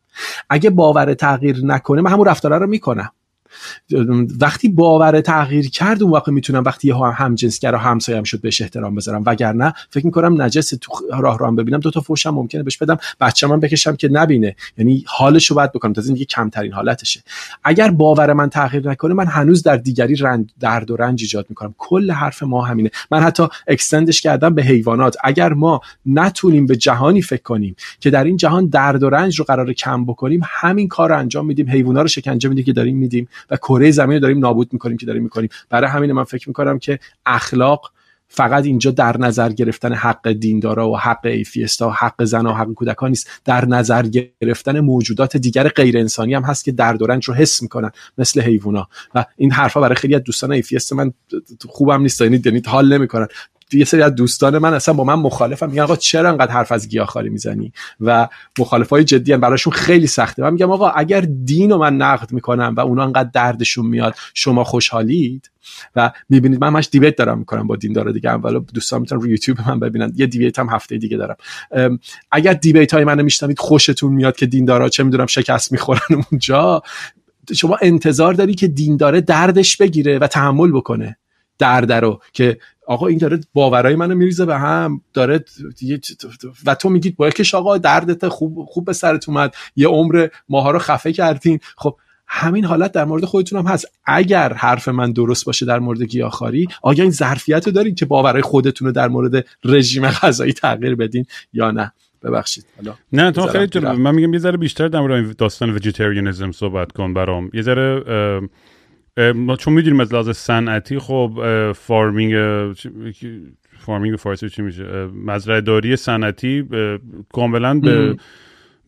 اگه 0.50 0.70
باور 0.70 1.14
تغییر 1.14 1.64
نکنه 1.64 2.02
من 2.02 2.10
همون 2.10 2.26
رفتاره 2.26 2.58
رو 2.58 2.66
می‌کنم. 2.66 3.10
وقتی 4.40 4.68
باور 4.68 5.20
تغییر 5.20 5.70
کرد 5.70 6.02
اون 6.02 6.12
واقع 6.12 6.32
می‌تونم 6.32 6.62
وقتی 6.64 6.88
یه 6.88 6.96
هم 6.96 7.34
جنسگر 7.34 7.74
و 7.74 7.78
همسایم 7.78 8.22
شد 8.22 8.40
بهش 8.40 8.62
احترام 8.62 8.94
بذارم. 8.94 9.22
وگرنه 9.26 9.72
فکر 9.90 10.06
می‌کنم 10.06 10.42
نجس 10.42 10.68
تو 10.80 10.92
راه 11.20 11.38
رو 11.38 11.52
ببینم 11.52 11.80
دو 11.80 11.90
تا 11.90 12.00
فوشم 12.00 12.30
ممکنه 12.30 12.62
بهش 12.62 12.76
بدم 12.76 12.96
بچه 13.20 13.46
من 13.46 13.60
بکشم 13.60 13.96
که 13.96 14.08
نبینه. 14.08 14.56
یعنی 14.78 15.04
حالش 15.06 15.46
رو 15.46 15.56
باید 15.56 15.72
بکنم. 15.72 15.92
تا 15.92 16.02
دیگه 16.02 16.24
کمترین 16.24 16.72
حالتشه. 16.72 17.22
اگر 17.64 17.90
باور 17.90 18.32
من 18.32 18.50
تغییر 18.50 18.88
نکنه 18.88 19.14
من 19.14 19.26
هنوز 19.26 19.62
در 19.62 19.76
دیگری 19.76 20.16
رنج 20.16 20.48
درد 20.60 20.90
و 20.90 20.96
رنج 20.96 21.22
ایجاد 21.22 21.46
می‌کنم. 21.48 21.74
کل 21.78 22.10
حرف 22.10 22.42
ما 22.42 22.62
همینه. 22.62 22.90
من 23.10 23.20
حتی 23.20 23.46
اکستندش 23.68 24.20
کردم 24.20 24.54
به 24.54 24.62
حیوانات. 24.62 25.16
اگر 25.24 25.52
ما 25.52 25.80
نتونیم 26.06 26.66
به 26.66 26.76
جهانی 26.76 27.22
فکر 27.22 27.42
کنیم 27.42 27.76
که 28.00 28.10
در 28.10 28.24
این 28.24 28.36
جهان 28.36 28.66
درد 28.66 29.02
و 29.02 29.10
رنج 29.10 29.38
رو 29.38 29.44
قرار 29.44 29.72
کم 29.72 30.04
بکنیم 30.04 30.40
همین 30.44 30.88
کار 30.88 31.08
رو 31.08 31.18
انجام 31.18 31.46
میدیم. 31.46 31.70
حیونا 31.70 32.02
رو 32.02 32.08
شکنجه 32.08 32.48
میدیم 32.48 32.64
که 32.64 32.72
داریم 32.72 32.96
میدیم. 32.96 33.28
و 33.50 33.56
کره 33.56 33.90
زمین 33.90 34.14
رو 34.14 34.20
داریم 34.20 34.38
نابود 34.38 34.72
می‌کنیم 34.72 34.96
که 34.96 35.06
داریم 35.06 35.22
می‌کنیم. 35.22 35.48
برای 35.68 35.90
همین 35.90 36.12
من 36.12 36.24
فکر 36.24 36.48
می‌کنم 36.48 36.78
که 36.78 36.98
اخلاق 37.26 37.92
فقط 38.32 38.64
اینجا 38.64 38.90
در 38.90 39.16
نظر 39.16 39.52
گرفتن 39.52 39.92
حق 39.92 40.32
دیندارا 40.32 40.90
و 40.90 40.98
حق 40.98 41.26
ایفیستا 41.26 41.88
و 41.88 41.92
حق 41.92 42.24
زن 42.24 42.46
و 42.46 42.52
حق 42.52 42.74
کودکان 42.74 43.08
نیست. 43.08 43.30
در 43.44 43.64
نظر 43.64 44.02
گرفتن 44.02 44.80
موجودات 44.80 45.36
دیگر 45.36 45.68
غیر 45.68 45.98
انسانی 45.98 46.34
هم 46.34 46.42
هست 46.42 46.64
که 46.64 46.72
درد 46.72 47.02
و 47.02 47.06
رنج 47.06 47.24
رو 47.24 47.34
حس 47.34 47.62
می‌کنن 47.62 47.90
مثل 48.18 48.40
حیوونا. 48.40 48.88
و 49.14 49.24
این 49.36 49.52
حرفا 49.52 49.80
برای 49.80 49.94
خیلی 49.94 50.14
از 50.14 50.22
دوستان 50.22 50.52
ایفیست 50.52 50.92
من 50.92 51.12
خوبم 51.68 52.02
نیست 52.02 52.20
یعنی 52.20 52.42
یعنی 52.44 52.62
حال 52.66 52.98
نمی‌کنن. 52.98 53.28
یه 53.72 53.84
سری 53.84 54.02
از 54.02 54.14
دوستان 54.14 54.58
من 54.58 54.74
اصلا 54.74 54.94
با 54.94 55.04
من 55.04 55.14
مخالفم 55.14 55.68
میگن 55.68 55.82
آقا 55.82 55.96
چرا 55.96 56.28
انقدر 56.28 56.52
حرف 56.52 56.72
از 56.72 56.88
گیاهخواری 56.88 57.28
می‌زنی؟ 57.28 57.72
و 58.00 58.28
های 58.90 59.04
جدی 59.04 59.32
هم 59.32 59.40
براشون 59.40 59.72
خیلی 59.72 60.06
سخته. 60.06 60.42
من 60.42 60.52
میگم 60.52 60.70
آقا 60.70 60.88
اگر 60.88 61.20
دین 61.44 61.70
رو 61.70 61.78
من 61.78 61.96
نقد 61.96 62.32
می‌کنم 62.32 62.74
و 62.76 62.80
اونا 62.80 63.04
انقدر 63.04 63.30
دردشون 63.32 63.86
میاد 63.86 64.14
شما 64.34 64.64
خوشحالید؟ 64.64 65.50
و 65.96 66.10
می‌بینید 66.28 66.60
من 66.60 66.66
همش 66.66 66.88
دیبیت 66.92 67.16
دارم 67.16 67.38
می‌کنم 67.38 67.66
با 67.66 67.76
دین 67.76 67.92
داره 67.92 68.12
دیگه. 68.12 68.30
اول 68.30 68.58
دوستان 68.74 69.00
می‌تونن 69.00 69.20
روی 69.20 69.30
یوتیوب 69.30 69.58
من 69.66 69.80
ببینن. 69.80 70.12
یه 70.16 70.26
دیبیت 70.26 70.58
هم 70.58 70.68
هفته 70.68 70.98
دیگه 70.98 71.16
دارم. 71.16 71.36
اگر 72.30 72.52
دیبیت 72.52 72.94
های 72.94 73.04
منو 73.04 73.22
میشنوید 73.22 73.58
خوشتون 73.58 74.12
میاد 74.12 74.36
که 74.36 74.46
دیندارا 74.46 74.88
چه 74.88 75.02
می‌دونم 75.02 75.26
شکست 75.26 75.72
می‌خورن 75.72 76.00
اونجا 76.30 76.82
شما 77.54 77.78
انتظار 77.82 78.34
داری 78.34 78.54
که 78.54 78.68
دینداره 78.68 79.20
دردش 79.20 79.76
بگیره 79.76 80.18
و 80.18 80.26
تحمل 80.26 80.72
بکنه. 80.72 81.16
درد 81.60 81.92
رو 81.92 82.20
که 82.32 82.58
آقا 82.86 83.06
این 83.06 83.18
داره 83.18 83.40
باورای 83.52 83.96
منو 83.96 84.14
میریزه 84.14 84.46
به 84.46 84.58
هم 84.58 85.00
داره 85.12 85.44
و 86.66 86.74
تو 86.74 86.88
میگید 86.88 87.16
با 87.16 87.28
یکیش 87.28 87.54
آقا 87.54 87.78
دردت 87.78 88.28
خوب 88.28 88.64
خوب 88.68 88.84
به 88.84 88.92
سرت 88.92 89.28
اومد 89.28 89.54
یه 89.76 89.88
عمر 89.88 90.28
ماها 90.48 90.70
رو 90.70 90.78
خفه 90.78 91.12
کردین. 91.12 91.60
خب 91.76 91.96
همین 92.26 92.64
حالت 92.64 92.92
در 92.92 93.04
مورد 93.04 93.24
خودتون 93.24 93.58
هم 93.58 93.66
هست. 93.66 93.86
اگر 94.04 94.52
حرف 94.52 94.88
من 94.88 95.12
درست 95.12 95.44
باشه 95.44 95.66
در 95.66 95.78
مورد 95.78 96.02
گیاهخواری 96.02 96.68
آیا 96.82 97.02
این 97.02 97.12
ظرفیت 97.12 97.66
رو 97.66 97.72
دارین 97.72 97.94
که 97.94 98.06
باورای 98.06 98.42
خودتون 98.42 98.86
رو 98.86 98.92
در 98.92 99.08
مورد 99.08 99.46
رژیم 99.64 100.08
غذایی 100.08 100.52
تغییر 100.52 100.94
بدین 100.94 101.24
یا 101.52 101.70
نه؟ 101.70 101.92
ببخشید. 102.22 102.64
حالا 102.76 102.94
نه 103.12 103.30
تو 103.30 103.46
خیلی 103.46 103.80
من 103.80 104.14
میگم 104.14 104.32
یه 104.32 104.38
ذره 104.38 104.56
بیشتر 104.56 104.88
در 104.88 105.00
مورد 105.00 105.36
داستان 105.36 105.70
vegetarianism 105.70 106.52
صحبت 106.52 106.92
کن 106.92 107.14
برام. 107.14 107.50
یه 107.54 107.62
ذره 107.62 108.02
چون 109.58 109.72
می‌دونیم 109.74 110.00
از 110.00 110.12
لحاظ 110.12 110.30
صنعتی 110.30 110.98
خب 110.98 111.42
farming 111.72 112.34
farming 113.78 114.16
فارسی 114.16 114.48
چی 114.48 114.62
میشه؟ 114.62 115.06
مزرعه 115.06 115.60
داری 115.60 115.96
صنعتی 115.96 116.64
کاملا 117.32 117.80
به 117.80 118.16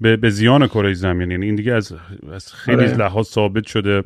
به, 0.00 0.16
به 0.16 0.30
زیان 0.30 0.66
کره 0.66 0.92
زمین. 0.94 1.30
یعنی 1.30 1.46
این 1.46 1.54
دیگه 1.54 1.72
از, 1.72 1.94
از 2.32 2.52
خیلی 2.52 2.84
آره. 2.84 2.96
لحاظ 2.96 3.26
ثابت 3.26 3.66
شده. 3.66 4.02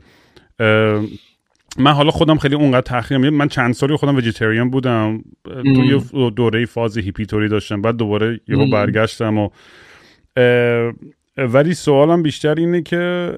من 1.79 1.93
حالا 1.93 2.11
خودم 2.11 2.39
خیلی 2.39 2.55
اونقدر 2.55 2.81
تحقیق 2.81 3.19
من 3.19 3.49
چند 3.49 3.75
سالی 3.75 3.97
خودم 3.97 4.17
وجیتریان 4.17 4.71
بودم. 4.71 5.25
توی 5.45 6.01
دوره 6.37 6.67
فاز 6.67 6.99
هیپیتوری 6.99 7.49
داشتم. 7.49 7.83
بعد 7.83 7.97
دوباره 7.97 8.41
یهو 8.49 8.71
برگشتم 8.71 9.39
و 9.39 9.49
ولی 11.37 11.75
سوالم 11.75 12.23
بیشتر 12.23 12.55
اینه 12.55 12.83
که 12.83 13.33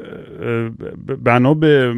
بنا 1.24 1.54
به 1.54 1.94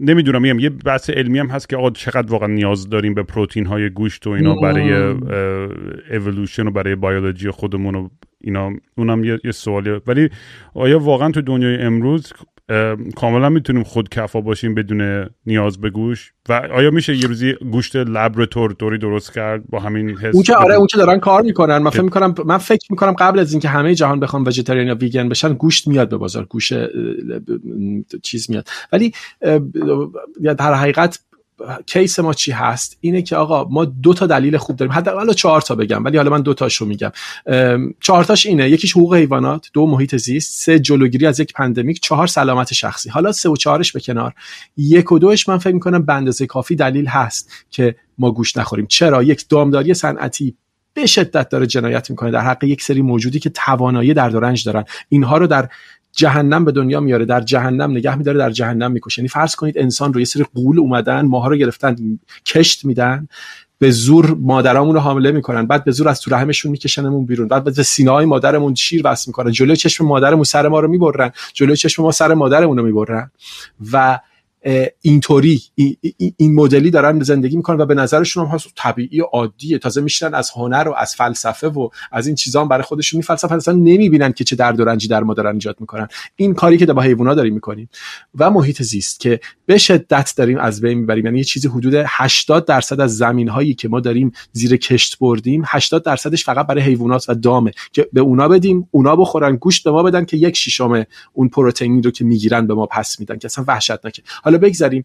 نمی‌دونم 0.00 0.42
میگم 0.42 0.58
یه 0.58 0.70
بحث 0.70 1.10
علمی 1.10 1.38
هم 1.38 1.46
هست 1.46 1.68
که 1.68 1.76
آقا 1.76 1.90
چقدر 1.90 2.32
واقعا 2.32 2.48
نیاز 2.48 2.88
داریم 2.88 3.14
به 3.14 3.22
پروتین 3.22 3.66
های 3.66 3.90
گوشت 3.90 4.26
و 4.26 4.30
اینا 4.30 4.54
برای 4.54 4.92
اولوشن 6.10 6.66
و 6.66 6.70
برای 6.70 6.94
بیولوژی 6.94 7.50
خودمون 7.50 7.94
و 7.94 8.08
اینا. 8.40 8.70
اونم 8.96 9.24
یه, 9.24 9.38
یه 9.44 9.52
سوالیه. 9.52 10.00
ولی 10.06 10.28
آیا 10.74 10.98
واقعا 10.98 11.30
تو 11.30 11.40
دنیای 11.40 11.76
امروز 11.76 12.32
کاملا 13.16 13.48
می‌تونیم 13.48 13.82
خود 13.82 14.08
کفا 14.08 14.40
باشیم 14.40 14.74
بدون 14.74 15.30
نیاز 15.46 15.80
به 15.80 15.90
گوش 15.90 16.32
و 16.48 16.52
آیا 16.52 16.90
میشه 16.90 17.16
یه 17.16 17.26
روزی 17.26 17.52
گوشت 17.52 17.96
لبراتور 17.96 18.72
دوری 18.72 18.98
درست 18.98 19.32
کرد 19.32 19.66
با 19.68 19.80
همین 19.80 20.10
حس 20.10 20.34
اون 20.34 20.42
که 20.42 20.54
آره 20.54 20.74
اون 20.74 20.86
که 20.86 20.96
دارن 20.96 21.18
کار 21.18 21.42
می‌کنن 21.42 21.78
من 21.78 21.90
فکر 21.90 22.02
می‌کنم 22.02 22.34
من 22.44 22.58
فکر 22.58 22.86
می‌کنم 22.90 23.12
قبل 23.12 23.38
از 23.38 23.52
اینکه 23.52 23.68
همه 23.68 23.94
جهان 23.94 24.20
بخوام 24.20 24.44
وجتریان 24.44 24.86
یا 24.86 24.94
ویگن 24.94 25.28
بشن 25.28 25.54
گوشت 25.54 25.88
میاد 25.88 26.08
به 26.08 26.16
بازار 26.16 26.44
گوش 26.44 26.72
چیز 28.22 28.50
میاد 28.50 28.68
ولی 28.92 29.12
در 30.42 30.74
حقیقت 30.74 31.18
case 31.86 32.18
ما 32.18 32.34
چی 32.34 32.52
هست؟ 32.52 32.98
اینه 33.00 33.22
که 33.22 33.36
آقا 33.36 33.64
ما 33.64 33.84
دو 33.84 34.14
تا 34.14 34.26
دلیل 34.26 34.56
خوب 34.56 34.76
داریم. 34.76 34.92
حداقل 34.92 35.32
چهار 35.32 35.60
تا 35.60 35.74
بگم 35.74 36.04
ولی 36.04 36.16
حالا 36.16 36.30
من 36.30 36.42
دو 36.42 36.54
تاشو 36.54 36.86
میگم. 36.86 37.12
چهار 38.00 38.24
تاش 38.24 38.46
اینه. 38.46 38.70
یکیش 38.70 38.92
حقوق 38.92 39.14
حیوانات 39.14 39.70
دو 39.72 39.86
محیط 39.86 40.16
زیست 40.16 40.64
سه 40.64 40.78
جلوگیری 40.78 41.26
از 41.26 41.40
یک 41.40 41.52
pandemic 41.52 42.00
چهار 42.00 42.26
سلامت 42.26 42.72
شخصی. 42.72 43.10
حالا 43.10 43.32
سه 43.32 43.48
و 43.48 43.56
چهارش 43.56 43.92
به 43.92 44.00
کنار. 44.00 44.34
یک 44.76 45.12
و 45.12 45.18
دوش 45.18 45.48
من 45.48 45.58
فکر 45.58 45.74
می‌کنم 45.74 46.06
به 46.06 46.14
اندازه 46.14 46.46
کافی 46.46 46.76
دلیل 46.76 47.06
هست 47.06 47.52
که 47.70 47.96
ما 48.18 48.30
گوشت 48.30 48.56
نخوریم. 48.56 48.86
چرا؟ 48.86 49.22
یک 49.22 49.48
دامداری 49.48 49.94
صنعتی 49.94 50.56
به 50.94 51.06
شدت 51.06 51.48
داره 51.48 51.66
جنایت 51.66 52.10
می‌کنه. 52.10 52.30
در 52.30 52.40
حق 52.40 52.64
یک 52.64 52.82
سری 52.82 53.02
موجودی 53.02 53.38
که 53.38 53.50
توانایی 53.50 54.14
رنج 54.14 54.64
دارن. 54.64 54.84
اینها 55.08 55.36
رو 55.36 55.46
در 55.46 55.68
جهنم 56.16 56.64
به 56.64 56.72
دنیا 56.72 57.00
میاره 57.00 57.24
در 57.24 57.40
جهنم 57.40 57.90
نگه 57.90 58.16
میداره 58.16 58.38
در 58.38 58.50
جهنم 58.50 58.92
می‌کشه. 58.92 59.20
یعنی 59.20 59.28
فرض 59.28 59.54
کنید 59.54 59.78
انسان 59.78 60.12
رو 60.12 60.20
یه 60.20 60.26
سری 60.26 60.46
غول 60.54 60.78
اومدن 60.78 61.20
ماها 61.20 61.48
رو 61.48 61.56
گرفتن 61.56 62.18
کشت 62.46 62.84
میدن 62.84 63.28
به 63.78 63.90
زور 63.90 64.36
مادرامون 64.40 64.94
رو 64.94 65.00
حامله 65.00 65.32
می‌کنن 65.32 65.66
بعد 65.66 65.84
به 65.84 65.92
زور 65.92 66.08
از 66.08 66.20
تو 66.20 66.30
رحمشون 66.30 66.72
میکشنمون 66.72 67.26
بیرون 67.26 67.48
بعد 67.48 67.64
به 67.64 67.82
سینه 67.82 68.24
مادرمون 68.24 68.74
شیر 68.74 69.02
وصل 69.04 69.24
می‌کنن 69.26 69.50
جلوی 69.50 69.76
چشم 69.76 70.06
مادرمون 70.06 70.44
سر 70.44 70.68
ما 70.68 70.80
رو 70.80 70.88
می‌برن 70.88 71.32
جلوی 71.54 71.76
چشم 71.76 72.02
ما 72.02 72.10
سر 72.10 72.34
مادرمون 72.34 72.78
رو 72.78 72.84
می‌برن. 72.84 73.30
و 73.92 74.18
اینطوری 75.00 75.62
این 76.36 76.54
مدلی 76.54 76.90
دارن 76.90 77.22
زندگی 77.22 77.56
می‌کنن 77.56 77.80
و 77.80 77.86
به 77.86 77.94
نظرشون 77.94 78.46
هم 78.46 78.58
طبیعی 78.76 79.20
و 79.20 79.24
عادیه. 79.24 79.78
تازه 79.78 80.00
میشنن 80.00 80.34
از 80.34 80.50
هنر 80.50 80.88
و 80.88 80.94
از 80.98 81.14
فلسفه 81.14 81.68
و 81.68 81.88
از 82.12 82.26
این 82.26 82.36
چیزا 82.36 82.64
برای 82.64 82.82
خودشون 82.82 83.18
میفلسفن. 83.18 83.54
اصلا 83.54 83.74
نمی‌بینن 83.74 84.32
که 84.32 84.44
چه 84.44 84.56
درد 84.56 84.80
و 84.80 84.84
رنجی 84.84 85.08
در 85.08 85.22
ما 85.22 85.34
دارن 85.34 85.54
ایجاد 85.54 85.76
می‌کنن. 85.80 86.08
این 86.36 86.54
کاری 86.54 86.78
که 86.78 86.86
با 86.86 87.02
حیونا 87.02 87.34
داریم 87.34 87.54
می‌کنیم. 87.54 87.88
و 88.34 88.50
محیط 88.50 88.82
زیست 88.82 89.20
که 89.20 89.40
به 89.66 89.78
شدت 89.78 90.34
داریم 90.36 90.58
از 90.58 90.80
بین 90.80 90.98
می‌بریم. 90.98 91.24
یعنی 91.24 91.38
یه 91.38 91.44
چیزی 91.44 91.68
حدود 91.68 91.94
80 92.06 92.64
درصد 92.64 93.00
از 93.00 93.16
زمین 93.16 93.48
هایی 93.48 93.74
که 93.74 93.88
ما 93.88 94.00
داریم 94.00 94.32
زیر 94.52 94.76
کشت 94.76 95.18
بردیم 95.18 95.62
80 95.66 96.04
درصدش 96.04 96.44
فقط 96.44 96.66
برای 96.66 96.82
حیوانات 96.82 97.28
و 97.28 97.34
دامه. 97.34 97.72
که 97.92 98.08
به 98.12 98.20
اونا 98.20 98.48
بدیم 98.48 98.88
اونا 98.90 99.16
بخورن 99.16 99.56
گوشت 99.56 99.84
به 99.84 99.90
ما 99.90 100.02
بدن 100.02 100.24
که 100.24 100.36
یک 100.36 100.56
شیشم 100.56 101.04
اون 101.32 101.48
پروتئینی 101.48 102.02
رو 102.02 102.10
که 102.10 102.24
می‌گیرن 102.24 102.66
به 102.66 102.74
ما 102.74 102.86
پس 102.86 103.20
میدن 103.20 103.38
که 103.38 103.46
اصلا 103.46 103.64
وحشتناکه. 103.68 104.22
حالا 104.54 104.68
بگذریم. 104.68 105.04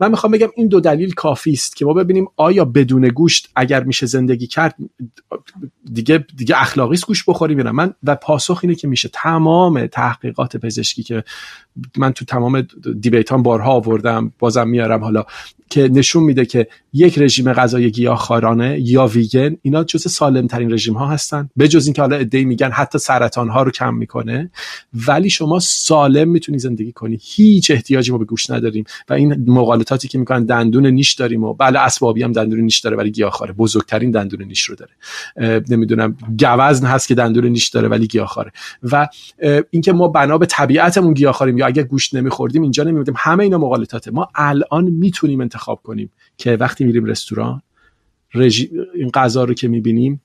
من 0.00 0.10
می‌خوام 0.10 0.32
بگم 0.32 0.48
این 0.56 0.68
دو 0.68 0.80
دلیل 0.80 1.12
کافی 1.12 1.52
است 1.52 1.76
که 1.76 1.84
ما 1.84 1.92
ببینیم 1.92 2.26
آیا 2.36 2.64
بدون 2.64 3.08
گوشت 3.08 3.50
اگر 3.56 3.84
میشه 3.84 4.06
زندگی 4.06 4.46
کرد 4.46 4.74
دیگه 5.92 6.26
دیگه 6.36 6.60
اخلاقی 6.60 6.94
است 6.94 7.06
گوش 7.06 7.24
بخوریم 7.28 7.58
یا 7.58 7.72
من 7.72 7.94
و 8.04 8.14
پاسخ 8.14 8.60
اینه 8.62 8.74
که 8.74 8.88
میشه 8.88 9.08
تمام 9.12 9.86
تحقیقات 9.86 10.56
پزشکی 10.56 11.02
که 11.02 11.24
من 11.96 12.12
تو 12.12 12.24
تمام 12.24 12.66
دیبیتان 13.00 13.42
بارها 13.42 13.72
آوردم 13.72 14.32
بازم 14.38 14.68
میارم 14.68 15.04
حالا 15.04 15.24
که 15.70 15.88
نشون 15.88 16.22
میده 16.22 16.46
که 16.46 16.66
یک 16.92 17.18
رژیم 17.18 17.52
غذایی 17.52 17.90
گیاهخوارانه 17.90 18.80
یا 18.80 19.06
ویگن 19.06 19.56
اینا 19.62 19.84
جز 19.84 20.10
سالم 20.10 20.46
ترین 20.46 20.72
رژیم 20.72 20.94
ها 20.94 21.06
هستن 21.06 21.50
جز 21.68 21.86
اینکه 21.86 22.02
حالا 22.02 22.16
ایده 22.16 22.44
میگن 22.44 22.70
حتی 22.70 22.98
سرطان 22.98 23.48
ها 23.48 23.62
رو 23.62 23.70
کم 23.70 23.94
می‌کنه. 23.94 24.50
ولی 25.08 25.30
شما 25.30 25.58
سالم 25.58 26.28
می‌تونی 26.28 26.58
زندگی 26.58 26.92
کنی. 26.92 27.18
هیچ 27.22 27.70
احتیاجی 27.70 28.12
ما 28.12 28.18
به 28.18 28.24
گوش 28.24 28.50
نداریم. 28.50 28.84
و 29.08 29.12
این 29.12 29.50
مقالطاتی 29.50 30.08
که 30.08 30.18
می‌کنن 30.18 30.44
دندون 30.44 30.86
نیش 30.86 31.12
داریم 31.12 31.44
و 31.44 31.54
بله 31.54 31.78
اسبابی 31.78 32.22
هم 32.22 32.32
دندون 32.32 32.60
نیش 32.60 32.80
داره 32.80 32.96
ولی 32.96 33.10
گیاهخواره. 33.10 33.52
بزرگترین 33.52 34.10
دندون 34.10 34.42
نیش 34.42 34.64
رو 34.64 34.76
داره. 34.76 34.92
نمی‌دونم 35.70 36.16
گوزن 36.40 36.86
هست 36.86 37.08
که 37.08 37.14
دندون 37.14 37.46
نیش 37.46 37.68
داره 37.68 37.88
ولی 37.88 38.06
گیاهخواره. 38.06 38.52
و 38.82 39.08
اینکه 39.70 39.92
ما 39.92 40.08
بنا 40.08 40.38
به 40.38 40.46
طبیعتمون 40.46 41.14
گیاهخواریم 41.14 41.58
یا 41.64 41.68
اگه 41.68 41.82
گوشت 41.82 42.14
نمیخوردیم 42.14 42.62
اینجا 42.62 42.84
نمیبودیم. 42.84 43.14
همه 43.18 43.44
اینا 43.44 43.58
مقالطاته. 43.58 44.10
ما 44.10 44.28
الان 44.34 44.84
می‌تونیم 44.84 45.40
انتخاب 45.40 45.80
کنیم 45.82 46.10
که 46.36 46.56
وقتی 46.56 46.84
میریم 46.84 47.04
رستوران 47.04 47.62
رژی... 48.34 48.70
این 48.94 49.10
غذا 49.10 49.44
رو 49.44 49.54
که 49.54 49.68
می‌بینیم 49.68 50.20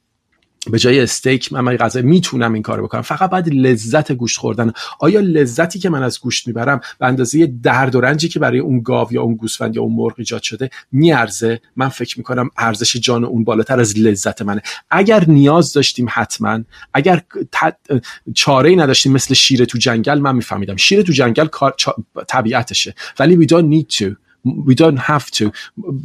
به 0.72 0.80
جای 0.80 1.00
استیک 1.00 1.54
من 1.54 1.76
غذا 1.76 2.02
می‌تونم 2.02 2.54
این 2.54 2.64
کارو 2.64 2.84
بکنم. 2.84 3.02
فقط 3.02 3.30
باید 3.30 3.54
لذت 3.54 4.12
گوشت 4.12 4.38
خوردن. 4.38 4.72
آیا 5.00 5.20
لذتی 5.20 5.80
که 5.80 5.90
من 5.90 6.04
از 6.04 6.20
گوشت 6.20 6.48
می‌برم 6.48 6.82
به 7.00 7.06
اندازه 7.06 7.54
درد 7.64 7.96
و 7.96 8.02
رنجی 8.02 8.30
که 8.30 8.40
برای 8.40 8.60
اون 8.60 8.82
گاو 8.82 9.14
یا 9.14 9.22
اون 9.22 9.36
گوسفند 9.36 9.76
یا 9.76 9.82
اون 9.82 9.94
مرغ 9.96 10.14
ایجاد 10.18 10.42
شده 10.42 10.70
میارزه؟ 10.92 11.62
من 11.76 11.90
فکر 11.90 12.18
می‌کنم 12.18 12.50
ارزش 12.58 12.96
جان 12.96 13.24
اون 13.24 13.44
بالاتر 13.44 13.80
از 13.80 14.00
لذت 14.00 14.42
منه. 14.42 14.62
اگر 14.90 15.26
نیاز 15.28 15.74
داشتیم 15.74 16.08
حتما 16.10 16.60
اگر 16.94 17.22
چاره 18.36 18.70
ای 18.70 18.76
نداشتیم 18.76 19.12
مثل 19.12 19.34
شیر 19.34 19.66
تو 19.66 19.78
جنگل 19.78 20.20
من 20.20 20.36
میفهمیدم. 20.36 20.76
شیر 20.76 21.02
تو 21.02 21.12
جنگل 21.12 21.48
طبیعتشه. 22.28 22.96
ولی 23.20 23.46
we 23.46 23.50
don't 23.50 23.74
need 23.74 23.98
to. 23.98 24.29
We 24.46 24.76
don't 24.76 25.00
have 25.00 25.26
to. 25.38 25.52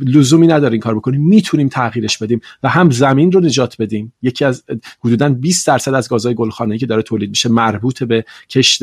لزومی 0.01 0.47
نداره 0.47 0.73
این 0.73 0.81
کار 0.81 0.94
بکنیم. 0.94 1.23
می‌تونیم 1.23 1.69
تغییرش 1.69 2.19
بدیم 2.19 2.40
و 2.62 2.69
هم 2.69 2.90
زمین 2.90 3.32
رو 3.32 3.40
نجات 3.40 3.77
بدیم. 3.78 4.12
یکی 4.23 4.44
از 4.44 4.65
حدودا 5.05 5.28
20 5.28 5.66
درصد 5.66 5.94
از 5.94 6.09
گازهای 6.09 6.35
گلخانه‌ای 6.35 6.78
که 6.78 6.86
داره 6.86 7.02
تولید 7.02 7.31
میشه 7.31 7.48
مربوط 7.48 8.02
به 8.02 8.24
کشت 8.51 8.82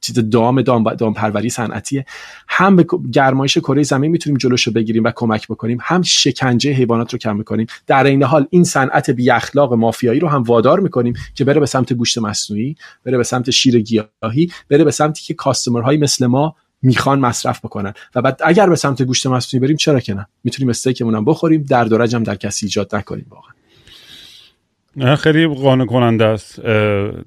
چیز 0.00 0.30
دام 0.30 0.62
دام, 0.62 0.94
دام 0.94 1.14
پروری 1.14 1.50
صنعتیه. 1.50 2.04
هم 2.48 2.76
به 2.76 2.86
گرمایش 3.12 3.58
کره 3.58 3.82
زمین 3.82 4.10
می‌تونیم 4.10 4.36
جلوش 4.36 4.62
رو 4.62 4.72
بگیریم 4.72 5.04
و 5.04 5.12
کمک 5.14 5.48
بکنیم. 5.48 5.78
هم 5.80 6.02
شکنجه 6.02 6.72
حیوانات 6.72 7.12
رو 7.12 7.18
کم 7.18 7.36
می‌کنیم. 7.36 7.66
در 7.86 8.04
این 8.04 8.22
حال 8.22 8.46
این 8.50 8.64
صنعت 8.64 9.10
بی 9.10 9.30
اخلاق 9.30 9.74
مافیایی 9.74 10.20
رو 10.20 10.28
هم 10.28 10.42
وادار 10.42 10.80
می‌کنیم 10.80 11.14
که 11.34 11.44
بره 11.44 11.60
به 11.60 11.66
سمت 11.66 11.92
گوشت 11.92 12.18
مصنوعی 12.18 12.76
بره 13.04 13.16
به 13.16 13.24
سمت 13.24 13.50
شیر 13.50 13.80
گیاهی 13.80 14.52
بره 14.68 14.84
به 14.84 14.90
سمتی 14.90 15.22
که 15.22 15.34
customer 15.34 15.84
های 15.84 15.96
مثل 15.96 16.26
ما 16.26 16.56
می‌خوان 16.82 17.20
مصرف 17.20 17.64
بکنن. 17.64 17.94
و 18.14 18.22
بعد 18.22 18.40
اگر 18.44 18.68
به 18.68 18.76
سمت 18.76 19.02
گوشت 19.02 19.26
مصنوعی 19.26 19.66
بریم 19.66 19.76
چرا 19.76 20.00
که 20.00 20.14
نه؟ 20.14 20.26
می‌تونیم 20.44 20.70
استیکمون 20.70 21.14
هم 21.14 21.24
بخوریم 21.24 21.62
درد 21.62 22.04
هم 22.14 22.22
در 22.22 22.34
کسی 22.34 22.66
ایجاد 22.66 22.96
نکنیم 22.96 23.26
واقعا. 23.30 25.16
خیلی 25.16 25.46
قانع 25.46 25.86
کننده 25.86 26.24
است 26.24 26.60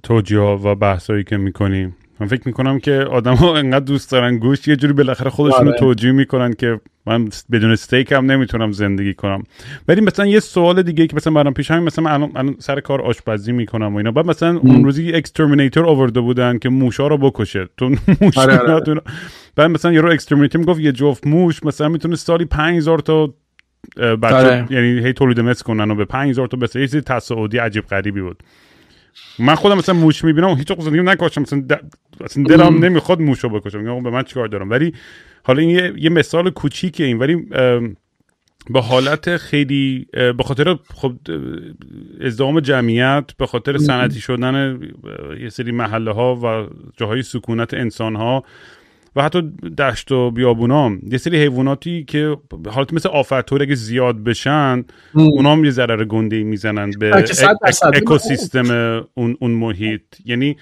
توجیه 0.03 0.39
و 0.39 0.75
بحثایی 0.75 1.23
که 1.23 1.37
می‌کنیم. 1.37 1.95
من 2.23 2.29
فکر 2.29 2.41
می‌کنم 2.45 2.79
که 2.79 2.91
آدم 2.91 3.33
ها 3.33 3.57
انقدر 3.57 3.85
دوست 3.85 4.11
دارن. 4.11 4.37
گوشت 4.37 4.67
یه 4.67 4.75
جوری 4.75 4.93
بالاخره 4.93 5.29
خودشون 5.29 5.65
رو 5.65 5.69
آره. 5.69 5.79
توجیه 5.79 6.11
می‌کنن 6.11 6.53
که 6.53 6.79
من 7.05 7.29
بدون 7.51 7.71
استیک 7.71 8.11
هم 8.11 8.31
نمی‌تونم 8.31 8.71
زندگی 8.71 9.13
کنم. 9.13 9.43
ولی 9.87 10.01
مثلا 10.01 10.25
یه 10.25 10.39
سوال 10.39 10.81
دیگه 10.81 11.07
که 11.07 11.15
مثلا 11.15 11.33
برام 11.33 11.53
پیش 11.53 11.71
همین 11.71 11.83
مثلا 11.83 12.09
الان 12.09 12.55
سر 12.59 12.79
کار 12.79 13.01
آشپزی 13.01 13.51
می‌کنم 13.51 13.93
و 13.93 13.97
اینا. 13.97 14.11
بعد 14.11 14.25
مثلا 14.25 14.57
اون 14.57 14.83
روزی 14.83 15.13
exterminator 15.13 15.85
آورده 15.85 16.19
بودن 16.19 16.57
که 16.57 16.69
موشا 16.69 17.07
رو 17.07 17.17
بکشه. 17.17 17.67
تو 17.77 17.89
موش 18.21 18.37
آره 18.37 18.57
آره. 18.57 19.01
بعد 19.55 19.71
مثلا 19.71 19.93
یارو 19.93 20.11
exterminator 20.11 20.59
می‌گفت 20.59 20.79
یه 20.79 20.91
جفت 20.91 21.27
موش 21.27 21.63
مثلا 21.63 21.89
می‌تونه 21.89 22.15
سالی 22.15 22.45
5000 22.45 22.99
تا 22.99 23.33
بچه. 23.97 24.65
یعنی 24.69 25.05
هی 25.05 25.13
تولید 25.13 25.39
مثل 25.39 25.63
کنن 25.63 25.91
و 25.91 25.95
به 25.95 26.05
5000 26.05 26.47
تا 26.47 26.57
بس 26.57 26.75
یه 26.75 26.81
چیزی 26.81 27.01
تصاعدی 27.01 27.57
عجیب 27.57 27.85
غریبی 27.85 28.21
بود. 28.21 28.43
من 29.39 29.55
خودم 29.55 29.77
مثلا 29.77 29.95
موش 29.95 30.23
می‌بینم 30.23 30.49
و 30.49 30.55
هیچ 30.55 30.73
زندگی 30.79 31.01
نکاشم 31.01 31.41
مثلا, 31.41 31.63
مثلا 32.21 32.43
دلم 32.43 32.85
نمی‌خواد 32.85 33.21
موشو 33.21 33.49
بکشم. 33.49 33.79
میگم 33.79 34.03
به 34.03 34.09
من 34.09 34.23
چیکار 34.23 34.47
دارم؟ 34.47 34.69
ولی 34.69 34.93
حالا 35.43 35.61
این 35.61 35.69
یه, 35.69 35.93
یه 35.97 36.09
مثال 36.09 36.49
کوچیکه 36.49 37.03
این 37.03 37.17
ولی 37.17 37.47
با 38.69 38.81
حالت 38.81 39.37
خیلی 39.37 40.07
به 40.11 40.43
خاطر 40.43 40.77
خب 40.93 41.13
ازدحام 42.21 42.59
جمعیت 42.59 43.31
به 43.37 43.47
خاطر 43.47 43.77
صنعتی 43.77 44.19
شدن 44.19 44.79
یه 45.39 45.49
سری 45.49 45.71
محله 45.71 46.11
ها 46.11 46.35
و 46.35 46.69
جاهای 46.97 47.21
سکونت 47.21 47.73
انسان 47.73 48.15
ها 48.15 48.43
و 49.15 49.23
حتی 49.23 49.41
دشت 49.77 50.11
و 50.11 50.31
بیابونا 50.31 50.91
یه 51.11 51.17
سری 51.17 51.37
حیواناتی 51.37 52.03
که 52.03 52.37
حالت 52.69 52.93
مثل 52.93 53.09
آفتور 53.09 53.61
اگه 53.61 53.75
زیاد 53.75 54.23
بشن 54.23 54.83
اونا 55.13 55.51
هم 55.51 55.65
یه 55.65 55.71
ضرر 55.71 56.05
گنده 56.05 56.43
می‌زنن 56.43 56.91
به 56.99 57.25
اکوسیستم 57.93 58.71
اون, 59.13 59.37
اون 59.39 59.51
محیط. 59.51 60.01
یعنی 60.25 60.57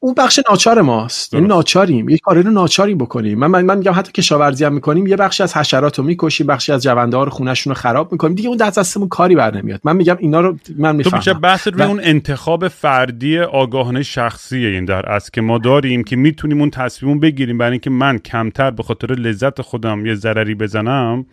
اون 0.00 0.14
بخش 0.14 0.40
ناچار 0.50 0.80
ماست. 0.80 1.34
یعنی 1.34 1.46
ناچاریم. 1.46 2.08
یک 2.08 2.20
کاری 2.20 2.42
رو 2.42 2.50
ناچاریم 2.50 2.98
بکنیم. 2.98 3.38
من 3.38 3.64
من 3.64 3.78
میگم 3.78 3.92
حتی 3.92 4.12
کشاورزی 4.12 4.64
هم 4.64 4.72
می‌کنیم 4.72 5.06
یه 5.06 5.16
بخشی 5.16 5.42
از 5.42 5.56
حشرات 5.56 5.98
رو 5.98 6.04
می‌کشیم 6.04 6.46
بخشی 6.46 6.72
از 6.72 6.82
جونده 6.82 7.16
ها 7.16 7.24
رو 7.24 7.30
خونهشون 7.30 7.70
رو 7.70 7.80
خراب 7.80 8.12
می‌کنیم. 8.12 8.34
دیگه 8.34 8.48
اون 8.48 8.56
دست 8.58 8.78
دستمون 8.78 9.08
کاری 9.08 9.36
بر 9.36 9.56
نمیاد. 9.56 9.80
من 9.84 9.96
میگم 9.96 10.16
اینا 10.18 10.40
رو 10.40 10.56
من 10.76 10.96
می‌فهمم. 10.96 11.22
تو 11.22 11.34
بحث 11.34 11.68
روی 11.68 11.82
اون 11.82 12.00
انتخاب 12.02 12.68
فردی 12.68 13.38
آگاهانه 13.38 14.02
شخصیه 14.02 14.68
این 14.68 14.84
در 14.84 15.12
از 15.12 15.30
که 15.30 15.40
ما 15.40 15.58
داریم 15.58 16.04
که 16.04 16.16
می‌تونیم 16.16 16.60
اون 16.60 16.70
تصمیم 16.70 17.20
بگیریم. 17.20 17.58
برای 17.58 17.72
اینکه 17.72 17.90
من 17.90 18.18
کمتر 18.18 18.70
به 18.70 18.82
خاطر 18.82 19.14
لذت 19.14 19.62
خودم 19.62 20.06
یه 20.06 20.14
ضرری 20.14 20.54
بزنم 20.54 21.26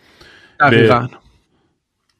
دقیقاً. 0.59 1.07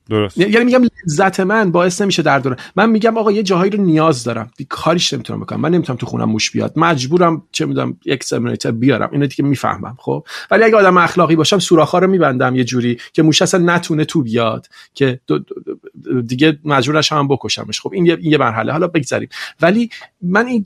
درست. 0.10 0.38
یعنی 0.38 0.66
میگم 0.66 0.84
لذت 1.08 1.40
من 1.40 1.72
باعث 1.72 2.02
نمیشه 2.02 2.22
در 2.22 2.40
دوره 2.40 2.56
من 2.76 2.90
میگم 2.90 3.18
آقا 3.18 3.32
یه 3.32 3.44
جاهایی 3.44 3.72
رو 3.72 3.84
نیاز 3.84 4.24
دارم. 4.24 4.52
دی 4.58 4.66
کاریش 4.70 5.14
نمی‌تونم 5.14 5.40
بکنم. 5.40 5.62
من 5.62 5.72
نمی‌تونم 5.72 5.98
تو 5.98 6.06
خونم 6.06 6.30
موش 6.30 6.52
بیاد. 6.52 6.74
مجبورم 6.76 7.44
چه 7.52 7.66
می‌دونم 7.66 7.98
یک 8.06 8.24
سمینیتر 8.24 8.72
بیارم. 8.72 9.10
اینو 9.12 9.28
دیگه 9.28 9.46
می‌فهمم 9.46 9.98
خب؟ 10.00 10.26
ولی 10.52 10.64
اگه 10.64 10.76
آدم 10.76 10.98
اخلاقی 10.98 11.36
باشم 11.36 11.60
سوراخا 11.60 12.00
رو 12.00 12.08
میبندم 12.08 12.56
یه 12.56 12.64
جوری 12.64 12.98
که 13.14 13.24
موش 13.24 13.42
اصلا 13.42 13.76
نتونه 13.76 14.06
تو 14.06 14.22
بیاد 14.22 14.68
که 14.94 15.20
دو 15.28 15.40
دو 15.40 16.22
دیگه 16.22 16.60
مجبورش 16.66 17.12
هم 17.12 17.28
بکشمش. 17.28 17.82
خب 17.82 17.94
این 17.94 18.06
یه, 18.06 18.18
این 18.22 18.32
یه 18.32 18.38
مرحله. 18.38 18.72
حالا 18.72 18.88
بگذریم 18.88 19.30
ولی 19.62 19.90
من 20.22 20.46
این 20.46 20.64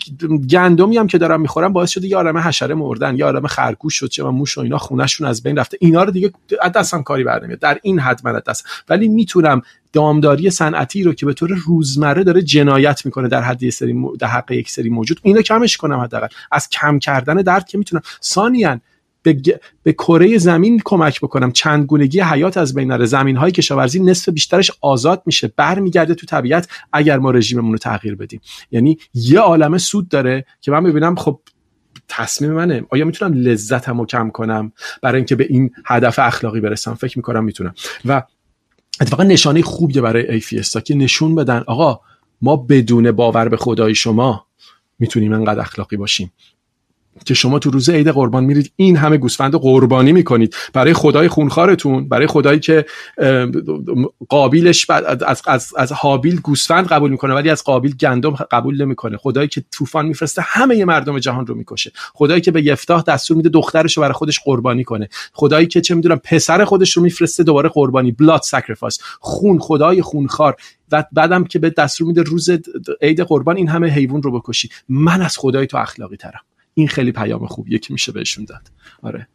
گندمی 0.50 0.98
هم 0.98 1.08
که 1.08 1.18
دارم 1.18 1.42
می‌خورم 1.42 1.74
باعث 1.74 1.90
شده 1.90 2.08
یه 2.08 2.16
عالم 2.16 2.38
حشره 2.38 2.76
مردن 2.76 3.18
یه 3.18 3.26
عالم 3.26 3.48
خرگوش 3.48 3.96
شد 3.96 4.08
چه 4.08 4.24
موش 4.24 4.58
و 4.58 4.62
اینا 4.62 4.78
خونشون 4.78 5.28
از 5.28 5.44
بین 5.44 5.58
رفته. 5.58 5.78
اینا 5.82 6.04
رو 6.04 6.12
دیگه 6.12 6.32
دستم 6.76 7.04
کاری 7.04 7.24
برنمیاد. 7.24 7.60
در 7.60 7.80
این 7.84 8.00
حد 8.00 8.22
من 8.24 8.42
دست. 8.48 8.66
ولی 8.90 9.08
می‌تونم 9.30 9.62
دامداری 9.94 10.50
صنعتی 10.50 11.04
رو 11.04 11.14
که 11.14 11.26
به 11.26 11.34
طور 11.34 11.50
روزمره 11.66 12.24
داره 12.24 12.42
جنایت 12.42 13.06
می‌کنه 13.06 13.28
در 13.28 13.42
حد 13.42 13.64
یک 13.64 13.74
سری 13.74 13.96
در 14.20 14.28
حق 14.28 14.52
یک 14.52 14.70
سری 14.70 14.90
موجود 14.90 15.20
اینو 15.24 15.42
کمش 15.42 15.78
کنم 15.78 16.00
حداقل. 16.00 16.28
از 16.52 16.70
کم 16.70 17.00
کردن 17.00 17.36
درد 17.36 17.68
که 17.68 17.78
می‌تونم. 17.78 18.02
ثانیا 18.24 18.80
به. 19.24 19.60
به 19.84 19.94
کره 19.94 20.38
زمین 20.38 20.82
کمک 20.86 21.22
بکنم. 21.22 21.52
چند 21.52 21.86
گونگی 21.86 22.22
حیات 22.22 22.58
از 22.58 22.74
بین 22.74 22.92
نره. 22.92 23.06
زمین 23.06 23.38
های 23.38 23.52
کشاورزی 23.52 24.00
نصف 24.00 24.30
بیشترش 24.30 24.72
آزاد 24.82 25.24
میشه. 25.26 25.54
برمیگرده 25.56 26.16
تو 26.16 26.26
طبیعت 26.26 26.68
اگر 26.94 27.18
ما 27.18 27.32
رژیممون 27.32 27.72
رو 27.72 27.78
تغییر 27.78 28.16
بدیم. 28.16 28.42
یعنی 28.72 28.98
یه 29.14 29.40
عالمه 29.40 29.78
سود 29.78 30.10
داره 30.10 30.46
که 30.62 30.72
من 30.72 30.84
ببینم 30.84 31.16
خب 31.16 31.40
تصمیم 32.08 32.52
منه. 32.52 32.84
آیا 32.90 33.06
می‌تونم 33.06 33.34
لذتم 33.34 34.00
رو 34.00 34.06
کم 34.06 34.30
کنم؟ 34.30 34.72
برای 35.02 35.18
اینکه 35.18 35.36
به 35.36 35.46
این 35.50 35.72
هدف 35.86 36.20
اخلاقی 36.20 36.60
برسم. 36.60 36.94
فکر 36.94 37.18
می‌کنم 37.18 37.44
می‌تونم. 37.44 37.74
و 38.06 38.24
اتفاقا 39.02 39.24
نشانه 39.24 39.62
خوبیه 39.62 40.02
برای 40.02 40.32
ایفیستا 40.32 40.80
که 40.80 40.96
نشون 40.96 41.36
بدن 41.36 41.64
آقا 41.68 42.00
ما 42.42 42.56
بدون 42.56 43.12
باور 43.12 43.50
به 43.50 43.58
خدای 43.58 43.96
شما 43.96 44.46
می‌تونیم 45.00 45.34
انقدر 45.34 45.60
اخلاقی 45.60 45.98
باشیم. 45.98 46.32
که 47.26 47.34
شما 47.34 47.60
تو 47.60 47.70
روز 47.70 47.90
عید 47.90 48.08
قربان 48.08 48.44
میرید 48.44 48.72
این 48.76 48.98
همه 48.98 49.18
گوسفند 49.18 49.56
قربانی 49.56 50.12
می‌کنید. 50.12 50.56
برای 50.74 50.94
خدای 50.94 51.28
خونخوارتون 51.28 52.10
برای 52.10 52.28
خدایی 52.28 52.60
که 52.60 52.86
قابیلش 54.30 54.90
از, 54.90 55.42
از, 55.48 55.74
از 55.78 55.92
هابیل 55.92 56.40
گوسفند 56.40 56.88
قبول 56.88 57.12
می‌کنه 57.12 57.34
ولی 57.34 57.50
از 57.50 57.64
قابیل 57.64 57.96
گندم 57.96 58.32
قبول 58.32 58.82
نمی‌کنه. 58.82 59.18
خدایی 59.18 59.48
که 59.48 59.64
طوفان 59.72 60.06
میفرسته 60.06 60.42
همه 60.46 60.86
مردم 60.86 61.20
جهان 61.20 61.48
رو 61.48 61.56
می‌کشه. 61.56 61.92
خدایی 62.14 62.42
که 62.42 62.52
به 62.52 62.66
یفتاح 62.66 63.04
دستور 63.04 63.38
میده 63.38 63.50
دخترش 63.50 63.98
رو 63.98 64.02
برای 64.02 64.14
خودش 64.14 64.40
قربانی 64.40 64.84
کنه. 64.84 65.10
خدایی 65.34 65.68
که 65.68 65.82
چه 65.82 65.96
می‌دونم 65.96 66.22
پسر 66.24 66.66
خودش 66.66 66.98
رو 66.98 67.04
میفرسته 67.04 67.44
دوباره 67.44 67.70
قربانی. 67.70 68.12
blood 68.12 68.42
sacrifice 68.42 69.00
خون 69.20 69.60
خدای 69.60 70.02
خونخوار. 70.02 70.56
و 70.92 71.04
بعدم 71.12 71.44
که 71.44 71.60
به 71.60 71.70
دستور 71.70 72.08
میده 72.08 72.22
روز 72.22 72.50
عید 73.02 73.22
قربان 73.22 73.58
این 73.58 73.68
همه 73.68 73.88
حیوان 73.88 74.24
رو 74.24 74.40
بکشی. 74.40 74.70
من 74.90 75.22
از 75.22 75.38
خدای 75.38 75.68
تو 75.68 75.78
اخلاقی 75.78 76.18
ترم 76.18 76.42
این 76.80 76.88
خیلی 76.88 77.12
پیام 77.12 77.46
خوبیه 77.46 77.80
که 77.80 77.94
میشه 77.94 78.12
بهشون 78.12 78.46
داد. 78.46 78.72
آره. 79.04 79.28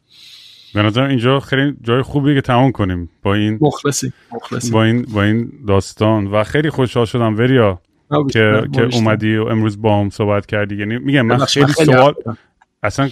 به 0.73 0.81
نظر 0.81 1.03
اینجا 1.03 1.39
خیلی 1.39 1.73
جای 1.81 2.01
خوبی 2.01 2.35
که 2.35 2.41
تمام 2.41 2.71
کنیم 2.71 3.09
با 3.23 3.33
این 3.33 3.57
مخلصی, 3.61 4.13
مخلصی. 4.31 4.71
با 4.71 4.83
این 4.83 5.01
با 5.01 5.23
این 5.23 5.51
داستان. 5.67 6.27
و 6.27 6.43
خیلی 6.43 6.69
خوشحال 6.69 7.05
شدم 7.05 7.37
وریا 7.37 7.81
که 8.33 8.63
که 8.73 8.81
اومدی 8.93 9.37
و 9.37 9.43
امروز 9.43 9.81
با 9.81 9.99
هم 9.99 10.09
صحبت 10.09 10.45
کردی. 10.45 10.75
یعنی 10.75 10.97
میگم 10.97 11.21
من 11.21 11.37
خیلی 11.37 11.73
سوال 11.73 12.13
اصلا 12.85 13.09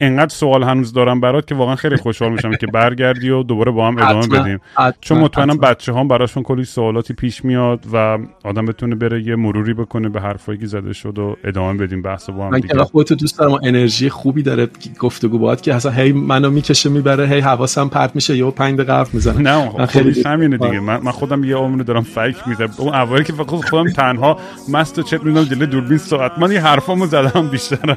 انقدر 0.00 0.28
سوال 0.28 0.62
هنوز 0.62 0.92
دارم 0.92 1.20
برات 1.20 1.46
که 1.46 1.54
واقعا 1.54 1.76
خیلی 1.76 1.96
خوشحال 1.96 2.32
میشم 2.32 2.54
که 2.54 2.66
برگردی 2.66 3.30
و 3.30 3.42
دوباره 3.42 3.72
با 3.72 3.88
هم 3.88 3.98
ادامه 3.98 4.26
بدیم. 4.26 4.60
چون 5.00 5.18
مطمئنم 5.18 5.56
بچه 5.56 5.94
هم 5.94 6.08
براشون 6.08 6.42
کلی 6.42 6.64
سوالاتی 6.64 7.14
پیش 7.14 7.44
میاد 7.44 7.84
و 7.92 8.18
آدم 8.44 8.66
بتونه 8.66 8.94
بره 8.94 9.22
یه 9.22 9.36
مروری 9.36 9.74
بکنه 9.74 10.08
به 10.08 10.20
حرفایی 10.20 10.58
که 10.58 10.66
زده 10.66 10.92
شد 10.92 11.18
و 11.18 11.36
ادامه 11.44 11.78
بدیم 11.78 12.02
بحث 12.02 12.30
با 12.30 12.46
هم 12.46 12.50
من 12.50 12.60
که 12.60 12.78
خودت 12.78 13.12
دوست 13.12 13.38
دارم 13.38 13.52
و 13.52 13.58
انرژی 13.64 14.10
خوبی 14.10 14.42
داره 14.42 14.68
گفتگو 14.98 15.38
باهات 15.38 15.62
که 15.62 15.74
اصلا 15.74 15.92
هی 15.92 16.12
منو 16.12 16.50
می‌کشه 16.50 16.88
می‌بره 16.88 17.26
هی 17.26 17.40
حواسم 17.40 17.88
پرت 17.88 18.14
میشه 18.14 18.36
یهو 18.36 18.50
5 18.50 18.74
دقیقه 18.74 18.92
حرف 18.92 19.14
می‌زنه. 19.14 19.40
نه 19.40 19.70
خب 19.70 19.86
خیلی 19.86 20.22
همینه 20.22 20.56
دیگه. 20.56 20.80
من, 20.80 21.00
من 21.02 21.12
خودم 21.12 21.44
یه 21.44 21.56
عمر 21.56 21.82
دارم 21.82 22.02
فیک 22.02 22.36
می‌زنم. 22.46 22.70
اون 22.78 22.94
اولی 22.94 23.24
که 23.24 23.32
فقط 23.32 23.50
خودم 23.50 23.92
تنها 23.92 24.38
مست 24.68 25.00
چت 25.00 25.24
میدم 25.24 25.44
جلوی 25.44 25.66
دوربین 25.66 25.98
ساعت 25.98 26.38
من 26.38 26.52
یه 26.52 26.60
حرفامو 26.60 27.06
زدم 27.06 27.48
بیشتر. 27.48 27.96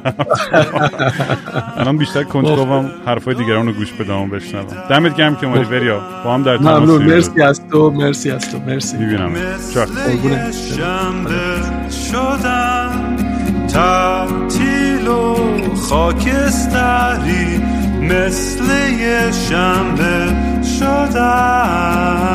الان 1.76 1.96
بیشتر 1.96 2.22
کنترلم 2.22 2.90
حرفای 3.06 3.34
دیگران 3.34 3.66
رو 3.66 3.72
گوش 3.72 3.92
بدم 3.92 4.16
و 4.16 4.26
بشنوم. 4.26 4.66
دمت 4.90 5.16
گرم 5.16 5.36
که 5.36 5.46
اومدی 5.46 5.64
بریا 5.64 6.00
با 6.24 6.34
هم 6.34 6.42
در 6.42 6.56
تماس 6.56 6.78
ممنون. 6.80 7.02
مرسی 7.02 7.42
از 7.42 7.68
تو 7.68 7.90
مرسی 7.90 8.30
از 8.30 8.50
تو 8.50 8.58
مرسی. 8.66 8.96
می‌بینم. 8.96 9.32
چاک 9.74 9.88
شدم 12.12 13.16
تعطیل 13.72 15.08
و 15.08 15.36
خاکستری 15.76 17.62
مثل 18.02 18.64
یه 19.00 19.32
شنبه 19.48 20.36
شدم. 20.78 22.28